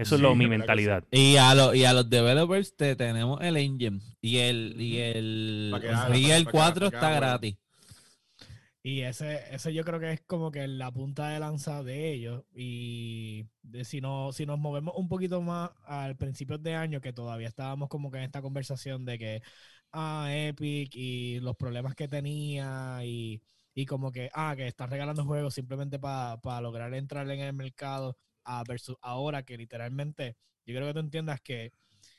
Eso 0.00 0.14
es 0.16 0.20
lo, 0.20 0.34
mi 0.34 0.46
mentalidad. 0.46 1.04
Y 1.10 1.36
a, 1.36 1.54
los 1.54 1.74
y 1.74 1.84
a 1.84 1.92
los 1.92 2.08
developers 2.08 2.76
te 2.76 2.96
tenemos 2.96 3.40
el 3.42 3.56
engine. 3.56 4.00
Y 4.20 4.38
el, 4.38 4.76
y 4.78 4.98
el, 4.98 5.70
Pa' 5.70 5.80
y 6.14 6.30
pa- 6.30 6.36
el 6.36 6.42
pa' 6.44 6.52
que 6.52 6.58
4 6.58 6.60
haga, 6.60 6.90
pa' 6.90 6.90
que 6.90 6.96
está 6.96 7.10
gratis. 7.12 7.56
Y 8.82 9.02
ese, 9.02 9.54
ese 9.54 9.74
yo 9.74 9.84
creo 9.84 10.00
que 10.00 10.10
es 10.12 10.22
como 10.22 10.50
que 10.50 10.66
la 10.66 10.90
punta 10.90 11.28
de 11.28 11.38
lanza 11.40 11.82
de 11.82 12.12
ellos. 12.12 12.44
Y 12.54 13.46
de 13.62 13.84
si, 13.84 14.00
no, 14.00 14.32
si 14.32 14.46
nos 14.46 14.58
movemos 14.58 14.94
un 14.96 15.08
poquito 15.08 15.42
más 15.42 15.70
al 15.84 16.16
principio 16.16 16.56
de 16.58 16.74
año, 16.74 17.00
que 17.00 17.12
todavía 17.12 17.48
estábamos 17.48 17.88
como 17.90 18.10
que 18.10 18.18
en 18.18 18.24
esta 18.24 18.40
conversación 18.42 19.04
de 19.04 19.18
que, 19.18 19.42
ah, 19.92 20.28
Epic 20.30 20.92
y 20.94 21.40
los 21.40 21.56
problemas 21.56 21.94
que 21.94 22.08
tenía 22.08 23.00
y, 23.04 23.42
y 23.74 23.84
como 23.86 24.12
que, 24.12 24.30
ah, 24.32 24.54
que 24.56 24.66
están 24.68 24.90
regalando 24.90 25.24
juegos 25.24 25.54
simplemente 25.54 25.98
para 25.98 26.60
lograr 26.62 26.94
entrar 26.94 27.30
en 27.30 27.40
el 27.40 27.52
mercado, 27.52 28.16
versus 28.66 28.96
ahora 29.00 29.44
que 29.44 29.56
literalmente, 29.56 30.36
yo 30.66 30.74
creo 30.74 30.88
que 30.88 30.94
tú 30.94 31.00
entiendas 31.00 31.40
que 31.40 31.72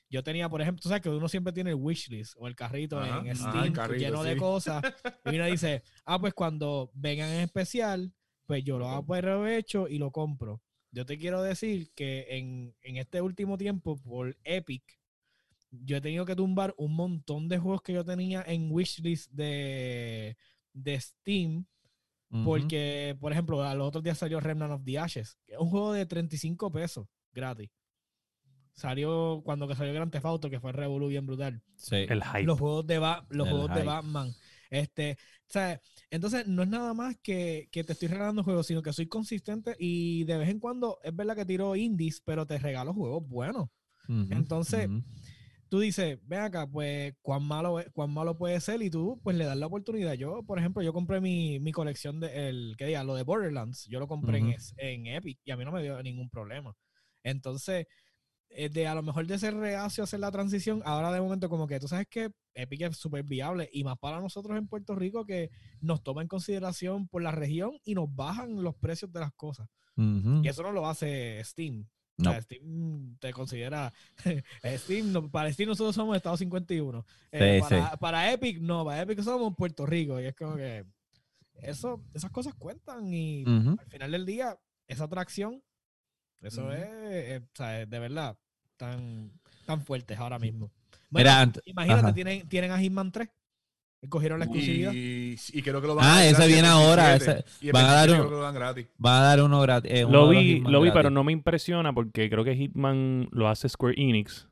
yo 0.09 0.23
tenía, 0.23 0.49
por 0.49 0.61
ejemplo, 0.61 0.81
tú 0.81 0.89
sabes 0.89 1.01
que 1.01 1.09
uno 1.09 1.29
siempre 1.29 1.53
tiene 1.53 1.69
el 1.69 1.77
wishlist 1.77 2.33
o 2.37 2.47
el 2.47 2.55
carrito 2.55 2.99
Ajá, 2.99 3.23
en 3.25 3.35
Steam 3.35 3.71
carrito, 3.71 4.03
lleno 4.03 4.23
de 4.23 4.35
cosas. 4.35 4.83
Y 5.25 5.35
uno 5.35 5.45
dice, 5.45 5.83
ah, 6.05 6.19
pues 6.19 6.33
cuando 6.33 6.91
vengan 6.93 7.29
en 7.29 7.41
especial, 7.41 8.13
pues 8.45 8.63
yo 8.65 8.77
lo 8.77 8.89
hago 8.89 9.15
y 9.87 9.97
lo 9.97 10.11
compro. 10.11 10.61
Yo 10.91 11.05
te 11.05 11.17
quiero 11.17 11.41
decir 11.41 11.91
que 11.95 12.27
en, 12.31 12.75
en 12.81 12.97
este 12.97 13.21
último 13.21 13.57
tiempo, 13.57 13.95
por 13.95 14.37
Epic, 14.43 14.83
yo 15.71 15.95
he 15.95 16.01
tenido 16.01 16.25
que 16.25 16.35
tumbar 16.35 16.73
un 16.77 16.93
montón 16.93 17.47
de 17.47 17.57
juegos 17.57 17.81
que 17.81 17.93
yo 17.93 18.03
tenía 18.03 18.43
en 18.45 18.69
wishlist 18.69 19.31
de, 19.31 20.35
de 20.73 20.99
Steam. 20.99 21.65
Ujú. 22.31 22.43
Porque, 22.43 23.17
por 23.19 23.31
ejemplo, 23.31 23.61
a 23.63 23.75
los 23.75 23.87
otros 23.87 24.03
días 24.03 24.17
salió 24.17 24.39
Remnant 24.39 24.71
of 24.73 24.83
the 24.85 24.97
Ashes, 24.99 25.37
que 25.45 25.53
es 25.53 25.59
un 25.59 25.69
juego 25.69 25.93
de 25.93 26.05
35 26.05 26.71
pesos 26.71 27.07
gratis. 27.33 27.69
Salió 28.73 29.41
cuando 29.43 29.67
que 29.67 29.75
salió 29.75 29.93
Grand 29.93 30.11
Theft 30.11 30.25
Auto, 30.25 30.49
que 30.49 30.59
fue 30.59 30.71
Revolu 30.71 31.07
bien 31.07 31.25
brutal. 31.25 31.61
Sí. 31.75 31.97
El 32.07 32.23
hype. 32.23 32.43
Los 32.43 32.57
juegos 32.59 32.87
de, 32.87 32.99
Ba- 32.99 33.25
los 33.29 33.47
El 33.47 33.53
juegos 33.53 33.75
de. 33.75 33.83
Batman. 33.83 34.33
Este, 34.69 35.17
o 35.49 35.51
sea, 35.51 35.81
entonces 36.09 36.47
no 36.47 36.63
es 36.63 36.69
nada 36.69 36.93
más 36.93 37.17
que, 37.21 37.67
que 37.71 37.83
te 37.83 37.91
estoy 37.91 38.07
regalando 38.07 38.43
juegos, 38.43 38.67
sino 38.67 38.81
que 38.81 38.93
soy 38.93 39.07
consistente 39.07 39.75
y 39.77 40.23
de 40.23 40.37
vez 40.37 40.49
en 40.49 40.59
cuando 40.59 40.99
es 41.03 41.13
verdad 41.13 41.35
que 41.35 41.45
tiro 41.45 41.75
indies, 41.75 42.21
pero 42.23 42.45
te 42.47 42.57
regalo 42.57 42.93
juegos 42.93 43.27
buenos. 43.27 43.67
Ujú, 44.07 44.27
entonces, 44.31 44.87
ujú. 44.87 45.03
Tú 45.71 45.79
dices, 45.79 46.19
ven 46.23 46.41
acá, 46.41 46.67
pues 46.67 47.13
cuán 47.21 47.43
malo, 47.47 47.79
es- 47.79 47.89
cuán 47.93 48.13
malo 48.13 48.37
puede 48.37 48.59
ser 48.59 48.81
y 48.81 48.89
tú 48.89 49.21
pues 49.23 49.37
le 49.37 49.45
das 49.45 49.55
la 49.55 49.67
oportunidad. 49.67 50.15
Yo, 50.15 50.43
por 50.43 50.59
ejemplo, 50.59 50.83
yo 50.83 50.91
compré 50.91 51.21
mi, 51.21 51.61
mi 51.61 51.71
colección 51.71 52.19
de, 52.19 52.49
el, 52.49 52.75
que 52.77 52.87
diga, 52.87 53.05
lo 53.05 53.15
de 53.15 53.23
Borderlands, 53.23 53.85
yo 53.87 54.01
lo 54.01 54.07
compré 54.09 54.39
en, 54.39 54.49
en 54.79 55.07
Epic 55.07 55.39
y 55.45 55.51
a 55.51 55.55
mí 55.55 55.63
no 55.63 55.71
me 55.71 55.81
dio 55.81 56.03
ningún 56.03 56.29
problema. 56.29 56.75
Entonces, 57.23 57.87
eh, 58.49 58.67
de 58.67 58.85
a 58.85 58.95
lo 58.95 59.01
mejor 59.01 59.25
de 59.27 59.39
ser 59.39 59.53
reacio 59.55 60.03
a 60.03 60.05
hacer 60.05 60.19
la 60.19 60.29
transición, 60.29 60.81
ahora 60.83 61.09
de 61.13 61.21
momento 61.21 61.47
como 61.47 61.67
que 61.67 61.79
tú 61.79 61.87
sabes 61.87 62.05
que 62.09 62.31
Epic 62.53 62.81
es 62.81 62.97
súper 62.97 63.23
viable 63.23 63.69
y 63.71 63.85
más 63.85 63.97
para 63.97 64.19
nosotros 64.19 64.57
en 64.57 64.67
Puerto 64.67 64.93
Rico 64.93 65.25
que 65.25 65.51
nos 65.79 66.03
toma 66.03 66.21
en 66.21 66.27
consideración 66.27 67.07
por 67.07 67.21
la 67.21 67.31
región 67.31 67.71
y 67.85 67.95
nos 67.95 68.13
bajan 68.13 68.61
los 68.61 68.75
precios 68.75 69.09
de 69.13 69.21
las 69.21 69.31
cosas. 69.31 69.69
Y 70.43 70.49
eso 70.49 70.63
no 70.63 70.73
lo 70.73 70.85
hace 70.85 71.41
Steam. 71.45 71.87
No. 72.23 72.41
Steam 72.41 73.17
te 73.19 73.31
considera. 73.33 73.91
Steam, 74.77 75.11
no- 75.11 75.29
para 75.29 75.51
Steam 75.51 75.69
nosotros 75.69 75.95
somos 75.95 76.15
Estado 76.15 76.37
51. 76.37 77.05
Eh, 77.31 77.59
Sí, 77.63 77.69
para, 77.69 77.97
para 77.97 78.31
Epic, 78.33 78.59
no. 78.59 78.85
Para 78.85 79.01
Epic 79.01 79.21
somos 79.21 79.55
Puerto 79.55 79.85
Rico. 79.85 80.19
Y 80.19 80.25
es 80.25 80.35
como 80.35 80.55
que. 80.55 80.85
Eso, 81.55 82.01
esas 82.13 82.31
cosas 82.31 82.53
cuentan. 82.55 83.13
Y 83.13 83.43
al 83.45 83.85
final 83.87 84.11
del 84.11 84.25
día, 84.25 84.57
esa 84.87 85.03
atracción, 85.03 85.61
eso 86.41 86.71
es, 86.71 86.85
eh, 86.89 87.41
o 87.43 87.55
sea, 87.55 87.85
de 87.85 87.99
verdad, 87.99 88.35
tan, 88.77 89.31
tan 89.67 89.81
fuertes 89.85 90.17
ahora 90.17 90.39
mismo. 90.39 90.71
Bueno, 91.11 91.29
Mira, 91.29 91.43
ant- 91.45 91.61
imagínate, 91.65 92.05
ajá. 92.05 92.13
tienen, 92.13 92.49
tienen 92.49 92.71
a 92.71 92.79
Hitman 92.79 93.11
3. 93.11 93.29
Cogieron 94.09 94.39
la 94.39 94.45
exclusividad. 94.45 94.91
Y, 94.93 95.35
y 95.53 95.61
creo 95.61 95.79
que 95.79 95.87
lo 95.87 95.95
van 95.95 96.05
Ah, 96.05 96.15
dar 96.15 96.23
ese 96.25 96.33
gratis 96.33 96.53
viene 96.53 96.67
ahora, 96.67 97.09
27. 97.09 97.39
ese- 97.47 97.65
Y 97.65 97.67
el 97.67 97.73
van 97.73 97.85
a 97.85 97.87
dar 97.93 98.07
27 98.09 98.11
un- 98.21 98.27
creo 98.27 98.29
que 98.29 98.35
lo 98.35 98.41
dan 98.43 98.55
gratis. 98.55 98.87
Va 99.05 99.19
a 99.19 99.23
dar 99.23 99.41
uno 99.43 99.61
gratis. 99.61 99.91
eh, 99.93 100.05
uno 100.05 100.13
Lo 100.25 100.29
vi, 100.29 100.59
lo 100.59 100.81
vi, 100.81 100.87
gratis. 100.87 100.93
pero 100.93 101.09
no 101.11 101.23
me 101.23 101.31
impresiona 101.31 101.93
porque 101.93 102.29
creo 102.29 102.43
que 102.43 102.55
Hitman 102.55 103.29
lo 103.31 103.47
hace 103.47 103.69
Square 103.69 103.95
Enix, 104.01 104.47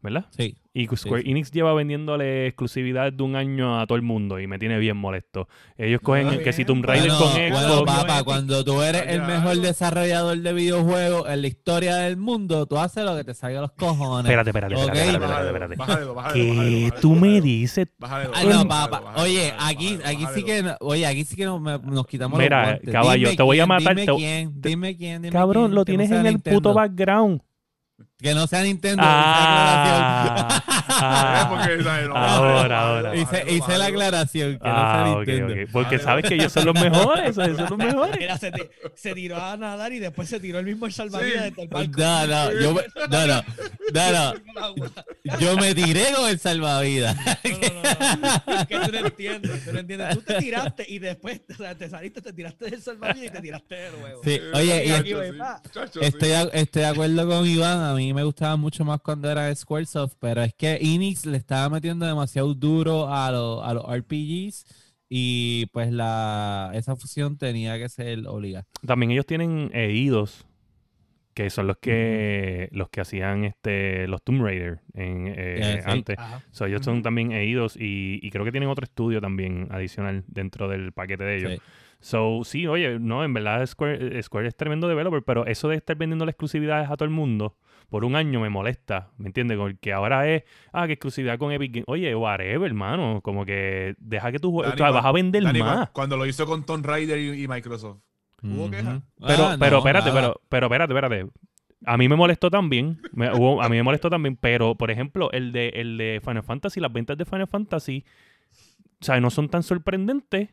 ¿verdad? 0.00 0.26
Sí. 0.30 0.56
Y 0.74 0.86
Square 0.96 1.22
sí. 1.22 1.30
Enix 1.30 1.50
lleva 1.50 1.74
vendiéndole 1.74 2.46
exclusividad 2.46 3.12
de 3.12 3.22
un 3.22 3.36
año 3.36 3.78
a 3.78 3.86
todo 3.86 3.96
el 3.96 4.00
mundo 4.02 4.40
y 4.40 4.46
me 4.46 4.58
tiene 4.58 4.78
bien 4.78 4.96
molesto. 4.96 5.46
Ellos 5.76 6.00
cogen 6.02 6.28
Ah, 6.28 6.32
el 6.34 6.42
que 6.42 6.54
si. 6.54 6.64
Tomb 6.64 6.82
Raider 6.82 7.10
Bueno, 7.10 7.24
con 7.26 7.32
bueno, 7.34 7.56
Xbox. 7.76 7.92
papá, 7.92 8.12
Epic. 8.14 8.24
cuando 8.24 8.64
tú 8.64 8.80
eres 8.80 9.02
el 9.06 9.20
mejor 9.20 9.58
desarrollador 9.58 10.38
de 10.38 10.52
videojuegos 10.54 11.28
en 11.28 11.42
la 11.42 11.46
historia 11.46 11.96
del 11.96 12.16
mundo, 12.16 12.64
tú 12.64 12.78
haces 12.78 13.04
lo 13.04 13.14
que 13.14 13.22
te 13.24 13.34
salga 13.34 13.58
a 13.58 13.62
los 13.62 13.72
cojones. 13.72 14.24
Espérate, 14.24 14.48
espérate, 14.48 14.74
espérate, 14.74 15.00
Ok. 15.00 15.06
espérate, 15.12 15.46
espérate, 15.46 15.74
espérate. 15.74 16.32
¿Qué 16.32 16.54
bájale, 16.54 16.90
tú 17.02 17.10
me 17.16 17.20
bájale. 17.20 17.40
dices? 17.42 17.86
Ay, 18.00 18.26
bájale, 18.28 18.54
no, 18.54 18.68
papá. 18.68 19.02
Oye, 19.16 19.52
aquí, 19.58 19.98
aquí 20.06 20.24
sí 20.34 20.42
que, 20.42 20.64
oye, 20.80 21.06
aquí 21.06 21.24
sí 21.24 21.36
que 21.36 21.44
nos, 21.44 22.06
quitamos 22.06 22.38
Mira, 22.38 22.80
los 22.82 22.92
caballo, 22.92 23.26
Dime 23.28 23.36
te 23.36 23.42
voy 23.42 23.60
a 23.60 23.66
quién, 23.66 23.68
matar, 23.68 23.94
Dime 23.96 24.16
quién, 24.16 24.52
dime 24.62 24.96
quién, 24.96 25.20
dime 25.20 25.32
Cabrón, 25.32 25.64
quién, 25.66 25.74
lo 25.74 25.84
que 25.84 25.92
no 25.92 25.98
tienes 25.98 26.10
en 26.18 26.26
el 26.26 26.32
Nintendo. 26.32 26.56
puto 26.58 26.72
background. 26.72 27.42
Que 28.22 28.34
no 28.34 28.46
sea 28.46 28.62
Nintendo. 28.62 29.02
Ah, 29.04 30.62
ah, 30.88 31.46
porque, 31.50 31.82
¿sabes? 31.82 32.08
No, 32.12 32.16
ahora, 32.16 32.80
ahora. 32.88 33.16
hice, 33.16 33.44
hice 33.48 33.78
la 33.78 33.86
aclaración, 33.86 34.52
que 34.58 34.68
ah, 34.68 35.04
no 35.06 35.14
sea 35.14 35.16
Nintendo. 35.16 35.62
ok. 35.64 35.70
Porque 35.72 35.96
Vale, 35.96 36.04
sabes 36.04 36.24
que 36.28 36.34
ellos 36.34 36.52
son 36.52 36.66
los 36.66 36.74
mejores, 36.80 37.30
esos 37.36 37.56
son 37.56 37.68
los 37.70 37.78
mejores. 37.86 38.16
Mira, 38.18 38.38
se, 38.38 38.52
se 38.94 39.14
tiró 39.14 39.42
a 39.42 39.56
nadar 39.56 39.92
y 39.92 39.98
después 39.98 40.28
se 40.28 40.38
tiró 40.40 40.58
el 40.58 40.66
mismo 40.66 40.86
el 40.86 40.92
salvavidas 40.92 41.32
Sí. 41.44 41.50
desde 41.50 41.62
el 41.62 41.68
barco. 41.68 41.92
No, 41.96 42.26
no, 42.26 42.52
yo, 42.60 42.74
me- 42.74 42.82
no, 43.10 43.26
no, 43.26 43.42
no, 43.92 44.74
no, 45.24 45.38
yo 45.38 45.56
me 45.56 45.74
tiré 45.74 46.12
con 46.14 46.28
el 46.28 46.38
salvavidas. 46.38 47.16
No, 47.16 47.32
no, 47.34 47.82
no, 47.82 48.42
no. 48.46 48.60
Es 48.60 48.66
que 48.66 48.78
tú 48.78 48.92
no 48.92 48.98
entiendes, 48.98 49.64
tú 49.64 49.72
no 49.72 49.78
entiendes. 49.80 50.14
Tú 50.14 50.20
te 50.22 50.34
tiraste 50.34 50.84
y 50.88 50.98
después 50.98 51.40
o 51.52 51.54
sea, 51.56 51.74
te 51.74 51.88
saliste, 51.88 52.20
te 52.20 52.32
tiraste 52.32 52.70
del 52.70 52.82
salvavidas 52.82 53.26
y 53.26 53.30
te 53.30 53.40
tiraste 53.40 53.74
de 53.74 53.90
nuevo. 53.98 54.20
Sí, 54.24 54.40
oye, 54.54 54.84
y 54.86 54.90
aquí 54.92 55.10
Chacho, 55.12 55.32
sí. 55.32 55.70
Chacho, 55.72 56.00
Estoy, 56.00 56.28
sí. 56.28 56.34
de- 56.34 56.50
estoy 56.60 56.82
de 56.82 56.88
acuerdo 56.88 57.28
con 57.28 57.46
Iván, 57.46 57.80
a 57.80 57.94
mí 57.94 58.11
me 58.14 58.22
gustaba 58.24 58.56
mucho 58.56 58.84
más 58.84 59.00
cuando 59.00 59.30
era 59.30 59.54
Squaresoft, 59.54 60.14
pero 60.20 60.42
es 60.42 60.54
que 60.54 60.78
Enix 60.80 61.26
le 61.26 61.36
estaba 61.36 61.68
metiendo 61.68 62.06
demasiado 62.06 62.54
duro 62.54 63.08
a, 63.12 63.30
los- 63.30 63.62
a 63.64 63.74
los 63.74 63.84
RPGs 63.88 64.64
y 65.08 65.66
pues 65.72 65.92
la 65.92 66.70
esa 66.74 66.96
fusión 66.96 67.36
tenía 67.36 67.78
que 67.78 67.88
ser 67.88 68.26
obligada. 68.26 68.66
También 68.86 69.10
ellos 69.12 69.26
tienen 69.26 69.70
eidos, 69.74 70.46
que 71.34 71.48
son 71.50 71.66
los 71.66 71.78
que 71.78 72.68
los 72.72 72.88
que 72.90 73.00
hacían 73.00 73.44
este 73.44 74.06
los 74.06 74.22
Tomb 74.22 74.42
Raider 74.42 74.80
en, 74.94 75.28
eh, 75.28 75.34
Eh, 75.36 75.80
sí. 75.82 75.90
antes. 75.90 76.18
Ajá. 76.18 76.42
So, 76.50 76.66
ellos 76.66 76.82
son 76.84 77.02
también 77.02 77.32
eidos 77.32 77.76
y, 77.76 78.20
y 78.22 78.30
creo 78.30 78.44
que 78.44 78.52
tienen 78.52 78.68
otro 78.68 78.84
estudio 78.84 79.20
también 79.20 79.68
adicional 79.70 80.24
dentro 80.28 80.68
del 80.68 80.92
paquete 80.92 81.24
de 81.24 81.36
ellos. 81.38 81.52
Sí. 81.54 81.58
So, 82.00 82.40
sí, 82.44 82.66
oye, 82.66 82.98
no, 82.98 83.22
en 83.24 83.32
verdad 83.32 83.64
Square, 83.64 84.18
eh, 84.18 84.22
Square 84.22 84.48
es 84.48 84.56
tremendo 84.56 84.88
developer, 84.88 85.22
pero 85.22 85.46
eso 85.46 85.68
de 85.68 85.76
estar 85.76 85.96
vendiendo 85.96 86.24
las 86.26 86.32
exclusividades 86.32 86.90
a 86.90 86.96
todo 86.96 87.04
el 87.04 87.14
mundo 87.14 87.56
por 87.92 88.06
un 88.06 88.16
año 88.16 88.40
me 88.40 88.48
molesta, 88.48 89.10
¿me 89.18 89.26
entiendes? 89.26 89.58
Porque 89.58 89.92
ahora 89.92 90.26
es, 90.26 90.44
ah, 90.72 90.86
que 90.86 90.94
exclusividad 90.94 91.36
con 91.38 91.52
Epic 91.52 91.72
Games. 91.74 91.84
Oye, 91.88 92.14
whatever, 92.16 92.62
hermano, 92.66 93.20
como 93.22 93.44
que 93.44 93.94
deja 93.98 94.32
que 94.32 94.38
tú 94.38 94.50
jue- 94.50 94.62
Dani, 94.62 94.74
o 94.74 94.76
sea, 94.78 94.90
vas 94.92 95.04
a 95.04 95.12
vender 95.12 95.42
más. 95.58 95.90
Cuando 95.90 96.16
lo 96.16 96.24
hizo 96.24 96.46
con 96.46 96.64
Tomb 96.64 96.86
Raider 96.86 97.18
y, 97.18 97.44
y 97.44 97.48
Microsoft. 97.48 97.98
¿Hubo 98.42 98.62
Ujú. 98.62 98.70
queja? 98.70 99.02
Pero, 99.20 99.44
Ah, 99.44 99.56
pero 99.60 99.70
no, 99.72 99.78
espérate, 99.78 100.08
nada. 100.08 100.20
pero, 100.20 100.40
pero 100.48 100.66
espérate, 100.68 100.92
espérate. 100.94 101.26
A 101.84 101.96
mí 101.98 102.08
me 102.08 102.16
molestó 102.16 102.50
también. 102.50 102.98
me- 103.12 103.30
hubo- 103.30 103.60
a 103.62 103.68
mí 103.68 103.76
me 103.76 103.82
molestó 103.82 104.08
también, 104.08 104.36
pero, 104.36 104.74
por 104.74 104.90
ejemplo, 104.90 105.30
el 105.32 105.52
de, 105.52 105.68
el 105.74 105.98
de 105.98 106.20
Final 106.24 106.42
Fantasy, 106.44 106.80
las 106.80 106.92
ventas 106.94 107.18
de 107.18 107.26
Final 107.26 107.46
Fantasy, 107.46 108.04
o 109.00 109.04
sea, 109.04 109.20
no 109.20 109.28
son 109.30 109.50
tan 109.50 109.62
sorprendentes 109.62 110.48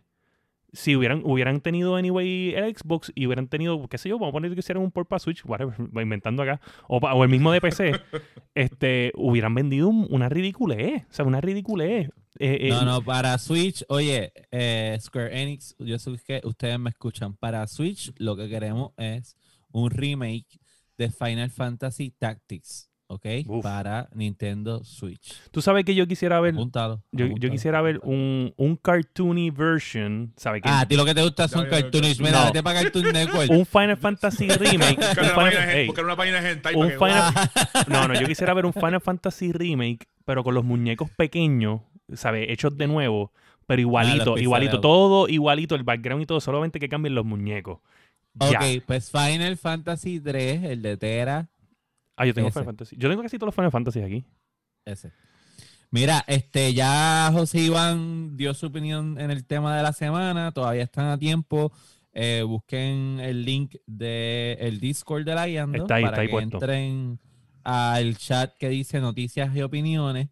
si 0.74 0.96
hubieran, 0.96 1.22
hubieran 1.26 1.62
tenido 1.62 1.96
anyway 1.96 2.54
el 2.56 2.76
Xbox 2.78 3.12
y 3.16 3.26
hubieran 3.26 3.48
tenido, 3.48 3.88
qué 3.88 3.98
sé 3.98 4.10
yo, 4.10 4.18
vamos 4.20 4.30
a 4.30 4.34
poner 4.34 4.54
que 4.54 4.60
hicieran 4.60 4.84
un 4.84 4.92
port 4.92 5.08
para 5.10 5.20
Switch, 5.20 5.44
whatever, 5.46 5.74
voy 5.92 6.04
inventando 6.04 6.44
acá, 6.44 6.62
o 6.88 7.24
el 7.24 7.30
mismo 7.30 7.52
de 7.52 7.62
PC, 7.62 7.92
este, 8.56 9.12
hubieran 9.16 9.54
vendido 9.56 9.88
un- 9.90 10.08
una 10.10 10.30
ridiculez, 10.30 11.04
o 11.10 11.14
sea, 11.14 11.26
una 11.26 11.42
ridiculez. 11.42 12.10
Eh, 12.40 12.58
eh, 12.68 12.70
No, 12.70 12.86
no, 12.86 13.02
para 13.02 13.38
Switch, 13.38 13.84
oye, 13.90 14.32
eh, 14.52 14.98
Square 15.02 15.42
Enix, 15.42 15.76
yo 15.80 15.98
sé 16.00 16.12
que 16.26 16.42
ustedes 16.44 16.80
me 16.80 16.90
escuchan. 16.92 17.34
Para 17.36 17.66
Switch, 17.68 18.14
lo 18.18 18.36
que 18.38 18.48
queremos 18.48 18.92
es 18.98 19.36
un 19.72 19.90
remake 19.90 20.60
de 20.98 21.10
Final 21.10 21.50
Fantasy 21.50 22.12
Tactics, 22.12 22.89
¿ok? 23.10 23.26
Uf. 23.47 23.64
Para 23.64 24.07
Nintendo 24.14 24.84
Switch. 24.84 25.34
Tú 25.51 25.62
sabes 25.62 25.84
que 25.84 25.95
yo 25.95 26.07
quisiera 26.07 26.39
ver, 26.39 26.53
Apúntalo. 26.53 27.03
yo, 27.12 27.28
quisiera 27.49 27.82
ver 27.82 27.99
un, 28.03 28.53
un 28.55 28.76
cartoony 28.78 29.49
version, 29.49 30.32
¿sabes? 30.38 30.62
Que 30.62 30.70
Ah, 30.70 30.82
a 30.82 30.88
ti 30.88 30.95
lo 30.95 31.05
que 31.05 31.16
te 31.16 31.24
gusta 31.24 31.47
son 31.47 31.66
cartoonish. 31.68 32.20
Mira, 32.20 32.39
No. 32.39 32.45
vete 32.45 32.64
para 32.64 32.82
Cartoon 32.84 33.05
Network. 33.14 33.49
un 33.49 33.66
Final 33.66 33.97
Fantasy 33.97 34.47
remake. 34.47 34.97
un 34.99 35.03
una, 35.03 35.14
Final- 35.14 35.36
página, 35.36 35.86
buscar 35.88 36.05
una 36.05 36.14
un 36.76 36.91
Final- 36.91 37.34
no, 37.88 38.07
no, 38.07 38.14
yo 38.20 38.28
quisiera 38.28 38.53
ver 38.53 38.66
un 38.66 38.74
Final 38.74 39.01
Fantasy 39.01 39.51
remake, 39.51 40.07
pero 40.26 40.43
con 40.43 40.53
los 40.53 40.64
muñecos 40.64 41.10
pequeños, 41.10 41.82
¿sabes? 42.14 42.45
Hechos 42.49 42.78
de 42.78 42.88
nuevo, 42.88 43.32
pero 43.66 43.82
igualito, 43.82 44.32
los 44.32 44.41
igualito, 44.41 44.78
pixelados. 44.78 44.82
todo 44.82 45.28
igualito, 45.30 45.76
el 45.76 45.84
background 45.84 46.24
y 46.24 46.26
todo, 46.28 46.39
solamente 46.39 46.80
que 46.80 46.89
cambien 46.89 47.16
los 47.16 47.26
muñecos. 47.26 47.80
Ok, 48.39 48.51
Ya. 48.51 48.60
pues 48.86 49.10
Final 49.12 49.57
Fantasy 49.57 50.20
3, 50.20 50.64
el 50.66 50.82
de 50.84 50.95
Tera, 50.97 51.49
Ah, 52.20 52.26
yo 52.26 52.34
tengo 52.34 52.50
ese. 52.50 52.60
Final 52.60 52.66
Fantasy. 52.66 52.96
Yo 53.00 53.10
tengo 53.10 53.24
casi 53.24 53.38
todos 53.38 53.48
los 53.48 53.56
Final 53.56 53.72
Fantasy 53.72 54.02
aquí. 54.02 54.26
ese. 54.86 55.12
Mira, 55.92 56.24
este, 56.28 56.74
ya 56.74 57.32
José 57.34 57.62
Iván 57.62 58.38
dio 58.38 58.54
su 58.54 58.68
opinión 58.68 59.20
en 59.20 59.32
el 59.32 59.46
tema 59.46 59.76
de 59.76 59.82
la 59.82 59.94
semana, 59.94 60.52
todavía 60.52 60.84
están 60.84 61.08
a 61.08 61.18
tiempo. 61.18 61.72
Eh, 62.12 62.44
busquen 62.46 63.20
el 63.20 63.46
link 63.46 63.76
del 63.88 64.58
el 64.60 64.80
Discord 64.80 65.24
de 65.26 65.36
la 65.36 65.48
Guiando 65.48 65.84
Está 65.84 65.96
ahí, 65.96 66.04
para 66.04 66.14
está 66.16 66.22
ahí 66.22 66.28
que 66.28 66.32
puesto. 66.34 66.58
entren 66.58 67.20
al 67.64 68.18
chat 68.18 68.54
que 68.58 68.70
dice 68.70 69.00
noticias 69.00 69.56
y 69.56 69.62
opiniones. 69.62 70.28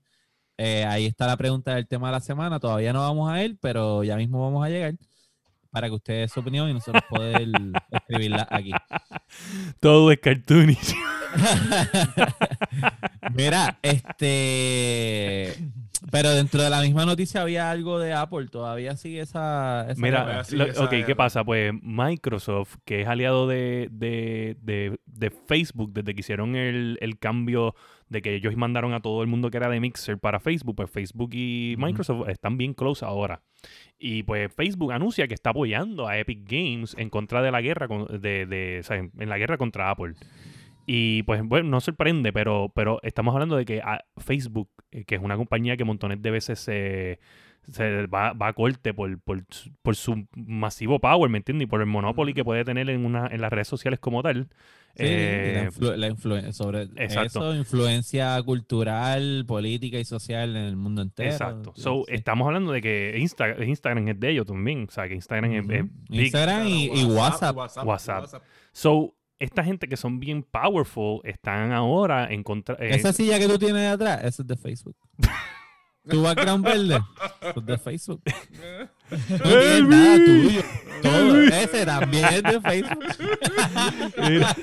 Eh, 0.57 0.85
ahí 0.85 1.05
está 1.05 1.25
la 1.27 1.37
pregunta 1.37 1.73
del 1.75 1.87
tema 1.87 2.07
de 2.07 2.13
la 2.13 2.19
semana. 2.19 2.59
Todavía 2.59 2.93
no 2.93 2.99
vamos 2.99 3.31
a 3.31 3.41
él, 3.43 3.57
pero 3.61 4.03
ya 4.03 4.15
mismo 4.17 4.41
vamos 4.41 4.65
a 4.65 4.69
llegar 4.69 4.95
para 5.71 5.87
que 5.87 5.95
ustedes 5.95 6.31
su 6.31 6.39
opinión 6.39 6.69
y 6.69 6.73
nosotros 6.73 7.03
poder 7.09 7.47
escribirla 7.91 8.47
aquí. 8.49 8.71
Todo 9.79 10.11
es 10.11 10.19
cartoonish. 10.19 10.95
Mira, 13.33 13.77
este. 13.81 15.53
Pero 16.11 16.29
dentro 16.29 16.61
de 16.61 16.69
la 16.69 16.81
misma 16.81 17.05
noticia 17.05 17.41
había 17.41 17.69
algo 17.71 17.99
de 17.99 18.13
Apple. 18.13 18.47
Todavía 18.47 18.95
sigue 18.95 19.21
esa. 19.21 19.85
esa 19.89 20.01
Mira, 20.01 20.43
lo- 20.51 20.65
esa 20.65 20.83
ok, 20.85 20.91
¿qué 21.05 21.15
pasa? 21.15 21.43
Pues 21.43 21.73
Microsoft, 21.81 22.75
que 22.85 23.01
es 23.01 23.07
aliado 23.07 23.47
de, 23.47 23.89
de- 23.91 24.55
de- 24.61 24.99
de 25.05 25.31
Facebook 25.31 25.91
desde 25.93 26.13
que 26.13 26.19
hicieron 26.21 26.55
el, 26.55 26.97
el 27.01 27.17
cambio 27.17 27.75
de 28.09 28.21
que 28.21 28.35
ellos 28.35 28.55
mandaron 28.55 28.93
a 28.93 29.01
todo 29.01 29.21
el 29.21 29.27
mundo 29.27 29.49
que 29.49 29.57
era 29.57 29.69
de 29.69 29.79
Mixer 29.79 30.17
para 30.19 30.39
Facebook, 30.39 30.75
pues 30.75 30.89
Facebook 30.89 31.31
y. 31.33 31.75
Microsoft 31.77 32.29
están 32.29 32.57
bien 32.57 32.73
close 32.73 33.03
ahora. 33.03 33.41
Y 33.99 34.23
pues 34.23 34.53
Facebook 34.53 34.91
anuncia 34.93 35.27
que 35.27 35.33
está 35.33 35.49
apoyando 35.51 36.07
a 36.07 36.17
Epic 36.17 36.41
Games 36.49 36.95
en 36.97 37.09
contra 37.09 37.41
de 37.41 37.51
la 37.51 37.61
guerra, 37.61 37.87
con- 37.87 38.07
de, 38.21 38.45
de- 38.45 38.77
o 38.81 38.83
sea, 38.83 38.97
en 38.97 39.11
en 39.19 39.29
la 39.29 39.37
guerra 39.37 39.57
contra 39.57 39.89
Apple. 39.89 40.13
Y 40.85 41.23
pues 41.23 41.41
bueno, 41.43 41.69
no 41.69 41.81
sorprende, 41.81 42.31
pero, 42.31 42.71
pero 42.73 42.99
estamos 43.03 43.33
hablando 43.33 43.57
de 43.57 43.65
que 43.65 43.81
a 43.81 44.05
Facebook, 44.17 44.69
eh, 44.91 45.03
que 45.03 45.15
es 45.15 45.21
una 45.21 45.35
compañía 45.35 45.75
que 45.75 45.83
montones 45.83 46.21
de 46.21 46.31
veces 46.31 46.59
se, 46.59 47.19
se 47.69 48.07
va, 48.07 48.31
va 48.33 48.47
a 48.49 48.53
corte 48.53 48.93
por, 48.93 49.19
por, 49.19 49.43
por 49.81 49.95
su 49.97 50.25
masivo 50.35 50.99
power, 50.99 51.29
¿me 51.29 51.39
entiendes? 51.39 51.65
Y 51.65 51.69
por 51.69 51.81
el 51.81 51.87
monopoly 51.87 52.33
que 52.33 52.45
puede 52.45 52.63
tener 52.63 52.89
en, 52.89 53.05
una, 53.05 53.27
en 53.27 53.41
las 53.41 53.51
redes 53.51 53.67
sociales 53.67 53.99
como 53.99 54.23
tal. 54.23 54.47
Sí, 54.97 55.03
la, 55.03 55.09
Eh, 55.09 55.69
influ- 55.71 55.95
la 55.95 56.09
influ- 56.09 56.51
sobre 56.53 56.81
exacto. 56.95 57.51
eso, 57.51 57.55
influencia 57.55 58.41
cultural, 58.43 59.45
política 59.47 59.99
y 59.99 60.05
social 60.05 60.55
en 60.55 60.63
el 60.63 60.75
mundo 60.75 61.03
entero. 61.03 61.29
exacto. 61.31 61.71
So, 61.75 62.03
sí. 62.07 62.15
estamos 62.15 62.47
hablando 62.47 62.71
de 62.71 62.81
que 62.81 63.15
Insta- 63.19 63.63
Instagram 63.63 64.07
es 64.07 64.19
de 64.19 64.29
ellos 64.31 64.45
también. 64.47 64.87
O 64.89 64.91
sea, 64.91 65.07
que 65.07 65.13
Instagram 65.13 65.51
es- 65.53 65.59
es, 65.69 65.83
Ujú. 65.83 65.89
big. 66.09 66.21
Instagram 66.23 66.67
y, 66.67 66.85
y 66.99 67.05
WhatsApp. 67.05 67.55
WhatsApp. 67.85 68.41
So, 68.71 69.13
esta 69.39 69.63
gente 69.63 69.87
que 69.87 69.97
son 69.97 70.19
bien 70.19 70.41
powerful 70.41 71.21
están 71.23 71.71
ahora 71.71 72.27
en 72.33 72.41
contra. 72.41 72.75
eh, 72.79 72.95
Esa 72.95 73.13
silla 73.13 73.37
que 73.37 73.47
tú 73.47 73.59
tienes 73.59 73.83
de 73.83 73.87
atrás, 73.87 74.19
esa 74.23 74.41
es 74.41 74.47
de 74.47 74.57
Facebook. 74.57 74.95
tu 76.09 76.23
background 76.23 76.63
verde, 76.65 76.99
es 77.55 77.65
de 77.65 77.77
Facebook. 77.77 78.21
No 79.09 79.37
tienes 79.37 79.87
nada 79.87 80.17
tuyo. 80.25 80.61
Todo 81.01 81.41
ese 81.43 81.85
también 81.85 82.25
es 82.25 82.43
de 82.43 82.59
Facebook. 82.61 83.05
Mira. 84.17 84.55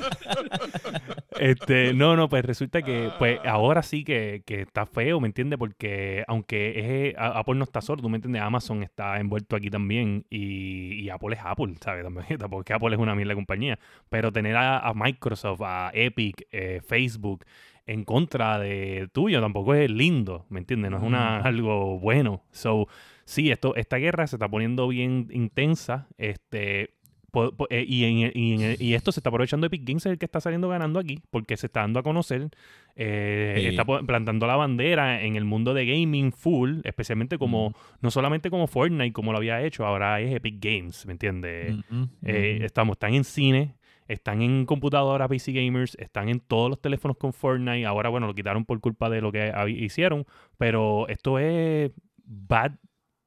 este, 1.38 1.94
no, 1.94 2.16
no, 2.16 2.28
pues 2.28 2.44
resulta 2.44 2.82
que 2.82 3.10
pues 3.18 3.38
ahora 3.44 3.82
sí 3.82 4.04
que, 4.04 4.42
que 4.44 4.62
está 4.62 4.86
feo, 4.86 5.20
¿me 5.20 5.26
entiendes? 5.28 5.58
Porque 5.58 6.24
aunque 6.26 7.10
es, 7.10 7.16
a- 7.18 7.38
Apple 7.38 7.54
no 7.54 7.64
está 7.64 7.80
solo, 7.80 8.02
¿tú 8.02 8.08
me 8.08 8.16
entiendes? 8.16 8.42
Amazon 8.42 8.82
está 8.82 9.18
envuelto 9.20 9.56
aquí 9.56 9.70
también 9.70 10.26
y, 10.30 10.94
y 11.04 11.08
Apple 11.10 11.34
es 11.36 11.40
Apple, 11.44 11.74
¿sabes? 11.80 12.02
También, 12.04 12.26
tampoco 12.38 12.62
es 12.62 12.66
que 12.66 12.72
Apple 12.74 12.94
es 12.94 13.00
una 13.00 13.14
mierda 13.14 13.30
de 13.30 13.36
compañía, 13.36 13.78
pero 14.08 14.32
tener 14.32 14.56
a, 14.56 14.78
a 14.80 14.92
Microsoft, 14.94 15.60
a 15.64 15.90
Epic, 15.94 16.46
eh, 16.50 16.80
Facebook 16.86 17.44
en 17.86 18.04
contra 18.04 18.58
de 18.58 19.08
tuyo 19.12 19.40
tampoco 19.42 19.74
es 19.74 19.90
lindo, 19.90 20.46
¿me 20.48 20.58
entiendes? 20.58 20.90
No 20.90 20.96
es 20.96 21.02
una, 21.02 21.38
algo 21.40 21.98
bueno. 22.00 22.42
So, 22.50 22.88
sí, 23.24 23.50
esto, 23.50 23.74
esta 23.76 23.96
guerra 23.96 24.26
se 24.26 24.36
está 24.36 24.48
poniendo 24.48 24.88
bien 24.88 25.28
intensa, 25.32 26.08
este... 26.18 26.90
po- 27.30 27.50
po- 27.56 27.66
eh, 27.70 27.84
y, 27.86 28.04
en- 28.04 28.30
y 28.34 28.62
en- 28.64 28.76
y 28.78 28.94
esto 28.94 29.10
se 29.10 29.18
está 29.20 29.28
aprovechando 29.30 29.66
Epic 29.66 29.82
Games, 29.84 30.06
es 30.06 30.12
el 30.12 30.18
que 30.18 30.24
está 30.26 30.40
saliendo 30.40 30.68
ganando 30.68 31.00
aquí, 31.00 31.20
porque 31.30 31.56
se 31.56 31.66
está 31.66 31.80
dando 31.80 31.98
a 31.98 32.02
conocer, 32.04 32.48
eh, 32.94 33.56
Sí. 33.58 33.66
está 33.66 33.84
plantando 33.84 34.46
la 34.46 34.54
bandera 34.56 35.22
en 35.22 35.34
el 35.34 35.44
mundo 35.44 35.74
de 35.74 35.84
gaming 35.84 36.30
full, 36.32 36.78
especialmente 36.84 37.36
como, 37.38 37.74
no 38.00 38.10
solamente 38.12 38.50
como 38.50 38.68
Fortnite, 38.68 39.12
como 39.12 39.32
lo 39.32 39.38
había 39.38 39.60
hecho, 39.62 39.84
ahora 39.84 40.20
es 40.20 40.32
Epic 40.32 40.56
Games, 40.60 41.06
¿me 41.06 41.12
entiendes? 41.12 41.74
Eh, 42.22 42.60
estamos, 42.62 42.94
están 42.94 43.14
en 43.14 43.24
cine, 43.24 43.74
están 44.06 44.40
en 44.42 44.64
computadoras 44.64 45.28
PC 45.28 45.50
Gamers, 45.52 45.96
están 45.98 46.28
en 46.28 46.38
todos 46.38 46.68
los 46.70 46.80
teléfonos 46.80 47.16
con 47.16 47.32
Fortnite. 47.32 47.84
Ahora, 47.86 48.10
bueno, 48.10 48.26
lo 48.28 48.34
quitaron 48.34 48.64
por 48.64 48.78
culpa 48.80 49.08
de 49.10 49.20
lo 49.22 49.32
que 49.32 49.50
hicieron, 49.66 50.24
pero 50.56 51.08
esto 51.08 51.38
es 51.40 51.90
bad 52.24 52.72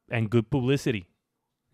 and 0.10 0.30
good 0.34 0.46
publicity. 0.46 1.06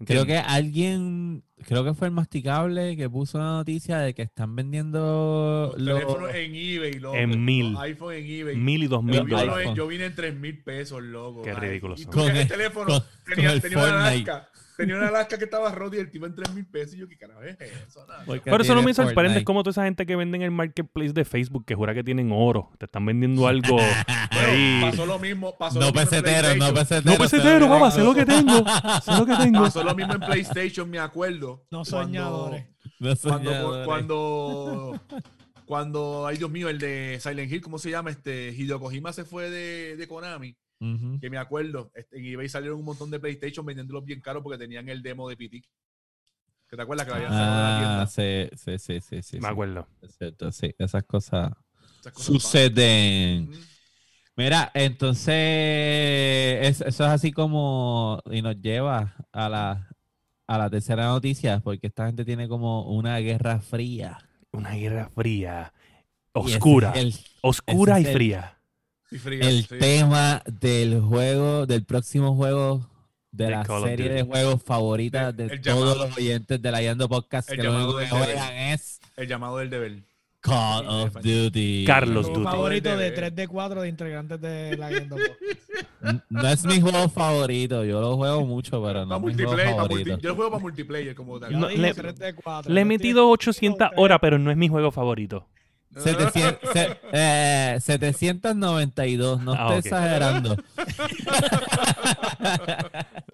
Creo 0.06 0.26
que 0.26 0.38
alguien, 0.38 1.44
creo 1.66 1.86
que 1.86 1.94
fue 1.94 2.08
el 2.08 2.14
masticable 2.14 2.98
que 2.98 3.10
puso 3.10 3.38
una 3.38 3.52
noticia 3.52 4.00
de 4.00 4.14
que 4.14 4.24
están 4.24 4.54
vendiendo 4.56 5.74
Los 5.78 5.82
los... 5.82 6.00
teléfonos 6.00 6.36
en 6.36 6.56
eBay, 6.56 6.94
loco. 7.00 7.16
En 7.16 7.46
mil. 7.46 7.72
Los 7.74 7.82
iPhone 7.84 8.14
en 8.16 8.26
eBay. 8.26 8.56
mil 8.58 8.84
y 8.84 8.88
dos 8.88 9.04
mil 9.04 9.26
dólares. 9.26 9.70
yo 9.76 9.88
vine 9.88 10.06
en 10.08 10.16
3 10.16 10.36
mil 10.36 10.62
pesos, 10.62 11.02
loco. 11.02 11.42
Qué 11.44 11.52
Con 11.54 11.64
el 11.64 12.38
el- 12.38 12.48
teléfono 12.48 12.86
con- 12.88 13.04
tenía, 13.34 13.48
con 13.50 13.56
el 13.56 13.62
tenía 13.62 13.78
una. 13.78 14.48
Tenía 14.78 14.96
una 14.96 15.08
Alaska 15.10 15.38
que 15.38 15.44
estaba 15.46 15.72
rota 15.72 15.96
y 15.98 16.00
el 16.00 16.10
tipo 16.10 16.26
en 16.26 16.34
3 16.36 16.54
mil 16.54 16.66
pesos. 16.66 16.96
Y 16.96 16.98
yo, 17.00 17.08
¿qué 17.08 17.18
carajo 17.18 17.44
es 17.44 17.58
eso? 17.60 18.06
Nada. 18.08 18.26
Por 18.26 18.62
eso 18.62 18.74
no 18.76 18.82
me 18.82 18.94
sorprende, 18.94 19.22
es 19.22 19.28
Fortnite. 19.34 19.44
como 19.46 19.64
toda 19.64 19.72
esa 19.72 19.84
gente 19.84 20.06
que 20.06 20.16
vende 20.16 20.38
en 20.38 20.42
el 20.44 20.52
marketplace 20.52 21.14
de 21.14 21.26
Facebook, 21.26 21.66
que 21.66 21.76
jura 21.76 21.94
que 21.94 22.04
tienen 22.04 22.32
oro, 22.32 22.72
te 22.80 22.86
están 22.86 23.06
vendiendo 23.06 23.48
algo 23.48 23.78
ahí. 24.32 24.82
Pasó 24.82 25.06
lo 25.06 25.20
mismo. 25.20 25.56
Pasó 25.58 25.80
No 25.80 25.86
lo 25.88 25.92
mismo 25.94 26.02
en 26.02 26.08
pesetero, 26.10 26.56
no 26.56 26.74
PlayStation. 26.74 26.76
pesetero. 26.76 27.12
No 27.12 27.18
pesetero, 27.24 27.70
papá, 27.70 27.92
sé 27.92 28.04
lo 28.04 28.14
que 28.16 28.26
tengo, 28.26 28.66
sé 29.04 29.12
lo 29.18 29.26
que 29.26 29.36
tengo. 29.36 29.62
Pasó 29.64 29.84
lo 29.84 29.96
mismo 29.96 30.14
en 30.14 30.20
PlayStation, 30.22 30.90
me 30.90 31.00
acuerdo. 31.00 31.66
No 31.72 31.84
cuando- 31.84 31.86
soñadores. 31.86 32.66
No 33.00 33.16
Cuando, 33.16 33.52
soñadores. 33.52 33.86
cuando, 33.86 35.00
cuando, 35.66 36.26
ay 36.28 36.38
Dios 36.38 36.50
mío, 36.52 36.70
el 36.70 36.80
de 36.80 37.20
Silent 37.22 37.52
Hill, 37.52 37.62
¿cómo 37.62 37.78
se 37.78 37.90
llama? 37.90 38.10
Este 38.10 38.50
Hideo 38.52 38.80
Kojima 38.80 39.14
se 39.14 39.24
fue 39.24 39.50
de, 39.50 39.96
de 39.98 40.08
Konami, 40.08 40.56
Que 41.20 41.30
me 41.30 41.38
acuerdo, 41.38 41.92
este, 41.96 42.18
en 42.20 42.26
eBay 42.26 42.50
salieron 42.50 42.80
un 42.80 42.86
montón 42.86 43.10
de 43.12 43.20
PlayStation 43.20 43.66
vendiéndolos 43.66 44.04
bien 44.06 44.20
caros 44.22 44.44
porque 44.44 44.58
tenían 44.58 44.90
el 44.90 45.02
demo 45.02 45.30
de 45.30 45.38
PT. 45.38 45.62
¿Que 46.70 46.76
te 46.76 46.82
acuerdas 46.82 47.06
que 47.06 47.12
lo 47.12 47.16
habían 47.18 47.32
sacado 47.32 47.56
de 47.58 47.62
la 47.62 47.70
Ah, 47.70 47.78
tienda? 47.78 48.08
sí, 48.08 48.50
sí, 48.56 48.80
sí, 48.80 49.02
sí, 49.02 49.22
sí. 49.22 49.36
Me 49.38 49.44
sí. 49.44 49.52
acuerdo. 49.52 49.88
Es 50.02 50.16
cierto, 50.18 50.52
sí, 50.52 50.74
esas 50.80 51.04
cosas 51.04 51.52
Esas 52.00 52.14
cosas 52.14 52.26
suceden. 52.26 53.48
pasan. 53.48 53.64
Mira, 54.36 54.72
entonces 54.74 55.36
es- 55.36 56.82
eso 56.82 57.04
es 57.06 57.10
así 57.10 57.32
como 57.32 58.20
y 58.32 58.42
nos 58.42 58.60
lleva 58.60 59.14
a 59.32 59.50
la 59.50 59.90
a 60.48 60.58
la 60.58 60.70
tercera 60.70 61.06
noticia 61.06 61.60
porque 61.62 61.88
esta 61.88 62.06
gente 62.08 62.26
tiene 62.26 62.48
como 62.50 62.92
una 62.92 63.18
guerra 63.20 63.60
fría. 63.62 64.18
Una 64.52 64.72
guerra 64.72 65.10
fría, 65.16 65.74
oscura, 66.34 66.92
el, 66.96 67.14
oscura 67.42 68.00
y 68.00 68.06
fría. 68.06 68.58
Sí, 69.14 69.20
fría, 69.20 69.48
el 69.48 69.64
sí. 69.66 69.78
tema 69.78 70.42
del 70.60 71.00
juego, 71.02 71.66
del 71.68 71.84
próximo 71.86 72.36
juego 72.36 72.90
de 73.32 73.46
De 73.46 73.52
la 73.52 73.64
Call 73.64 73.84
of 73.84 73.90
serie 73.90 74.10
de 74.10 74.24
juegos 74.24 74.62
favoritas 74.64 75.30
El- 75.30 75.38
de 75.38 75.44
el 75.56 75.62
todos 75.62 75.80
llamado- 75.80 76.08
los 76.08 76.18
oyentes 76.18 76.62
de 76.62 76.72
la 76.72 76.82
Yando 76.82 77.08
Podcast 77.10 77.50
el 77.52 77.58
que 77.58 77.64
lo 77.64 77.72
llamado 77.72 77.96
único 77.96 78.00
que 78.00 78.06
del 78.06 78.14
deber. 78.28 78.36
juegan 78.38 78.54
es 78.74 79.00
El 79.16 79.28
llamado 79.28 79.58
del 79.60 79.70
deber. 79.70 80.04
Call 80.40 80.88
of 80.90 81.14
Duty. 81.22 81.84
Carlos 81.88 82.28
Mi 82.28 82.34
Duty. 82.34 82.44
favorito 82.44 82.90
de 82.90 82.98
Deber. 82.98 83.14
3 83.16 83.36
de 83.36 83.48
4 83.48 83.82
de 83.84 83.88
integrantes 83.90 84.42
de 84.42 84.76
la 84.78 84.90
Guiendo 84.90 85.16
Podcast. 85.16 86.24
No 86.30 86.48
es 86.50 86.66
mi 86.66 86.82
juego 86.82 87.08
favorito, 87.08 87.86
yo 87.86 88.02
lo 88.02 88.18
juego 88.18 88.46
mucho, 88.46 88.84
pero 88.84 89.06
no 89.06 89.22
Para 89.22 89.32
es 89.32 89.38
mi 89.38 89.44
juego 89.46 89.78
favorito. 89.78 90.10
multi- 90.12 90.22
yo 90.24 90.30
lo 90.30 90.36
juego 90.36 90.52
para 90.52 90.62
multiplayer 90.62 91.16
como 91.16 91.40
tal. 91.40 91.58
No, 91.60 91.70
le- 91.70 91.94
3 91.94 92.20
de 92.20 92.34
4. 92.36 92.74
Le 92.74 92.82
he 92.82 92.86
metido 92.86 93.30
800 93.30 93.90
horas, 93.96 94.18
pero 94.22 94.38
no 94.38 94.52
es 94.52 94.58
mi 94.58 94.68
juego 94.68 94.92
favorito. 94.92 95.48
700, 96.02 96.70
se- 96.74 97.00
eh, 97.12 97.78
792, 97.80 99.42
no 99.44 99.54
Ah, 99.54 99.76
estoy 99.76 99.78
ok. 99.80 99.86
exagerando. 99.86 100.58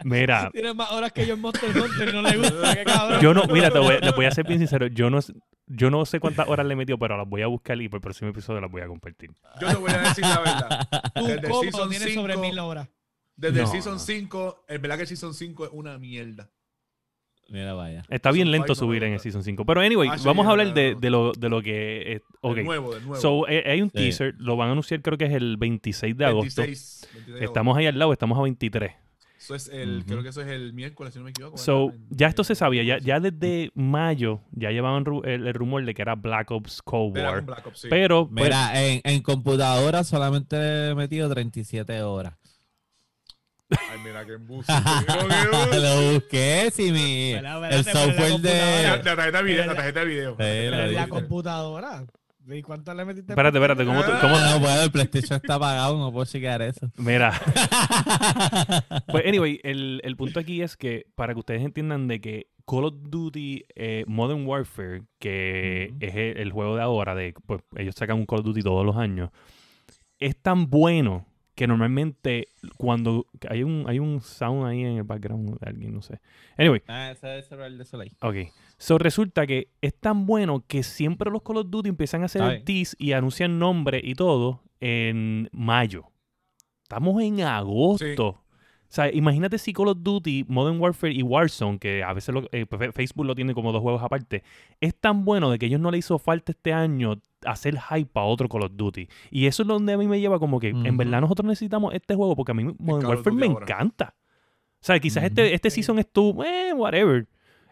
Mira, 0.04 0.50
Tiene 0.54 0.74
más 0.74 0.92
horas 0.92 1.12
que 1.12 1.26
yo 1.26 1.34
en 1.36 1.42
Monster 1.42 1.70
Hunter 1.78 2.10
y 2.10 2.12
no 2.14 2.22
le 2.22 2.38
gusta. 2.38 2.76
Qué 2.76 2.84
cabrón. 2.84 3.22
yo 3.22 3.34
no, 3.34 3.44
mira, 3.48 3.70
te 3.72 3.80
voy, 3.80 3.98
les 4.02 4.16
voy 4.16 4.26
a 4.26 4.32
ser 4.32 4.46
bien 4.46 4.60
sincero. 4.60 4.88
Yo 4.88 5.10
no, 5.10 5.20
yo 5.68 5.90
no 5.90 6.06
sé 6.06 6.20
cuántas 6.20 6.48
horas 6.48 6.66
le 6.66 6.74
he 6.74 6.78
metido, 6.78 6.98
pero 6.98 7.18
las 7.18 7.28
voy 7.28 7.42
a 7.42 7.48
buscar 7.48 7.80
y 7.82 7.90
por 7.90 7.98
el 7.98 8.02
próximo 8.02 8.30
episodio 8.32 8.62
las 8.62 8.72
voy 8.72 8.82
a 8.82 8.88
compartir. 8.88 9.32
Yo 9.62 9.68
te 9.68 9.76
voy 9.76 9.92
a 9.92 9.98
decir 10.00 10.24
la 10.26 10.40
verdad. 10.40 10.90
Desde 11.16 11.34
el 11.34 11.42
combo 11.42 11.62
Season 11.64 11.90
tiene 11.90 12.14
sobre 12.14 12.34
5 12.34 12.46
mil 12.46 12.60
horas. 12.60 12.88
Desde 13.36 13.60
el 13.60 13.66
No, 13.66 13.72
Season 13.72 13.94
no. 13.94 14.00
5, 14.00 14.66
el 14.68 14.80
verdad 14.80 14.96
que 14.98 15.02
el 15.04 15.08
Season 15.08 15.34
5 15.34 15.66
es 15.66 15.72
una 15.74 15.98
mierda. 15.98 16.50
Mira, 17.52 17.74
vaya. 17.74 18.04
Está 18.10 18.32
bien 18.32 18.52
lento 18.52 18.76
subir 18.76 19.04
en 19.04 19.14
el. 19.14 19.20
Season 19.20 19.44
5. 19.44 19.66
Pero 19.66 19.82
anyway, 19.82 20.10
Ah, 20.12 20.18
sí, 20.18 20.24
vamos 20.26 20.46
a 20.46 20.50
es 20.50 20.52
hablar 20.52 20.74
de, 20.74 21.10
lo, 21.10 21.32
de 21.34 21.50
lo 21.50 21.62
que... 21.62 22.14
eh, 22.14 22.22
ok. 22.42 22.56
De 22.58 22.64
nuevo, 22.64 22.94
de 22.94 23.02
nuevo. 23.02 23.16
So, 23.16 23.48
eh, 23.48 23.64
hay 23.66 23.82
un 23.82 23.90
Sí. 23.90 23.98
teaser, 23.98 24.36
lo 24.38 24.56
van 24.56 24.70
a 24.70 24.72
anunciar 24.74 25.02
creo 25.02 25.18
que 25.18 25.26
es 25.26 25.34
el 25.34 25.58
26 25.58 26.16
de 26.18 26.26
agosto. 26.26 26.62
26, 26.62 27.10
26 27.14 27.26
de 27.26 27.32
agosto. 27.32 27.46
Estamos 27.46 27.78
ahí 27.78 27.88
al 27.88 27.98
lado, 28.00 28.14
estamos 28.14 28.38
a 28.38 28.42
23. 28.44 28.92
Eso 29.40 29.56
es 29.56 29.70
el, 29.70 30.00
Ujú. 30.00 30.06
creo 30.08 30.24
que 30.24 30.30
eso 30.30 30.42
es 30.42 30.48
el 30.50 30.74
miércoles, 30.74 31.14
si 31.14 31.20
no 31.20 31.24
me 31.26 31.32
equivoco. 31.32 31.58
So, 31.58 31.88
¿verdad? 31.88 32.00
ya 32.10 32.28
esto 32.28 32.44
se 32.44 32.56
sabía, 32.56 32.84
ya, 32.84 32.98
ya 32.98 33.22
desde 33.22 33.72
mayo 33.74 34.42
ya 34.52 34.70
llevaban 34.72 35.06
ru- 35.06 35.26
el, 35.26 35.48
el 35.48 35.54
rumor 35.54 35.86
de 35.86 35.94
que 35.94 36.02
era 36.02 36.16
Black 36.16 36.52
Ops 36.52 36.82
Cold 36.82 37.18
Era 37.18 37.30
War. 37.30 37.40
un 37.40 37.46
Black 37.46 37.66
Ops, 37.66 37.80
sí. 37.80 37.88
Pero, 37.90 38.28
pues, 38.30 38.44
Mira, 38.44 38.84
en, 38.86 39.00
en 39.04 39.22
computadora 39.22 40.04
solamente 40.04 40.90
he 40.90 40.94
metido 40.96 41.30
37 41.30 42.02
horas. 42.04 42.34
Ay, 43.70 44.00
mira 44.04 44.26
qué 44.26 44.34
embuste. 44.34 44.74
Lo 45.80 46.14
busqué, 46.14 46.70
si 46.74 46.92
mi 46.92 47.34
Pero, 47.36 47.66
el 47.66 47.70
pero 47.70 47.84
la 47.84 47.84
software 47.84 48.32
La, 48.32 48.38
de... 48.40 48.84
la 48.84 49.02
tarjeta 49.16 49.38
de 49.38 49.44
video, 49.44 49.58
la 49.58 49.64
Pero- 49.66 49.76
tarjeta 49.76 50.00
de 50.00 50.06
video. 50.06 50.32
Sí, 50.40 50.70
la 50.72 50.88
dije. 50.88 51.08
computadora. 51.10 52.06
¿Y 52.52 52.64
cuánto 52.64 52.92
le 52.96 53.06
metiste? 53.06 53.32
espérate, 53.34 53.58
espérate, 53.60 53.86
¿cómo, 53.86 54.02
tú- 54.04 54.12
cómo- 54.22 54.36
No, 54.40 54.60
bueno, 54.60 54.82
el 54.82 54.92
PlayStation 54.92 55.36
está 55.40 55.54
apagado, 55.56 56.00
no 56.00 56.12
puedo 56.12 56.26
chequear 56.26 56.64
eso. 56.64 56.90
Mira, 56.98 57.32
pues 59.08 59.26
anyway, 59.28 59.60
el, 59.64 60.02
el 60.04 60.16
punto 60.18 60.40
aquí 60.40 60.62
es 60.64 60.76
que 60.76 61.06
para 61.16 61.34
que 61.34 61.40
ustedes 61.40 61.62
entiendan 61.62 62.08
de 62.08 62.20
que 62.22 62.48
Call 62.66 62.86
of 62.86 62.94
Duty 63.02 63.66
eh, 63.76 64.04
Modern 64.08 64.48
Warfare, 64.48 65.04
que 65.20 65.94
es 66.00 66.16
el, 66.16 66.38
el 66.38 66.52
juego 66.52 66.76
de 66.76 66.82
ahora, 66.82 67.14
de 67.14 67.36
pues 67.46 67.62
ellos 67.76 67.94
sacan 67.96 68.18
un 68.18 68.26
Call 68.26 68.40
of 68.40 68.46
Duty 68.46 68.62
todos 68.64 68.84
los 68.84 68.98
años, 68.98 69.30
es 70.20 70.36
tan 70.42 70.72
bueno 70.72 71.28
que 71.60 71.68
normalmente 71.68 72.48
cuando 72.78 73.26
hay 73.50 73.64
un 73.64 73.84
hay 73.86 74.00
un 74.00 74.22
sound 74.22 74.66
ahí 74.66 74.80
en 74.82 74.96
el 74.96 75.04
background 75.04 75.60
de 75.60 75.70
alguien, 75.70 75.94
no 75.94 76.02
sé. 76.02 76.22
Anyway, 76.58 76.82
Ah, 76.88 77.12
ese 77.12 77.40
es 77.40 77.52
el 77.52 77.78
de 77.78 77.84
Soleil. 77.84 78.14
ok. 78.22 78.36
So 78.78 78.98
resulta 78.98 79.46
que 79.46 79.68
es 79.82 79.94
tan 79.94 80.26
bueno 80.26 80.64
que 80.66 80.84
siempre 80.84 81.30
los 81.30 81.42
Call 81.42 81.58
of 81.58 81.70
Duty 81.70 81.90
empiezan 81.90 82.22
a 82.22 82.26
hacer 82.28 82.42
Está 82.42 82.54
el 82.56 82.64
tease 82.64 82.96
y 82.98 83.12
anuncian 83.12 83.60
nombre 83.60 84.00
y 84.02 84.16
todo 84.16 84.62
en 84.80 85.50
mayo. 85.52 86.06
Estamos 86.84 87.22
en 87.22 87.42
agosto. 87.42 88.28
O 88.30 88.92
sea, 88.92 89.12
imagínate 89.14 89.58
si 89.60 89.74
Call 89.74 89.90
of 89.90 89.98
Duty, 90.02 90.46
Modern 90.48 90.80
Warfare 90.80 91.14
y 91.14 91.22
Warzone, 91.22 91.78
que 91.78 92.04
a 92.04 92.14
veces 92.14 92.34
lo- 92.34 92.48
eh, 92.54 92.66
Fe- 92.66 92.92
Facebook 92.94 93.26
lo 93.26 93.36
tiene 93.36 93.54
como 93.54 93.72
dos 93.72 93.82
juegos 93.82 94.02
aparte, 94.02 94.44
es 94.80 94.96
tan 94.96 95.26
bueno 95.26 95.52
de 95.52 95.60
que 95.60 95.66
ellos 95.68 95.80
no 95.82 95.92
le 95.92 95.98
hizo 96.00 96.18
falta 96.20 96.54
este 96.54 96.72
año 96.74 97.20
hacer 97.46 97.80
hype 97.80 98.12
a 98.20 98.24
otro 98.24 98.48
Call 98.50 98.64
of 98.64 98.72
Duty. 98.74 99.08
Y 99.32 99.46
eso 99.48 99.64
es 99.64 99.68
donde 99.68 99.94
a 99.94 99.98
mí 99.98 100.08
me 100.08 100.20
lleva 100.20 100.40
como 100.40 100.60
que 100.60 100.70
en 100.70 100.98
verdad 100.98 101.22
nosotros 101.22 101.46
necesitamos 101.48 101.94
este 101.94 102.16
juego 102.16 102.36
porque 102.36 102.52
a 102.52 102.56
mí 102.56 102.74
Modern 102.80 103.08
Warfare 103.08 103.36
me 103.36 103.48
ahora. 103.48 103.66
encanta. 103.66 104.16
O 104.82 104.86
sea, 104.86 105.00
quizás 105.00 105.24
este, 105.26 105.54
este 105.54 105.70
season 105.70 106.00
estuvo, 106.00 106.44
eh, 106.44 106.74
whatever. 106.74 107.28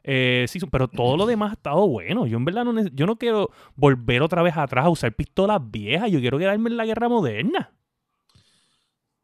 Eh, 0.09 0.45
season, 0.47 0.69
pero 0.69 0.87
todo 0.87 1.17
lo 1.17 1.25
demás 1.25 1.49
ha 1.51 1.53
estado 1.53 1.85
bueno. 1.87 2.25
Yo 2.27 2.37
en 2.37 2.45
verdad 2.45 2.63
no, 2.65 2.87
yo 2.87 3.05
no 3.05 3.17
quiero 3.17 3.49
volver 3.75 4.21
otra 4.21 4.41
vez 4.41 4.55
atrás 4.55 4.85
a 4.85 4.89
usar 4.89 5.13
pistolas 5.13 5.59
viejas. 5.69 6.09
Yo 6.11 6.19
quiero 6.21 6.37
quedarme 6.37 6.69
en 6.69 6.77
la 6.77 6.85
guerra 6.85 7.09
moderna. 7.09 7.71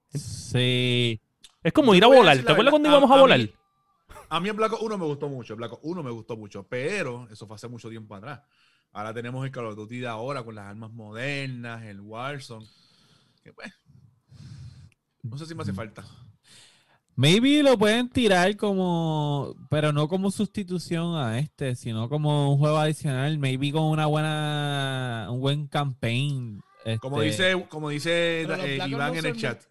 Sí. 0.09 1.19
Es 1.63 1.73
como 1.73 1.93
Yo 1.93 1.97
ir 1.97 2.03
a 2.03 2.07
volar. 2.07 2.37
¿Te 2.43 2.51
acuerdas 2.51 2.71
cuando 2.71 2.89
íbamos 2.89 3.09
a, 3.09 3.15
a 3.15 3.19
volar? 3.21 3.39
mí- 3.39 3.53
A 4.29 4.39
mí 4.39 4.49
el 4.49 4.55
Black 4.55 4.73
Ops 4.73 4.81
1 4.83 4.97
me 4.97 5.05
gustó 5.05 5.29
mucho. 5.29 5.55
Black 5.55 5.73
Ops 5.73 5.81
1 5.83 6.03
me 6.03 6.11
gustó 6.11 6.35
mucho, 6.37 6.63
pero 6.67 7.27
eso 7.31 7.47
fue 7.47 7.55
hace 7.55 7.67
mucho 7.67 7.89
tiempo 7.89 8.15
atrás. 8.15 8.41
Ahora 8.93 9.13
tenemos 9.13 9.43
el 9.43 9.51
Call 9.51 9.65
of 9.65 9.75
Duty 9.75 9.99
de 9.99 10.07
ahora 10.07 10.43
con 10.43 10.53
las 10.53 10.65
armas 10.65 10.91
modernas, 10.91 11.83
el 11.83 11.99
Warzone. 11.99 12.67
Que 13.43 13.51
pues, 13.51 13.73
no 15.23 15.37
sé 15.37 15.47
si 15.47 15.55
me 15.55 15.63
hace 15.63 15.73
falta. 15.73 16.05
Maybe 17.15 17.61
lo 17.63 17.77
pueden 17.77 18.09
tirar 18.09 18.55
como, 18.55 19.55
pero 19.69 19.91
no 19.91 20.07
como 20.07 20.31
sustitución 20.31 21.15
a 21.15 21.39
este, 21.39 21.75
sino 21.75 22.07
como 22.07 22.51
un 22.53 22.59
juego 22.59 22.77
adicional, 22.77 23.37
maybe 23.39 23.71
con 23.71 23.83
una 23.83 24.05
buena, 24.05 25.27
un 25.29 25.39
buen 25.39 25.67
campaign. 25.67 26.61
Como 26.99 27.21
este, 27.21 27.55
dice, 27.55 27.65
como 27.69 27.89
dice 27.89 28.41
eh, 28.41 28.79
Iván 28.87 29.13
no 29.13 29.19
en 29.19 29.25
el 29.25 29.37
chat. 29.37 29.61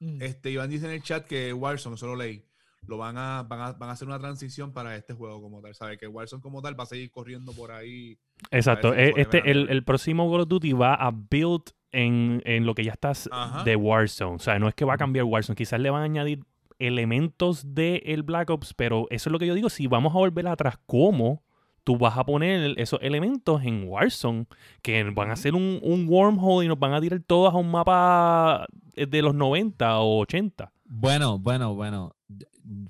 Mm. 0.00 0.22
Este, 0.22 0.50
Iván 0.50 0.70
dice 0.70 0.86
en 0.86 0.92
el 0.92 1.02
chat 1.02 1.26
que 1.26 1.52
Warzone, 1.52 1.96
solo 1.96 2.14
leí, 2.14 2.44
lo 2.86 2.98
van 2.98 3.16
a, 3.16 3.42
van 3.42 3.60
a, 3.60 3.72
van 3.72 3.88
a 3.88 3.92
hacer 3.92 4.06
una 4.06 4.18
transición 4.18 4.72
para 4.72 4.94
este 4.96 5.14
juego 5.14 5.40
como 5.40 5.60
tal. 5.60 5.74
¿Sabe? 5.74 5.96
Que 5.96 6.06
Warzone 6.06 6.42
como 6.42 6.60
tal 6.60 6.78
va 6.78 6.84
a 6.84 6.88
seguir 6.88 7.10
corriendo 7.10 7.52
por 7.52 7.72
ahí. 7.72 8.18
Exacto. 8.50 8.92
Que 8.92 9.12
Este, 9.16 9.50
el, 9.50 9.68
el 9.70 9.84
próximo 9.84 10.30
Call 10.30 10.42
of 10.42 10.48
Duty 10.48 10.72
va 10.72 10.94
a 10.94 11.10
build 11.10 11.62
en, 11.92 12.42
en 12.44 12.66
lo 12.66 12.74
que 12.74 12.84
ya 12.84 12.92
está 12.92 13.12
Ajá. 13.30 13.64
de 13.64 13.76
Warzone. 13.76 14.36
O 14.36 14.38
sea, 14.38 14.58
no 14.58 14.68
es 14.68 14.74
que 14.74 14.84
va 14.84 14.94
a 14.94 14.98
cambiar 14.98 15.24
Warzone. 15.24 15.56
Quizás 15.56 15.80
le 15.80 15.90
van 15.90 16.02
a 16.02 16.04
añadir 16.04 16.40
elementos 16.78 17.74
del 17.74 18.02
el 18.04 18.22
Black 18.22 18.50
Ops, 18.50 18.74
pero 18.74 19.06
eso 19.10 19.28
es 19.28 19.32
lo 19.32 19.38
que 19.38 19.46
yo 19.46 19.54
digo. 19.54 19.68
Si 19.68 19.86
vamos 19.86 20.14
a 20.14 20.18
volver 20.18 20.46
atrás, 20.48 20.78
¿cómo 20.86 21.42
tú 21.84 21.96
vas 21.98 22.16
a 22.16 22.24
poner 22.24 22.74
esos 22.78 22.98
elementos 23.02 23.62
en 23.62 23.84
Warzone? 23.88 24.46
Que 24.82 25.04
van 25.04 25.30
a 25.30 25.34
hacer 25.34 25.54
un, 25.54 25.78
un 25.82 26.06
wormhole 26.08 26.64
y 26.64 26.68
nos 26.68 26.78
van 26.78 26.94
a 26.94 27.00
tirar 27.00 27.20
todas 27.20 27.54
a 27.54 27.58
un 27.58 27.70
mapa 27.70 28.66
eh, 28.94 29.06
de 29.06 29.22
los 29.22 29.34
90 29.34 29.98
o 30.00 30.20
80. 30.20 30.72
Bueno, 30.86 31.38
bueno, 31.38 31.74
bueno. 31.74 32.16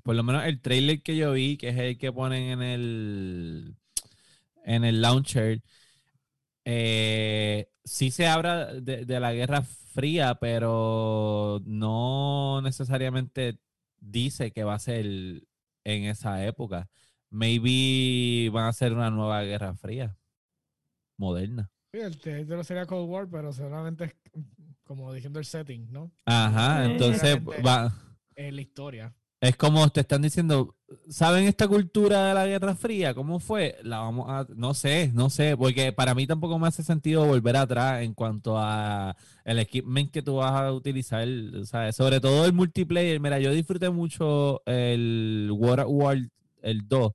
Por 0.02 0.14
lo 0.14 0.22
menos 0.22 0.44
el 0.44 0.60
trailer 0.60 1.02
que 1.02 1.16
yo 1.16 1.32
vi, 1.32 1.56
que 1.56 1.68
es 1.70 1.78
el 1.78 1.98
que 1.98 2.12
ponen 2.12 2.44
en 2.50 2.62
el 2.62 3.74
en 4.64 4.84
el 4.84 5.02
launcher, 5.02 5.62
eh, 6.64 7.68
sí 7.84 8.10
se 8.10 8.26
habla 8.26 8.66
de, 8.74 9.04
de 9.04 9.20
la 9.20 9.32
Guerra 9.32 9.62
Fría, 9.62 10.36
pero 10.36 11.60
no 11.64 12.60
necesariamente 12.62 13.58
dice 13.98 14.52
que 14.52 14.64
va 14.64 14.74
a 14.74 14.78
ser 14.78 15.06
en 15.84 16.04
esa 16.04 16.44
época. 16.44 16.88
Maybe 17.30 18.50
van 18.50 18.64
a 18.64 18.68
hacer 18.68 18.92
una 18.92 19.10
nueva 19.10 19.42
Guerra 19.42 19.74
Fría, 19.74 20.16
moderna. 21.16 21.70
Sí, 21.92 22.00
el 22.00 22.18
título 22.18 22.64
sería 22.64 22.86
Cold 22.86 23.08
War, 23.08 23.28
pero 23.28 23.52
seguramente 23.52 24.04
es 24.04 24.16
como 24.84 25.12
diciendo 25.12 25.38
el 25.38 25.44
setting, 25.44 25.90
¿no? 25.90 26.10
Ajá, 26.26 26.84
entonces 26.84 27.36
va. 27.36 27.92
Es 28.34 28.52
la 28.52 28.60
historia. 28.60 29.14
Es 29.42 29.56
como 29.56 29.88
te 29.88 30.02
están 30.02 30.22
diciendo, 30.22 30.76
¿saben 31.08 31.46
esta 31.48 31.66
cultura 31.66 32.26
de 32.28 32.34
la 32.34 32.46
Guerra 32.46 32.76
Fría? 32.76 33.12
¿Cómo 33.12 33.40
fue? 33.40 33.76
La 33.82 33.98
vamos 33.98 34.26
a, 34.30 34.46
no 34.54 34.72
sé, 34.72 35.10
no 35.14 35.30
sé, 35.30 35.56
porque 35.56 35.92
para 35.92 36.14
mí 36.14 36.28
tampoco 36.28 36.60
me 36.60 36.68
hace 36.68 36.84
sentido 36.84 37.26
volver 37.26 37.56
atrás 37.56 38.02
en 38.02 38.14
cuanto 38.14 38.56
a 38.56 39.16
el 39.44 39.58
equipment 39.58 40.12
que 40.12 40.22
tú 40.22 40.36
vas 40.36 40.52
a 40.52 40.72
utilizar, 40.72 41.26
¿sabes? 41.64 41.96
Sobre 41.96 42.20
todo 42.20 42.44
el 42.46 42.52
multiplayer. 42.52 43.18
Mira, 43.18 43.40
yo 43.40 43.50
disfruté 43.50 43.90
mucho 43.90 44.62
el 44.64 45.50
World 45.52 45.86
War, 45.88 46.18
el 46.62 46.86
2, 46.86 47.12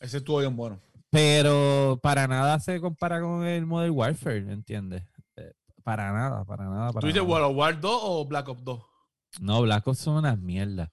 Ese 0.00 0.18
estuvo 0.18 0.40
bien 0.40 0.54
bueno. 0.54 0.78
pero 1.08 1.98
para 2.02 2.28
nada 2.28 2.60
se 2.60 2.78
compara 2.78 3.22
con 3.22 3.46
el 3.46 3.64
Modern 3.64 3.92
Warfare, 3.96 4.52
¿entiendes? 4.52 5.02
Eh, 5.36 5.54
Para 5.82 6.12
nada, 6.12 6.44
para 6.44 6.64
nada, 6.66 6.92
para 6.92 7.00
¿Tú 7.00 7.06
dices. 7.06 7.22
World 7.22 7.56
War 7.56 7.80
2 7.80 8.00
o 8.04 8.26
Black 8.26 8.48
Ops 8.50 8.64
2? 8.64 8.80
No, 9.40 9.62
Black 9.62 9.86
Ops 9.86 9.98
son 10.00 10.16
unas 10.16 10.38
mierdas. 10.38 10.90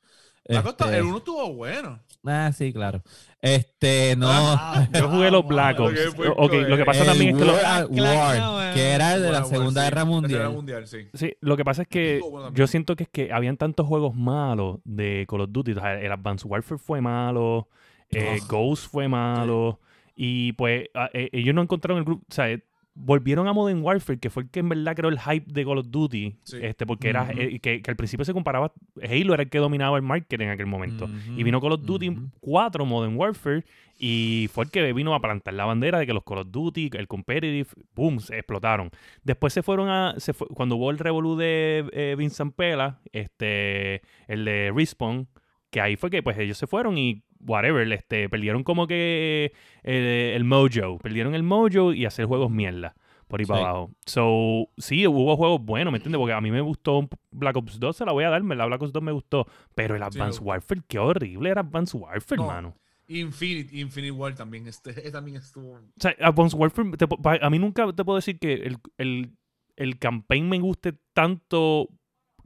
Ops, 0.49 0.67
Este, 0.69 0.97
el 0.97 1.03
1 1.03 1.17
estuvo 1.17 1.53
bueno. 1.53 1.99
Ah, 2.25 2.51
sí, 2.53 2.73
claro. 2.73 3.01
Este, 3.41 4.15
no. 4.17 4.27
Ah, 4.29 4.87
Yo 4.93 5.09
jugué 5.09 5.29
los 5.31 5.45
Black. 5.45 5.79
Ops. 5.79 5.91
Lo 5.93 5.95
que 5.95 6.11
fue 6.15 6.27
Ok, 6.29 6.53
lo 6.67 6.77
que 6.77 6.85
pasa 6.85 7.01
El 7.01 7.07
también 7.07 7.29
es 7.35 7.37
que... 7.37 7.45
lo- 7.45 7.53
World 7.53 7.65
at 7.65 7.89
War, 7.89 8.69
eh, 8.69 8.73
que 8.73 8.89
era 8.91 9.17
de 9.19 9.31
la 9.31 9.39
War, 9.39 9.47
Segunda 9.47 9.81
sí. 9.81 9.85
Guerra 9.87 10.05
Mundial. 10.05 10.87
Sí. 10.87 11.07
Sí, 11.13 11.33
lo 11.41 11.55
que 11.57 11.63
pasa 11.65 11.83
es 11.83 11.87
que 11.87 12.19
bueno 12.21 12.51
yo 12.53 12.67
siento 12.67 12.95
que 12.95 13.03
es 13.03 13.09
que 13.09 13.31
habían 13.31 13.57
tantos 13.57 13.85
juegos 13.87 14.15
malos 14.15 14.79
de 14.83 15.25
Call 15.29 15.41
of 15.41 15.49
Duty. 15.51 15.71
O 15.73 15.75
sea, 15.81 15.99
el 15.99 16.11
Advanced 16.11 16.49
Warfare 16.49 16.79
fue 16.79 17.01
malo, 17.01 17.67
eh. 18.09 18.39
Ghost 18.49 18.89
fue 18.91 19.07
malo, 19.07 19.79
y 20.15 20.53
pues 20.53 20.87
a- 20.93 21.09
eh, 21.13 21.29
ellos 21.33 21.53
no 21.53 21.61
encontraron 21.61 21.99
el 21.99 22.05
grupo. 22.05 22.25
O 22.29 22.33
sea, 22.33 22.49
eh, 22.49 22.63
volvieron 22.99 23.47
a 23.47 23.53
Modern 23.53 23.81
Warfare, 23.83 24.19
que 24.19 24.29
fue 24.29 24.43
el 24.43 24.49
que 24.49 24.59
en 24.59 24.69
verdad 24.69 24.95
creó 24.95 25.09
el 25.09 25.19
hype 25.19 25.45
de 25.51 25.63
Call 25.65 25.77
of 25.77 25.87
Duty. 25.89 26.35
Sí. 26.43 26.57
este 26.61 26.85
Porque 26.85 27.09
era 27.09 27.29
eh, 27.31 27.59
que, 27.59 27.81
que 27.81 27.91
al 27.91 27.95
principio 27.97 28.25
se 28.25 28.33
comparaba. 28.33 28.73
Halo 29.01 29.33
era 29.33 29.43
el 29.43 29.49
que 29.49 29.59
dominaba 29.59 29.97
el 29.97 30.03
market 30.03 30.41
en 30.41 30.49
aquel 30.49 30.65
momento. 30.65 31.07
Y 31.35 31.43
vino 31.43 31.61
Call 31.61 31.73
of 31.73 31.81
Duty 31.85 32.09
Ujú. 32.09 32.29
4 32.41 32.85
Modern 32.85 33.15
Warfare 33.15 33.63
y 33.99 34.47
fue 34.53 34.65
el 34.65 34.71
que 34.71 34.93
vino 34.93 35.15
a 35.15 35.19
plantar 35.21 35.53
la 35.53 35.65
bandera 35.65 35.99
de 35.99 36.05
que 36.05 36.13
los 36.13 36.23
Call 36.23 36.39
of 36.39 36.47
Duty, 36.51 36.91
el 36.93 37.07
competitive, 37.07 37.67
boom, 37.95 38.19
se 38.19 38.35
explotaron. 38.37 38.89
Después 39.23 39.53
se 39.53 39.63
fueron 39.63 39.89
a, 39.89 40.15
se 40.17 40.33
fue- 40.33 40.47
cuando 40.49 40.75
hubo 40.75 40.91
el 40.91 40.99
revolú 40.99 41.35
de 41.35 41.87
eh, 41.93 42.15
Vincent 42.17 42.53
Pela, 42.55 42.99
este, 43.11 44.01
el 44.27 44.45
de 44.45 44.71
Respawn, 44.75 45.27
que 45.69 45.81
ahí 45.81 45.95
fue 45.95 46.09
que 46.09 46.23
pues 46.23 46.37
ellos 46.37 46.57
se 46.57 46.67
fueron 46.67 46.97
y 46.97 47.23
whatever, 47.39 47.91
este, 47.91 48.29
perdieron 48.29 48.63
como 48.63 48.87
que 48.87 49.53
eh, 49.83 50.33
el 50.35 50.43
mojo, 50.43 50.97
perdieron 50.99 51.35
el 51.35 51.43
mojo 51.43 51.93
y 51.93 52.05
hacer 52.05 52.25
juegos 52.25 52.51
mierda. 52.51 52.95
Por 53.27 53.41
ahí 53.41 53.45
Sí. 53.45 53.51
para 53.51 53.69
abajo. 53.69 53.91
So, 54.05 54.69
sí, 54.77 55.05
hubo 55.05 55.35
juegos 55.35 55.61
buenos, 55.61 55.91
¿me 55.91 55.97
entiendes? 55.97 56.17
Porque 56.17 56.31
a 56.33 56.39
mí 56.39 56.49
me 56.49 56.61
gustó 56.61 57.09
Black 57.31 57.57
Ops 57.57 57.77
2, 57.79 57.95
se 57.97 58.05
la 58.05 58.13
voy 58.13 58.23
a 58.23 58.29
dar, 58.29 58.41
la 58.41 58.65
Black 58.65 58.81
Ops 58.81 58.93
2 58.93 59.03
me 59.03 59.11
gustó. 59.11 59.45
Pero 59.75 59.95
el 59.95 59.99
me 59.99 60.05
Advanced. 60.05 60.41
Warfare, 60.41 60.81
qué 60.87 60.97
horrible 60.97 61.49
era 61.49 61.59
Advanced 61.61 61.99
Warfare, 61.99 62.37
No. 62.41 62.47
mano. 62.47 62.75
Infinite, 63.09 63.75
Infinite 63.77 64.11
War 64.11 64.33
también. 64.35 64.67
Este, 64.67 64.93
también 65.11 65.37
estuvo. 65.37 65.73
O 65.73 65.79
sea, 65.97 66.15
Advanced 66.21 66.57
Warfare, 66.57 66.91
te 66.97 67.05
a 67.41 67.49
mí 67.49 67.59
nunca 67.59 67.91
te 67.93 68.03
puedo 68.05 68.15
decir 68.17 68.39
que 68.39 68.53
el, 68.53 68.77
el, 68.97 69.31
el 69.75 69.97
campaign 69.99 70.47
me 70.49 70.59
guste 70.59 70.93
tanto 71.13 71.89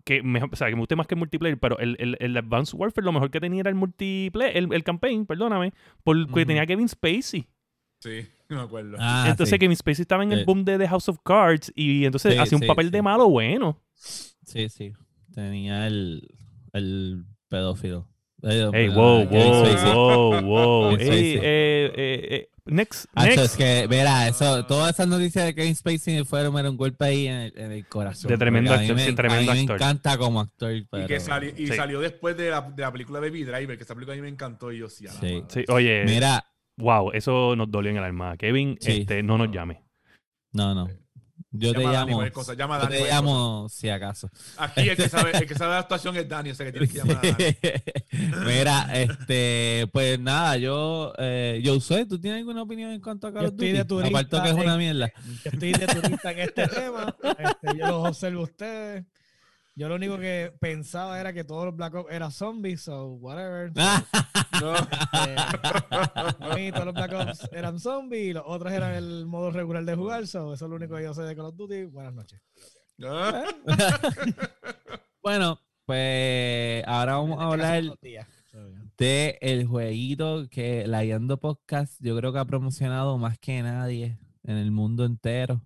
que 0.04 0.22
me, 0.24 0.42
o 0.44 0.56
sea, 0.56 0.68
que 0.68 0.76
me 0.76 0.82
guste 0.82 0.96
más 0.96 1.08
que 1.08 1.16
el 1.16 1.20
multiplayer, 1.20 1.60
pero 1.60 1.78
el, 1.80 1.96
el, 2.00 2.18
el 2.20 2.38
Advanced 2.38 2.78
Warfare 2.78 3.06
lo 3.06 3.12
mejor 3.12 3.32
que 3.32 3.40
tenía 3.40 3.62
era 3.62 3.70
el 3.70 3.76
multiplayer, 3.76 4.56
el, 4.58 4.74
el 4.74 4.84
campaign, 4.84 5.26
perdóname, 5.26 5.74
porque 6.04 6.46
tenía 6.46 6.66
Kevin 6.66 6.88
Spacey. 6.90 7.48
Sí, 8.00 8.26
no 8.50 8.58
me 8.58 8.62
acuerdo. 8.64 8.98
Ah, 9.00 9.26
entonces 9.30 9.54
sí. 9.54 9.60
Kevin 9.60 9.76
Spacey 9.78 10.02
estaba 10.04 10.24
en 10.24 10.32
el 10.32 10.46
boom 10.46 10.66
de 10.66 10.78
The 10.78 10.88
House 10.88 11.10
of 11.10 11.20
Cards 11.24 11.72
y 11.76 12.06
entonces 12.06 12.34
Sí, 12.34 12.40
hacía 12.40 12.58
un 12.58 12.66
papel 12.68 12.88
sí. 12.88 12.92
de 12.92 13.02
malo 13.02 13.30
bueno. 13.30 13.80
Sí, 13.94 14.70
sí. 14.70 14.94
Tenía 15.34 15.88
el, 15.88 16.28
el 16.74 17.24
pedófilo. 17.48 18.08
Eh, 18.44 18.70
Hey, 18.74 18.88
ah, 18.92 18.96
wow, 18.96 19.26
wow, 19.28 19.66
Spacey. 19.66 19.94
wow, 19.94 20.42
wow. 20.92 20.98
Next, 22.72 23.06
next. 23.16 23.38
es 23.38 23.58
que, 23.58 23.86
mira, 23.90 24.30
eso, 24.30 24.66
todas 24.66 24.94
esas 24.94 25.08
noticias 25.08 25.46
de 25.46 25.54
Kevin 25.54 25.76
Spacey 25.76 26.24
fueron 26.24 26.58
era 26.58 26.70
un 26.70 26.78
golpe 26.78 27.04
ahí 27.06 27.28
en 27.28 27.34
el, 27.36 27.54
en 27.58 27.72
el 27.74 27.86
corazón. 27.86 28.32
De 28.32 28.38
tremendo 28.38 28.74
actor, 28.74 28.96
me- 28.96 29.06
sí, 29.06 29.14
tremendo 29.14 29.52
a 29.52 29.56
mí 29.56 29.60
me 29.60 29.64
actor. 29.74 29.76
encanta 29.76 30.18
como 30.18 30.40
actor, 30.40 30.72
pero... 30.90 31.04
y 31.04 31.08
que 31.08 31.20
sali- 31.20 31.54
y 31.58 31.68
Sí. 31.68 31.74
salió 31.76 32.00
después 32.00 32.38
de 32.38 32.50
la, 32.50 32.62
de 32.62 32.82
la 32.82 32.92
película 32.92 33.20
Baby 33.20 33.44
Driver, 33.44 33.78
que 33.78 33.84
esa 33.84 33.94
película 33.94 34.14
a 34.14 34.16
mí 34.16 34.22
me 34.22 34.30
encantó 34.30 34.72
y 34.72 34.78
yo 34.80 34.88
sí. 34.90 35.06
a 35.06 35.14
la 35.14 35.20
Sí. 35.20 35.26
madre. 35.34 35.46
Sí, 35.50 35.66
oye, 35.68 36.04
Mira, 36.06 36.46
wow, 36.78 37.12
eso 37.12 37.56
nos 37.58 37.70
dolió 37.70 37.92
en 37.92 37.98
el 37.98 38.04
alma. 38.06 38.38
Kevin, 38.38 38.78
Sí. 38.80 39.02
este, 39.02 39.22
no 39.22 39.38
nos 39.38 39.52
llame. 39.52 39.84
no, 40.54 40.74
no. 40.74 40.88
Yo 41.54 41.74
te 41.74 41.80
llamo. 41.84 42.22
cosa, 42.32 42.54
llama 42.54 42.78
a 42.78 42.84
Yo 42.84 42.88
te 42.90 43.08
llamo 43.10 43.68
si 43.70 43.90
acaso. 43.90 44.30
Aquí 44.58 44.88
el 44.88 44.96
que 44.96 45.10
sabe, 45.10 45.32
el 45.38 45.46
que 45.46 45.54
sabe 45.56 45.74
de 45.74 45.80
actuación 45.80 46.16
es 46.16 46.28
Dani, 46.30 46.52
o 46.52 46.56
sea 46.56 46.66
que 46.66 46.72
tienes 46.72 46.92
que 46.92 46.98
llamar 47.00 47.18
a 47.18 47.22
Dani. 47.22 48.46
Mira, 48.46 48.90
este, 48.94 49.88
pues 49.92 50.20
nada, 50.20 50.56
yo, 50.58 51.14
eh, 51.18 51.60
yo 51.64 51.80
sé, 51.82 52.06
¿tú 52.06 52.20
tienes 52.20 52.40
alguna 52.40 52.62
opinión 52.62 52.92
en 52.92 53.02
cuanto 53.02 53.28
a 53.28 53.30
estoy 53.32 53.50
Duty? 53.50 53.72
de 53.74 53.86
turista 53.86 54.20
Aparte 54.20 54.42
que 54.42 54.48
es 54.50 54.64
una 54.64 54.74
en- 54.74 54.80
mierda. 54.80 55.12
Yo 55.44 55.52
estoy 55.52 55.72
de 55.74 55.88
turista 55.88 56.32
en 56.32 56.40
este 56.40 56.68
tema. 56.68 57.16
este, 57.38 57.78
yo 57.78 57.88
los 57.88 58.08
observo 58.10 58.40
a 58.42 58.44
ustedes. 58.44 59.06
Yo 59.74 59.88
lo 59.88 59.96
único 59.96 60.18
que 60.18 60.54
pensaba 60.60 61.20
era 61.20 61.34
que 61.34 61.44
todos 61.44 61.66
los 61.66 61.76
Black 61.76 61.96
Ops 61.96 62.12
eran 62.12 62.32
zombies, 62.32 62.82
so 62.82 63.14
whatever. 63.14 63.72
no. 64.62 64.76
eh, 66.58 66.72
todos 66.72 66.86
los 66.86 66.94
Black 66.94 67.14
Ops 67.14 67.50
eran 67.54 67.80
zombies, 67.80 68.24
y 68.24 68.34
los 68.34 68.44
otros 68.46 68.74
eran 68.74 68.94
el 68.94 69.26
modo 69.26 69.52
regular 69.52 69.86
de 69.86 69.96
jugar, 69.96 70.28
so 70.28 70.54
eso 70.54 70.66
es 70.66 70.70
lo 70.70 70.76
único 70.76 70.96
que 70.96 71.04
yo 71.04 71.14
sé 71.14 71.24
de 71.24 71.36
Call 71.36 71.46
of 71.46 71.56
Duty. 71.56 71.86
Buenas 71.86 72.14
noches. 72.14 72.42
bueno, 75.24 75.60
pues 75.86 76.84
ahora 76.86 77.16
vamos 77.16 77.40
a 77.40 77.46
hablar 77.46 77.84
de 78.98 79.40
el 79.42 79.66
jueguito 79.66 80.48
que 80.50 80.86
la 80.86 81.04
Yando 81.04 81.40
Podcast 81.40 81.96
yo 82.00 82.16
creo 82.18 82.32
que 82.32 82.40
ha 82.40 82.46
promocionado 82.46 83.18
más 83.18 83.40
que 83.40 83.64
nadie 83.64 84.20
en 84.44 84.58
el 84.58 84.72
mundo 84.72 85.06
entero. 85.06 85.62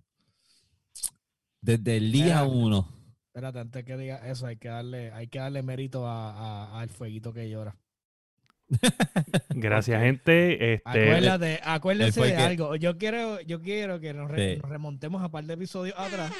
Desde 1.60 1.96
el 1.96 2.12
día 2.12 2.44
uno. 2.44 2.95
Espérate, 3.36 3.58
antes 3.58 3.84
que 3.84 3.98
diga 3.98 4.16
eso, 4.26 4.46
hay 4.46 4.56
que 4.56 4.68
darle, 4.68 5.12
hay 5.12 5.26
que 5.26 5.38
darle 5.38 5.62
mérito 5.62 6.06
a- 6.06 6.30
a- 6.32 6.80
al 6.80 6.88
fueguito 6.88 7.34
que 7.34 7.50
llora. 7.50 7.76
Gracias, 9.50 10.00
gente. 10.02 10.72
Este, 10.72 10.88
Acuérdate, 10.88 11.60
acuérdense 11.62 12.18
de 12.22 12.28
que- 12.28 12.36
algo. 12.36 12.76
Yo 12.76 12.96
quiero, 12.96 13.38
yo 13.42 13.60
quiero 13.60 14.00
que 14.00 14.14
nos, 14.14 14.30
re- 14.30 14.54
Sí. 14.54 14.60
nos 14.62 14.70
remontemos 14.70 15.22
a 15.22 15.28
par 15.28 15.44
de 15.44 15.52
episodios 15.52 15.94
atrás. 15.98 16.32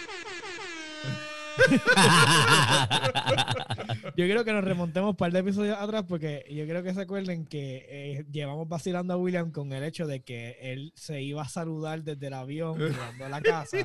Yo 4.17 4.25
quiero 4.25 4.45
que 4.45 4.53
nos 4.53 4.65
remontemos 4.65 5.11
un 5.11 5.17
par 5.17 5.33
de 5.33 5.39
episodios 5.41 5.77
atrás 5.79 6.05
porque 6.09 6.45
yo 6.51 6.65
quiero 6.65 6.83
que 6.83 6.95
se 6.95 7.01
acuerden 7.03 7.47
que 7.47 7.87
eh, 7.89 8.25
llevamos 8.31 8.69
vacilando 8.69 9.15
a 9.15 9.17
William 9.17 9.51
con 9.53 9.73
el 9.73 9.83
hecho 9.83 10.07
de 10.07 10.23
que 10.23 10.57
él 10.61 10.93
se 10.97 11.23
iba 11.23 11.43
a 11.43 11.49
saludar 11.49 12.03
desde 12.03 12.27
el 12.27 12.35
avión 12.35 12.79
llegando 12.79 13.25
a 13.25 13.29
la 13.29 13.41
casa 13.41 13.79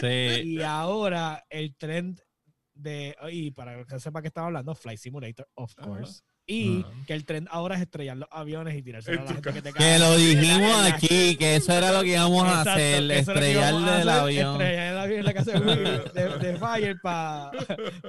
sí. 0.00 0.06
y 0.44 0.62
ahora 0.62 1.44
el 1.50 1.74
trend 1.76 2.20
de 2.78 3.14
y 3.30 3.50
para 3.50 3.84
que 3.84 3.98
sepa 4.00 4.22
que 4.22 4.28
estaba 4.28 4.46
hablando 4.46 4.74
Flight 4.74 4.98
Simulator 4.98 5.46
of 5.54 5.74
course 5.74 6.22
y 6.50 6.82
que 7.06 7.12
el 7.12 7.26
trend 7.26 7.46
ahora 7.50 7.74
es 7.76 7.82
estrellar 7.82 8.16
los 8.16 8.28
aviones 8.32 8.74
y 8.74 8.80
tirarse 8.82 9.10
a 9.12 9.16
la 9.16 9.26
gente 9.26 9.52
que 9.52 9.60
te 9.60 9.70
Que 9.70 9.78
cae 9.78 9.98
lo 9.98 10.06
en 10.06 10.10
la- 10.12 10.16
dijimos 10.40 10.92
aquí, 10.94 11.36
que 11.36 11.56
eso 11.56 11.74
era 11.74 11.92
lo 11.92 12.00
que 12.02 12.12
íbamos 12.14 12.42
a 12.48 12.62
hacer, 12.62 12.94
que 12.96 13.00
lo 13.02 13.08
que 13.12 13.18
estrellarle 13.20 14.00
el 14.00 14.08
avión. 14.08 14.52
Estrellar 14.52 14.92
el 14.92 14.98
avión 14.98 15.18
en 15.18 15.24
la 15.26 15.34
casa 15.34 15.50
de, 15.52 15.58
Will, 15.60 16.12
de, 16.14 16.38
de 16.38 16.56
Fire 16.58 16.96
para 17.02 17.50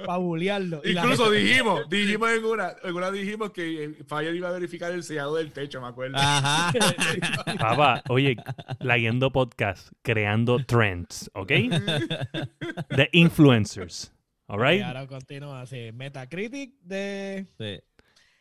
pa. 0.06 0.18
Y 0.18 0.92
la 0.94 1.02
Incluso 1.02 1.24
gente- 1.24 1.38
dijimos, 1.38 1.82
dijimos 1.90 2.30
en 2.30 2.44
una, 2.46 2.72
en 2.82 2.94
una 2.94 3.10
dijimos 3.10 3.50
que 3.50 3.84
eh, 3.84 3.94
Fire 4.08 4.34
iba 4.34 4.48
a 4.48 4.52
verificar 4.52 4.90
el 4.90 5.02
sellado 5.02 5.34
del 5.36 5.52
techo, 5.52 5.78
me 5.82 5.88
acuerdo. 5.88 6.16
Ajá. 6.16 6.72
Papá, 7.58 8.02
oye, 8.08 8.36
Leyendo 8.78 9.30
Podcast, 9.32 9.90
creando 10.00 10.64
trends, 10.64 11.30
¿ok? 11.34 11.48
The 12.96 13.08
influencers, 13.12 14.12
Y 14.50 14.52
¿alright? 14.52 14.82
ahora 14.82 15.06
continúa 15.06 15.60
así. 15.62 15.90
Metacritic 15.92 16.72
de. 16.82 17.46
Sí. 17.58 17.80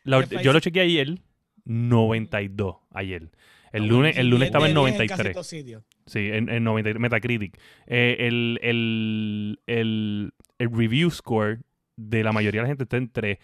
La- 0.03 0.25
¿Qué 0.25 0.41
yo 0.43 0.53
lo 0.53 0.59
chequeé 0.59 0.81
ayer, 0.83 1.19
92 1.65 2.77
ayer. 2.91 3.29
El 3.71 3.83
Ah, 3.83 3.85
lunes, 3.85 4.17
el 4.17 4.27
lunes 4.29 4.47
estaba 4.47 4.65
de 4.65 4.71
en 4.71 4.75
diez 4.75 4.85
casi 4.97 5.07
93. 5.07 5.33
todos 5.33 5.47
sitios. 5.47 5.83
Sí, 6.07 6.29
en, 6.31 6.49
en 6.49 6.63
93, 6.63 6.99
Metacritic. 6.99 7.59
Eh, 7.85 8.17
el, 8.21 8.59
el, 8.63 9.59
el, 9.67 10.33
el 10.57 10.71
review 10.75 11.11
score 11.11 11.59
de 11.95 12.23
la 12.23 12.31
mayoría 12.31 12.61
de 12.61 12.63
la 12.63 12.69
gente 12.69 12.83
está 12.85 12.97
entre 12.97 13.39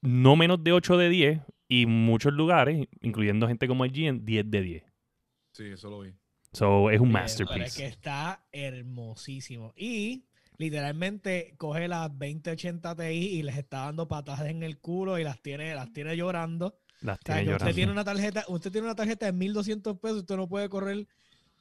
no 0.00 0.36
menos 0.36 0.64
de 0.64 0.72
8 0.72 0.96
de 0.96 1.10
10 1.10 1.40
y 1.68 1.84
muchos 1.84 2.32
lugares, 2.32 2.88
incluyendo 3.02 3.46
gente 3.46 3.68
como 3.68 3.84
en 3.84 4.24
10 4.24 4.50
de 4.50 4.62
10. 4.62 4.84
Sí, 5.52 5.64
eso 5.66 5.90
lo 5.90 6.00
vi. 6.00 6.12
So, 6.52 6.90
es 6.90 6.98
un 7.00 7.08
Eh, 7.08 7.12
Pero 7.12 7.24
es 7.26 7.30
masterpiece. 7.38 7.82
que 7.82 7.86
está 7.88 8.46
hermosísimo. 8.52 9.74
Y 9.76 10.24
literalmente 10.60 11.54
coge 11.56 11.88
las 11.88 12.10
2080 12.10 12.94
Ti 12.94 13.02
y 13.02 13.42
les 13.42 13.56
está 13.56 13.86
dando 13.86 14.06
patadas 14.06 14.46
en 14.46 14.62
el 14.62 14.78
culo 14.78 15.18
y 15.18 15.24
las 15.24 15.40
tiene, 15.40 15.74
las 15.74 15.90
tiene 15.90 16.14
llorando. 16.18 16.78
Las 17.00 17.18
O 17.18 17.22
sea, 17.24 17.36
tiene 17.36 17.48
que 17.48 17.56
usted 17.56 17.74
tiene 17.74 17.92
una 17.92 18.04
tarjeta, 18.04 18.44
usted 18.46 18.70
tiene 18.70 18.86
una 18.86 18.94
tarjeta 18.94 19.24
de 19.24 19.32
1200 19.32 19.98
pesos, 19.98 20.18
usted 20.18 20.36
no 20.36 20.48
puede 20.48 20.68
correr 20.68 21.08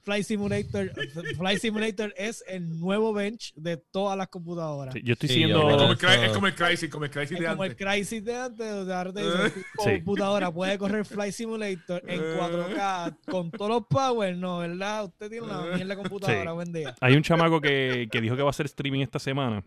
Flight 0.10 0.26
Simulator. 0.26 0.92
Flight 1.38 1.60
Simulator 1.60 2.14
es 2.18 2.44
el 2.48 2.80
nuevo 2.80 3.14
bench 3.14 3.54
de 3.56 3.78
todas 3.78 4.18
las 4.18 4.28
computadoras. 4.30 4.94
Sí, 4.94 5.02
yo 5.04 5.14
estoy 5.14 5.30
Sí, 5.30 5.34
siguiendo... 5.36 5.60
yo- 5.70 5.78
Como 5.78 5.92
el, 5.92 5.98
Eso- 5.98 6.08
Cry- 6.08 6.24
es 6.26 6.32
como 6.32 6.48
el 6.48 6.56
Crisis, 6.56 6.90
como 6.90 7.06
el 7.06 7.12
Crisis 7.12 7.32
Es 7.34 7.40
de 7.40 7.46
como 7.50 7.64
el 7.64 7.72
antes. 7.72 7.88
Crysis 7.88 8.26
de 8.26 8.36
antes, 8.36 8.72
o 8.72 8.86
sea, 8.86 8.98
ahora 8.98 9.14
te 9.14 9.22
dice, 9.22 9.46
Eh. 9.46 9.64
Sí. 9.84 9.90
computadora 9.98 10.52
puede 10.52 10.78
correr 10.78 11.06
Flight 11.06 11.34
Simulator 11.34 12.02
en 12.08 12.20
4K 12.38 13.18
con 13.30 13.52
todos 13.52 13.70
los 13.70 13.86
power, 13.88 14.36
no, 14.36 14.58
¿verdad? 14.60 15.06
Usted 15.06 15.30
tiene 15.30 15.46
una 15.46 15.62
mierda 15.76 15.96
computadora, 15.96 16.50
Sí. 16.52 16.56
buen 16.56 16.74
día. 16.74 16.96
Hay 17.02 17.14
un 17.16 17.22
chamaco 17.22 17.62
que, 17.62 18.08
que 18.12 18.20
dijo 18.22 18.36
que 18.36 18.42
va 18.42 18.50
a 18.50 18.52
hacer 18.52 18.66
streaming 18.66 19.02
esta 19.02 19.20
semana. 19.20 19.64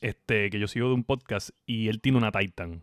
Este, 0.00 0.50
que 0.50 0.58
yo 0.58 0.66
sigo 0.68 0.88
de 0.88 0.94
un 0.94 1.04
podcast. 1.04 1.50
Y 1.64 1.88
él 1.88 2.00
tiene 2.00 2.18
una 2.18 2.32
Titan. 2.32 2.82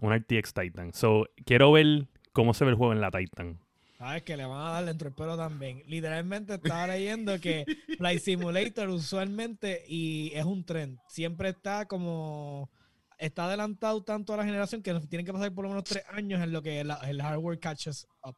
Una 0.00 0.16
RTX 0.18 0.52
Titan. 0.54 0.92
So, 0.92 1.26
quiero 1.44 1.72
ver 1.72 2.06
cómo 2.32 2.54
se 2.54 2.64
ve 2.64 2.70
el 2.70 2.76
juego 2.76 2.92
en 2.92 3.00
la 3.00 3.10
Titan. 3.10 3.58
Sabes 4.02 4.22
que 4.24 4.36
le 4.36 4.44
van 4.44 4.66
a 4.66 4.70
dar 4.72 4.84
dentro 4.84 5.08
del 5.08 5.14
pelo 5.14 5.36
también. 5.36 5.80
Literalmente 5.86 6.54
estaba 6.54 6.88
leyendo 6.88 7.38
que 7.38 7.64
Flight 7.98 8.20
Simulator 8.20 8.88
usualmente, 8.88 9.84
y 9.86 10.32
es 10.34 10.44
un 10.44 10.64
trend, 10.64 10.98
siempre 11.08 11.50
está 11.50 11.86
como. 11.86 12.68
Está 13.16 13.44
adelantado 13.44 14.02
tanto 14.02 14.34
a 14.34 14.38
la 14.38 14.44
generación 14.44 14.82
que 14.82 14.92
nos 14.92 15.08
tienen 15.08 15.24
que 15.24 15.32
pasar 15.32 15.54
por 15.54 15.62
lo 15.62 15.68
menos 15.68 15.84
tres 15.84 16.02
años 16.10 16.42
en 16.42 16.50
lo 16.50 16.60
que 16.62 16.82
la- 16.82 16.96
el 17.08 17.22
hardware 17.22 17.60
catches 17.60 18.08
up. 18.24 18.34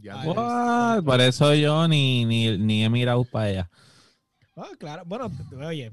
Ya, 0.00 0.16
What? 0.24 1.04
Por 1.04 1.20
eso 1.20 1.52
yo 1.54 1.86
ni, 1.86 2.24
ni, 2.24 2.56
ni 2.56 2.82
he 2.82 2.88
mirado 2.88 3.22
para 3.24 3.44
allá. 3.46 3.70
Ah, 4.56 4.70
claro. 4.78 5.02
Bueno, 5.04 5.30
oye, 5.66 5.92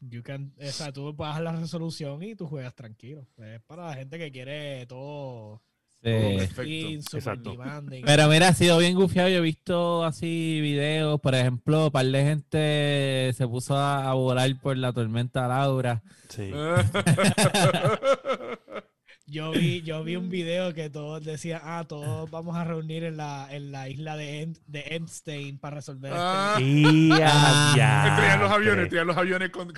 you 0.00 0.22
can, 0.22 0.54
o 0.60 0.70
sea, 0.70 0.92
tú 0.92 1.12
bajas 1.12 1.42
la 1.42 1.56
resolución 1.56 2.22
y 2.22 2.36
tú 2.36 2.46
juegas 2.46 2.76
tranquilo. 2.76 3.26
Es 3.38 3.60
para 3.62 3.88
la 3.88 3.94
gente 3.94 4.16
que 4.18 4.30
quiere 4.30 4.86
todo 4.86 5.60
Sí. 6.02 6.98
Exacto. 7.12 7.56
Pero 8.04 8.28
mira, 8.28 8.48
ha 8.48 8.54
sido 8.54 8.76
bien 8.78 8.94
gufiado. 8.96 9.28
Yo 9.28 9.36
he 9.36 9.40
visto 9.40 10.04
así 10.04 10.58
videos, 10.60 11.20
por 11.20 11.34
ejemplo, 11.34 11.84
un 11.86 11.90
par 11.92 12.06
de 12.06 12.24
gente 12.24 13.32
se 13.34 13.46
puso 13.46 13.76
a, 13.76 14.10
a 14.10 14.14
volar 14.14 14.50
por 14.60 14.76
la 14.76 14.92
tormenta 14.92 15.46
Laura. 15.46 16.02
Sí. 16.28 16.50
Yo 19.26 19.50
vi, 19.52 19.80
yo 19.82 20.02
vi 20.04 20.16
un 20.16 20.28
video 20.28 20.74
que 20.74 20.90
todos 20.90 21.24
decían, 21.24 21.62
ah, 21.64 21.84
todos 21.88 22.30
vamos 22.30 22.54
a 22.56 22.64
reunir 22.64 23.04
en 23.04 23.16
la, 23.16 23.46
en 23.50 23.72
la 23.72 23.88
isla 23.88 24.14
de, 24.16 24.42
Em- 24.42 24.54
de 24.66 24.80
Epstein 24.90 25.58
para 25.58 25.76
resolver 25.76 26.12
Ah. 26.14 26.56
este... 26.58 26.64
Y 26.68 27.10
a 27.12 27.18
Ah. 27.30 28.08
Estrellar 28.10 28.40
los 28.40 28.50
aviones, 28.52 28.82
estrellar 28.84 29.06
los 29.06 29.16
aviones 29.16 29.48
con. 29.50 29.72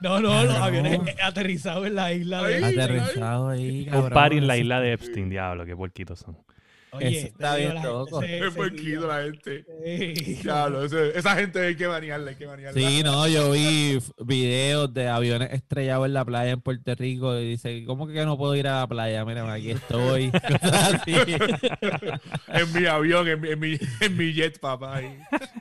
No, 0.00 0.20
no, 0.20 0.44
los 0.44 0.58
No. 0.58 0.64
aviones 0.64 1.00
aterrizados 1.22 1.86
en 1.86 1.94
la 1.94 2.12
isla 2.12 2.42
de. 2.42 2.64
Aterrizado 2.64 3.48
ahí, 3.48 3.80
Un 3.86 3.90
cabrón. 3.92 4.10
party 4.12 4.36
en 4.38 4.46
la 4.46 4.56
isla 4.56 4.80
de 4.80 4.92
Epstein, 4.92 5.28
diablo, 5.30 5.64
qué 5.66 5.74
puerquitos 5.76 6.20
son. 6.20 6.36
Oye, 6.92 7.08
Eso 7.08 7.20
te 7.20 7.26
está 7.28 7.56
bien 7.56 7.74
loco. 7.82 8.22
Es 8.22 8.54
tiró. 8.76 9.06
la 9.08 9.22
gente. 9.22 9.64
Sí. 9.84 10.40
Ese- 10.84 11.18
esa 11.18 11.36
gente 11.36 11.66
hay 11.66 11.76
que 11.76 11.86
banearla, 11.86 12.30
hay 12.30 12.36
que 12.36 12.46
banearla. 12.46 12.80
Sí, 12.80 13.02
no, 13.02 13.28
yo 13.28 13.50
vi 13.50 13.98
videos 14.24 14.92
de 14.94 15.08
aviones 15.08 15.52
estrellados 15.52 16.06
en 16.06 16.14
la 16.14 16.24
playa 16.24 16.52
en 16.52 16.60
Puerto 16.60 16.94
Rico 16.94 17.38
y 17.38 17.50
dice, 17.50 17.84
¿cómo 17.86 18.06
que 18.06 18.24
no 18.24 18.38
puedo 18.38 18.54
ir 18.56 18.68
a 18.68 18.80
la 18.80 18.86
playa? 18.86 19.24
Mira, 19.24 19.52
aquí 19.52 19.70
estoy. 19.70 20.30
En 22.48 22.72
mi 22.72 22.86
avión, 22.86 23.28
en 23.28 23.40
mi, 23.40 23.48
en 23.50 23.58
mi, 23.60 23.78
en 24.00 24.16
mi 24.16 24.32
jet, 24.32 24.58
papá. 24.58 25.00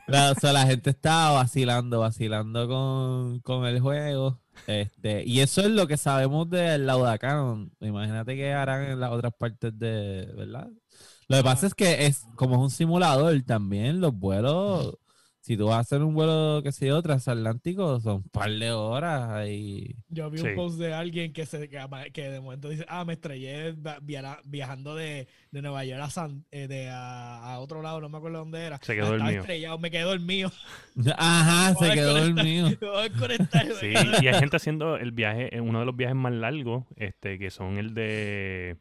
La, 0.07 0.32
o 0.32 0.36
sea, 0.36 0.53
la 0.53 0.65
gente 0.65 0.89
estaba 0.91 1.32
vacilando, 1.32 1.99
vacilando 1.99 2.67
con, 2.67 3.39
con 3.41 3.65
el 3.65 3.80
juego. 3.80 4.39
Este, 4.65 5.23
y 5.23 5.41
eso 5.41 5.61
es 5.61 5.67
lo 5.67 5.88
que 5.88 5.97
sabemos 5.97 6.49
del 6.49 6.88
Laudacán. 6.88 7.71
Imagínate 7.80 8.36
que 8.36 8.51
harán 8.53 8.84
en 8.86 8.99
las 8.99 9.11
otras 9.11 9.34
partes 9.38 9.78
de, 9.78 10.28
¿verdad? 10.36 10.67
Lo 11.28 11.38
que 11.38 11.43
pasa 11.43 11.67
es 11.67 11.75
que 11.75 12.05
es 12.05 12.25
como 12.36 12.55
es 12.55 12.61
un 12.61 12.69
simulador 12.69 13.41
también, 13.43 13.99
los 13.99 14.13
vuelos, 14.13 14.97
si 15.41 15.55
tú 15.57 15.67
vas 15.67 15.75
a 15.75 15.80
hacer 15.80 16.01
un 16.03 16.13
vuelo, 16.13 16.61
que 16.63 16.71
sé 16.73 16.88
yo, 16.88 17.01
transatlántico, 17.01 17.99
son 18.01 18.15
un 18.17 18.23
par 18.30 18.49
de 18.51 18.71
horas 18.71 19.30
ahí. 19.32 19.95
Yo 20.09 20.30
vi 20.30 20.39
Sí. 20.39 20.47
un 20.47 20.55
post 20.55 20.78
de 20.78 20.93
alguien 20.93 21.32
que 21.32 21.45
se 21.45 21.69
que, 21.69 22.30
de 22.30 22.39
momento 22.41 22.67
dice, 22.69 22.86
ah, 22.89 23.05
me 23.05 23.13
estrellé 23.13 23.75
viajando 24.43 24.95
de, 24.95 25.28
de 25.51 25.61
Nueva 25.61 25.86
York 25.86 26.01
a, 26.03 26.09
San, 26.09 26.45
eh, 26.51 26.67
de 26.67 26.89
a, 26.89 27.53
a 27.53 27.59
otro 27.59 27.82
lado, 27.82 28.01
no 28.01 28.09
me 28.09 28.17
acuerdo 28.17 28.39
dónde 28.39 28.59
era. 28.65 28.78
Se 28.82 28.93
quedó 28.95 29.05
Ah, 29.05 29.11
estaba 29.11 29.17
dormido. 29.23 29.41
estrellado, 29.41 29.80
me 29.80 29.91
quedó 29.91 30.13
el 30.13 30.19
mío. 30.19 30.51
Ajá, 31.17 31.75
se 31.75 31.93
quedó 31.93 32.19
dormido. 32.25 32.69
Sí, 33.80 33.93
y 34.21 34.28
hay 34.28 34.34
gente 34.39 34.57
haciendo 34.57 34.97
el 34.97 35.11
viaje, 35.11 35.55
eh, 35.55 35.61
uno 35.61 35.80
de 35.80 35.86
los 35.86 35.95
viajes 35.95 36.15
más 36.15 36.34
largos, 36.34 36.86
este, 36.95 37.38
que 37.39 37.51
son 37.51 37.78
el 37.78 37.93
de, 37.93 38.78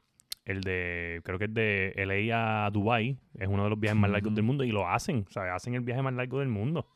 el 0.46 0.62
de, 0.62 1.20
creo 1.24 1.38
que 1.38 1.44
es 1.44 1.52
de 1.54 1.92
LA 1.96 2.64
a 2.66 2.70
Dubai, 2.70 3.18
es 3.38 3.48
uno 3.48 3.64
de 3.64 3.70
los 3.70 3.78
viajes 3.78 3.98
más 4.00 4.10
largos 4.10 4.34
del 4.34 4.44
mundo 4.44 4.64
y 4.64 4.70
lo 4.70 4.88
hacen, 4.88 5.26
o 5.28 5.30
sea, 5.30 5.54
hacen 5.54 5.74
el 5.74 5.82
viaje 5.82 6.00
más 6.02 6.14
largo 6.14 6.38
del 6.40 6.48
mundo. 6.48 6.88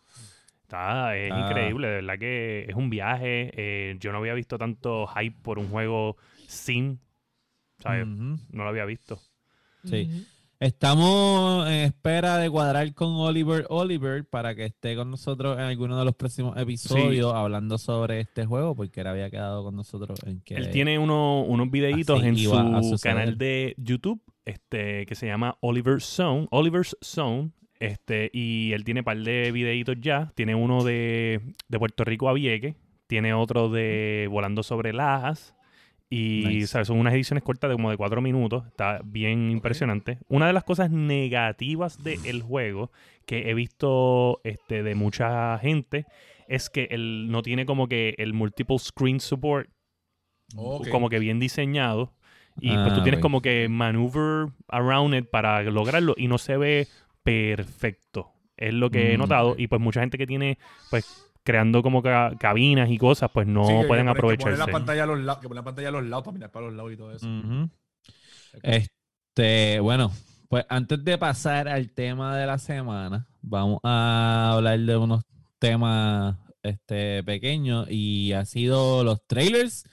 Está, 0.62 1.16
es 1.16 1.30
Ah. 1.32 1.46
increíble, 1.48 1.88
de 1.88 1.94
verdad 1.96 2.18
que 2.18 2.64
es 2.68 2.74
un 2.76 2.88
viaje. 2.90 3.50
eh, 3.54 3.96
yo 4.00 4.12
no 4.12 4.18
había 4.18 4.34
visto 4.34 4.56
tanto 4.56 5.06
hype 5.08 5.36
por 5.42 5.58
un 5.58 5.68
juego 5.68 6.16
sim. 6.46 6.98
¿sabes? 7.78 8.06
No 8.06 8.38
lo 8.64 8.68
había 8.68 8.84
visto. 8.84 9.18
Sí. 9.84 10.26
Estamos 10.60 11.66
en 11.68 11.72
espera 11.86 12.36
de 12.36 12.50
cuadrar 12.50 12.92
con 12.92 13.14
Oliver 13.14 13.64
Oliver 13.70 14.26
para 14.28 14.54
que 14.54 14.66
esté 14.66 14.94
con 14.94 15.10
nosotros 15.10 15.56
en 15.56 15.64
alguno 15.64 15.98
de 15.98 16.04
los 16.04 16.14
próximos 16.14 16.54
episodios 16.58 17.32
hablando 17.32 17.78
sobre 17.78 18.20
este 18.20 18.44
juego, 18.44 18.74
porque 18.76 19.00
él 19.00 19.06
había 19.06 19.30
quedado 19.30 19.64
con 19.64 19.74
nosotros 19.74 20.22
en 20.26 20.42
que... 20.42 20.56
Él 20.56 20.70
tiene 20.70 20.98
uno- 20.98 21.40
unos 21.44 21.70
videitos 21.70 22.22
en 22.22 22.36
su 22.36 22.98
canal 23.02 23.38
de 23.38 23.74
YouTube 23.78 24.20
este, 24.44 25.06
que 25.06 25.14
se 25.14 25.26
llama 25.26 25.56
Oliver 25.60 26.02
Zone, 26.02 26.46
Oliver's 26.50 26.94
Zone. 27.02 27.52
Este, 27.78 28.28
y 28.34 28.72
él 28.74 28.84
tiene 28.84 29.00
un 29.00 29.04
par 29.04 29.16
de 29.16 29.52
videitos 29.52 29.96
ya. 29.98 30.30
Tiene 30.34 30.54
uno 30.54 30.84
de, 30.84 31.40
de 31.68 31.78
Puerto 31.78 32.04
Rico 32.04 32.28
a 32.28 32.34
Vieques. 32.34 32.74
Tiene 33.06 33.32
otro 33.32 33.70
de 33.70 34.28
Volando 34.30 34.62
sobre 34.62 34.92
Lajas. 34.92 35.54
Y 36.12 36.42
Nice. 36.44 36.66
¿sabes? 36.66 36.88
son 36.88 36.98
unas 36.98 37.14
ediciones 37.14 37.44
cortas 37.44 37.70
de 37.70 37.76
como 37.76 37.88
de 37.90 37.96
cuatro 37.96 38.20
minutos. 38.20 38.66
Está 38.66 39.00
bien 39.04 39.48
impresionante. 39.50 40.18
Una 40.28 40.48
de 40.48 40.52
las 40.52 40.64
cosas 40.64 40.90
negativas 40.90 42.02
del 42.02 42.42
juego 42.42 42.90
que 43.26 43.48
he 43.48 43.54
visto 43.54 44.40
este, 44.42 44.82
de 44.82 44.96
mucha 44.96 45.56
gente 45.58 46.06
es 46.48 46.68
que 46.68 46.88
él 46.90 47.28
no 47.30 47.42
tiene 47.42 47.64
como 47.64 47.86
que 47.86 48.16
el 48.18 48.32
multiple 48.34 48.78
screen 48.80 49.20
support 49.20 49.70
como 50.90 51.08
que 51.08 51.20
bien 51.20 51.38
diseñado. 51.38 52.12
Y 52.60 52.70
Ah, 52.70 52.82
pues 52.84 52.96
tú 52.96 53.02
tienes 53.04 53.18
ok. 53.18 53.22
como 53.22 53.40
que 53.40 53.68
maneuver 53.68 54.48
around 54.66 55.14
it 55.14 55.30
para 55.30 55.62
lograrlo 55.62 56.14
y 56.16 56.26
no 56.26 56.38
se 56.38 56.56
ve 56.56 56.88
perfecto. 57.22 58.32
Es 58.56 58.74
lo 58.74 58.90
que 58.90 59.12
he 59.12 59.16
Mm. 59.16 59.20
notado. 59.20 59.54
Y 59.56 59.68
pues 59.68 59.80
mucha 59.80 60.00
gente 60.00 60.18
que 60.18 60.26
tiene, 60.26 60.58
pues, 60.90 61.29
creando 61.42 61.82
como 61.82 62.02
ca- 62.02 62.32
cabinas 62.38 62.90
y 62.90 62.98
cosas, 62.98 63.30
pues 63.32 63.46
no 63.46 63.64
Sí, 63.66 63.72
que- 63.80 63.86
pueden 63.86 64.06
que 64.06 64.12
ponen- 64.12 64.14
Que 64.14 64.20
ponen 64.20 64.36
aprovecharse. 64.36 64.58
la 64.58 64.66
pantalla 64.66 65.02
a 65.04 65.06
los 65.06 65.18
lados, 65.20 65.40
que 65.40 65.48
ponen 65.48 65.60
la 65.60 65.64
pantalla 65.64 65.88
a 65.88 65.92
los 65.92 66.04
lados 66.04 66.24
para 66.24 66.34
mirar 66.34 66.50
para 66.50 66.66
los 66.66 66.74
lados 66.74 66.92
y 66.92 66.96
todo 66.96 67.12
eso. 67.12 67.26
Este, 68.62 69.80
bueno, 69.80 70.10
pues 70.48 70.64
antes 70.68 71.02
de 71.04 71.18
pasar 71.18 71.68
al 71.68 71.90
tema 71.92 72.36
de 72.36 72.46
la 72.46 72.58
semana, 72.58 73.26
vamos 73.42 73.80
a 73.84 74.52
hablar 74.54 74.78
de 74.80 74.96
unos 74.96 75.22
temas 75.58 76.36
este, 76.62 77.22
pequeños 77.24 77.86
y 77.90 78.32
ha 78.32 78.44
sido 78.44 79.02
los 79.04 79.24
trailers 79.26 79.84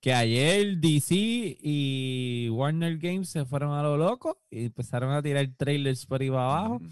que 0.00 0.12
ayer 0.14 0.78
DC 0.78 1.14
y 1.60 2.48
Warner 2.50 2.96
Games 2.98 3.28
se 3.28 3.44
fueron 3.44 3.72
a 3.72 3.82
lo 3.82 3.96
loco 3.96 4.38
y 4.50 4.66
empezaron 4.66 5.12
a 5.12 5.22
tirar 5.22 5.46
trailers 5.56 6.06
por 6.06 6.20
ahí 6.22 6.30
para 6.30 6.42
abajo. 6.44 6.74
Ujú. 6.76 6.88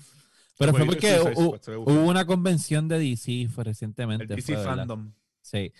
Pero 0.59 0.73
fue 0.73 0.85
Suicide 0.87 1.35
porque 1.35 1.77
hubo 1.77 2.05
una 2.09 2.25
convención 2.27 2.87
de 2.89 2.99
DC 2.99 3.49
fue 3.53 3.63
El 3.63 3.67
recientemente. 3.67 4.27
DC. 4.35 4.57
Fandom. 4.59 5.13
Sí. 5.41 5.73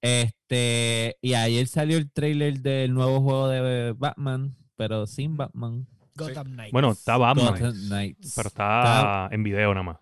Este, 0.00 1.16
y 1.20 1.34
ayer 1.34 1.66
salió 1.68 1.96
el 1.96 2.10
trailer 2.10 2.60
del 2.60 2.92
nuevo 2.92 3.20
juego 3.20 3.48
de 3.48 3.92
Batman, 3.96 4.54
pero 4.76 5.06
sin 5.06 5.36
Batman. 5.36 5.86
Gotham 6.14 6.48
Knights. 6.52 6.72
Bueno, 6.72 6.90
está 6.92 7.16
Batman, 7.16 7.52
Gotham 7.52 7.74
Knights. 7.88 8.32
pero 8.36 8.48
está 8.48 9.28
en 9.30 9.42
video 9.42 9.72
nada 9.74 9.82
más. 9.84 9.96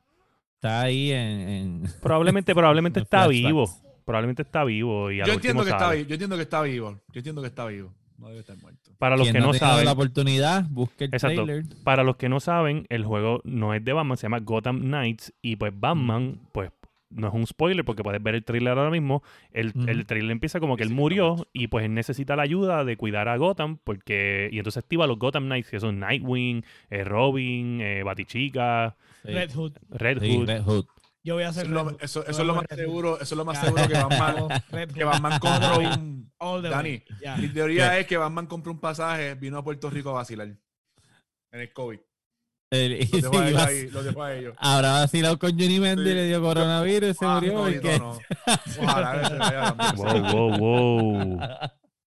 Está 0.55 0.83
ahí 0.83 1.13
en. 1.13 1.21
en- 1.49 1.83
Probablemente, 2.03 2.55
probablemente 2.55 2.99
en 2.99 3.05
está 3.05 3.25
flashbacks. 3.25 3.47
vivo. 3.47 3.71
Probablemente 4.05 4.43
está 4.43 4.65
vivo 4.65 5.11
y 5.11 5.19
Yo 5.19 5.33
entiendo, 5.35 5.63
que 5.63 5.71
está 5.71 5.79
sale. 5.91 6.07
yo 6.07 6.15
entiendo 6.15 6.37
que 6.37 6.43
está 6.43 6.63
vivo. 6.63 7.01
Yo 7.13 7.19
entiendo 7.21 7.41
que 7.43 7.47
está 7.49 7.67
vivo. 7.67 7.95
No 8.21 8.29
debe 8.29 8.41
estar 8.41 8.57
muerto. 8.59 8.91
Para 8.99 9.17
los 9.17 9.25
Quien 9.27 9.37
que 9.37 9.41
no 9.41 9.55
saben, 9.55 9.85
la 9.87 9.93
oportunidad, 9.93 10.67
busque 10.71 11.05
el 11.05 11.15
Exacto. 11.15 11.45
trailer. 11.45 11.65
Para 11.85 12.05
los 12.05 12.17
que 12.17 12.29
no 12.29 12.39
saben, 12.39 12.87
el 12.91 13.05
juego 13.05 13.41
no 13.45 13.73
es 13.75 13.83
de 13.85 13.93
Batman, 13.93 14.17
se 14.19 14.23
llama 14.25 14.41
Gotham 14.41 14.81
Knights. 14.83 15.33
Y 15.43 15.57
pues 15.57 15.73
Batman, 15.75 16.39
pues 16.53 16.71
no 17.09 17.27
es 17.29 17.35
un 17.35 17.45
spoiler 17.47 17.85
porque 17.85 18.03
puedes 18.05 18.23
ver 18.23 18.35
el 18.37 18.45
trailer 18.45 18.77
ahora 18.79 18.91
mismo. 18.91 19.23
El, 19.53 19.69
Ujú. 19.69 19.89
el 19.89 20.07
trailer 20.07 20.31
empieza 20.31 20.61
como 20.61 20.77
que 20.77 20.83
él 20.85 20.91
murió 20.91 21.49
y 21.53 21.67
pues 21.69 21.85
él 21.87 21.95
necesita 21.95 22.37
la 22.37 22.43
ayuda 22.43 22.85
de 22.85 22.97
cuidar 22.97 23.29
a 23.29 23.37
Gotham 23.37 23.79
porque... 23.83 24.49
Y 24.53 24.59
entonces 24.59 24.83
activa 24.85 25.07
los 25.07 25.19
Gotham 25.19 25.47
Knights, 25.47 25.71
que 25.71 25.81
son 25.81 25.99
Nightwing, 25.99 26.63
eh, 26.91 27.03
Robin, 27.05 27.81
eh, 27.81 28.03
Batichica, 28.05 28.97
Sí. 29.25 29.33
Red 29.33 29.51
Hood. 29.55 29.73
Red 29.91 30.21
Sí, 30.21 30.37
Hood. 30.37 30.47
Red 30.47 30.63
Hood. 30.63 30.85
Yo 31.23 31.35
voy 31.35 31.45
a 31.45 31.49
hacer 31.51 31.67
eso, 32.01 32.23
eso 32.27 32.41
es 32.41 32.47
lo 32.47 32.55
más 32.55 32.65
seguro, 32.75 33.17
eso 33.17 33.23
es 33.25 33.33
lo 33.37 33.45
más 33.45 33.61
seguro 33.61 33.87
que 33.87 33.93
Batman, 33.95 34.49
que. 34.95 35.05
Batman 35.05 35.39
compró 35.39 35.79
un... 35.79 36.33
All 36.39 36.63
the 36.63 36.69
Dani. 36.71 37.03
Ya. 37.21 37.37
Mi 37.37 37.49
teoría 37.49 37.99
es 37.99 38.07
que 38.07 38.17
Batman 38.17 38.47
compró 38.47 38.73
un 38.73 38.81
pasaje, 38.81 39.35
vino 39.35 39.59
a 39.59 39.65
Puerto 39.65 39.91
Rico 39.91 40.11
a 40.11 40.15
vacilar. 40.15 40.49
En 41.53 41.61
el 41.61 41.73
COVID. 41.73 41.99
El- 42.73 43.09
Lo 43.21 43.31
dejó 43.31 43.33
sí, 43.33 43.39
a, 43.39 43.49
ellos 43.49 43.55
vas- 43.61 43.69
ahí, 43.69 43.91
lo 43.91 44.03
dejó 44.03 44.23
a 44.23 44.35
ellos. 44.35 44.55
Habrá 44.59 44.93
vacilado 44.93 45.39
con 45.39 45.51
Johnny 45.51 45.79
Mendy 45.81 46.05
Sí. 46.05 46.11
y 46.11 46.15
le 46.15 46.27
dio 46.29 46.41
coronavirus 46.41 47.11
y 47.11 47.15
se 47.15 47.25
Ah, 47.27 47.35
murió. 47.35 47.53
no, 47.53 47.65
porque- 47.65 47.99
no, 47.99 48.15
no. 48.15 48.19
Ojalá 48.83 49.21
que 49.21 49.29
se 49.29 49.35
vaya 49.37 49.75
también. 49.77 50.23
Wow, 50.33 50.59
wow, 50.59 51.39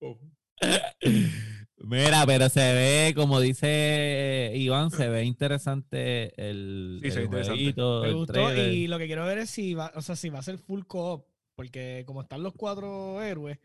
wow. 0.01 0.17
Mira, 1.87 2.25
pero 2.25 2.49
se 2.49 2.59
ve, 2.59 3.13
como 3.15 3.39
dice 3.39 3.67
eh, 3.69 4.57
Iván, 4.57 4.91
se 4.91 5.07
ve 5.09 5.23
interesante 5.23 6.33
el, 6.49 6.99
Sí, 7.01 7.11
se 7.11 7.15
ve 7.15 7.21
el 7.21 7.25
interesante. 7.27 7.57
jueguito, 7.59 8.01
Me 8.03 8.13
gustó 8.13 8.55
y 8.55 8.87
lo 8.87 8.97
que 8.97 9.05
quiero 9.07 9.25
ver 9.25 9.37
es 9.39 9.49
si 9.49 9.73
va, 9.73 9.91
o 9.95 10.01
sea, 10.01 10.15
si 10.15 10.29
va 10.29 10.39
a 10.39 10.43
ser 10.43 10.57
full 10.57 10.81
co-op. 10.85 11.25
Porque 11.55 12.03
como 12.05 12.21
están 12.21 12.43
los 12.43 12.53
cuatro 12.53 13.19
héroes, 13.23 13.57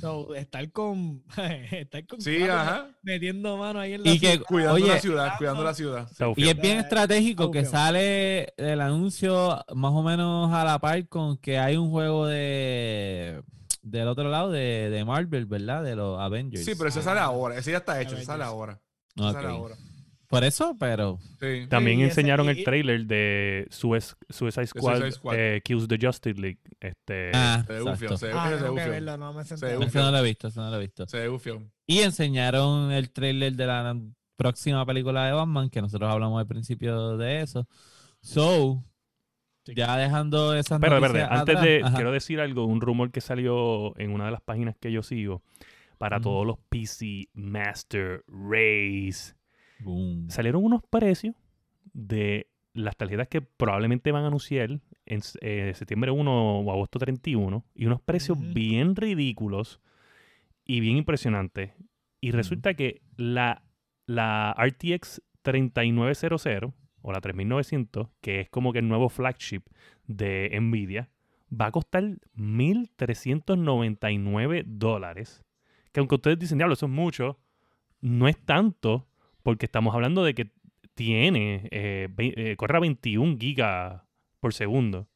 so, 0.00 0.34
estar 0.34 0.72
con 0.72 1.22
estar 1.72 2.06
con 2.06 2.18
Sí, 2.22 2.42
ajá. 2.44 2.88
metiendo 3.02 3.58
mano 3.58 3.80
ahí 3.80 3.92
en 3.92 4.02
la 4.02 4.12
Y 4.12 4.18
que, 4.18 4.30
ciudad. 4.30 4.44
Cuidando 4.46 4.74
oye, 4.76 4.88
la 4.88 4.98
ciudad, 5.00 5.32
cuidando 5.36 5.62
la 5.62 5.74
ciudad. 5.74 6.08
Y 6.36 6.48
es 6.48 6.58
bien 6.58 6.78
estratégico 6.78 7.50
que 7.50 7.66
sale 7.66 8.54
el 8.56 8.80
anuncio 8.80 9.62
más 9.74 9.92
o 9.92 10.02
menos 10.02 10.50
a 10.54 10.64
la 10.64 10.78
par 10.78 11.06
con 11.06 11.36
que 11.36 11.58
hay 11.58 11.76
un 11.76 11.90
juego 11.90 12.26
de 12.26 13.42
del 13.84 14.08
otro 14.08 14.28
lado 14.30 14.50
de, 14.50 14.90
de 14.90 15.04
Marvel, 15.04 15.46
¿verdad? 15.46 15.84
De 15.84 15.94
los 15.96 16.18
Avengers. 16.20 16.64
Sí, 16.64 16.72
pero 16.76 16.88
ese 16.88 17.02
sale 17.02 17.20
ahora. 17.20 17.56
Ese 17.56 17.70
ya 17.70 17.78
está 17.78 18.00
hecho, 18.00 18.16
ese 18.16 18.24
sale 18.24 18.42
ahora. 18.44 18.80
Ese 19.14 19.26
Ok. 19.26 19.32
sale 19.32 19.48
ahora. 19.48 19.74
Por 20.26 20.42
eso, 20.42 20.74
pero 20.80 21.18
Sí. 21.38 21.66
También 21.68 21.98
Sí, 21.98 22.02
ese- 22.04 22.10
enseñaron 22.22 22.46
y- 22.46 22.50
el 22.50 22.64
trailer 22.64 23.06
de 23.06 23.68
Suez- 23.70 24.16
Suicide 24.28 24.66
Squad, 24.66 24.94
Suicide 24.94 25.12
Squad. 25.12 25.34
eh, 25.38 25.60
Kills 25.62 25.86
the 25.86 25.98
Justice 26.00 26.40
League. 26.40 26.58
Este, 26.80 27.30
ah, 27.34 27.62
Se 27.66 27.80
bufio, 27.80 28.16
se 28.16 28.32
Ah, 28.32 28.48
ese 28.52 28.64
se 28.64 28.88
verlo, 28.90 29.16
no 29.16 29.32
me. 29.32 29.44
Se. 29.44 29.54
Ese 29.54 29.98
no 29.98 30.10
lo 30.10 30.18
he 30.18 30.22
visto, 30.24 30.48
ese 30.48 30.58
no 30.58 30.70
lo 30.70 30.76
he 30.76 30.80
visto. 30.80 31.06
Se 31.06 31.18
ve 31.20 31.28
bufio. 31.28 31.62
Y 31.86 32.00
enseñaron 32.00 32.90
el 32.90 33.10
trailer 33.12 33.52
de 33.54 33.66
la 33.66 33.96
próxima 34.36 34.84
película 34.84 35.26
de 35.26 35.32
Batman, 35.32 35.70
que 35.70 35.80
nosotros 35.82 36.10
hablamos 36.10 36.40
al 36.40 36.46
principio 36.48 37.16
de 37.16 37.42
eso. 37.42 37.68
So. 38.22 38.82
Ya 39.66 39.96
dejando 39.96 40.54
esas 40.54 40.80
Pero, 40.80 41.00
noticias 41.00 41.22
espérate, 41.22 41.40
antes 41.40 41.56
atrás, 41.56 41.64
de, 41.64 41.82
ajá. 41.82 41.94
quiero 41.94 42.12
decir 42.12 42.40
algo, 42.40 42.66
un 42.66 42.80
rumor 42.80 43.10
que 43.10 43.20
salió 43.20 43.98
en 43.98 44.12
una 44.12 44.26
de 44.26 44.30
las 44.32 44.40
páginas 44.42 44.76
que 44.78 44.92
yo 44.92 45.02
sigo 45.02 45.42
para 45.98 46.20
todos 46.20 46.46
los 46.46 46.58
PC 46.68 47.28
Master 47.34 48.24
Race. 48.28 49.34
Boom. 49.80 50.28
Salieron 50.28 50.64
unos 50.64 50.82
precios 50.82 51.34
de 51.92 52.48
las 52.74 52.96
tarjetas 52.96 53.28
que 53.28 53.40
probablemente 53.40 54.12
van 54.12 54.24
a 54.24 54.26
anunciar 54.26 54.80
en 55.06 55.20
eh, 55.40 55.72
septiembre 55.74 56.10
1 56.10 56.60
o 56.60 56.72
agosto 56.72 56.98
31 56.98 57.64
y 57.74 57.86
unos 57.86 58.00
precios 58.00 58.38
bien 58.52 58.96
ridículos 58.96 59.80
y 60.64 60.80
bien 60.80 60.96
impresionantes. 60.96 61.72
Y 62.20 62.32
resulta 62.32 62.74
que 62.74 63.02
la, 63.16 63.62
la 64.06 64.54
RTX 64.58 65.22
3900 65.42 66.72
o 67.04 67.12
la 67.12 67.20
3900, 67.20 68.08
que 68.22 68.40
es 68.40 68.48
como 68.48 68.72
que 68.72 68.80
el 68.80 68.88
nuevo 68.88 69.08
flagship 69.10 69.62
de 70.06 70.50
Nvidia, 70.58 71.10
va 71.52 71.66
a 71.66 71.70
costar 71.70 72.02
1.399 72.36 74.64
dólares. 74.66 75.44
Que 75.92 76.00
aunque 76.00 76.14
ustedes 76.14 76.38
dicen, 76.38 76.56
diablo, 76.58 76.72
eso 76.72 76.86
es 76.86 76.92
mucho, 76.92 77.38
no 78.00 78.26
es 78.26 78.38
tanto 78.38 79.06
porque 79.42 79.66
estamos 79.66 79.94
hablando 79.94 80.24
de 80.24 80.34
que 80.34 80.50
tiene, 80.94 81.68
eh, 81.70 82.08
eh, 82.16 82.56
corre 82.56 82.78
a 82.78 82.80
21 82.80 83.36
gigas 83.38 84.00
por 84.40 84.54
segundo. 84.54 85.06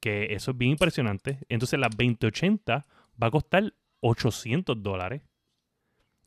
Que 0.00 0.34
eso 0.34 0.50
es 0.50 0.58
bien 0.58 0.72
impresionante. 0.72 1.38
Entonces 1.48 1.78
la 1.78 1.88
2080 1.88 2.84
va 3.22 3.26
a 3.26 3.30
costar 3.30 3.72
800 4.00 4.82
dólares. 4.82 5.22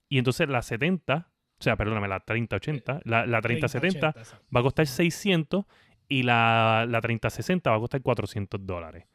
Y 0.07 0.19
entonces 0.19 0.47
la 0.47 0.61
70, 0.61 1.29
o 1.59 1.63
sea, 1.63 1.75
perdóname, 1.75 2.07
la 2.07 2.19
3080, 2.21 3.01
la, 3.05 3.25
la 3.25 3.41
3070 3.41 3.99
30, 4.13 4.19
exacto. 4.21 4.45
va 4.55 4.59
a 4.59 4.63
costar 4.63 4.87
600 4.87 5.65
y 6.07 6.23
la, 6.23 6.85
la 6.87 7.01
3060 7.01 7.69
va 7.69 7.75
a 7.75 7.79
costar 7.79 8.01
400 8.01 8.65
dólares. 8.65 9.05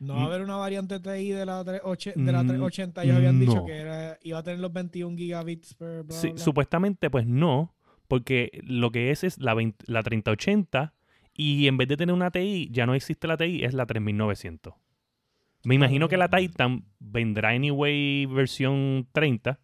No 0.00 0.14
va 0.14 0.20
a 0.20 0.22
Mm. 0.24 0.26
haber 0.26 0.42
una 0.42 0.56
variante 0.56 1.00
TI 1.00 1.30
de 1.30 1.46
la, 1.46 1.64
38 1.64 2.12
de 2.16 2.32
la 2.32 2.42
Mm, 2.42 2.46
380. 2.48 3.02
Ellos 3.04 3.16
habían 3.16 3.40
dicho 3.40 3.64
que 3.64 3.72
era- 3.76 4.18
iba 4.22 4.38
a 4.38 4.42
tener 4.42 4.60
los 4.60 4.72
21 4.72 5.16
gigabits 5.16 5.74
per 5.74 6.02
bla, 6.02 6.14
Sí, 6.16 6.28
bla. 6.30 6.38
supuestamente, 6.38 7.10
pues 7.10 7.26
no, 7.26 7.74
porque 8.08 8.50
lo 8.64 8.90
que 8.90 9.10
es 9.10 9.24
es 9.24 9.38
la, 9.38 9.54
20 9.54 9.84
la 9.88 10.02
3080 10.02 10.92
y 11.32 11.66
en 11.68 11.76
vez 11.78 11.88
de 11.88 11.96
tener 11.96 12.14
una 12.14 12.30
TI, 12.30 12.68
ya 12.70 12.86
no 12.86 12.94
existe 12.94 13.26
la 13.26 13.36
TI, 13.36 13.64
es 13.64 13.72
la 13.72 13.86
3900. 13.86 14.74
Me 15.64 15.74
imagino 15.76 16.08
que 16.08 16.18
la. 16.18 16.28
Titan 16.28 16.84
vendrá 17.00 17.48
anyway 17.50 18.26
versión 18.26 19.08
30, 19.12 19.58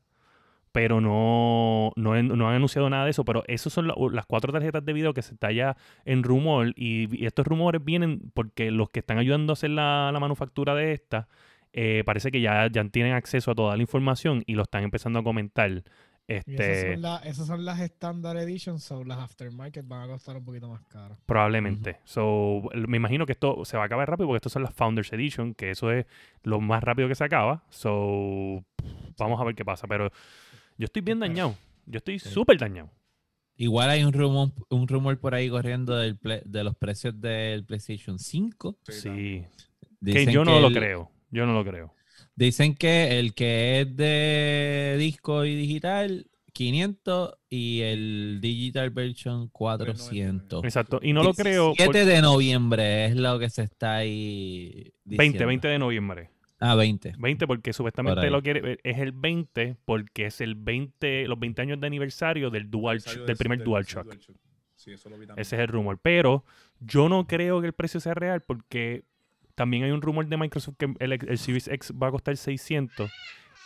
pero 0.73 1.01
no, 1.01 1.93
no, 1.97 2.13
han- 2.13 2.29
no 2.29 2.49
han 2.49 2.55
anunciado 2.57 2.89
nada 2.91 3.05
de 3.05 3.11
eso. 3.11 3.25
Pero 3.25 3.43
esas 3.47 3.73
son 3.73 3.89
la- 3.89 3.95
las 4.13 4.27
cuatro 4.27 4.53
tarjetas 4.53 4.85
de 4.85 4.93
video 4.93 5.15
que 5.15 5.23
se 5.23 5.35
está 5.35 5.51
ya 5.53 5.77
en 6.05 6.23
rumor. 6.23 6.73
Y, 6.77 7.09
y 7.23 7.27
estos 7.27 7.47
rumores 7.47 7.85
vienen 7.85 8.31
porque 8.35 8.71
los 8.71 8.91
que 8.91 9.01
están 9.01 9.19
ayudando 9.19 9.53
a 9.53 9.55
hacer 9.55 9.71
la, 9.71 10.11
la 10.13 10.21
manufactura 10.21 10.75
de 10.75 10.93
esta, 10.93 11.29
eh, 11.73 12.03
parece 12.05 12.31
que 12.31 12.41
ya, 12.41 12.69
ya 12.71 12.85
tienen 12.89 13.13
acceso 13.13 13.51
a 13.51 13.55
toda 13.55 13.77
la 13.77 13.83
información 13.83 14.43
y 14.47 14.55
lo 14.55 14.63
están 14.63 14.83
empezando 14.85 15.19
a 15.19 15.23
comentar. 15.25 15.83
Esas 16.29 16.47
Este, 16.49 16.93
son, 16.93 17.03
la- 17.03 17.17
esas 17.25 17.47
son 17.49 17.65
las 17.65 17.81
Standard 17.81 18.37
Editions, 18.39 18.85
so 18.85 19.03
las 19.03 19.19
Aftermarket 19.19 19.85
van 19.89 20.03
a 20.03 20.07
costar 20.07 20.37
un 20.37 20.45
poquito 20.45 20.69
más 20.69 20.81
caras. 20.83 21.19
Probablemente. 21.27 21.97
So, 22.05 22.63
me 22.87 22.99
imagino 22.99 23.27
que 23.27 23.33
esto 23.33 23.65
se 23.65 23.77
va 23.77 23.83
a 23.83 23.87
acabar 23.87 24.09
rápido 24.09 24.29
porque 24.29 24.37
estas 24.37 24.53
son 24.53 24.63
las 24.63 24.73
Founders 24.75 25.13
Edition, 25.13 25.55
que 25.55 25.71
eso 25.71 25.91
es 25.91 26.07
lo 26.45 26.61
más 26.61 26.85
rápido 26.85 27.09
que 27.09 27.17
se 27.17 27.25
acaba. 27.25 27.65
So, 27.71 28.63
vamos 29.19 29.41
a 29.41 29.45
ver 29.45 29.57
qué 29.57 29.65
pasa. 29.65 29.89
Pero 29.89 30.11
yo 30.81 30.87
estoy 30.87 31.03
bien 31.03 31.21
dañado. 31.21 31.55
Yo 31.87 31.99
estoy 31.99 32.19
súper 32.19 32.57
dañado. 32.59 32.91
Igual 33.57 33.91
hay 33.91 34.03
un 34.05 34.13
rumor, 34.15 34.53
un 34.71 34.89
rumor 34.89 35.19
por 35.21 35.35
ahí 35.35 35.51
corriendo 35.51 35.95
del 35.95 36.19
ple- 36.19 36.43
de 36.45 36.65
los 36.65 36.75
precios 36.77 37.21
del 37.21 37.65
PlayStation 37.67 38.19
5. 38.19 38.79
Sí. 38.89 39.45
Que 40.03 40.25
yo 40.33 40.45
no 40.45 40.59
lo 40.61 40.69
el- 40.69 40.75
creo. 40.75 41.11
Yo 41.31 41.45
no 41.45 41.53
lo 41.53 41.63
creo. 41.65 41.95
Dicen 42.35 42.75
que 42.75 43.19
el 43.19 43.35
que 43.35 43.83
es 43.83 43.97
de 43.97 44.97
disco 44.99 45.45
y 45.45 45.55
digital, 45.55 46.27
500 46.55 47.35
y 47.51 47.81
el 47.83 48.39
digital 48.41 48.89
version 48.91 49.49
400. 49.49 50.65
Exacto. 50.65 50.99
Y 51.03 51.13
no 51.13 51.23
lo 51.23 51.35
creo. 51.35 51.75
7 51.77 51.85
por- 52.01 52.07
de 52.07 52.23
noviembre 52.23 53.05
es 53.07 53.17
lo 53.17 53.39
que 53.39 53.51
se 53.51 53.63
está 53.65 53.97
ahí. 53.97 54.91
20, 55.05 55.23
diciendo. 55.25 55.47
20 55.49 55.69
de 55.69 55.79
noviembre. 55.79 56.31
Ah, 56.61 56.75
20. 56.75 57.15
20 57.19 57.47
porque 57.47 57.73
supuestamente 57.73 58.31
lo 58.31 58.43
quiere, 58.43 58.79
es 58.83 58.99
el 58.99 59.13
20 59.13 59.77
porque 59.85 60.27
es 60.27 60.41
el 60.41 60.55
20, 60.55 61.27
los 61.27 61.39
20 61.39 61.63
años 61.63 61.81
de 61.81 61.87
aniversario 61.87 62.51
del 62.51 62.71
Dual, 62.71 63.03
del 63.27 63.37
primer 63.37 63.65
DualShock. 63.65 64.05
DualShock. 64.05 64.37
Sí, 64.77 64.93
eso 64.93 65.09
lo 65.09 65.19
vi 65.19 65.27
también. 65.27 65.41
Ese 65.43 65.57
es 65.57 65.63
el 65.63 65.69
rumor. 65.69 65.99
Pero 66.03 66.45
yo 66.79 67.09
no 67.09 67.27
creo 67.27 67.61
que 67.61 67.67
el 67.67 67.73
precio 67.73 67.99
sea 67.99 68.15
real 68.15 68.43
porque 68.43 69.05
también 69.55 69.85
hay 69.85 69.91
un 69.91 70.03
rumor 70.03 70.27
de 70.27 70.37
Microsoft 70.37 70.77
que 70.79 70.95
el, 70.99 71.13
el 71.13 71.39
Series 71.39 71.69
X 71.69 71.93
va 72.01 72.09
a 72.09 72.11
costar 72.11 72.37
600 72.37 73.11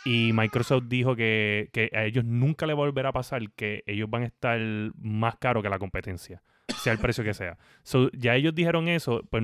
y 0.05 0.31
Microsoft 0.33 0.83
dijo 0.87 1.15
que, 1.15 1.69
que 1.73 1.89
a 1.93 2.05
ellos 2.05 2.23
nunca 2.23 2.67
le 2.67 2.73
volverá 2.73 3.09
a 3.09 3.13
pasar 3.13 3.49
que 3.51 3.83
ellos 3.87 4.09
van 4.09 4.21
a 4.21 4.25
estar 4.27 4.59
más 4.97 5.35
caros 5.37 5.63
que 5.63 5.69
la 5.69 5.79
competencia, 5.79 6.43
sea 6.77 6.93
el 6.93 6.99
precio 6.99 7.23
que 7.23 7.33
sea. 7.33 7.57
So, 7.83 8.11
ya 8.11 8.35
ellos 8.35 8.53
dijeron 8.53 8.87
eso, 8.87 9.23
pues 9.31 9.43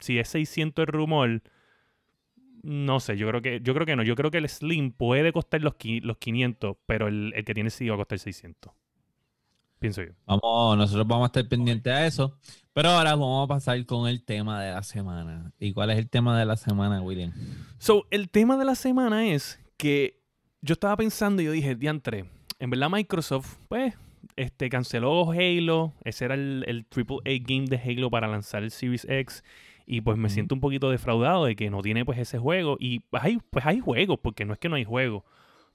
si 0.00 0.18
es 0.18 0.28
600 0.28 0.82
el 0.82 0.92
rumor, 0.92 1.42
no 2.64 2.98
sé, 3.00 3.16
yo 3.16 3.28
creo 3.28 3.42
que 3.42 3.60
yo 3.62 3.74
creo 3.74 3.86
que 3.86 3.94
no. 3.94 4.02
Yo 4.02 4.16
creo 4.16 4.30
que 4.30 4.38
el 4.38 4.48
Slim 4.48 4.92
puede 4.92 5.32
costar 5.32 5.60
los, 5.60 5.74
los 6.02 6.16
500, 6.16 6.76
pero 6.86 7.08
el, 7.08 7.32
el 7.34 7.44
que 7.44 7.54
tiene 7.54 7.70
sí 7.70 7.88
va 7.88 7.94
a 7.94 7.98
costar 7.98 8.18
600. 8.18 8.72
Pienso 9.78 10.02
yo. 10.02 10.12
Vamos, 10.26 10.78
nosotros 10.78 11.06
vamos 11.06 11.24
a 11.24 11.26
estar 11.26 11.46
pendientes 11.46 11.92
a 11.92 12.06
eso. 12.06 12.38
Pero 12.72 12.88
ahora 12.88 13.10
vamos 13.10 13.44
a 13.44 13.48
pasar 13.48 13.84
con 13.86 14.08
el 14.08 14.24
tema 14.24 14.62
de 14.62 14.72
la 14.72 14.82
semana. 14.82 15.52
¿Y 15.60 15.72
cuál 15.72 15.90
es 15.90 15.98
el 15.98 16.08
tema 16.08 16.38
de 16.38 16.46
la 16.46 16.56
semana, 16.56 17.02
William? 17.02 17.32
So, 17.78 18.06
el 18.10 18.30
tema 18.30 18.56
de 18.56 18.64
la 18.64 18.74
semana 18.74 19.26
es 19.26 19.60
que 19.76 20.22
yo 20.62 20.72
estaba 20.72 20.96
pensando 20.96 21.42
y 21.42 21.44
yo 21.44 21.52
dije, 21.52 21.74
diantre, 21.76 22.24
en 22.58 22.70
verdad 22.70 22.88
Microsoft, 22.90 23.58
pues, 23.68 23.94
este, 24.36 24.70
canceló 24.70 25.30
Halo. 25.30 25.92
Ese 26.02 26.24
era 26.24 26.34
el, 26.34 26.64
el 26.66 26.86
AAA 26.90 27.38
game 27.46 27.66
de 27.66 27.76
Halo 27.76 28.10
para 28.10 28.26
lanzar 28.26 28.62
el 28.62 28.70
Series 28.70 29.06
X. 29.08 29.44
Y 29.86 30.00
pues 30.00 30.16
me 30.16 30.30
siento 30.30 30.54
un 30.54 30.60
poquito 30.60 30.90
defraudado 30.90 31.44
de 31.44 31.56
que 31.56 31.70
no 31.70 31.82
tiene 31.82 32.04
pues 32.04 32.18
ese 32.18 32.38
juego. 32.38 32.76
Y 32.80 33.02
hay, 33.12 33.38
pues 33.50 33.66
hay 33.66 33.80
juegos, 33.80 34.18
porque 34.22 34.44
no 34.44 34.52
es 34.52 34.58
que 34.58 34.68
no 34.68 34.76
hay 34.76 34.84
juegos. 34.84 35.24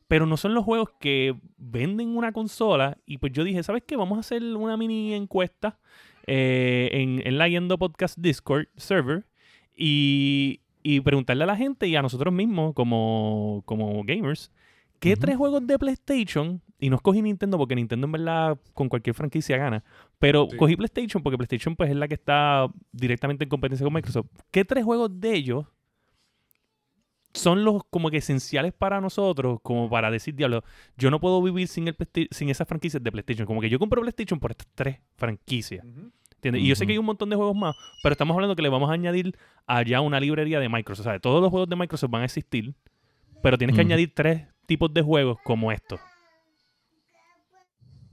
Pero 0.08 0.26
no 0.26 0.38
son 0.38 0.56
los 0.56 0.66
juegos 0.66 0.90
que 1.00 1.36
venden 1.58 2.18
una 2.18 2.32
consola. 2.32 2.98
Y 3.06 3.20
pues 3.20 3.32
yo 3.34 3.44
dije, 3.44 3.62
¿sabes 3.62 3.84
qué? 3.86 3.96
Vamos 3.96 4.18
a 4.18 4.22
hacer 4.22 4.42
una 4.44 4.78
mini 4.78 5.14
encuesta 5.14 5.78
eh, 6.26 6.90
en, 6.94 7.22
en 7.26 7.38
la 7.38 7.48
Yendo 7.48 7.78
Podcast 7.78 8.18
Discord 8.18 8.68
server. 8.76 9.26
Y, 9.76 10.62
y 10.82 11.02
preguntarle 11.02 11.44
a 11.44 11.48
la 11.48 11.56
gente 11.56 11.88
y 11.88 11.96
a 11.96 12.02
nosotros 12.02 12.34
mismos 12.34 12.74
como, 12.74 13.62
como 13.66 14.04
gamers. 14.04 14.52
¿Qué 15.00 15.16
tres 15.16 15.38
juegos 15.38 15.66
de 15.66 15.80
PlayStation? 15.80 16.62
Y 16.80 16.90
no 16.90 16.96
escogí 16.96 17.22
Nintendo 17.22 17.58
porque 17.58 17.76
Nintendo 17.76 18.06
en 18.06 18.12
verdad 18.14 18.58
con 18.74 18.88
cualquier 18.88 19.14
franquicia 19.14 19.58
gana. 19.58 19.84
Pero 20.18 20.48
Sí. 20.50 20.56
cogí 20.58 20.76
PlayStation 20.78 21.22
porque 21.22 21.38
PlayStation 21.38 21.76
pues 21.76 21.90
es 21.90 21.96
la 21.98 22.08
que 22.08 22.14
está 22.14 22.68
directamente 22.94 23.44
en 23.44 23.50
competencia 23.50 23.84
con 23.84 23.94
Microsoft. 23.94 24.28
¿Qué 24.52 24.64
tres 24.64 24.86
juegos 24.86 25.20
de 25.20 25.34
ellos 25.36 25.66
son 27.34 27.64
los 27.64 27.84
como 27.90 28.10
que 28.10 28.18
esenciales 28.18 28.74
para 28.74 29.02
nosotros, 29.02 29.60
como 29.62 29.90
para 29.90 30.10
decir, 30.10 30.36
diablo, 30.36 30.64
yo 30.98 31.12
no 31.12 31.20
puedo 31.20 31.42
vivir 31.44 31.68
sin, 31.68 31.88
el 31.88 31.96
sin 32.32 32.50
esas 32.50 32.68
franquicias 32.68 33.04
de 33.04 33.12
PlayStation? 33.12 33.46
Como 33.46 33.62
que 33.62 33.70
yo 33.70 33.78
compro 33.78 34.02
PlayStation 34.02 34.40
por 34.40 34.52
estas 34.52 34.68
tres 34.74 35.00
franquicias. 35.16 35.86
¿Entiendes? 36.36 36.64
Y 36.64 36.68
yo 36.68 36.76
sé 36.78 36.86
que 36.86 36.94
hay 36.94 36.98
un 36.98 37.06
montón 37.06 37.30
de 37.30 37.36
juegos 37.36 37.56
más, 37.58 37.76
pero 38.02 38.14
estamos 38.14 38.34
hablando 38.34 38.56
que 38.56 38.62
le 38.62 38.70
vamos 38.70 38.90
a 38.90 38.94
añadir 38.94 39.38
allá 39.68 40.00
una 40.00 40.22
librería 40.22 40.62
de 40.62 40.70
Microsoft. 40.70 41.06
O 41.06 41.10
sea, 41.10 41.20
todos 41.20 41.42
los 41.42 41.50
juegos 41.52 41.68
de 41.68 41.76
Microsoft 41.76 42.10
van 42.10 42.22
a 42.22 42.26
existir, 42.26 42.74
pero 43.44 43.58
tienes 43.58 43.76
que 43.76 43.82
añadir 43.82 44.14
tres 44.16 44.48
tipos 44.66 44.94
de 44.94 45.02
juegos 45.02 45.38
como 45.44 45.72
estos. 45.74 46.00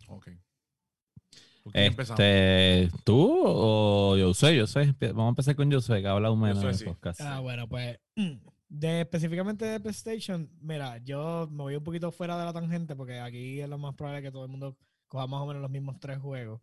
Ok. 0.08 0.28
¿Por 0.28 0.28
quién 0.28 0.34
empezamos? 0.34 1.55
Este, 1.72 2.88
¿Tú 3.04 3.42
o 3.44 4.16
yo 4.16 4.34
sé? 4.34 4.56
Yo 4.56 4.66
sé. 4.66 4.94
Vamos 5.00 5.26
a 5.26 5.28
empezar 5.30 5.56
con 5.56 5.70
yo 5.70 5.80
sé, 5.80 6.00
que 6.00 6.08
habla 6.08 6.30
un 6.30 6.40
menos 6.40 6.62
en 6.62 6.68
el 6.68 6.74
sí. 6.74 6.84
podcast. 6.84 7.20
Ah, 7.20 7.40
bueno, 7.40 7.68
pues 7.68 7.98
de 8.68 9.00
específicamente 9.00 9.64
de 9.64 9.80
PlayStation, 9.80 10.50
mira, 10.60 10.98
yo 10.98 11.48
me 11.50 11.62
voy 11.62 11.76
un 11.76 11.84
poquito 11.84 12.10
fuera 12.10 12.38
de 12.38 12.44
la 12.44 12.52
tangente 12.52 12.96
porque 12.96 13.18
aquí 13.18 13.60
es 13.60 13.68
lo 13.68 13.78
más 13.78 13.94
probable 13.94 14.22
que 14.22 14.30
todo 14.32 14.44
el 14.44 14.50
mundo 14.50 14.76
coja 15.06 15.26
más 15.26 15.40
o 15.40 15.46
menos 15.46 15.62
los 15.62 15.70
mismos 15.70 15.98
tres 16.00 16.18
juegos. 16.18 16.60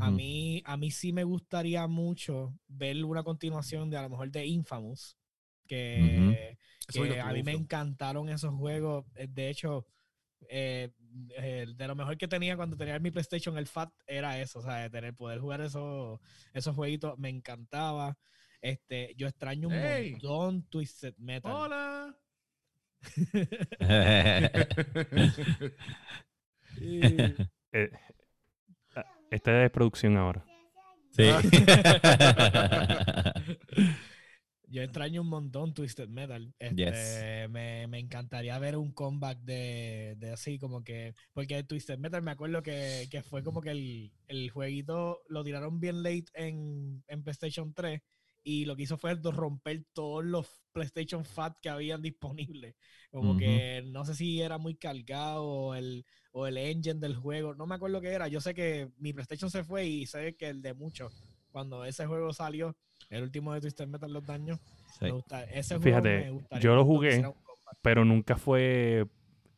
A 0.00 0.10
mí, 0.10 0.62
a 0.64 0.76
mí 0.78 0.90
sí 0.90 1.12
me 1.12 1.24
gustaría 1.24 1.86
mucho 1.86 2.54
ver 2.66 3.04
una 3.04 3.22
continuación 3.22 3.90
de 3.90 3.98
a 3.98 4.02
lo 4.02 4.08
mejor 4.08 4.30
de 4.30 4.46
Infamous, 4.46 5.18
que, 5.66 6.56
a 7.22 7.32
mí 7.32 7.42
me 7.42 7.52
encantaron 7.52 8.28
esos 8.30 8.54
juegos. 8.54 9.04
Eh, 9.16 9.26
De 9.28 9.50
hecho, 9.50 9.86
eh, 10.48 10.92
eh, 11.36 11.66
de 11.74 11.86
lo 11.88 11.94
mejor 11.94 12.16
que 12.16 12.28
tenía 12.28 12.56
cuando 12.56 12.76
tenía 12.76 12.98
mi 12.98 13.10
PlayStation, 13.10 13.56
el 13.58 13.66
FAT, 13.66 13.92
era 14.06 14.38
eso, 14.40 14.58
o 14.58 14.62
sea, 14.62 14.74
de 14.76 14.90
tener 14.90 15.14
poder 15.14 15.38
jugar 15.40 15.60
esos, 15.60 16.20
esos 16.52 16.74
jueguitos, 16.74 17.18
me 17.18 17.28
encantaba. 17.28 18.16
Este, 18.60 19.14
yo 19.16 19.26
extraño 19.28 19.68
un 19.68 19.74
Hey. 19.74 20.12
montón 20.12 20.62
Twisted 20.68 21.14
Metal. 21.18 21.52
Hola. 21.52 22.16
Y- 26.80 27.08
Eh, 27.72 27.90
ah, 28.94 29.04
esta 29.30 29.64
es 29.64 29.70
producción 29.70 30.16
ahora. 30.16 30.44
sí. 31.10 31.24
Yo 34.68 34.82
extraño 34.82 35.22
un 35.22 35.28
montón 35.28 35.74
Twisted 35.74 36.08
Metal. 36.08 36.52
Este, 36.58 37.48
me, 37.48 37.86
me 37.86 37.98
encantaría 38.00 38.58
ver 38.58 38.76
un 38.76 38.92
comeback 38.92 39.38
de, 39.40 40.16
de 40.18 40.30
así, 40.32 40.58
como 40.58 40.82
que. 40.82 41.14
Porque 41.32 41.62
Twisted 41.62 41.98
Metal 41.98 42.22
me 42.22 42.32
acuerdo 42.32 42.62
que, 42.62 43.06
que 43.10 43.22
fue 43.22 43.44
como 43.44 43.60
que 43.60 43.70
el, 43.70 44.12
el 44.26 44.50
jueguito 44.50 45.20
lo 45.28 45.44
tiraron 45.44 45.78
bien 45.78 46.02
late 46.02 46.26
en, 46.34 47.04
en 47.06 47.22
PlayStation 47.22 47.72
3. 47.74 48.00
Y 48.42 48.64
lo 48.64 48.76
que 48.76 48.84
hizo 48.84 48.96
fue 48.96 49.14
romper 49.14 49.84
todos 49.92 50.24
los 50.24 50.46
PlayStation 50.72 51.24
Fat 51.24 51.56
que 51.60 51.68
habían 51.68 52.00
disponibles. 52.00 52.76
Como 53.10 53.36
que 53.36 53.82
no 53.86 54.04
sé 54.04 54.14
si 54.14 54.40
era 54.40 54.58
muy 54.58 54.76
cargado 54.76 55.44
o 55.44 55.74
el, 55.74 56.04
o 56.32 56.46
el 56.46 56.56
engine 56.56 57.00
del 57.00 57.16
juego. 57.16 57.54
No 57.54 57.66
me 57.66 57.74
acuerdo 57.74 58.00
qué 58.00 58.10
era. 58.10 58.28
Yo 58.28 58.40
sé 58.40 58.54
que 58.54 58.90
mi 58.98 59.12
PlayStation 59.12 59.50
se 59.50 59.64
fue 59.64 59.86
y 59.86 60.06
sé 60.06 60.36
que 60.36 60.48
el 60.48 60.62
de 60.62 60.74
muchos. 60.74 61.26
Cuando 61.50 61.84
ese 61.84 62.06
juego 62.06 62.32
salió, 62.32 62.76
el 63.10 63.22
último 63.22 63.52
de 63.54 63.60
Twisted 63.60 63.86
Metal 63.88 64.12
Los 64.12 64.24
Daños. 64.26 64.58
Sí. 64.98 65.04
Me 65.06 65.10
gusta, 65.12 65.44
ese 65.44 65.78
Fíjate, 65.80 66.24
me 66.24 66.30
gustaría 66.30 66.62
yo 66.64 66.74
lo 66.74 66.84
jugué, 66.84 67.24
pero 67.82 68.04
nunca 68.04 68.36
fue. 68.36 69.06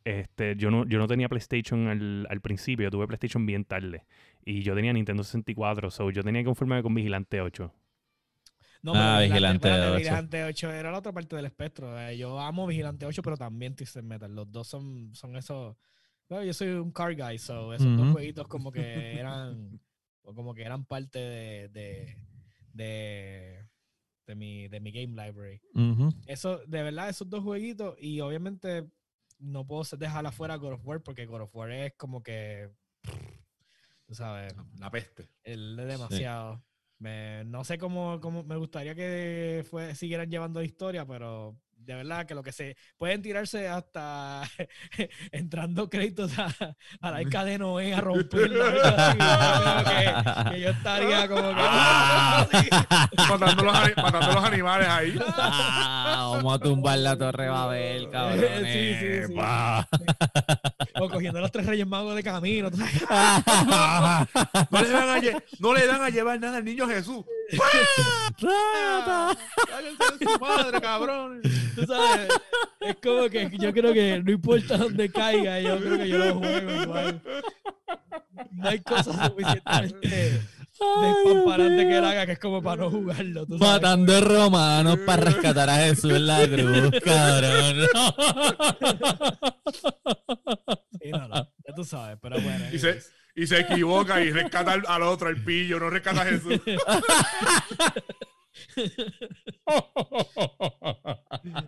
Este, 0.05 0.55
yo 0.55 0.71
no, 0.71 0.85
yo 0.87 0.97
no 0.97 1.07
tenía 1.07 1.27
PlayStation 1.29 1.87
al, 1.87 2.25
al 2.29 2.41
principio, 2.41 2.85
yo 2.85 2.91
tuve 2.91 3.07
PlayStation 3.07 3.45
bien 3.45 3.65
tarde. 3.65 4.05
Y 4.43 4.61
yo 4.63 4.73
tenía 4.73 4.93
Nintendo 4.93 5.23
64, 5.23 5.91
so 5.91 6.09
yo 6.09 6.23
tenía 6.23 6.41
que 6.41 6.45
conformarme 6.45 6.81
con 6.83 6.93
Vigilante 6.95 7.41
8. 7.41 7.73
No, 8.81 8.93
Ah, 8.95 9.17
pero 9.19 9.29
Vigilante 9.33 9.67
espérate, 9.67 9.89
8. 9.91 9.97
Vigilante 9.97 10.43
8 10.45 10.71
era 10.71 10.91
la 10.91 10.99
otra 10.99 11.11
parte 11.11 11.35
del 11.35 11.45
espectro. 11.45 11.99
eh, 11.99 12.17
Yo 12.17 12.39
amo 12.39 12.65
Vigilante 12.65 13.05
8, 13.05 13.21
pero 13.21 13.35
también 13.37 13.75
Twisted 13.75 14.03
Metal. 14.03 14.33
Los 14.33 14.49
dos 14.51 14.67
son, 14.67 15.13
son 15.13 15.35
esos. 15.35 15.75
Bueno, 16.29 16.45
yo 16.45 16.53
soy 16.53 16.69
un 16.69 16.91
car 16.91 17.13
guy, 17.15 17.37
so 17.37 17.73
esos 17.73 17.97
dos 17.97 18.11
jueguitos 18.13 18.47
como 18.47 18.71
que 18.71 19.19
eran. 19.19 19.79
o 20.21 20.33
como 20.33 20.53
que 20.53 20.63
eran 20.63 20.85
parte 20.85 21.19
de. 21.19 21.69
de, 21.69 22.15
de, 22.79 23.67
de 24.25 24.35
mi, 24.35 24.67
de 24.67 24.79
mi 24.79 24.91
game 24.91 25.07
library. 25.23 25.61
Ujú. 25.75 26.13
Eso, 26.25 26.59
de 26.65 26.83
verdad, 26.83 27.09
esos 27.09 27.29
dos 27.29 27.43
jueguitos. 27.43 27.95
Y 27.99 28.21
obviamente 28.21 28.89
no 29.37 29.65
puedo 29.67 29.83
dejar 29.97 30.25
afuera 30.25 30.55
God 30.55 30.73
of 30.73 30.85
War 30.85 31.01
porque 31.03 31.25
God 31.25 31.41
of 31.41 31.55
War 31.55 31.71
es 31.71 31.93
como 31.95 32.23
que. 32.23 32.69
Tú 34.05 34.15
sabes. 34.15 34.55
La 34.79 34.89
peste. 34.89 35.29
El 35.43 35.77
es 35.79 35.87
demasiado. 35.87 36.63
Me- 36.97 37.43
no 37.45 37.63
sé 37.63 37.77
cómo, 37.77 38.19
cómo 38.19 38.43
me 38.43 38.57
gustaría 38.57 38.95
que 38.95 39.63
fue, 39.69 39.95
siguieran 39.95 40.29
llevando 40.29 40.59
la 40.59 40.65
historia, 40.65 41.05
pero 41.05 41.57
de 41.89 41.95
verdad 41.95 42.27
que 42.27 42.35
lo 42.35 42.43
que 42.43 42.51
se 42.51 42.77
pueden 42.99 43.23
tirarse 43.23 43.67
hasta 43.67 44.43
entrando 45.31 45.89
créditos 45.89 46.37
a, 46.37 46.45
a 47.01 47.09
la 47.09 47.17
arca 47.17 47.43
de 47.43 47.57
Noé 47.57 47.95
a 47.95 48.01
creo 48.29 48.29
que, 49.85 50.51
que 50.51 50.61
yo 50.61 50.69
estaría 50.69 51.27
como 51.27 51.49
que. 51.55 51.61
así. 51.61 52.69
matando, 53.29 53.63
los, 53.63 53.75
ani- 53.75 53.93
matando 53.95 54.33
los 54.33 54.43
animales 54.43 54.87
ahí. 54.87 55.19
Ah, 55.29 56.29
vamos 56.35 56.55
a 56.55 56.59
tumbar 56.59 56.99
la 56.99 57.17
torre 57.17 57.49
Babel, 57.49 58.07
cabrón. 58.11 58.39
Sí, 58.65 58.93
sí, 58.99 59.25
sí. 59.27 59.33
O 61.01 61.09
cogiendo 61.09 61.39
a 61.39 61.41
los 61.41 61.51
tres 61.51 61.65
reyes 61.65 61.87
magos 61.87 62.15
de 62.15 62.21
camino. 62.21 62.69
le, 62.79 62.79
a, 62.85 64.27
no 65.59 65.73
le 65.73 65.87
dan 65.87 66.01
a 66.03 66.09
llevar 66.09 66.39
nada 66.39 66.57
al 66.57 66.65
niño 66.65 66.87
Jesús. 66.87 67.25
De 67.49 67.57
su 70.25 70.39
madre, 70.39 70.81
cabrón. 70.81 71.41
Tú 71.75 71.85
sabes, 71.85 72.29
es 72.81 72.95
como 73.01 73.29
que 73.29 73.49
yo 73.57 73.73
creo 73.73 73.93
que 73.93 74.21
no 74.23 74.31
importa 74.31 74.77
dónde 74.77 75.09
caiga, 75.11 75.59
yo 75.59 75.77
creo 75.79 75.97
que 75.97 76.09
yo 76.09 76.17
lo 76.17 76.35
juego 76.35 76.81
igual. 76.83 77.21
No 78.51 78.69
hay 78.69 78.79
cosa 78.79 79.27
suficientemente 79.27 80.41
despamparante 80.79 81.87
que 81.87 81.97
él 81.97 82.05
haga 82.05 82.25
que 82.25 82.31
es 82.33 82.39
como 82.39 82.61
para 82.61 82.83
no 82.83 82.89
jugarlo. 82.89 83.45
tú 83.45 83.57
sabes. 83.57 83.73
Matando 83.73 84.21
romanos 84.21 84.99
para 85.05 85.23
rescatar 85.23 85.69
a 85.69 85.75
Jesús 85.77 86.13
en 86.13 86.27
la 86.27 86.47
cruz, 86.47 86.91
cabrón. 87.03 87.87
Sí, 91.01 91.11
no, 91.11 91.27
no, 91.27 91.35
ya 91.67 91.73
tú 91.75 91.83
sabes, 91.83 92.17
pero 92.21 92.39
bueno. 92.41 92.65
Y 92.71 92.79
se, 92.79 92.99
y 93.35 93.47
se 93.47 93.59
equivoca 93.59 94.21
y 94.21 94.31
rescata 94.31 94.73
al, 94.73 94.83
al 94.87 95.03
otro, 95.03 95.27
al 95.27 95.43
pillo, 95.43 95.79
no 95.79 95.89
rescata 95.89 96.21
a 96.21 96.25
Jesús. 96.25 96.59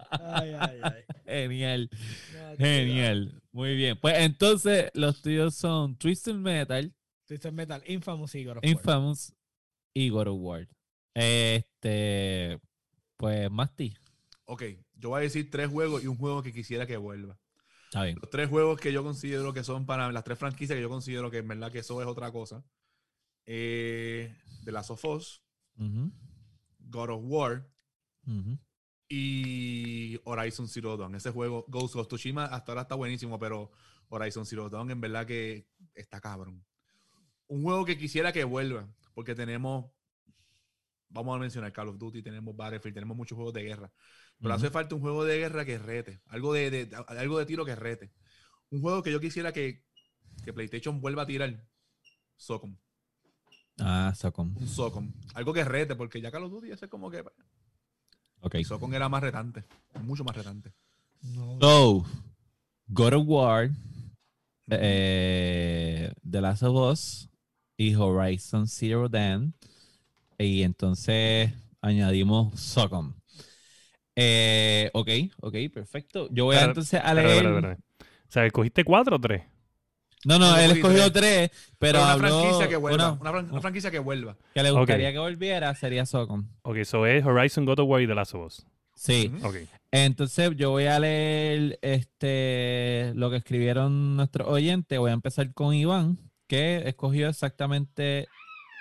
Ay, 0.09 0.55
ay, 0.59 0.79
ay. 0.83 1.03
Genial, 1.25 1.89
No, 2.33 2.57
genial. 2.57 3.41
Muy 3.51 3.75
bien. 3.75 3.97
Pues 3.99 4.17
entonces 4.19 4.89
los 4.93 5.21
tuyos 5.21 5.55
son 5.55 5.97
Twisted 5.97 6.35
Metal, 6.35 6.93
Twisted 7.27 7.51
Metal, 7.51 7.81
Infamous 7.85 8.33
War. 8.35 8.59
Infamous 8.63 9.33
of 9.95 10.37
War. 10.39 10.67
Este, 11.13 12.59
pues 13.17 13.51
Masti. 13.51 13.95
Ok, 14.45 14.63
yo 14.95 15.09
voy 15.09 15.19
a 15.19 15.23
decir 15.23 15.49
tres 15.49 15.69
juegos 15.69 16.03
y 16.03 16.07
un 16.07 16.17
juego 16.17 16.43
que 16.43 16.53
quisiera 16.53 16.85
que 16.85 16.97
vuelva. 16.97 17.37
Está 17.91 18.05
bien. 18.05 18.17
Los 18.21 18.29
tres 18.29 18.47
juegos 18.47 18.79
que 18.79 18.93
yo 18.93 19.03
considero 19.03 19.51
que 19.51 19.65
son 19.65 19.85
para 19.85 20.09
las 20.13 20.23
tres 20.23 20.39
franquicias 20.39 20.77
que 20.77 20.81
yo 20.81 20.87
considero 20.87 21.29
que 21.29 21.39
en 21.39 21.47
verdad 21.49 21.69
que 21.69 21.79
eso 21.79 22.01
es 22.01 22.07
otra 22.07 22.31
cosa. 22.31 22.63
Eh, 23.45 24.33
The 24.63 24.71
Last 24.71 24.91
of 24.91 25.03
Us, 25.03 25.43
Ujú, 25.77 26.09
God 26.79 27.09
of 27.09 27.21
War 27.25 27.67
ujú. 28.25 28.57
y 29.09 30.17
Horizon 30.23 30.69
Zero 30.69 30.95
Dawn. 30.95 31.15
Ese 31.15 31.31
juego, 31.31 31.65
Ghost 31.67 31.97
of 31.97 32.07
Tsushima, 32.07 32.45
hasta 32.45 32.71
ahora 32.71 32.83
está 32.83 32.95
buenísimo, 32.95 33.37
pero 33.37 33.71
Horizon 34.07 34.45
Zero 34.45 34.69
Dawn 34.69 34.89
en 34.89 35.01
verdad 35.01 35.27
que 35.27 35.67
está 35.93 36.21
cabrón. 36.21 36.63
Un 37.47 37.61
juego 37.61 37.83
que 37.83 37.97
quisiera 37.97 38.31
que 38.31 38.45
vuelva, 38.45 38.87
porque 39.13 39.35
tenemos, 39.35 39.91
vamos 41.09 41.35
a 41.35 41.39
mencionar 41.39 41.73
Call 41.73 41.89
of 41.89 41.97
Duty, 41.97 42.23
tenemos 42.23 42.55
Battlefield, 42.55 42.93
tenemos 42.93 43.17
muchos 43.17 43.35
juegos 43.35 43.53
de 43.53 43.63
guerra. 43.63 43.91
Pero 44.41 44.53
hace 44.55 44.69
falta 44.71 44.95
un 44.95 45.01
juego 45.01 45.23
de 45.23 45.37
guerra 45.37 45.65
que 45.65 45.77
rete, 45.77 46.21
algo 46.27 46.51
de, 46.53 46.71
de- 46.71 46.95
algo 47.07 47.37
de 47.37 47.45
tiro 47.45 47.63
que 47.63 47.75
rete. 47.75 48.11
Un 48.71 48.81
juego 48.81 49.03
que 49.03 49.11
yo 49.11 49.19
quisiera 49.19 49.51
que, 49.51 49.83
que 50.43 50.51
PlayStation 50.53 50.99
vuelva 50.99 51.23
a 51.23 51.25
tirar. 51.27 51.63
Socom. 52.37 52.75
Ah, 53.79 54.13
Socom. 54.15 54.55
Un 54.57 54.67
Socom. 54.67 55.11
Algo 55.35 55.53
que 55.53 55.63
rete, 55.63 55.95
porque 55.95 56.19
ya 56.21 56.31
Call 56.31 56.43
of 56.45 56.51
Duty 56.51 56.71
ese 56.71 56.85
es 56.85 56.91
como 56.91 57.11
que. 57.11 57.23
Ok. 58.41 58.55
Socom 58.65 58.91
era 58.93 59.07
más 59.09 59.21
retante. 59.21 59.63
Mucho 60.01 60.23
más 60.23 60.35
retante. 60.35 60.73
No, 61.21 61.59
So, 61.61 62.05
God 62.87 63.13
of 63.13 63.23
War, 63.27 63.69
eh, 64.69 66.11
The 66.29 66.41
Last 66.41 66.63
of 66.63 66.91
Us 66.91 67.29
y 67.77 67.93
Horizon 67.95 68.67
Zero 68.67 69.07
Dawn. 69.09 69.53
Y 70.39 70.63
entonces 70.63 71.51
añadimos 71.81 72.59
Socom. 72.59 73.13
Eh, 74.15 74.89
ok, 74.93 75.09
ok, 75.41 75.55
perfecto. 75.73 76.27
Yo 76.31 76.45
voy 76.45 76.55
a 76.57 76.63
entonces 76.63 76.99
a 77.03 77.13
leer. 77.13 77.45
O 77.47 77.75
sea, 78.27 78.45
¿escogiste 78.45 78.83
cuatro 78.83 79.15
o 79.17 79.19
tres? 79.19 79.43
No, 80.23 80.37
no, 80.37 80.55
él 80.57 80.71
escogió 80.71 81.11
tres. 81.11 81.49
tres, 81.49 81.73
pero 81.79 81.99
una 82.01 82.11
habló 82.11 82.27
franquicia 82.41 82.67
que 82.69 82.75
vuelva. 82.77 83.11
una 83.13 83.21
Una, 83.21 83.31
fran- 83.31 83.51
una 83.51 83.61
franquicia 83.61 83.89
que 83.91 83.99
vuelva. 83.99 84.37
que 84.53 84.61
le 84.63 84.71
gustaría 84.71 85.11
que 85.11 85.17
volviera 85.19 85.73
sería 85.73 86.05
Socom. 86.05 86.47
Ok, 86.61 86.77
eso 86.77 87.05
es 87.07 87.25
Horizon, 87.25 87.65
God 87.65 87.79
of 87.79 87.89
War 87.89 88.01
y 88.01 88.07
The 88.07 88.13
Last 88.15 88.35
of 88.35 88.45
Us. 88.45 88.65
Sí. 88.93 89.31
Ujú. 89.35 89.47
Ok. 89.47 89.55
Entonces 89.91 90.51
yo 90.57 90.69
voy 90.69 90.85
a 90.85 90.99
leer 90.99 91.79
este 91.81 93.13
lo 93.15 93.31
que 93.31 93.37
escribieron 93.37 94.15
nuestros 94.15 94.47
oyentes. 94.47 94.99
Voy 94.99 95.09
a 95.09 95.13
empezar 95.15 95.53
con 95.53 95.73
Iván, 95.73 96.19
que 96.47 96.83
escogió 96.87 97.27
exactamente 97.29 98.27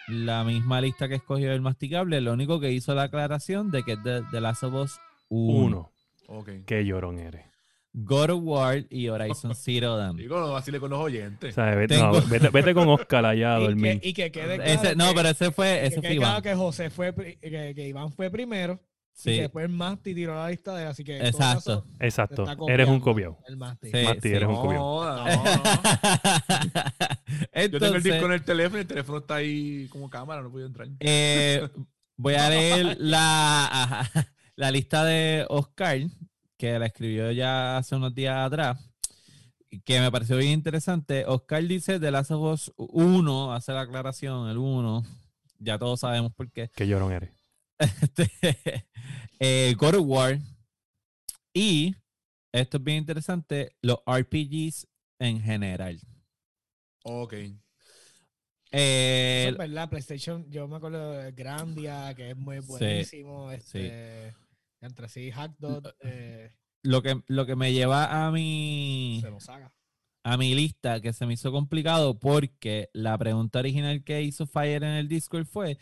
la 0.09 0.45
misma 0.45 0.81
lista 0.83 1.09
que 1.09 1.14
escogió 1.14 1.53
el 1.53 1.62
masticable. 1.62 2.20
Lo 2.20 2.33
único 2.35 2.61
que 2.61 2.70
hizo 2.72 2.95
la 2.95 3.05
aclaración 3.05 3.70
de 3.70 3.83
que 3.83 3.93
es 3.93 4.03
de, 4.05 4.22
de 4.31 4.41
Last 4.41 4.62
of 4.64 4.74
Us 4.74 5.01
1, 5.31 5.64
Uno. 5.66 5.93
Ok. 6.28 6.51
Qué 6.66 6.85
llorón 6.85 7.18
eres. 7.18 7.47
God 7.93 8.31
of 8.31 8.41
War 8.45 8.85
y 8.89 9.09
Horizon 9.09 9.53
Zero 9.57 9.97
Dawn. 9.97 10.16
Digo, 10.16 10.57
así 10.57 10.70
le 10.70 10.78
con 10.78 10.91
los 10.91 11.01
oyentes. 11.01 11.53
O 11.53 11.55
sea, 11.55 11.74
vete, 11.74 11.97
Tengo- 11.97 12.20
no, 12.20 12.26
vete, 12.28 12.49
vete 12.51 12.72
con 12.72 12.89
Oscar 12.89 13.24
allá 13.26 13.57
a 13.57 13.61
y, 13.61 13.64
dormir. 13.64 14.01
que, 14.01 14.09
y 14.09 14.12
que 14.12 14.31
quede 14.31 14.57
claro 14.57 14.70
Ese, 14.70 14.95
no, 14.95 15.09
que- 15.09 15.14
pero 15.16 15.28
ese 15.31 15.51
fue, 15.51 15.66
que 15.66 15.87
ese 15.87 16.01
quede 16.01 16.09
fue 16.11 16.16
claro 16.18 16.33
Iván. 16.39 16.43
que 16.43 16.55
José 16.55 16.91
fue, 16.91 17.12
que, 17.14 17.72
que 17.74 17.89
Iván 17.89 18.12
fue 18.12 18.31
primero. 18.31 18.81
Y 19.12 19.22
Sí, 19.22 19.31
que 19.35 19.41
después 19.43 19.64
el 19.66 19.72
Masti 19.72 20.14
tiró 20.14 20.35
la 20.37 20.49
lista 20.49 20.74
de 20.74 20.83
él, 20.85 20.89
así 20.89 21.03
que 21.05 21.16
exacto. 21.18 21.83
caso, 21.83 21.87
Exacto. 21.99 22.68
Eres 22.68 22.89
un 22.89 23.01
copiado. 23.01 23.39
El 23.49 23.57
Masti. 23.57 23.91
Sí, 23.91 24.05
Mati, 24.05 24.20
sí. 24.28 24.35
eres 24.35 24.49
un 24.49 24.55
No, 24.55 24.62
copiado. 24.62 25.05
no, 25.05 25.24
no. 25.24 25.24
Yo 26.55 26.61
tengo 26.70 27.49
el 27.53 27.64
Entonces, 27.74 28.03
disco 28.05 28.26
en 28.26 28.33
el 28.33 28.45
teléfono 28.45 28.78
y 28.78 28.81
el 28.83 28.87
teléfono 28.87 29.18
está 29.18 29.35
ahí 29.35 29.89
como 29.91 30.09
cámara, 30.09 30.43
no 30.43 30.51
puedo 30.51 30.64
entrar. 30.66 30.89
Eh, 31.01 31.68
voy 32.16 32.35
a 32.35 32.49
leer 32.49 32.97
la, 33.01 33.66
ajá, 33.66 34.26
la 34.61 34.70
lista 34.70 35.06
de 35.06 35.46
Oscar, 35.48 36.02
que 36.58 36.78
la 36.78 36.84
escribió 36.84 37.32
ya 37.32 37.78
hace 37.78 37.96
unos 37.96 38.14
días 38.14 38.36
atrás, 38.36 38.78
y 39.70 39.80
que 39.80 39.98
me 40.00 40.12
pareció 40.12 40.36
bien 40.36 40.52
interesante. 40.52 41.24
Oscar 41.26 41.64
dice 41.64 41.98
de 41.98 42.11
Last 42.11 42.30
of 42.30 42.42
Us 42.42 42.72
1, 42.76 43.54
hace 43.54 43.72
la 43.72 43.80
aclaración, 43.80 44.50
el 44.50 44.58
1, 44.58 45.02
ya 45.61 45.78
todos 45.78 46.00
sabemos 46.00 46.34
por 46.34 46.52
qué. 46.52 46.70
Qué 46.76 46.86
llorón 46.86 47.11
eres. 47.11 47.30
Este, 47.78 48.30
eh, 49.40 49.74
God 49.78 49.94
of 49.94 50.06
War 50.06 50.38
y, 51.54 51.96
esto 52.52 52.76
es 52.76 52.84
bien 52.84 52.98
interesante, 52.98 53.74
los 53.80 54.00
RPGs 54.06 54.86
en 55.20 55.40
general. 55.40 55.98
Ok. 57.04 57.32
Eh, 58.72 59.44
Eso 59.46 59.52
es 59.52 59.56
verdad, 59.56 59.88
PlayStation, 59.88 60.50
yo 60.50 60.68
me 60.68 60.76
acuerdo 60.76 61.12
de 61.12 61.32
Grandia, 61.32 62.14
que 62.14 62.32
es 62.32 62.36
muy 62.36 62.58
buenísimo. 62.58 63.50
Este, 63.52 64.34
Entre 64.81 65.09
sí, 65.09 65.31
Hackdot, 65.31 65.95
eh, 66.01 66.53
lo, 66.83 67.03
que, 67.03 67.22
lo 67.26 67.47
que 67.47 67.57
me 67.57 67.72
lleva 67.72 68.26
a 68.26 68.31
mi... 68.31 69.20
se 69.22 69.31
a 70.22 70.37
mi 70.37 70.55
lista 70.55 71.01
que 71.01 71.12
se 71.12 71.26
me 71.26 71.35
hizo 71.35 71.51
complicado 71.51 72.18
porque 72.18 72.91
la 72.93 73.16
pregunta 73.16 73.59
original 73.59 74.05
que 74.05 74.22
hizo 74.22 74.47
Fire 74.47 74.83
en 74.85 74.91
el 74.91 75.09
Discord 75.09 75.47
fue 75.47 75.78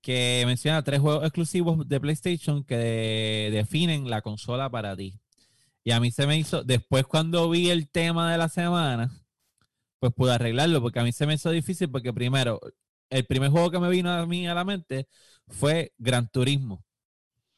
que 0.00 0.44
menciona 0.46 0.82
tres 0.84 1.00
juegos 1.00 1.24
exclusivos 1.24 1.88
de 1.88 2.00
PlayStation 2.00 2.64
que 2.64 2.76
de- 2.76 3.50
definen 3.52 4.08
la 4.10 4.22
consola 4.22 4.70
para 4.70 4.96
ti. 4.96 5.18
Y 5.84 5.92
a 5.92 6.00
mí 6.00 6.10
se 6.10 6.26
me 6.26 6.38
hizo, 6.38 6.64
después 6.64 7.04
cuando 7.06 7.50
vi 7.50 7.70
el 7.70 7.90
tema 7.90 8.32
de 8.32 8.38
la 8.38 8.48
semana, 8.48 9.10
pues 9.98 10.12
pude 10.14 10.32
arreglarlo 10.32 10.80
porque 10.82 11.00
a 11.00 11.04
mí 11.04 11.12
se 11.12 11.26
me 11.26 11.34
hizo 11.34 11.50
difícil 11.50 11.90
porque 11.90 12.12
primero, 12.12 12.60
el 13.10 13.26
primer 13.26 13.50
juego 13.50 13.70
que 13.70 13.78
me 13.80 13.90
vino 13.90 14.10
a 14.12 14.26
mí 14.26 14.46
a 14.46 14.54
la 14.54 14.64
mente 14.64 15.08
fue 15.48 15.92
Gran 15.98 16.28
Turismo. 16.30 16.84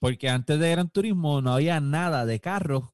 Porque 0.00 0.28
antes 0.28 0.58
de 0.58 0.70
Gran 0.70 0.90
Turismo 0.90 1.40
no 1.40 1.54
había 1.54 1.80
nada 1.80 2.26
de 2.26 2.40
carros 2.40 2.84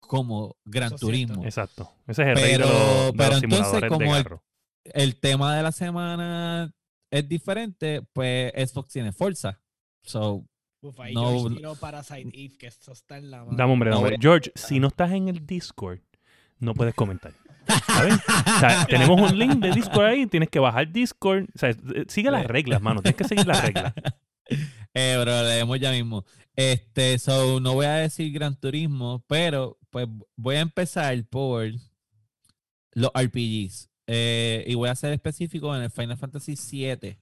como 0.00 0.56
Gran 0.64 0.86
Eso 0.86 0.94
es 0.94 1.00
cierto. 1.00 1.06
Turismo 1.06 1.44
Exacto. 1.44 1.92
Ese 2.06 2.22
es 2.22 2.28
el 2.28 2.36
rey 2.36 2.52
de 2.52 2.58
Pero- 2.58 2.68
los, 2.68 3.06
de 3.06 3.12
pero 3.16 3.30
los 3.30 3.42
entonces, 3.42 3.66
simuladores 3.66 3.88
como 3.90 4.00
de 4.12 4.18
el- 4.18 4.22
carro. 4.24 4.44
el 4.84 5.20
tema 5.20 5.56
de 5.56 5.62
la 5.62 5.72
semana 5.72 6.72
es 7.10 7.28
diferente, 7.28 8.02
pues 8.12 8.52
Xbox 8.70 8.92
tiene 8.92 9.12
fuerza. 9.12 9.60
So, 10.02 10.44
Uf, 10.80 11.00
ahí 11.00 11.12
No, 11.12 11.22
George 11.30 11.48
no. 11.50 11.56
tiró 11.56 11.74
Parasite 11.74 12.30
Eve, 12.32 12.56
que 12.56 12.66
eso 12.68 12.92
está 12.92 13.18
en 13.18 13.30
la 13.32 13.44
mano. 13.44 13.56
Dame, 13.56 13.72
hombre, 13.72 13.90
dame. 13.90 14.14
a- 14.14 14.18
George, 14.20 14.52
si 14.54 14.78
no 14.78 14.88
estás 14.88 15.10
en 15.12 15.28
el 15.28 15.44
Discord, 15.44 15.98
no 16.60 16.72
puedes 16.74 16.94
comentar. 16.94 17.32
¿Sabes? 17.86 18.14
O 18.14 18.60
sea, 18.60 18.86
tenemos 18.86 19.20
un 19.20 19.38
link 19.38 19.54
de 19.56 19.72
Discord 19.72 20.06
ahí, 20.06 20.26
tienes 20.26 20.48
que 20.48 20.58
bajar 20.60 20.90
Discord. 20.90 21.46
O 21.54 21.58
sea, 21.58 21.70
eh, 21.70 22.04
sigue 22.08 22.30
las 22.30 22.46
reglas, 22.46 22.80
mano. 22.80 23.02
Tienes 23.02 23.16
que 23.16 23.24
seguir 23.24 23.46
las 23.46 23.60
reglas. 23.62 23.92
eh, 24.48 25.14
pero 25.18 25.42
leemos 25.42 25.78
ya 25.80 25.90
mismo. 25.92 26.24
Este, 26.56 27.16
no 27.26 27.74
voy 27.74 27.86
a 27.86 27.94
decir 27.94 28.32
Gran 28.32 28.58
Turismo, 28.58 29.24
pero 29.28 29.78
pues 29.90 30.08
voy 30.36 30.56
a 30.56 30.60
empezar 30.60 31.24
por 31.28 31.70
los 32.92 33.10
RPGs. 33.14 33.90
Eh, 34.08 34.64
y 34.66 34.74
voy 34.74 34.88
a 34.88 34.94
ser 34.94 35.12
específico 35.12 35.74
en 35.76 35.82
el 35.82 35.90
Final 35.90 36.16
Fantasy 36.16 36.56
VII. 36.56 37.18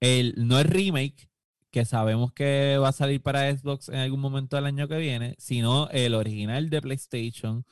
El, 0.00 0.34
no 0.36 0.58
el 0.58 0.64
remake, 0.64 1.30
que 1.70 1.84
sabemos 1.84 2.32
que 2.32 2.76
va 2.78 2.88
a 2.88 2.92
salir 2.92 3.22
para 3.22 3.50
Xbox 3.56 3.88
en 3.88 3.96
algún 3.96 4.20
momento 4.20 4.56
del 4.56 4.66
año 4.66 4.88
que 4.88 4.98
viene, 4.98 5.34
sino 5.38 5.88
el 5.90 6.14
original 6.14 6.70
de 6.70 6.82
PlayStation. 6.82 7.64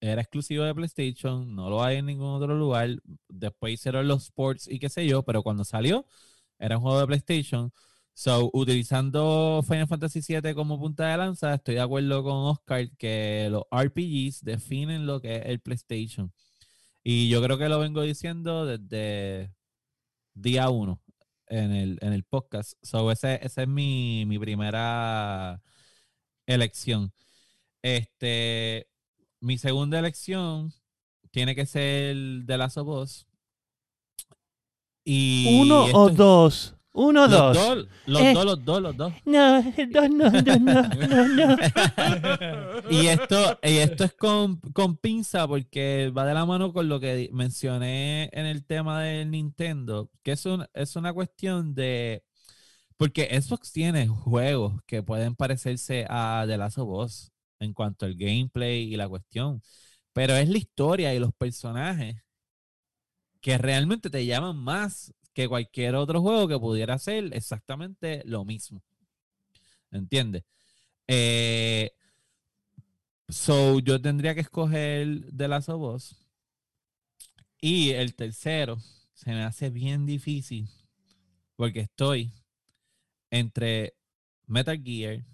Era 0.00 0.22
exclusivo 0.22 0.64
de 0.64 0.74
PlayStation, 0.74 1.54
no 1.54 1.70
lo 1.70 1.84
hay 1.84 1.98
en 1.98 2.06
ningún 2.06 2.28
otro 2.28 2.56
lugar. 2.56 2.88
Después 3.28 3.74
hicieron 3.74 4.08
los 4.08 4.24
sports 4.24 4.68
y 4.68 4.78
qué 4.78 4.88
sé 4.88 5.06
yo, 5.06 5.22
pero 5.22 5.42
cuando 5.42 5.64
salió 5.64 6.06
era 6.60 6.76
un 6.76 6.82
juego 6.82 7.00
de 7.00 7.06
PlayStation. 7.06 7.72
So, 8.14 8.50
utilizando 8.52 9.62
Final 9.66 9.88
Fantasy 9.88 10.20
VII 10.20 10.54
como 10.54 10.78
punta 10.78 11.06
de 11.08 11.16
lanza, 11.16 11.54
estoy 11.54 11.76
de 11.76 11.80
acuerdo 11.80 12.22
con 12.22 12.34
Oscar 12.34 12.90
que 12.98 13.48
los 13.50 13.64
RPGs 13.70 14.44
definen 14.44 15.06
lo 15.06 15.20
que 15.20 15.36
es 15.36 15.46
el 15.46 15.60
PlayStation. 15.60 16.32
Y 17.02 17.30
yo 17.30 17.42
creo 17.42 17.58
que 17.58 17.68
lo 17.68 17.78
vengo 17.80 18.02
diciendo 18.02 18.66
desde 18.66 19.54
día 20.34 20.70
uno 20.70 21.02
en 21.46 21.72
el, 21.72 21.98
en 22.02 22.12
el 22.12 22.24
podcast. 22.24 22.74
So, 22.82 23.10
ese, 23.10 23.40
esa 23.44 23.62
es 23.62 23.68
mi, 23.68 24.24
mi 24.26 24.38
primera 24.38 25.62
elección. 26.46 27.12
Este, 27.82 28.88
mi 29.40 29.58
segunda 29.58 29.98
elección 29.98 30.74
tiene 31.30 31.54
que 31.54 31.66
ser 31.66 32.16
The 32.46 32.58
Last 32.58 32.76
of 32.78 32.88
Us. 32.88 33.29
Y 35.12 35.60
¿Uno 35.60 35.86
esto 35.86 35.98
o 35.98 36.10
dos? 36.10 36.74
Uno 36.92 37.24
o 37.24 37.28
Los 37.28 37.30
dos. 37.30 37.56
dos, 37.56 37.86
los 38.06 38.20
Eh. 38.22 38.32
dos, 38.34 38.44
los 38.44 38.64
dos, 38.64 38.82
los 38.82 38.96
dos. 38.96 39.12
No, 39.24 39.62
dos 39.62 40.10
no, 40.10 40.30
dos 40.30 40.60
no, 40.60 40.82
no, 40.82 41.28
no. 41.28 41.56
Y 42.90 43.06
esto, 43.06 43.58
y 43.62 43.76
esto 43.78 44.04
es 44.04 44.12
con, 44.14 44.56
con 44.72 44.96
pinza 44.96 45.46
porque 45.46 46.12
va 46.16 46.24
de 46.26 46.34
la 46.34 46.44
mano 46.46 46.72
con 46.72 46.88
lo 46.88 46.98
que 47.00 47.28
mencioné 47.32 48.28
en 48.32 48.46
el 48.46 48.64
tema 48.64 49.00
del 49.02 49.30
Nintendo, 49.30 50.10
que 50.22 50.32
es, 50.32 50.44
un- 50.46 50.66
es 50.74 50.96
una 50.96 51.12
cuestión 51.12 51.74
de... 51.74 52.24
Porque 52.96 53.40
Xbox 53.40 53.72
tiene 53.72 54.08
juegos 54.08 54.74
que 54.86 55.02
pueden 55.02 55.34
parecerse 55.34 56.06
a 56.10 56.44
The 56.46 56.56
Last 56.58 56.78
of 56.78 56.88
Us 56.88 57.30
en 57.60 57.72
cuanto 57.72 58.04
al 58.06 58.14
gameplay 58.14 58.92
y 58.92 58.96
la 58.96 59.08
cuestión, 59.08 59.62
pero 60.12 60.34
es 60.34 60.48
la 60.48 60.58
historia 60.58 61.14
y 61.14 61.18
los 61.18 61.32
personajes 61.32 62.16
que 63.40 63.58
realmente 63.58 64.10
te 64.10 64.26
llaman 64.26 64.56
más 64.56 65.14
que 65.32 65.48
cualquier 65.48 65.94
otro 65.94 66.20
juego 66.20 66.48
que 66.48 66.58
pudiera 66.58 66.94
hacer 66.94 67.30
exactamente 67.32 68.22
lo 68.24 68.44
mismo. 68.44 68.82
¿Entiendes? 69.90 70.44
Eh, 71.06 71.92
So, 73.30 73.78
yo 73.78 74.00
tendría 74.00 74.34
que 74.34 74.40
escoger 74.40 75.24
The 75.36 75.46
Last 75.46 75.68
of 75.68 75.94
Us. 75.94 76.16
Y 77.60 77.90
el 77.90 78.14
tercero 78.14 78.78
se 79.12 79.30
me 79.30 79.44
hace 79.44 79.70
bien 79.70 80.04
difícil 80.04 80.68
porque 81.54 81.80
estoy 81.80 82.32
entre 83.30 83.94
Metal 84.46 84.82
Gear 84.82 85.24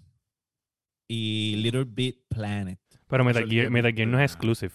y 1.07 1.55
Little 1.55 1.85
Big 1.85 2.21
Planet. 2.27 2.79
Pero 3.07 3.23
Metal 3.23 3.49
Gear, 3.49 3.71
Metal 3.71 3.93
Gear 3.93 4.07
no 4.07 4.19
es 4.19 4.31
exclusive. 4.31 4.73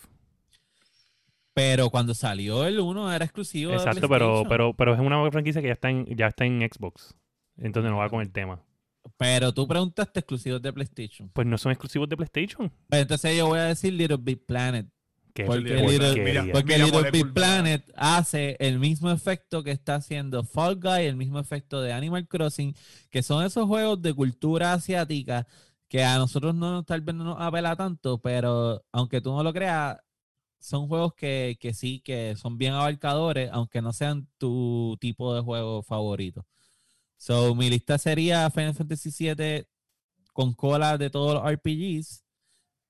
Pero 1.55 1.91
cuando 1.91 2.15
salió 2.15 2.65
el 2.67 2.81
1 2.81 3.13
era 3.13 3.25
exclusivo 3.25 3.71
de 3.73 3.77
Exacto, 3.77 4.09
pero, 4.09 4.27
PlayStation. 4.45 4.49
pero, 4.49 4.75
pero 4.75 4.95
es 4.95 5.01
una 5.01 5.31
franquicia 5.31 5.61
que 5.61 5.69
ya 5.69 5.75
está 5.75 5.91
en, 5.91 6.07
ya 6.17 6.29
está 6.29 6.45
en 6.47 6.61
Xbox. 6.61 7.15
Entonces 7.59 7.91
no 7.91 7.99
va 7.99 8.09
con 8.09 8.23
el 8.23 8.33
tema. 8.33 8.63
Pero 9.19 9.53
tú 9.53 9.67
preguntaste 9.69 10.21
exclusivos 10.21 10.63
de 10.63 10.73
PlayStation. 10.73 11.29
Pues 11.31 11.47
no 11.47 11.59
son 11.59 11.73
exclusivos 11.73 12.09
de 12.09 12.17
PlayStation. 12.17 12.73
Pues 12.89 13.03
Entonces 13.03 13.37
yo 13.37 13.47
voy 13.49 13.59
a 13.59 13.65
decir 13.65 13.93
Little 13.93 14.17
Big 14.19 14.47
Planet. 14.47 14.87
Qué 15.35 15.45
Porque. 15.45 15.61
Little- 15.77 16.53
Porque 16.53 16.75
Mira, 16.77 16.85
Little. 16.87 17.11
Big 17.11 17.33
Planet 17.33 17.91
hace 17.97 18.57
el 18.61 18.79
mismo 18.79 19.11
efecto 19.11 19.63
que 19.63 19.71
está 19.73 19.97
haciendo 19.97 20.45
Fall 20.45 20.77
Guy, 20.81 21.05
el 21.07 21.17
mismo 21.17 21.39
efecto 21.39 21.81
de 21.83 21.93
Animal 21.93 22.29
Crossing, 22.29 22.75
que 23.11 23.23
son 23.23 23.45
esos 23.45 23.67
juegos 23.67 24.01
de 24.03 24.15
cultura 24.15 24.73
asiática 24.75 25.47
que 25.89 26.05
a 26.05 26.17
nosotros 26.17 26.55
no 26.55 26.83
tal 26.85 27.01
vez 27.03 27.15
no 27.15 27.25
nos 27.25 27.41
apela 27.41 27.77
tanto, 27.77 28.19
pero 28.23 28.83
aunque 28.93 29.21
tú 29.21 29.31
no 29.33 29.43
lo 29.43 29.53
creas, 29.53 29.99
son 30.63 30.89
juegos 30.89 31.15
que, 31.15 31.57
que 31.61 31.75
sí, 31.75 32.01
que 32.01 32.35
son 32.37 32.57
bien 32.57 32.73
abarcadores, 32.75 33.51
aunque 33.53 33.83
no 33.83 33.93
sean 33.93 34.29
tu 34.39 34.97
tipo 35.01 35.35
de 35.35 35.43
juego 35.43 35.83
favorito. 35.83 36.47
So, 37.17 37.55
mi 37.55 37.69
lista 37.71 37.99
sería 37.99 38.51
Final 38.51 38.75
Fantasy 38.75 39.11
VII 39.11 39.67
con 40.33 40.55
cola 40.55 40.97
de 40.99 41.11
todos 41.11 41.35
los 41.35 41.53
RPGs, 41.53 42.25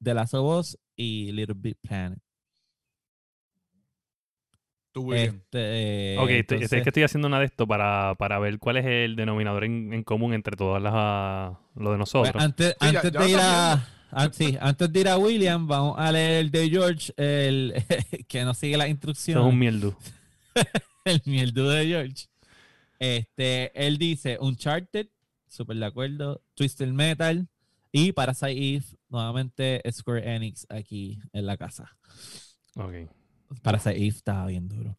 The 0.02 0.14
Last 0.14 0.34
of 0.34 0.58
Us 0.58 0.78
y 0.96 1.32
Little 1.32 1.56
Big 1.58 1.76
Planet. 1.80 2.18
Tú, 4.92 5.02
William. 5.04 5.36
Este, 5.36 6.18
Ok, 6.18 6.28
estoy- 6.30 6.62
es 6.62 6.70
que 6.70 6.78
estoy 6.80 7.02
haciendo 7.02 7.28
una 7.28 7.40
de 7.40 7.46
esto 7.46 7.66
para, 7.66 8.14
para 8.18 8.38
ver 8.38 8.58
cuál 8.58 8.76
es 8.76 8.84
el 8.84 9.16
denominador 9.16 9.64
en, 9.64 9.92
en 9.94 10.02
común 10.04 10.34
entre 10.34 10.54
todas 10.56 10.82
las 10.82 10.92
lo 11.74 11.90
de 11.92 11.96
pues, 11.96 11.98
nosotros. 11.98 12.42
antes, 12.42 12.76
Sí, 12.78 12.86
antes 12.88 13.12
ya 13.12 13.20
de 13.20 13.30
ir 13.30 13.36
a, 13.40 13.88
sí, 14.32 14.56
antes 14.60 14.92
de 14.92 15.00
ir 15.00 15.08
a 15.08 15.18
William, 15.18 15.66
vamos 15.66 15.94
a 15.98 16.12
leer 16.12 16.44
el 16.44 16.50
de 16.50 16.68
George, 16.70 17.12
el 17.16 17.74
que 18.28 18.44
no 18.44 18.54
sigue 18.54 18.76
las 18.76 18.86
Eso 18.86 18.90
es 18.90 18.94
instrucciones. 18.96 19.44
un 19.44 19.58
mierdu. 19.58 19.94
el 21.04 21.22
mierdu 21.24 21.68
de 21.68 21.86
George. 21.86 22.26
Este, 22.98 23.86
él 23.86 23.98
dice 23.98 24.38
Uncharted, 24.40 25.08
súper 25.48 25.76
de 25.76 25.86
acuerdo, 25.86 26.42
Twisted 26.54 26.88
Metal 26.88 27.48
y 27.90 28.12
Parasite 28.12 28.52
Eve, 28.76 28.84
nuevamente 29.08 29.82
Square 29.90 30.34
Enix 30.36 30.66
aquí 30.70 31.18
en 31.32 31.46
la 31.46 31.56
casa. 31.56 31.96
Ok. 32.76 33.10
Parasite 33.62 33.96
Eve 33.96 34.06
estaba 34.08 34.46
bien 34.46 34.68
duro. 34.68 34.96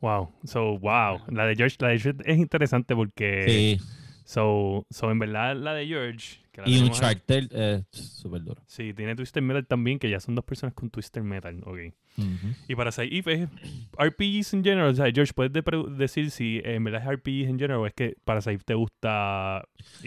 Wow. 0.00 0.32
So, 0.44 0.78
wow. 0.78 1.20
La 1.28 1.44
de 1.46 1.56
George, 1.56 1.76
la 1.80 1.88
de 1.88 1.98
George 1.98 2.22
es 2.24 2.38
interesante 2.38 2.94
porque. 2.94 3.44
Sí, 3.78 3.84
So, 4.30 4.86
so, 4.90 5.10
en 5.10 5.18
verdad, 5.18 5.56
la 5.56 5.74
de 5.74 5.88
George. 5.88 6.38
que 6.52 6.60
la 6.60 6.68
y 6.68 6.74
ahí- 6.74 6.82
Uncharted 6.82 7.52
es 7.52 7.84
súper 7.96 8.42
duro. 8.44 8.62
Sí, 8.68 8.94
tiene 8.94 9.16
Twister 9.16 9.42
Metal 9.42 9.66
también, 9.66 9.98
que 9.98 10.08
ya 10.08 10.20
son 10.20 10.36
dos 10.36 10.44
personas 10.44 10.72
con 10.72 10.88
Twister 10.88 11.20
Metal. 11.24 11.60
Ok. 11.64 11.78
Ujú. 12.16 12.54
Y 12.68 12.76
para 12.76 12.90
es 12.90 13.48
RPGs 13.98 14.54
en 14.54 14.62
general. 14.62 14.90
O 14.90 14.94
sea, 14.94 15.10
George, 15.12 15.32
¿puedes 15.32 15.52
de- 15.52 15.62
decir 15.96 16.30
si 16.30 16.58
eh, 16.58 16.76
en 16.76 16.84
verdad 16.84 17.02
es 17.02 17.08
RPGs 17.08 17.48
en 17.48 17.56
general 17.58 17.78
o 17.78 17.86
es 17.88 17.92
que 17.94 18.14
para 18.24 18.40
Saif 18.40 18.62
te 18.64 18.74
gusta? 18.74 19.64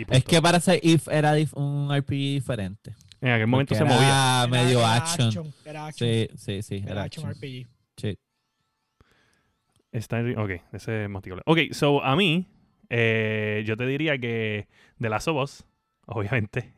Es 0.10 0.24
que 0.24 0.42
Parasite 0.42 0.80
Eve 0.90 1.02
era 1.12 1.38
dif- 1.38 1.54
un 1.58 1.92
RPG 1.94 2.36
diferente. 2.36 2.96
en 3.20 3.30
aquel 3.30 3.48
momento 3.48 3.76
Porque 3.76 3.84
se 3.90 3.94
movía. 3.94 4.44
Era 4.44 4.48
medio 4.48 4.80
Era 4.80 4.96
action. 4.96 5.54
Era 5.66 5.88
action. 5.88 6.10
Sí, 6.10 6.30
sí, 6.38 6.62
sí. 6.62 6.76
Era 6.84 6.92
Era 6.92 7.04
action. 7.04 7.30
RPG. 7.30 7.68
Sí. 7.98 8.18
Está 9.92 10.20
en- 10.22 10.38
ok, 10.38 10.50
ese 10.72 11.04
es 11.04 11.10
masticable. 11.10 11.44
Ok, 11.46 11.60
so 11.72 12.04
a 12.04 12.16
mí, 12.16 12.48
eh, 12.96 13.64
yo 13.66 13.76
te 13.76 13.88
diría 13.88 14.18
que 14.20 14.68
de 15.00 15.10
las 15.10 15.28
of 15.28 15.38
Us, 15.44 15.66
obviamente, 16.06 16.74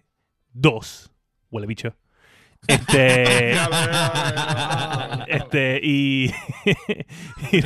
dos, 0.53 1.11
huele 1.51 1.67
bicho. 1.67 1.93
Este, 2.67 3.53
veo. 3.53 3.67
este, 5.27 5.79
y, 5.83 6.31
y- 7.51 7.63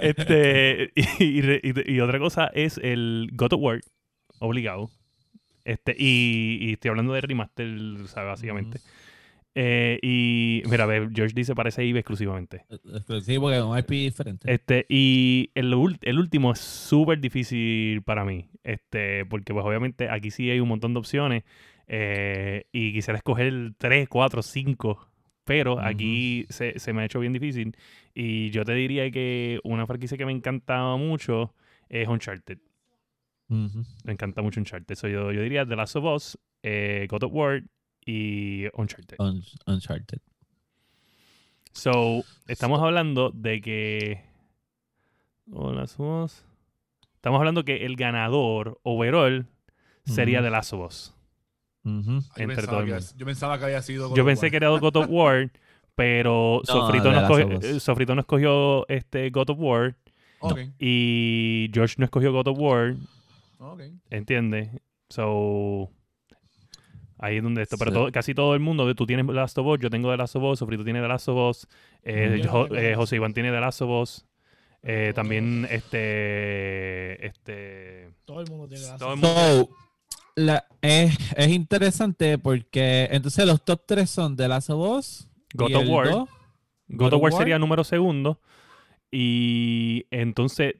este, 0.00 0.92
y, 0.94 1.40
y- 1.40 1.94
y 1.94 2.00
otra 2.00 2.18
cosa 2.18 2.50
es 2.54 2.78
el 2.78 3.30
God 3.32 3.54
of 3.54 3.60
War, 3.62 3.80
obligado. 4.38 4.90
Este, 5.64 5.94
y, 5.98 6.58
y 6.60 6.72
estoy 6.74 6.90
hablando 6.90 7.12
de 7.12 7.20
remaster, 7.20 7.68
o 8.02 8.06
sea, 8.06 8.22
básicamente. 8.24 8.80
Eh, 9.54 9.98
y 10.02 10.62
mira, 10.70 10.86
ve, 10.86 11.08
George 11.12 11.34
dice 11.34 11.54
parece 11.54 11.84
IBE 11.84 11.98
exclusivamente. 12.00 12.64
Sí, 13.22 13.38
porque 13.38 13.56
es 13.58 13.62
un 13.64 13.76
RPG 13.76 13.88
diferente. 13.90 14.52
Este, 14.52 14.86
y 14.88 15.50
el, 15.54 15.74
el 16.02 16.18
último 16.18 16.52
es 16.52 16.60
súper 16.60 17.20
difícil 17.20 18.02
para 18.02 18.24
mí. 18.24 18.48
Este, 18.62 19.24
porque 19.26 19.52
pues 19.52 19.64
obviamente 19.66 20.08
aquí 20.08 20.30
sí 20.30 20.50
hay 20.50 20.60
un 20.60 20.68
montón 20.68 20.92
de 20.94 20.98
opciones. 21.00 21.44
eh, 21.88 22.64
y 22.72 22.92
quisiera 22.92 23.16
escoger 23.16 23.72
3, 23.78 24.08
4, 24.08 24.42
5. 24.42 25.08
Pero 25.44 25.80
aquí 25.80 26.46
se, 26.48 26.78
se 26.78 26.92
me 26.92 27.02
ha 27.02 27.04
hecho 27.06 27.18
bien 27.18 27.32
difícil. 27.32 27.76
Y 28.14 28.50
yo 28.50 28.64
te 28.64 28.72
diría 28.74 29.10
que 29.10 29.58
una 29.64 29.84
franquicia 29.86 30.16
que 30.16 30.24
me 30.26 30.30
encanta 30.32 30.94
mucho 30.96 31.54
es 31.88 32.06
Uncharted. 32.06 32.58
Me 33.48 34.12
encanta 34.12 34.42
mucho 34.42 34.60
Uncharted. 34.60 34.94
So, 34.94 35.08
yo, 35.08 35.32
yo 35.32 35.42
diría 35.42 35.66
The 35.66 35.74
Last 35.74 35.96
of 35.96 36.04
Us, 36.04 36.38
eh, 36.62 37.08
God 37.10 37.24
of 37.24 37.32
War 37.32 37.62
y 38.10 38.66
Uncharted. 38.74 39.16
Un- 39.20 39.44
Uncharted. 39.66 40.18
So, 41.72 42.24
estamos 42.48 42.80
hablando 42.80 43.30
de 43.30 43.60
que. 43.60 44.24
Hola, 45.52 45.86
somos. 45.86 46.44
Estamos 47.14 47.38
hablando 47.38 47.64
que 47.64 47.84
el 47.86 47.96
ganador 47.96 48.80
overall 48.82 49.46
sería 50.04 50.38
Ujú. 50.38 50.46
The 50.46 50.50
Last 50.50 50.72
of 50.72 50.86
Us. 50.86 51.14
Ujú. 51.84 52.20
Yo 52.20 52.20
entre 52.36 52.56
pensaba 52.56 52.84
que-. 52.84 53.00
Yo 53.16 53.26
pensaba 53.26 53.58
que 53.58 53.64
había 53.66 53.82
sido. 53.82 54.08
God 54.08 54.16
Yo 54.16 54.22
of 54.22 54.26
pensé 54.26 54.46
War. 54.46 54.50
que 54.50 54.56
era 54.56 54.68
God 54.70 54.96
of 54.96 55.06
War, 55.08 55.50
pero 55.94 56.60
Sofrito, 56.64 57.12
no 57.12 57.20
escogió, 57.20 57.46
of 57.56 57.64
Us. 57.64 57.82
Sofrito 57.82 58.14
no 58.14 58.20
escogió 58.22 58.88
este 58.88 59.30
God 59.30 59.50
of 59.50 59.58
War 59.60 59.96
Ok, 60.40 60.58
y 60.78 61.70
George 61.72 61.96
no 61.98 62.04
escogió 62.06 62.32
God 62.32 62.48
of 62.48 62.58
War, 62.58 62.96
ok. 63.58 63.82
¿entiendes? 64.10 64.70
So. 65.10 65.90
Ahí 67.22 67.36
es 67.36 67.42
donde 67.42 67.62
esto. 67.62 67.76
Pero 67.78 67.90
Sí. 67.90 67.94
todo- 67.94 68.12
casi 68.12 68.34
todo 68.34 68.54
el 68.54 68.60
mundo, 68.60 68.92
tú 68.94 69.04
tienes 69.06 69.26
The 69.26 69.32
Last 69.34 69.58
of 69.58 69.66
Us, 69.66 69.78
yo 69.80 69.90
tengo 69.90 70.10
The 70.10 70.16
Last 70.16 70.36
of 70.36 70.42
Us, 70.44 70.58
Sofrito 70.58 70.84
tiene 70.84 71.00
The 71.02 71.08
Last 71.08 71.28
of 71.28 71.36
Us, 71.50 71.66
eh, 72.02 72.40
Yo 72.42 72.64
eh, 72.64 72.68
The 72.70 72.82
Last 72.90 72.96
José 72.96 73.16
Iván 73.16 73.34
tiene 73.34 73.50
The 73.50 73.60
Last 73.60 73.82
of 73.82 73.90
Us. 73.90 74.26
Eh, 74.82 75.12
también 75.14 75.68
este 75.70 77.26
este 77.26 78.10
Todo 78.24 78.40
el 78.40 78.48
mundo 78.48 78.66
tiene 78.68 78.86
la 78.86 78.96
todo 78.96 79.10
el 79.12 79.18
mundo- 79.20 79.28
So, 79.28 79.68
la- 80.36 80.64
es, 80.80 81.14
es 81.36 81.48
interesante 81.48 82.38
porque 82.38 83.08
entonces 83.10 83.44
los 83.46 83.62
top 83.62 83.82
3 83.86 84.08
son 84.08 84.36
The 84.36 84.48
Last 84.48 84.70
of 84.70 84.96
Us, 84.98 85.28
God 85.52 85.68
y 85.70 85.74
of 85.74 85.82
el 85.82 85.88
War. 85.90 86.08
God 86.88 87.12
of 87.12 87.22
War 87.22 87.32
sería 87.34 87.58
número 87.58 87.84
segundo. 87.84 88.40
Y 89.10 90.06
entonces, 90.10 90.74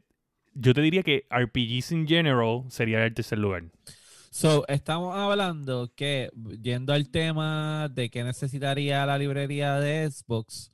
yo 0.55 0.73
te 0.73 0.81
diría 0.81 1.03
que 1.03 1.27
RPGs 1.31 1.93
in 1.93 2.07
general 2.09 2.63
sería 2.69 3.05
el 3.05 3.13
tercer 3.13 3.39
lugar. 3.39 3.65
So, 4.33 4.65
estamos 4.69 5.17
hablando 5.17 5.93
que, 5.97 6.31
yendo 6.63 6.93
al 6.93 7.11
tema 7.11 7.89
de 7.93 8.11
que 8.11 8.23
necesitaría 8.23 9.05
la 9.05 9.19
librería 9.19 9.81
de 9.81 10.09
Xbox, 10.09 10.71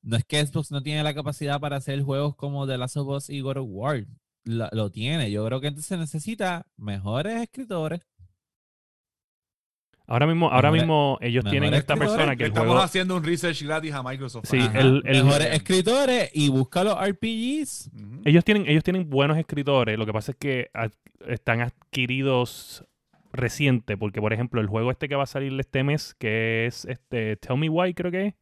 no 0.00 0.16
es 0.16 0.24
que 0.24 0.44
Xbox 0.44 0.70
no 0.70 0.82
tiene 0.82 1.02
la 1.02 1.12
capacidad 1.14 1.60
para 1.60 1.76
hacer 1.76 2.02
juegos 2.02 2.34
como 2.34 2.66
The 2.66 2.78
Last 2.78 2.96
of 2.96 3.08
Us 3.08 3.28
y 3.28 3.40
God 3.40 3.58
of 3.58 3.66
War. 3.68 4.06
Lo, 4.44 4.68
lo 4.72 4.90
tiene. 4.90 5.30
Yo 5.30 5.44
creo 5.44 5.60
que 5.60 5.68
entonces 5.68 5.98
necesita 5.98 6.66
mejores 6.76 7.42
escritores. 7.42 8.00
Ahora 10.12 10.26
mismo, 10.26 10.50
ahora 10.50 10.70
mismo 10.70 11.16
ellos 11.22 11.42
tienen 11.44 11.72
esta 11.72 11.94
escritores. 11.94 12.12
persona 12.16 12.36
que 12.36 12.42
el 12.44 12.48
Estamos 12.50 12.68
juego. 12.68 12.82
haciendo 12.84 13.16
un 13.16 13.24
research 13.24 13.62
gratis 13.62 13.94
a 13.94 14.02
Microsoft. 14.02 14.44
Sí, 14.46 14.58
el- 14.74 15.02
el- 15.06 15.24
mejores 15.24 15.48
escritores 15.54 16.30
y 16.34 16.50
busca 16.50 16.84
los 16.84 16.96
RPGs. 17.00 17.90
Ellos 18.26 18.44
tienen, 18.44 18.66
ellos 18.68 18.84
tienen 18.84 19.08
buenos 19.08 19.38
escritores. 19.38 19.98
Lo 19.98 20.04
que 20.04 20.12
pasa 20.12 20.32
es 20.32 20.38
que 20.38 20.68
ad- 20.74 20.92
están 21.26 21.62
adquiridos 21.62 22.84
reciente. 23.32 23.96
Porque, 23.96 24.20
por 24.20 24.32
ejemplo, 24.34 24.60
el 24.60 24.66
juego 24.66 24.90
este 24.90 25.08
que 25.08 25.14
va 25.16 25.22
a 25.22 25.26
salir 25.26 25.58
este 25.58 25.82
mes, 25.84 26.14
que 26.18 26.66
es 26.66 26.84
este 26.84 27.36
Tell 27.36 27.56
Me 27.56 27.68
Why, 27.70 27.94
creo 27.94 28.10
que 28.10 28.26
es. 28.26 28.34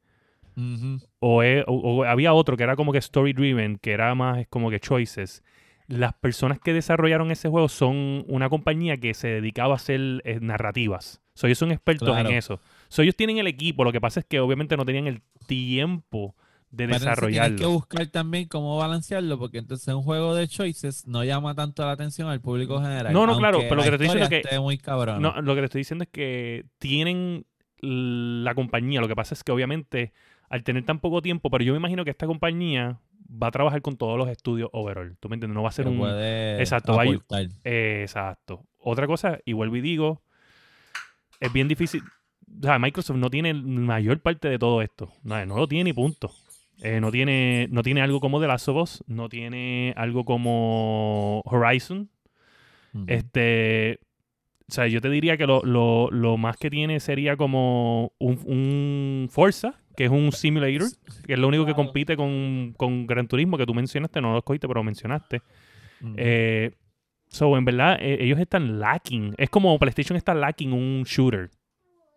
Ujú. 0.57 0.99
o, 1.21 1.43
es- 1.45 1.65
o- 1.69 1.75
o 2.01 2.05
había 2.05 2.33
otro 2.35 2.57
que 2.57 2.65
era 2.65 2.75
como 2.75 2.91
que 2.93 2.99
story 2.99 3.33
driven, 3.33 3.79
que 3.79 3.93
era 3.93 4.13
más 4.17 4.45
como 4.51 4.69
que 4.71 4.81
choices. 4.81 5.45
Las 5.87 6.13
personas 6.15 6.59
que 6.59 6.73
desarrollaron 6.73 7.31
ese 7.31 7.49
juego 7.49 7.69
son 7.69 8.25
una 8.29 8.49
compañía 8.49 8.97
que 8.97 9.15
se 9.15 9.29
dedicaba 9.29 9.75
a 9.75 9.77
hacer 9.77 10.01
eh, 10.25 10.39
narrativas. 10.41 11.21
So, 11.41 11.47
ellos 11.47 11.57
son 11.59 11.71
expertos 11.73 12.07
Claro. 12.07 12.29
en 12.29 12.35
eso. 12.37 12.61
So, 12.89 13.01
ellos 13.01 13.17
tienen 13.17 13.39
el 13.39 13.47
equipo, 13.47 13.83
lo 13.83 13.93
que 13.93 14.01
pasa 14.01 14.21
es 14.21 14.27
que 14.27 14.41
obviamente 14.41 14.77
no 14.77 14.85
tenían 14.85 15.07
el 15.07 15.23
tiempo 15.47 16.35
de 16.71 16.87
desarrollarlo. 16.87 17.57
Tienes 17.57 17.61
que 17.63 17.67
buscar 17.67 18.07
también 18.09 18.47
cómo 18.47 18.77
balancearlo, 18.77 19.39
porque 19.39 19.57
entonces 19.57 19.93
un 19.95 20.03
juego 20.03 20.35
de 20.35 20.47
choices 20.49 21.07
no 21.07 21.25
llama 21.25 21.55
tanto 21.55 21.83
la 21.87 21.93
atención 21.93 22.29
al 22.29 22.43
público 22.43 22.79
general. 22.83 23.11
No, 23.15 23.27
no, 23.27 23.39
claro, 23.39 23.59
pero 23.61 23.77
lo 23.77 23.83
que 23.85 23.89
te 23.89 23.95
estoy 24.05 24.09
diciendo 24.21 24.37
es 24.37 24.47
que- 24.47 24.59
muy 24.61 24.77
cabrón. 24.77 25.23
No, 25.23 25.41
lo 25.41 25.55
que 25.55 25.61
te 25.63 25.65
estoy 25.65 25.81
diciendo 25.81 26.03
es 26.05 26.11
que 26.11 26.67
tienen 26.79 27.47
la 27.81 28.55
compañía. 28.55 29.01
Lo 29.01 29.09
que 29.09 29.17
pasa 29.17 29.33
es 29.35 29.43
que 29.43 29.51
obviamente 29.53 30.13
al 30.51 30.63
tener 30.63 30.85
tan 30.85 30.99
poco 30.99 31.23
tiempo, 31.23 31.49
pero 31.51 31.65
yo 31.65 31.73
me 31.73 31.79
imagino 31.79 32.05
que 32.05 32.11
esta 32.11 32.27
compañía 32.27 32.99
va 33.31 33.47
a 33.47 33.51
trabajar 33.51 33.81
con 33.83 33.97
todos 33.97 34.19
los 34.19 34.29
estudios 34.29 34.69
overall. 34.73 35.17
¿Tú 35.21 35.29
me 35.29 35.37
entiendes? 35.37 35.55
No 35.55 35.63
va 35.63 35.71
a 35.71 35.73
ser 35.73 35.89
un... 35.89 35.99
puede 35.99 36.59
Exacto, 36.61 36.95
va 36.95 37.03
a- 37.03 37.07
aportar. 37.07 37.47
Eh, 37.65 38.01
Exacto. 38.03 38.65
Otra 38.79 39.07
cosa, 39.07 39.39
y 39.45 39.53
vuelvo 39.55 39.77
y 39.77 39.81
digo, 39.81 40.23
es 41.41 41.53
bien 41.53 41.67
difícil. 41.69 42.03
O 42.61 42.63
sea, 42.63 42.79
Microsoft 42.79 43.17
no 43.17 43.31
tiene 43.31 43.55
mayor 43.55 44.21
parte 44.21 44.49
de 44.49 44.59
todo 44.59 44.83
esto. 44.83 45.13
No, 45.23 45.45
no 45.47 45.57
lo 45.57 45.67
tiene 45.69 45.91
y 45.91 45.93
punto. 45.93 46.31
Eh, 46.83 47.01
no, 47.01 47.11
tiene, 47.11 47.69
no 47.71 47.83
tiene 47.83 48.01
algo 48.03 48.21
como 48.21 48.41
The 48.41 48.47
Last 48.47 48.69
of 48.69 48.77
Us, 48.83 49.05
no 49.07 49.29
tiene 49.29 49.93
algo 49.97 50.25
como 50.25 51.43
Horizon. 51.45 52.09
Este. 53.07 53.99
O 54.69 54.73
sea, 54.73 54.87
yo 54.87 55.01
te 55.01 55.11
diría 55.11 55.37
que 55.37 55.47
lo, 55.47 55.63
lo- 55.65 56.11
lo 56.11 56.37
más 56.37 56.57
que 56.57 56.71
tiene 56.71 57.01
sería 57.01 57.37
como 57.37 58.13
un, 58.19 58.39
un 58.47 59.29
Forza, 59.29 59.75
que 59.97 60.05
es 60.05 60.11
un 60.11 60.31
simulator, 60.31 60.89
que 61.27 61.33
es 61.33 61.39
lo 61.39 61.49
único 61.49 61.67
que 61.67 61.75
compite 61.75 62.17
con, 62.17 62.73
con 62.77 63.05
Gran 63.07 63.27
Turismo, 63.27 63.59
que 63.59 63.67
tú 63.67 63.75
mencionaste, 63.75 64.21
no 64.21 64.31
lo 64.33 64.39
escogiste, 64.39 64.69
pero 64.69 64.85
mencionaste. 64.85 65.43
Ujú. 66.03 66.15
Eh, 66.17 66.71
so, 67.31 67.57
en 67.57 67.65
verdad, 67.65 67.97
eh, 68.01 68.19
ellos 68.21 68.39
están 68.39 68.79
lacking. 68.81 69.35
Es 69.39 69.51
como 69.51 69.79
PlayStation 69.79 70.17
está 70.17 70.35
lacking 70.35 70.73
un 70.73 71.05
shooter. 71.05 71.51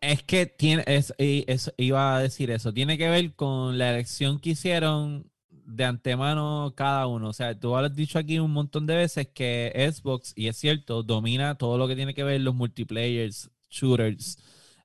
Es 0.01 0.21
que 0.23 0.45
tiene, 0.45 0.83
es, 0.87 1.13
es- 1.17 1.73
iba 1.77 2.15
a 2.17 2.21
decir 2.21 2.51
eso, 2.51 2.73
tiene 2.73 2.97
que 2.97 3.09
ver 3.09 3.33
con 3.35 3.77
la 3.77 3.91
elección 3.91 4.39
que 4.39 4.49
hicieron 4.51 5.31
de 5.49 5.85
antemano 5.85 6.73
cada 6.75 7.07
uno. 7.07 7.29
O 7.29 7.33
sea, 7.33 7.57
tú 7.57 7.75
has 7.77 7.95
dicho 7.95 8.19
aquí 8.19 8.37
un 8.39 8.51
montón 8.51 8.85
de 8.85 8.97
veces 8.97 9.29
que 9.33 9.71
Xbox, 9.93 10.33
y 10.35 10.47
es 10.49 10.57
cierto, 10.57 11.03
domina 11.03 11.55
todo 11.57 11.77
lo 11.77 11.87
que 11.87 11.95
tiene 11.95 12.13
que 12.13 12.23
ver 12.25 12.41
los 12.41 12.53
multiplayers, 12.55 13.49
shooters. 13.69 14.37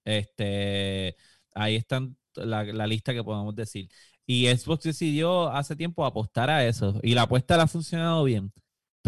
Este, 0.04 1.16
ahí 1.54 1.74
están 1.76 2.16
la, 2.34 2.62
la 2.64 2.86
lista 2.86 3.12
que 3.12 3.24
podemos 3.24 3.54
decir. 3.56 3.88
Y 4.24 4.46
Xbox 4.46 4.84
decidió 4.84 5.50
hace 5.50 5.74
tiempo 5.74 6.04
apostar 6.04 6.48
a 6.50 6.64
eso. 6.66 7.00
Y 7.02 7.14
la 7.14 7.22
apuesta 7.22 7.56
le 7.56 7.62
ha 7.64 7.66
funcionado 7.66 8.22
bien. 8.24 8.52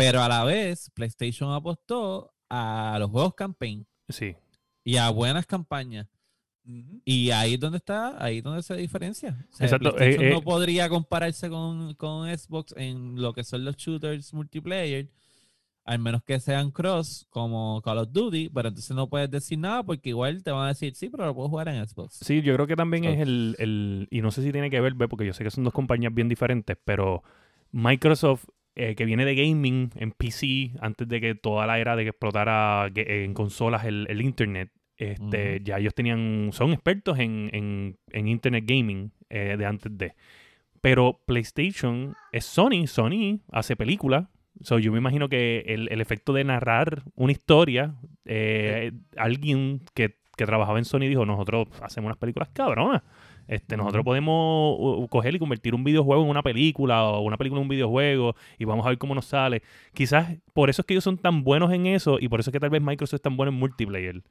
Pero 0.00 0.22
a 0.22 0.28
la 0.28 0.44
vez, 0.44 0.90
PlayStation 0.94 1.52
apostó 1.52 2.32
a 2.48 2.96
los 2.98 3.10
juegos 3.10 3.34
campaign 3.34 3.86
Sí. 4.08 4.34
y 4.84 4.96
a 4.96 5.10
buenas 5.10 5.46
campañas. 5.46 6.08
Y 7.04 7.30
ahí 7.30 7.54
es 7.54 7.60
donde 7.60 7.78
está, 7.78 8.22
ahí 8.22 8.38
es 8.38 8.44
donde 8.44 8.62
se 8.62 8.76
diferencia. 8.76 9.36
O 9.52 9.56
sea, 9.56 9.66
Exacto, 9.66 9.92
PlayStation 9.94 10.24
eh, 10.24 10.28
eh. 10.28 10.32
no 10.34 10.42
podría 10.42 10.88
compararse 10.88 11.48
con, 11.48 11.94
con 11.94 12.28
Xbox 12.36 12.74
en 12.76 13.20
lo 13.20 13.32
que 13.32 13.42
son 13.44 13.64
los 13.64 13.76
shooters 13.76 14.32
multiplayer, 14.34 15.08
al 15.84 15.98
menos 15.98 16.22
que 16.22 16.38
sean 16.38 16.70
cross 16.70 17.26
como 17.30 17.80
Call 17.82 17.98
of 17.98 18.12
Duty, 18.12 18.50
pero 18.50 18.68
entonces 18.68 18.94
no 18.94 19.08
puedes 19.08 19.30
decir 19.30 19.58
nada 19.58 19.82
porque 19.82 20.10
igual 20.10 20.44
te 20.44 20.50
van 20.52 20.66
a 20.66 20.68
decir, 20.68 20.94
sí, 20.94 21.08
pero 21.08 21.26
lo 21.26 21.34
puedo 21.34 21.48
jugar 21.48 21.68
en 21.68 21.84
Xbox. 21.88 22.18
Sí, 22.22 22.42
yo 22.42 22.54
creo 22.54 22.66
que 22.68 22.76
también 22.76 23.04
So- 23.04 23.10
es 23.10 23.20
el, 23.20 23.56
el- 23.58 24.08
Y 24.10 24.20
no 24.20 24.30
sé 24.30 24.42
si 24.42 24.52
tiene 24.52 24.70
que 24.70 24.80
ver, 24.80 24.94
ve, 24.94 25.08
porque 25.08 25.26
yo 25.26 25.32
sé 25.32 25.42
que 25.42 25.50
son 25.50 25.64
dos 25.64 25.72
compañías 25.72 26.14
bien 26.14 26.28
diferentes, 26.28 26.76
pero 26.84 27.22
Microsoft, 27.72 28.44
eh, 28.82 28.94
que 28.94 29.04
viene 29.04 29.24
de 29.24 29.34
gaming 29.34 29.90
en 29.96 30.12
PC, 30.12 30.72
antes 30.80 31.06
de 31.08 31.20
que 31.20 31.34
toda 31.34 31.66
la 31.66 31.78
era 31.78 31.96
de 31.96 32.04
que 32.04 32.10
explotara 32.10 32.90
en 32.94 33.34
consolas 33.34 33.84
el, 33.84 34.06
el 34.08 34.20
Internet, 34.22 34.70
este, 34.96 35.60
ya 35.62 35.78
ellos 35.78 35.94
tenían. 35.94 36.50
Son 36.52 36.72
expertos 36.72 37.18
en, 37.18 37.50
en- 37.52 37.96
en 38.12 38.28
Internet 38.28 38.64
Gaming 38.66 39.12
eh, 39.30 39.56
de 39.58 39.66
antes 39.66 39.96
de. 39.96 40.12
Pero 40.80 41.20
PlayStation 41.26 42.14
es 42.32 42.44
Sony. 42.44 42.86
Sony 42.86 43.40
hace 43.52 43.76
películas. 43.76 44.28
So, 44.62 44.78
yo 44.78 44.92
me 44.92 44.98
imagino 44.98 45.28
que 45.28 45.60
el, 45.66 45.88
el 45.90 46.00
efecto 46.00 46.32
de 46.32 46.44
narrar 46.44 47.02
una 47.14 47.32
historia, 47.32 47.94
eh, 48.24 48.92
alguien 49.16 49.82
que, 49.94 50.16
que 50.36 50.44
trabajaba 50.46 50.78
en 50.78 50.84
Sony 50.84 51.00
dijo, 51.08 51.24
nosotros 51.24 51.68
hacemos 51.82 52.08
unas 52.08 52.18
películas 52.18 52.48
cabronas. 52.52 53.02
Este, 53.50 53.76
nosotros 53.76 54.04
podemos 54.04 55.08
coger 55.08 55.34
y 55.34 55.40
convertir 55.40 55.74
un 55.74 55.82
videojuego 55.82 56.22
en 56.22 56.30
una 56.30 56.40
película 56.40 57.02
o 57.02 57.22
una 57.22 57.36
película 57.36 57.58
en 57.58 57.64
un 57.64 57.68
videojuego 57.68 58.36
y 58.58 58.64
vamos 58.64 58.86
a 58.86 58.90
ver 58.90 58.98
cómo 58.98 59.12
nos 59.12 59.24
sale. 59.24 59.60
Quizás 59.92 60.36
por 60.52 60.70
eso 60.70 60.82
es 60.82 60.86
que 60.86 60.94
ellos 60.94 61.02
son 61.02 61.18
tan 61.18 61.42
buenos 61.42 61.72
en 61.72 61.86
eso 61.86 62.18
y 62.20 62.28
por 62.28 62.38
eso 62.38 62.50
es 62.50 62.52
que 62.52 62.60
tal 62.60 62.70
vez 62.70 62.80
Microsoft 62.80 63.16
es 63.16 63.22
tan 63.22 63.36
bueno 63.36 63.50
en 63.50 63.58
multiplayer. 63.58 64.22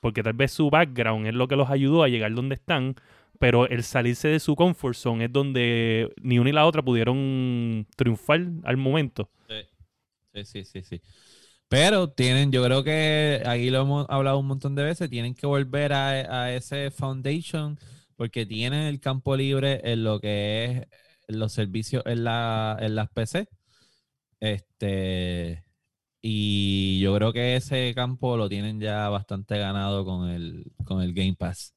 Porque 0.00 0.24
tal 0.24 0.32
vez 0.32 0.50
su 0.50 0.70
background 0.70 1.28
es 1.28 1.34
lo 1.34 1.46
que 1.46 1.54
los 1.54 1.70
ayudó 1.70 2.02
a 2.02 2.08
llegar 2.08 2.34
donde 2.34 2.56
están, 2.56 2.96
pero 3.38 3.68
el 3.68 3.84
salirse 3.84 4.26
de 4.26 4.40
su 4.40 4.56
comfort 4.56 4.96
zone 4.96 5.26
es 5.26 5.32
donde 5.32 6.12
ni 6.20 6.40
una 6.40 6.50
ni 6.50 6.52
la 6.52 6.66
otra 6.66 6.82
pudieron 6.82 7.86
triunfar 7.94 8.44
al 8.64 8.76
momento. 8.76 9.30
Sí, 10.34 10.44
sí, 10.44 10.64
sí, 10.64 10.82
sí. 10.82 11.00
Pero 11.68 12.10
tienen, 12.10 12.50
yo 12.50 12.64
creo 12.64 12.82
que 12.82 13.40
aquí 13.46 13.70
lo 13.70 13.82
hemos 13.82 14.06
hablado 14.10 14.40
un 14.40 14.48
montón 14.48 14.74
de 14.74 14.82
veces, 14.82 15.08
tienen 15.08 15.36
que 15.36 15.46
volver 15.46 15.92
a, 15.92 16.08
a 16.08 16.52
ese 16.52 16.90
foundation 16.90 17.78
porque 18.16 18.46
tienen 18.46 18.82
el 18.82 19.00
campo 19.00 19.36
libre 19.36 19.80
en 19.84 20.04
lo 20.04 20.20
que 20.20 20.64
es 20.64 20.86
los 21.36 21.52
servicios 21.52 22.02
en, 22.06 22.24
la, 22.24 22.76
en 22.80 22.94
las 22.94 23.10
PC. 23.10 23.48
Este, 24.40 25.64
y 26.20 27.00
yo 27.00 27.14
creo 27.16 27.32
que 27.32 27.56
ese 27.56 27.92
campo 27.94 28.36
lo 28.36 28.48
tienen 28.48 28.80
ya 28.80 29.08
bastante 29.08 29.58
ganado 29.58 30.04
con 30.04 30.28
el, 30.30 30.72
con 30.84 31.02
el 31.02 31.14
Game 31.14 31.34
Pass. 31.34 31.74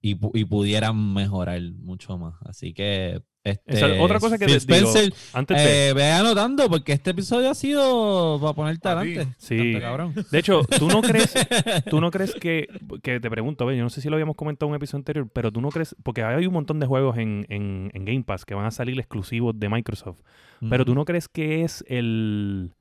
Y, 0.00 0.18
y 0.38 0.44
pudieran 0.44 1.14
mejorar 1.14 1.60
mucho 1.62 2.18
más. 2.18 2.34
Así 2.44 2.72
que. 2.74 3.22
Este, 3.46 4.00
otra 4.00 4.18
cosa 4.18 4.38
que 4.38 4.46
Phil 4.46 4.66
te 4.66 4.74
digo, 4.74 4.88
Spencer, 4.88 5.14
Antes 5.32 5.56
de... 5.56 5.88
eh, 5.88 5.92
ve 5.92 6.10
anotando 6.10 6.68
porque 6.68 6.92
este 6.92 7.10
episodio 7.10 7.50
ha 7.50 7.54
sido 7.54 8.38
para 8.40 8.52
ponerte 8.54 8.88
adelante. 8.88 9.34
Sí. 9.38 9.76
Cabrón. 9.80 10.14
De 10.30 10.38
hecho, 10.38 10.62
¿tú 10.78 10.88
no 10.88 11.00
crees, 11.02 11.32
tú 11.90 12.00
no 12.00 12.10
crees 12.10 12.34
que, 12.34 12.66
que 13.02 13.20
te 13.20 13.30
pregunto, 13.30 13.64
a 13.64 13.68
ver, 13.68 13.76
yo 13.76 13.82
no 13.84 13.90
sé 13.90 14.00
si 14.00 14.08
lo 14.08 14.16
habíamos 14.16 14.34
comentado 14.36 14.66
en 14.68 14.70
un 14.72 14.76
episodio 14.76 15.00
anterior, 15.00 15.28
pero 15.32 15.52
tú 15.52 15.60
no 15.60 15.68
crees, 15.70 15.94
porque 16.02 16.22
hay 16.24 16.46
un 16.46 16.52
montón 16.54 16.80
de 16.80 16.86
juegos 16.86 17.16
en, 17.18 17.46
en- 17.48 17.90
en 17.94 18.04
Game 18.04 18.24
Pass 18.24 18.44
que 18.44 18.54
van 18.54 18.66
a 18.66 18.70
salir 18.70 18.98
exclusivos 18.98 19.58
de 19.58 19.68
Microsoft, 19.68 20.20
pero 20.68 20.84
tú 20.84 20.94
no 20.94 21.04
crees 21.04 21.28
que 21.28 21.62
es 21.62 21.84
el, 21.86 22.72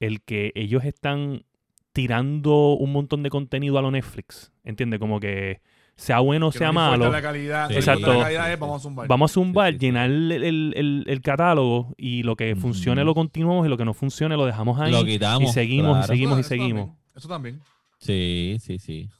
el 0.00 0.22
que 0.22 0.52
ellos 0.54 0.84
están 0.84 1.44
tirando 1.92 2.74
un 2.74 2.92
montón 2.92 3.22
de 3.22 3.30
contenido 3.30 3.78
a 3.78 3.82
lo 3.82 3.90
Netflix, 3.90 4.52
¿entiendes? 4.64 5.00
Como 5.00 5.20
que 5.20 5.60
sea 6.00 6.18
bueno 6.20 6.48
o 6.48 6.52
sea 6.52 6.68
no 6.68 6.72
malo, 6.72 7.10
La 7.10 7.20
calidad, 7.22 7.68
Sí. 7.68 7.74
Exacto. 7.74 8.14
La 8.14 8.22
calidad 8.24 8.52
es, 8.52 8.58
vamos 8.58 8.80
a 8.80 8.82
zumbar. 8.82 9.08
vamos 9.08 9.30
a 9.30 9.34
zumbar, 9.34 9.68
Sí, 9.68 9.72
sí, 9.74 9.78
sí. 9.80 9.86
llenar 9.86 10.10
el, 10.10 10.32
el- 10.32 10.72
el- 10.76 11.04
el 11.06 11.20
catálogo 11.22 11.94
y 11.98 12.22
lo 12.22 12.36
que 12.36 12.56
funcione 12.56 13.04
lo 13.04 13.14
continuamos 13.14 13.66
y 13.66 13.68
lo 13.68 13.76
que 13.76 13.84
no 13.84 13.92
funcione 13.94 14.36
lo 14.36 14.46
dejamos 14.46 14.80
ahí 14.80 14.90
Lo 14.92 15.02
y 15.02 15.06
quitamos. 15.06 15.52
seguimos 15.52 16.04
y 16.04 16.08
seguimos 16.08 16.38
y 16.38 16.40
Eso 16.40 16.48
seguimos. 16.48 16.86
también, 16.86 17.16
Eso 17.16 17.28
también. 17.28 17.60
Sí, 17.98 18.56
sí, 18.60 18.78
sí. 18.78 19.10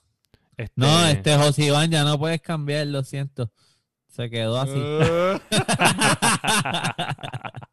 Este, 0.56 0.72
No, 0.76 1.06
este 1.06 1.36
José 1.36 1.66
Iván 1.66 1.90
ya 1.90 2.04
no 2.04 2.18
puedes 2.18 2.40
cambiar, 2.40 2.86
lo 2.86 3.02
siento. 3.04 3.50
Se 4.08 4.28
quedó 4.30 4.58
así. 4.60 4.72
Eh, 4.76 5.38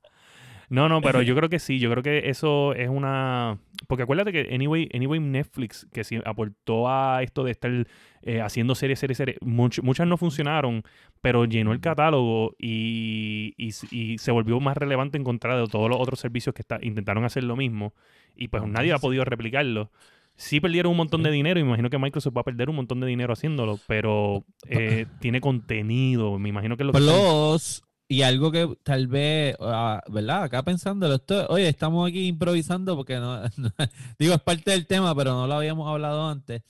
No, 0.69 0.89
no, 0.89 1.01
pero 1.01 1.21
yo 1.23 1.35
creo 1.35 1.49
que 1.49 1.59
sí, 1.59 1.79
yo 1.79 1.89
creo 1.91 2.03
que 2.03 2.29
eso 2.29 2.73
es 2.73 2.89
una... 2.89 3.57
Porque 3.87 4.03
acuérdate 4.03 4.31
que 4.33 4.53
Anyway, 4.53 4.89
anyway 4.93 5.19
Netflix, 5.19 5.87
que 5.93 6.03
sí 6.03 6.19
aportó 6.25 6.89
a 6.89 7.21
esto 7.23 7.43
de 7.43 7.51
estar 7.51 7.87
eh, 8.21 8.41
haciendo 8.41 8.75
series, 8.75 8.99
series, 8.99 9.17
series, 9.17 9.39
much- 9.39 9.81
muchas 9.81 10.07
no 10.07 10.17
funcionaron, 10.17 10.83
pero 11.21 11.45
llenó 11.45 11.71
el 11.71 11.79
catálogo 11.79 12.55
y, 12.59 13.53
y, 13.57 13.69
y 13.91 14.17
se 14.17 14.31
volvió 14.31 14.59
más 14.59 14.75
relevante 14.75 15.17
en 15.17 15.23
contra 15.23 15.57
de 15.57 15.67
todos 15.67 15.89
los 15.89 15.99
otros 15.99 16.19
servicios 16.19 16.53
que 16.53 16.61
está, 16.63 16.79
intentaron 16.81 17.23
hacer 17.23 17.43
lo 17.43 17.55
mismo 17.55 17.93
y 18.35 18.49
pues 18.49 18.63
nadie 18.65 18.91
ha 18.93 18.97
podido 18.97 19.23
replicarlo. 19.23 19.91
Sí 20.35 20.59
perdieron 20.59 20.91
un 20.91 20.97
montón 20.97 21.23
de 21.23 21.31
dinero 21.31 21.59
imagino 21.59 21.89
que 21.89 21.97
Microsoft 21.97 22.37
va 22.37 22.41
a 22.41 22.43
perder 22.43 22.69
un 22.69 22.75
montón 22.75 22.99
de 22.99 23.07
dinero 23.07 23.33
haciéndolo, 23.33 23.79
pero 23.87 24.43
eh, 24.67 25.07
tiene 25.19 25.41
contenido, 25.41 26.37
me 26.37 26.49
imagino 26.49 26.77
que 26.77 26.83
lo 26.83 26.91
Plus, 26.91 27.83
y 28.09 28.21
algo 28.21 28.51
que 28.51 28.67
tal 28.83 29.07
vez, 29.07 29.55
ah, 29.59 30.01
¿verdad? 30.09 30.43
Acá 30.43 30.63
pensándolo, 30.63 31.15
esto, 31.15 31.45
oye, 31.49 31.67
estamos 31.67 32.07
aquí 32.07 32.27
improvisando 32.27 32.95
porque 32.95 33.15
no, 33.17 33.41
no- 33.57 33.71
digo, 34.17 34.33
es 34.33 34.41
parte 34.41 34.71
del 34.71 34.87
tema, 34.87 35.13
pero 35.15 35.31
no 35.33 35.47
lo 35.47 35.55
habíamos 35.55 35.87
hablado 35.89 36.27
antes. 36.29 36.63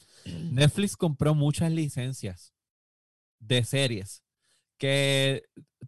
Netflix 0.52 0.98
compró 0.98 1.36
muchas 1.36 1.72
licencias 1.72 2.54
de 3.40 3.64
series 3.64 4.24
que 4.78 5.44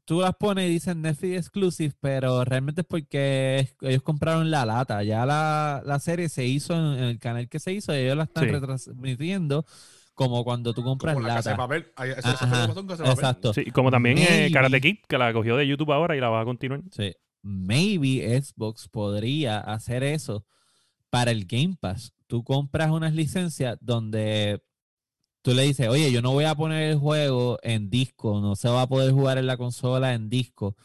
tú 0.06 0.22
las 0.22 0.36
pones 0.36 0.68
y 0.70 0.74
dicen 0.74 1.02
Netflix 1.02 1.38
Exclusive, 1.38 1.94
pero 2.00 2.44
realmente 2.46 2.82
es 2.82 2.88
porque 2.88 3.70
ellos 3.82 4.02
compraron 4.02 4.50
la 4.50 4.66
lata. 4.66 5.04
Ya 5.04 5.26
la, 5.26 5.82
la 5.86 6.00
serie 6.00 6.30
se 6.30 6.46
hizo 6.46 6.74
en, 6.74 6.98
en 7.00 7.04
el 7.06 7.20
canal 7.20 7.50
que 7.50 7.60
se 7.60 7.74
hizo 7.74 7.94
y 7.94 7.98
ellos 8.00 8.18
la 8.18 8.24
están 8.24 8.46
Sí. 8.46 8.52
retransmitiendo 8.52 9.66
como 10.20 10.44
cuando 10.44 10.74
tú 10.74 10.84
compras 10.84 11.14
como 11.14 11.26
la 11.26 11.36
casa 11.36 11.52
de 11.52 11.54
lata. 11.54 11.64
papel. 11.64 11.94
Ay, 11.96 12.12
Ajá, 12.12 12.22
casa 12.24 12.74
de 12.74 12.84
papel. 12.84 13.06
Exacto. 13.10 13.54
Sí, 13.54 13.72
como 13.72 13.90
también 13.90 14.18
eh, 14.18 14.26
Maybe. 14.30 14.52
Karate 14.52 14.82
Kid, 14.82 14.98
que 15.08 15.18
la 15.18 15.32
cogió 15.32 15.56
de 15.56 15.66
YouTube 15.66 15.94
ahora 15.94 16.18
y 16.18 16.20
la 16.20 16.28
va 16.28 16.42
a 16.42 16.44
continuar. 16.44 16.82
Sí. 16.92 17.14
Maybe 17.42 18.42
Xbox 18.42 18.90
podría 18.90 19.62
hacer 19.62 20.04
eso 20.04 20.46
para 21.10 21.32
el 21.32 21.46
Game 21.46 21.78
Pass. 21.80 22.12
Tú 22.28 22.44
compras 22.44 22.92
unas 22.92 23.14
licencias 23.14 23.78
donde 23.80 24.62
tú 25.42 25.54
le 25.54 25.64
dices, 25.64 25.88
oye, 25.88 26.12
yo 26.12 26.22
no 26.22 26.34
voy 26.34 26.44
a 26.44 26.54
poner 26.54 26.92
el 26.92 26.98
juego 26.98 27.58
en 27.64 27.90
disco, 27.90 28.42
no 28.42 28.58
se 28.58 28.68
va 28.68 28.82
a 28.82 28.90
poder 28.90 29.14
jugar 29.14 29.38
en 29.38 29.48
la 29.48 29.56
consola 29.56 30.14
en 30.14 30.30
disco, 30.30 30.76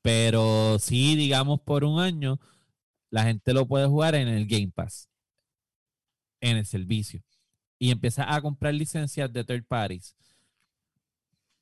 pero 0.00 0.78
sí, 0.78 1.14
digamos, 1.14 1.60
por 1.60 1.84
un 1.84 2.00
año, 2.00 2.40
la 3.10 3.24
gente 3.24 3.52
lo 3.52 3.68
puede 3.68 3.86
jugar 3.86 4.14
en 4.14 4.28
el 4.28 4.46
Game 4.46 4.72
Pass, 4.74 5.10
en 6.40 6.56
el 6.56 6.64
servicio. 6.64 7.20
Y 7.78 7.90
empiezas 7.90 8.26
a 8.28 8.40
comprar 8.40 8.74
licencias 8.74 9.32
de 9.32 9.44
third 9.44 9.64
parties. 9.64 10.16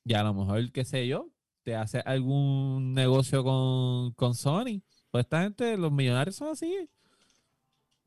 Y 0.05 0.15
a 0.15 0.23
lo 0.23 0.35
mejor, 0.35 0.71
qué 0.73 0.85
sé 0.85 1.07
yo, 1.07 1.31
te 1.63 1.75
hace 1.75 2.01
algún 2.01 2.95
negocio 2.95 3.43
con, 3.43 4.13
con 4.13 4.35
Sony. 4.35 4.83
Pues 5.11 5.25
esta 5.25 5.43
gente, 5.43 5.77
los 5.77 5.93
millonarios 5.93 6.37
son 6.37 6.49
así. 6.49 6.89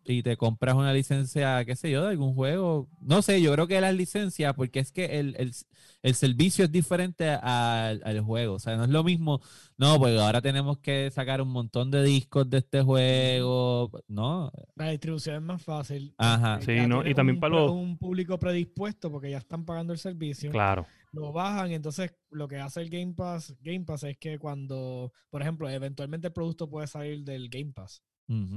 Y 0.06 0.24
te 0.24 0.38
compras 0.38 0.76
una 0.76 0.92
licencia, 0.94 1.64
qué 1.66 1.76
sé 1.76 1.92
yo, 1.92 2.02
de 2.04 2.10
algún 2.10 2.34
juego. 2.34 2.88
No 3.02 3.22
sé, 3.22 3.42
yo 3.42 3.54
creo 3.54 3.68
que 3.68 3.80
las 3.80 3.94
licencias, 3.94 4.54
porque 4.56 4.80
es 4.80 4.92
que 4.92 5.20
el, 5.20 5.36
el- 5.38 5.54
el 6.02 6.16
servicio 6.16 6.64
es 6.66 6.72
diferente 6.72 7.30
al, 7.30 8.02
al 8.06 8.22
juego. 8.22 8.54
O 8.56 8.60
sea, 8.60 8.78
no 8.78 8.86
es 8.86 8.90
lo 8.90 9.04
mismo. 9.04 9.42
No, 9.78 10.00
pues 10.00 10.18
ahora 10.18 10.42
tenemos 10.42 10.78
que 10.80 11.12
sacar 11.12 11.42
un 11.42 11.50
montón 11.50 11.92
de 11.92 12.02
discos 12.04 12.50
de 12.50 12.60
este 12.60 12.82
juego. 12.82 13.92
No. 14.08 14.52
La 14.76 14.90
distribución 14.90 15.36
es 15.36 15.42
más 15.42 15.62
fácil. 15.62 16.14
Ajá. 16.18 16.60
Sí, 16.62 16.76
ya 16.76 16.88
¿no? 16.88 17.08
Y 17.08 17.14
también 17.14 17.36
un 17.38 17.42
para 17.42 17.56
los- 17.56 17.72
un 17.72 17.98
público 17.98 18.38
predispuesto 18.40 19.12
porque 19.12 19.30
ya 19.32 19.38
están 19.40 19.66
pagando 19.66 19.94
el 19.94 20.00
servicio. 20.00 20.52
Claro. 20.52 20.86
Lo 21.12 21.32
bajan 21.34 21.72
entonces 21.72 22.14
lo 22.30 22.48
que 22.48 22.58
hace 22.58 22.82
el 22.82 22.90
Game 22.90 23.14
Pass, 23.14 23.56
Game 23.62 23.82
Pass 23.82 24.04
es 24.04 24.18
que 24.18 24.38
cuando, 24.38 25.12
por 25.32 25.42
ejemplo, 25.42 25.68
eventualmente 25.70 26.28
el 26.28 26.34
producto 26.34 26.70
puede 26.70 26.86
salir 26.88 27.24
del 27.24 27.50
Game 27.50 27.72
Pass, 27.74 28.04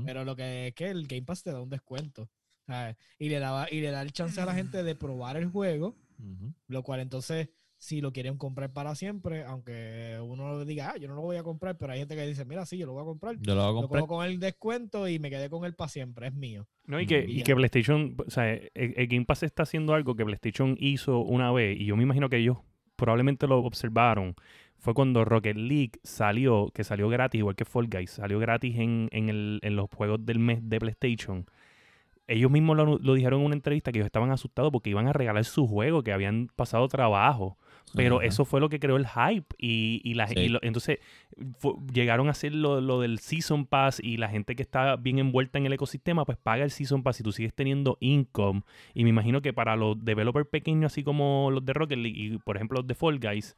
Pero 0.04 0.24
lo 0.24 0.36
que 0.36 0.68
es 0.68 0.74
que 0.74 0.90
el 0.90 1.06
Game 1.06 1.22
Pass 1.22 1.42
te 1.42 1.50
da 1.50 1.62
un 1.62 1.70
descuento. 1.70 2.28
¿sabes? 2.66 2.96
Y 3.18 3.28
le 3.28 3.38
da 3.38 3.66
y 3.70 3.80
le 3.80 3.90
da 3.90 4.02
el 4.02 4.12
chance 4.12 4.40
a 4.40 4.46
la 4.46 4.54
gente 4.54 4.82
de 4.82 4.94
probar 4.94 5.36
el 5.36 5.46
juego, 5.46 5.96
lo 6.68 6.82
cual 6.82 7.00
entonces 7.00 7.48
si 7.78 8.00
lo 8.00 8.12
quieren 8.12 8.38
comprar 8.38 8.72
para 8.72 8.94
siempre, 8.94 9.42
aunque 9.42 10.16
uno 10.22 10.64
diga, 10.64 10.92
ah, 10.94 10.98
yo 10.98 11.08
no 11.08 11.16
lo 11.16 11.22
voy 11.22 11.36
a 11.36 11.42
comprar, 11.42 11.76
pero 11.78 11.92
hay 11.92 11.98
gente 11.98 12.14
que 12.14 12.24
dice, 12.24 12.44
mira, 12.44 12.64
sí, 12.64 12.78
yo 12.78 12.86
lo 12.86 12.92
voy 12.92 13.02
a 13.02 13.06
comprar. 13.06 13.36
Yo 13.40 13.56
lo 13.56 13.62
voy 13.62 13.70
a 13.70 13.80
comprar. 13.80 14.06
con 14.06 14.24
el 14.24 14.38
descuento 14.38 15.08
y 15.08 15.18
me 15.18 15.30
quedé 15.30 15.50
con 15.50 15.64
él 15.64 15.74
para 15.74 15.88
siempre, 15.88 16.28
es 16.28 16.32
mío. 16.32 16.68
No, 16.86 17.00
y 17.00 17.06
que, 17.06 17.24
y 17.26 17.40
Y 17.40 17.42
que. 17.42 17.56
PlayStation, 17.56 18.14
o 18.24 18.30
sea, 18.30 18.52
el, 18.52 18.70
el 18.74 19.08
Game 19.08 19.24
Pass 19.24 19.42
está 19.42 19.64
haciendo 19.64 19.94
algo 19.94 20.14
que 20.14 20.24
PlayStation 20.24 20.76
hizo 20.78 21.18
una 21.18 21.50
vez, 21.50 21.76
y 21.76 21.86
yo 21.86 21.96
me 21.96 22.04
imagino 22.04 22.28
que 22.28 22.36
ellos 22.36 22.58
probablemente 22.94 23.48
lo 23.48 23.58
observaron. 23.58 24.36
Fue 24.82 24.94
cuando 24.94 25.24
Rocket 25.24 25.56
League 25.56 25.92
salió, 26.02 26.68
que 26.74 26.82
salió 26.82 27.08
gratis, 27.08 27.38
igual 27.38 27.54
que 27.54 27.64
Fall 27.64 27.86
Guys, 27.88 28.10
salió 28.10 28.38
gratis 28.40 28.76
en, 28.78 29.08
en, 29.12 29.28
el- 29.28 29.60
en 29.62 29.76
los 29.76 29.88
juegos 29.94 30.26
del 30.26 30.40
mes 30.40 30.58
de 30.68 30.80
PlayStation. 30.80 31.46
Ellos 32.26 32.50
mismos 32.50 32.76
lo, 32.76 32.98
lo 32.98 33.14
dijeron 33.14 33.40
en 33.40 33.46
una 33.46 33.54
entrevista 33.54 33.92
que 33.92 33.98
ellos 33.98 34.06
estaban 34.06 34.30
asustados 34.30 34.72
porque 34.72 34.90
iban 34.90 35.06
a 35.06 35.12
regalar 35.12 35.44
su 35.44 35.66
juego, 35.68 36.02
que 36.02 36.12
habían 36.12 36.48
pasado 36.56 36.88
trabajo. 36.88 37.56
Pero 37.94 38.16
Ajá. 38.18 38.26
eso 38.26 38.44
fue 38.44 38.58
lo 38.60 38.68
que 38.68 38.80
creó 38.80 38.96
el 38.96 39.06
hype. 39.06 39.54
Y, 39.58 40.00
y 40.04 40.14
la, 40.14 40.26
Sí. 40.28 40.34
y 40.38 40.48
lo- 40.48 40.60
entonces 40.62 40.98
llegaron 41.92 42.28
a 42.28 42.30
hacer 42.32 42.54
lo, 42.54 42.80
lo 42.80 43.00
del 43.00 43.18
Season 43.18 43.66
Pass 43.66 44.00
y 44.02 44.16
la 44.16 44.28
gente 44.28 44.56
que 44.56 44.62
está 44.62 44.96
bien 44.96 45.18
envuelta 45.18 45.58
en 45.58 45.66
el 45.66 45.72
ecosistema, 45.74 46.24
pues 46.24 46.38
paga 46.38 46.64
el 46.64 46.70
Season 46.70 47.02
Pass 47.02 47.20
y 47.20 47.22
tú 47.22 47.32
sigues 47.32 47.54
teniendo 47.54 47.98
income. 48.00 48.62
Y 48.94 49.04
me 49.04 49.10
imagino 49.10 49.42
que 49.42 49.52
para 49.52 49.76
los 49.76 50.02
developers 50.04 50.46
pequeños, 50.48 50.92
así 50.92 51.02
como 51.04 51.50
los 51.52 51.64
de 51.64 51.72
Rocket 51.72 51.98
League 51.98 52.18
y 52.18 52.38
por 52.38 52.56
ejemplo 52.56 52.78
los 52.78 52.86
de 52.86 52.94
Fall 52.94 53.18
Guys, 53.20 53.56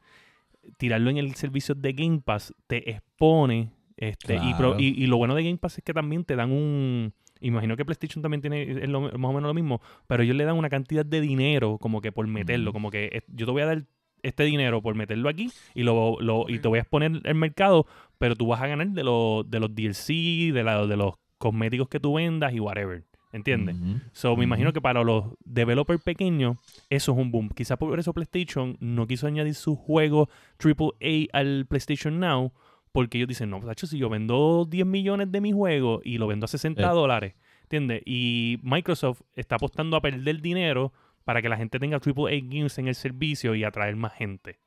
tirarlo 0.77 1.09
en 1.09 1.17
el 1.17 1.33
servicio 1.35 1.75
de 1.75 1.93
Game 1.93 2.21
Pass 2.23 2.53
te 2.67 2.89
expone. 2.91 3.71
Este, 3.97 4.35
y, 4.35 4.53
pro- 4.55 4.71
Claro. 4.71 4.79
y, 4.79 5.01
y 5.03 5.07
lo 5.07 5.17
bueno 5.17 5.35
de 5.35 5.43
Game 5.43 5.57
Pass 5.57 5.77
es 5.77 5.83
que 5.83 5.93
también 5.93 6.23
te 6.25 6.35
dan 6.35 6.51
un. 6.51 7.13
Imagino 7.41 7.75
que 7.77 7.85
PlayStation 7.85 8.21
también 8.21 8.41
tiene 8.41 8.61
es 8.63 8.89
lo- 8.89 9.01
más 9.01 9.13
o 9.13 9.33
menos 9.33 9.43
lo 9.43 9.53
mismo, 9.53 9.81
pero 10.07 10.23
ellos 10.23 10.35
le 10.35 10.45
dan 10.45 10.55
una 10.57 10.69
cantidad 10.69 11.05
de 11.05 11.21
dinero 11.21 11.77
como 11.79 12.01
que 12.01 12.11
por 12.11 12.25
meterlo, 12.27 12.69
Ujú. 12.71 12.73
como 12.73 12.91
que 12.91 13.23
yo 13.27 13.45
te 13.45 13.51
voy 13.51 13.61
a 13.61 13.65
dar 13.67 13.83
este 14.23 14.43
dinero 14.45 14.81
por 14.81 14.95
meterlo 14.95 15.29
aquí 15.29 15.51
y 15.75 15.83
lo, 15.83 16.17
lo- 16.19 16.45
y 16.49 16.59
te 16.59 16.67
voy 16.67 16.79
a 16.79 16.81
exponer 16.81 17.21
el 17.23 17.35
mercado, 17.35 17.85
pero 18.17 18.35
tú 18.35 18.47
vas 18.47 18.61
a 18.61 18.67
ganar 18.67 18.87
de, 18.87 19.03
los 19.03 19.49
de 19.49 19.59
los 19.59 19.75
DLC, 19.75 20.51
de, 20.53 20.63
la, 20.63 20.87
de 20.87 20.97
los 20.97 21.13
cosméticos 21.37 21.87
que 21.89 21.99
tú 21.99 22.15
vendas 22.15 22.53
y 22.53 22.59
whatever. 22.59 23.03
¿Entiendes? 23.35 23.75
So, 24.13 24.37
me 24.37 24.45
imagino 24.45 24.71
que 24.71 24.79
para 24.79 25.03
los 25.03 25.25
developers 25.43 26.01
pequeños, 26.01 26.57
eso 26.89 27.11
es 27.11 27.17
un 27.17 27.31
boom. 27.31 27.49
Quizás 27.49 27.77
por 27.77 27.99
eso 27.99 28.13
PlayStation 28.13 28.77
no 28.79 29.07
quiso 29.07 29.27
añadir 29.27 29.55
su 29.55 29.75
juego 29.75 30.29
AAA 30.57 31.27
al 31.33 31.65
PlayStation 31.67 32.17
Now, 32.19 32.53
porque 32.93 33.17
ellos 33.17 33.27
dicen, 33.27 33.49
no, 33.49 33.61
Sacho, 33.61 33.87
si 33.87 33.97
yo 33.97 34.07
vendo 34.07 34.65
10 34.69 34.85
millones 34.85 35.31
de 35.33 35.41
mi 35.41 35.51
juego 35.51 35.99
y 36.03 36.17
lo 36.17 36.27
vendo 36.27 36.45
a 36.45 36.47
60 36.47 36.81
Eh. 36.81 36.85
dólares, 36.93 37.33
¿entiendes? 37.63 38.03
Y 38.05 38.57
Microsoft 38.63 39.21
está 39.35 39.55
apostando 39.55 39.97
a 39.97 40.01
perder 40.01 40.39
dinero 40.41 40.93
para 41.25 41.41
que 41.41 41.49
la 41.49 41.57
gente 41.57 41.77
tenga 41.77 41.99
AAA 41.99 42.39
games 42.41 42.77
en 42.77 42.87
el 42.87 42.95
servicio 42.95 43.53
y 43.53 43.65
atraer 43.65 43.97
más 43.97 44.13
gente. 44.13 44.59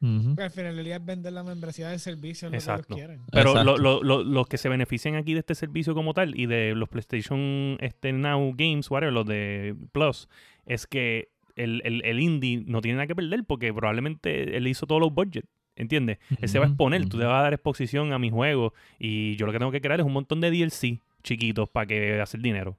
Porque 0.00 0.42
al 0.42 0.50
final 0.50 0.76
del 0.76 0.84
día 0.84 0.96
es 0.96 1.04
vender 1.04 1.32
la 1.32 1.42
membresía 1.42 1.88
del 1.88 1.98
servicio, 1.98 2.50
lo 2.50 2.56
Exacto. 2.56 2.94
que 2.94 3.00
ellos 3.02 3.06
quieren. 3.16 3.26
Pero 3.32 3.50
Exacto. 3.50 3.76
lo- 3.78 4.02
lo- 4.02 4.02
lo- 4.02 4.22
los 4.24 4.46
que 4.46 4.58
se 4.58 4.68
benefician 4.68 5.14
aquí 5.14 5.32
de 5.32 5.40
este 5.40 5.54
servicio 5.54 5.94
como 5.94 6.12
tal 6.12 6.38
y 6.38 6.46
de 6.46 6.74
los 6.74 6.88
PlayStation 6.90 7.78
este, 7.80 8.12
Now 8.12 8.52
Games, 8.56 8.90
whatever, 8.90 9.12
los 9.14 9.26
de 9.26 9.74
Plus, 9.92 10.28
es 10.66 10.86
que 10.86 11.28
el, 11.56 11.80
el, 11.84 12.04
el 12.04 12.20
indie 12.20 12.64
no 12.66 12.80
tiene 12.82 12.96
nada 12.96 13.06
que 13.06 13.14
perder 13.14 13.44
porque 13.44 13.72
probablemente 13.72 14.56
él 14.56 14.66
hizo 14.66 14.86
todos 14.86 15.00
los 15.00 15.12
budgets. 15.14 15.48
¿Entiendes? 15.76 16.18
Él 16.40 16.48
se 16.48 16.60
va 16.60 16.66
a 16.66 16.68
exponer, 16.68 17.00
tú 17.08 17.16
ujú. 17.16 17.18
le 17.18 17.24
vas 17.24 17.40
a 17.40 17.42
dar 17.42 17.52
exposición 17.52 18.12
a 18.12 18.18
mi 18.20 18.30
juego 18.30 18.72
y 18.96 19.34
yo 19.34 19.44
lo 19.46 19.50
que 19.52 19.58
tengo 19.58 19.72
que 19.72 19.80
crear 19.80 19.98
es 19.98 20.06
un 20.06 20.12
montón 20.12 20.40
de 20.40 20.50
DLC 20.52 21.00
chiquitos 21.24 21.68
para 21.68 21.86
que 21.86 22.20
hacer 22.20 22.40
dinero. 22.40 22.76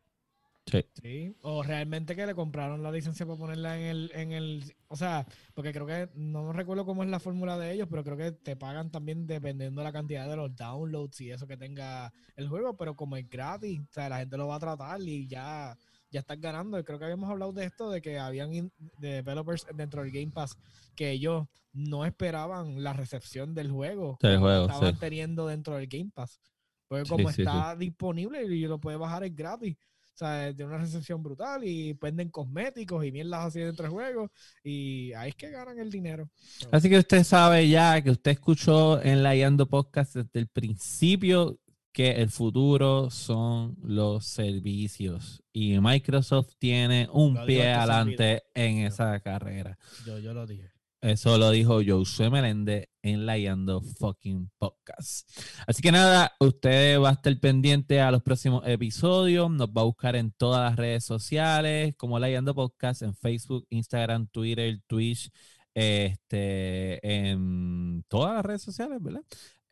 Sí. 0.65 0.83
Sí, 1.01 1.35
o 1.41 1.61
realmente 1.61 2.15
que 2.15 2.25
le 2.25 2.33
compraron 2.33 2.81
la 2.81 2.91
licencia 2.91 3.25
para 3.25 3.37
ponerla 3.37 3.77
en 3.79 3.85
el, 3.85 4.11
en 4.15 4.31
el, 4.31 4.75
o 4.87 4.95
sea, 4.95 5.25
porque 5.53 5.71
creo 5.71 5.85
que, 5.85 6.09
no 6.15 6.51
recuerdo 6.53 6.85
cómo 6.85 7.03
es 7.03 7.09
la 7.09 7.19
fórmula 7.19 7.57
de 7.59 7.71
ellos, 7.73 7.87
pero 7.89 8.03
creo 8.03 8.17
que 8.17 8.31
te 8.31 8.55
pagan 8.55 8.89
también 8.89 9.27
dependiendo 9.27 9.81
de 9.81 9.85
la 9.85 9.93
cantidad 9.93 10.27
de 10.27 10.35
los 10.35 10.55
downloads 10.55 11.21
y 11.21 11.29
eso 11.31 11.45
que 11.45 11.55
tenga 11.57 12.11
el 12.35 12.49
juego, 12.49 12.75
pero 12.75 12.95
como 12.95 13.15
es 13.15 13.29
gratis, 13.29 13.79
o 13.81 13.93
sea, 13.93 14.09
la 14.09 14.17
gente 14.19 14.37
lo 14.37 14.47
va 14.47 14.55
a 14.55 14.59
tratar 14.59 14.99
y 15.01 15.27
ya, 15.27 15.77
ya 16.09 16.19
estás 16.21 16.41
ganando. 16.41 16.79
Y 16.79 16.83
creo 16.83 16.97
que 16.97 17.05
habíamos 17.05 17.29
hablado 17.29 17.53
de 17.53 17.65
esto, 17.65 17.91
de 17.91 18.01
que 18.01 18.17
habían 18.17 18.51
in- 18.53 18.73
developers 18.97 19.67
dentro 19.75 20.01
del 20.01 20.11
Game 20.11 20.31
Pass 20.31 20.57
que 20.95 21.11
ellos 21.11 21.45
no 21.73 22.05
esperaban 22.05 22.81
la 22.83 22.93
recepción 22.93 23.53
del 23.53 23.69
juego 23.69 24.17
que 24.19 24.37
juego, 24.37 24.63
estaban 24.65 24.93
sí. 24.93 24.99
teniendo 24.99 25.45
dentro 25.45 25.75
del 25.75 25.87
Game 25.87 26.09
Pass. 26.11 26.39
Porque 26.87 27.05
Sí, 27.05 27.09
como 27.11 27.29
sí, 27.29 27.35
sí. 27.35 27.41
está 27.43 27.75
disponible 27.75 28.43
y 28.45 28.61
lo 28.65 28.79
puedes 28.79 28.99
bajar 28.99 29.23
es 29.23 29.35
gratis. 29.35 29.75
O 30.15 30.17
sea, 30.17 30.53
tiene 30.55 30.71
una 30.71 30.77
recepción 30.81 31.21
brutal 31.21 31.65
y 31.65 31.91
venden 31.91 32.29
cosméticos 32.29 33.03
y 33.03 33.11
mierdas 33.11 33.47
así 33.47 33.59
dentro 33.59 33.83
del 33.83 33.91
juego. 33.91 34.31
Y 34.63 35.11
ahí 35.11 35.29
es 35.29 35.35
que 35.35 35.51
ganan 35.51 35.77
el 35.77 35.91
dinero. 35.91 36.29
Así 36.71 36.89
que 36.89 36.99
usted 36.99 37.25
sabe 37.25 37.67
ya 37.67 38.01
que 38.01 38.11
usted 38.11 38.31
escuchó 38.31 39.01
en 39.01 39.23
la 39.23 39.35
Yando 39.35 39.67
Podcast 39.67 40.15
desde 40.15 40.39
el 40.39 40.47
principio 40.47 41.59
que 41.91 42.11
el 42.11 42.29
futuro 42.29 43.09
son 43.09 43.75
los 43.83 44.25
servicios 44.25 45.43
y 45.51 45.79
Microsoft 45.79 46.53
tiene 46.59 47.09
un 47.11 47.33
Lo 47.33 47.45
pie 47.45 47.59
este 47.59 47.73
adelante 47.73 48.43
en 48.53 48.81
Yo. 48.81 48.87
esa 48.87 49.19
carrera. 49.19 49.77
yo, 50.05 50.19
yo 50.19 50.33
lo 50.33 50.45
dije. 50.45 50.74
Eso 51.05 51.37
lo 51.37 51.51
dijo 51.51 51.81
Josué 51.85 52.31
Meléndez 52.31 52.87
en 53.03 53.27
la 53.27 53.37
Yando 53.37 53.79
Fucking 53.79 54.49
Podcast. 54.57 55.29
Así 55.67 55.83
que 55.83 55.91
nada, 55.91 56.33
usted 56.39 56.99
va 56.99 57.09
a 57.09 57.13
estar 57.13 57.39
pendiente 57.39 58.01
a 58.01 58.09
los 58.09 58.23
próximos 58.23 58.63
episodios. 58.65 59.51
Nos 59.51 59.67
va 59.67 59.81
a 59.81 59.85
buscar 59.85 60.15
en 60.15 60.31
todas 60.31 60.67
las 60.67 60.75
redes 60.77 61.03
sociales, 61.05 61.93
como 61.95 62.17
la 62.17 62.31
Yando 62.31 62.55
Podcast, 62.55 63.03
en 63.03 63.13
Facebook, 63.13 63.67
Instagram, 63.69 64.25
Twitter, 64.29 64.81
Twitch, 64.87 65.29
este, 65.75 66.99
en 67.07 68.03
todas 68.07 68.37
las 68.37 68.45
redes 68.45 68.63
sociales, 68.63 68.97
¿verdad? 68.99 69.21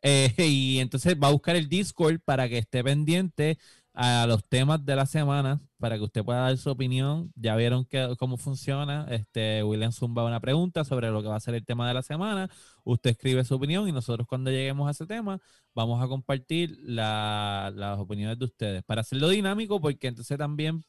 Eh, 0.02 0.32
y 0.38 0.78
entonces 0.78 1.16
va 1.20 1.26
a 1.26 1.32
buscar 1.32 1.56
el 1.56 1.68
Discord 1.68 2.20
para 2.24 2.48
que 2.48 2.58
esté 2.58 2.84
pendiente 2.84 3.58
a 3.94 4.26
los 4.26 4.44
temas 4.48 4.84
de 4.84 4.96
la 4.96 5.06
semana 5.06 5.60
para 5.78 5.96
que 5.96 6.02
usted 6.02 6.24
pueda 6.24 6.40
dar 6.40 6.56
su 6.58 6.68
opinión. 6.70 7.32
Ya 7.36 7.54
vieron 7.56 7.84
que, 7.84 8.14
cómo 8.18 8.36
funciona. 8.36 9.06
Este, 9.10 9.62
William 9.62 9.92
zumba 9.92 10.24
una 10.24 10.40
pregunta 10.40 10.84
sobre 10.84 11.10
lo 11.10 11.22
que 11.22 11.28
va 11.28 11.36
a 11.36 11.40
ser 11.40 11.54
el 11.54 11.64
tema 11.64 11.86
de 11.88 11.94
la 11.94 12.02
semana. 12.02 12.50
Usted 12.84 13.10
escribe 13.10 13.44
su 13.44 13.54
opinión 13.54 13.88
y 13.88 13.92
nosotros 13.92 14.26
cuando 14.28 14.50
lleguemos 14.50 14.88
a 14.88 14.90
ese 14.90 15.06
tema 15.06 15.40
vamos 15.74 16.02
a 16.02 16.08
compartir 16.08 16.76
la- 16.82 17.72
las 17.74 17.98
opiniones 17.98 18.38
de 18.38 18.44
ustedes 18.46 18.82
para 18.84 19.02
hacerlo 19.02 19.28
dinámico 19.28 19.80
porque 19.80 20.08
entonces 20.08 20.36
también 20.38 20.84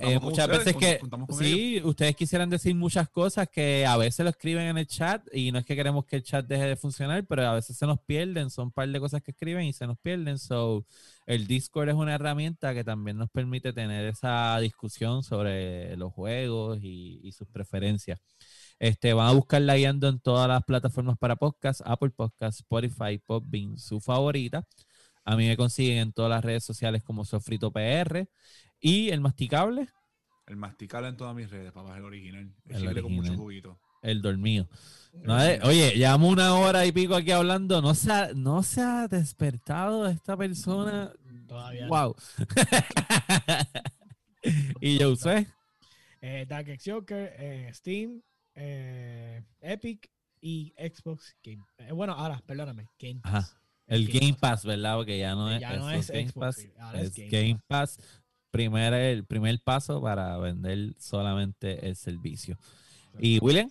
eh, 0.00 0.18
muchas 0.20 0.46
ustedes, 0.48 0.64
veces 0.64 0.76
que 0.76 1.08
con 1.08 1.22
ellos. 1.22 1.38
sí, 1.38 1.80
ustedes 1.84 2.16
quisieran 2.16 2.50
decir 2.50 2.74
muchas 2.74 3.08
cosas 3.08 3.48
que 3.48 3.86
a 3.86 3.96
veces 3.96 4.24
lo 4.24 4.30
escriben 4.30 4.66
en 4.66 4.78
el 4.78 4.86
chat 4.86 5.22
y 5.32 5.52
no 5.52 5.58
es 5.58 5.64
que 5.64 5.76
queremos 5.76 6.04
que 6.04 6.16
el 6.16 6.22
chat 6.22 6.46
deje 6.46 6.64
de 6.64 6.76
funcionar, 6.76 7.24
pero 7.26 7.46
a 7.46 7.54
veces 7.54 7.76
se 7.76 7.86
nos 7.86 8.00
pierden, 8.00 8.50
son 8.50 8.66
un 8.66 8.72
par 8.72 8.88
de 8.88 9.00
cosas 9.00 9.22
que 9.22 9.30
escriben 9.30 9.64
y 9.64 9.72
se 9.72 9.86
nos 9.86 9.98
pierden. 9.98 10.38
So, 10.38 10.84
el 11.26 11.46
Discord 11.46 11.88
es 11.88 11.94
una 11.94 12.14
herramienta 12.14 12.74
que 12.74 12.84
también 12.84 13.16
nos 13.16 13.30
permite 13.30 13.72
tener 13.72 14.06
esa 14.06 14.58
discusión 14.60 15.22
sobre 15.22 15.96
los 15.96 16.12
juegos 16.12 16.78
y, 16.82 17.20
y 17.22 17.32
sus 17.32 17.48
preferencias. 17.48 18.20
Este, 18.78 19.12
van 19.12 19.28
a 19.28 19.32
buscar 19.32 19.60
la 19.60 19.76
guiando 19.76 20.08
en 20.08 20.20
todas 20.20 20.48
las 20.48 20.64
plataformas 20.64 21.18
para 21.18 21.36
podcast, 21.36 21.82
Apple 21.84 22.10
Podcast, 22.10 22.60
Spotify, 22.60 23.18
Podbean, 23.18 23.78
su 23.78 24.00
favorita. 24.00 24.66
A 25.24 25.36
mí 25.36 25.46
me 25.46 25.56
consiguen 25.56 25.98
en 25.98 26.12
todas 26.12 26.30
las 26.30 26.42
redes 26.42 26.64
sociales 26.64 27.02
como 27.02 27.26
Sofrito 27.26 27.70
PR 27.70 28.26
y 28.80 29.10
el 29.10 29.20
masticable, 29.20 29.88
El 30.46 30.56
masticable 30.56 31.08
en 31.08 31.16
todas 31.16 31.34
mis 31.34 31.50
redes, 31.50 31.72
papá, 31.72 31.92
es 31.92 31.96
el 31.98 32.04
original. 32.04 32.52
El 32.66 32.76
El 32.76 32.80
chicle 32.82 33.02
con 33.02 33.12
mucho 33.12 33.20
original. 33.32 33.38
juguito. 33.38 33.80
el 34.02 34.22
dormido. 34.22 34.68
No, 35.12 35.42
eh, 35.42 35.58
oye, 35.64 35.92
llevamos 35.96 36.32
una 36.32 36.54
hora 36.54 36.86
y 36.86 36.92
pico 36.92 37.14
aquí 37.16 37.32
hablando. 37.32 37.82
No 37.82 37.94
se 37.94 38.12
ha, 38.12 38.30
no 38.34 38.62
se 38.62 38.80
ha 38.80 39.08
despertado 39.08 40.06
esta 40.08 40.36
persona. 40.36 41.12
Todavía. 41.48 41.86
no. 41.86 41.88
Wow. 41.88 42.16
y 44.80 44.98
yo 44.98 45.10
usé. 45.10 45.46
Eh, 46.20 46.46
Dark 46.48 46.68
X 46.68 46.92
Joker, 46.92 47.34
eh, 47.38 47.70
Steam, 47.72 48.22
eh, 48.54 49.42
Epic 49.60 50.10
y 50.40 50.72
Xbox 50.78 51.34
Game. 51.42 51.64
eh, 51.78 51.92
bueno, 51.92 52.12
ahora, 52.12 52.42
perdóname, 52.46 52.88
Game 52.98 53.20
Ajá. 53.22 53.40
Pass. 53.40 53.56
El 53.86 54.06
Game 54.06 54.36
Pass, 54.38 54.64
¿verdad? 54.64 54.96
Porque 54.96 55.18
ya 55.18 55.34
no 55.34 55.50
Eh, 55.50 55.56
es, 55.56 55.60
ya 55.60 55.76
no 55.76 55.90
es 55.90 56.08
Game 56.08 56.28
Xbox, 56.28 56.34
Pass, 56.46 56.56
sí, 56.56 56.72
ahora 56.78 57.00
es 57.00 57.08
es 57.08 57.14
Game 57.16 57.28
Game 57.30 57.60
Pass. 57.66 57.98
Primer, 58.50 58.92
el 58.94 59.24
primer 59.24 59.60
paso 59.62 60.00
para 60.00 60.36
vender 60.38 60.94
solamente 60.98 61.86
el 61.86 61.96
servicio. 61.96 62.58
¿Y 63.18 63.38
William? 63.40 63.70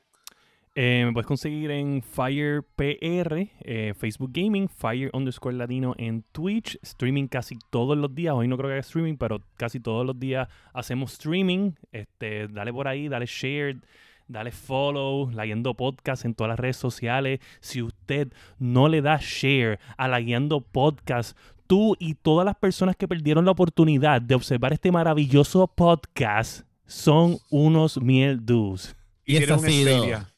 Eh, 0.76 1.04
me 1.06 1.12
puedes 1.12 1.28
conseguir 1.28 1.72
en 1.72 2.02
Fire 2.02 2.64
PR, 2.76 3.50
eh, 3.62 3.94
Facebook 3.98 4.32
Gaming, 4.32 4.70
Fire 4.70 5.10
underscore 5.14 5.56
Latino 5.56 5.94
en 5.98 6.24
Twitch, 6.32 6.80
streaming 6.82 7.28
casi 7.28 7.58
todos 7.70 7.98
los 7.98 8.16
días. 8.16 8.34
Hoy 8.34 8.48
no 8.48 8.56
creo 8.56 8.70
que 8.70 8.74
haga 8.74 8.82
streaming, 8.82 9.18
pero 9.18 9.42
casi 9.58 9.80
todos 9.80 10.06
los 10.06 10.18
días 10.18 10.48
hacemos 10.74 11.14
streaming. 11.14 11.72
Este, 11.92 12.48
dale 12.48 12.72
por 12.72 12.88
ahí, 12.88 13.10
dale 13.10 13.26
share, 13.26 13.82
dale 14.30 14.52
follow, 14.52 15.30
la 15.32 15.46
Guiando 15.46 15.74
Podcast 15.74 16.24
en 16.24 16.36
todas 16.36 16.50
las 16.50 16.60
redes 16.60 16.78
sociales. 16.78 17.42
Si 17.60 17.82
usted 17.82 18.32
no 18.60 18.88
le 18.88 19.02
da 19.02 19.18
share 19.20 19.80
a 19.98 20.08
la 20.08 20.22
Guiando 20.22 20.62
Podcast, 20.62 21.38
tú 21.70 21.96
y 22.00 22.16
todas 22.16 22.46
las 22.46 22.56
personas 22.56 22.96
que 22.96 23.08
perdieron 23.08 23.46
la 23.46 23.52
oportunidad 23.52 24.24
de 24.24 24.34
observar 24.34 24.74
este 24.74 24.92
maravilloso 24.92 25.68
podcast 25.68 26.62
son 26.88 27.38
unos 27.52 28.02
mieldus. 28.02 28.96
Y 29.24 29.36
ese 29.36 29.46
tiene 29.46 29.54
ha 29.54 29.60
sido 29.70 29.98
Stadia. 30.00 30.34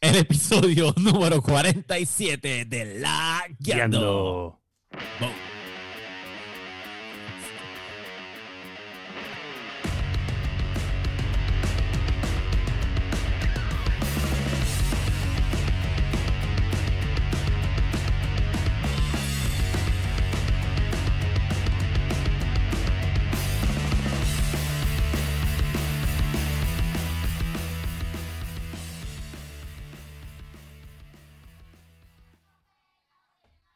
el 0.00 0.16
episodio 0.16 0.92
número 0.98 1.40
47 1.40 2.64
de 2.64 2.98
La 2.98 3.44
Guiando. 3.60 4.58
Guiando. 5.20 5.51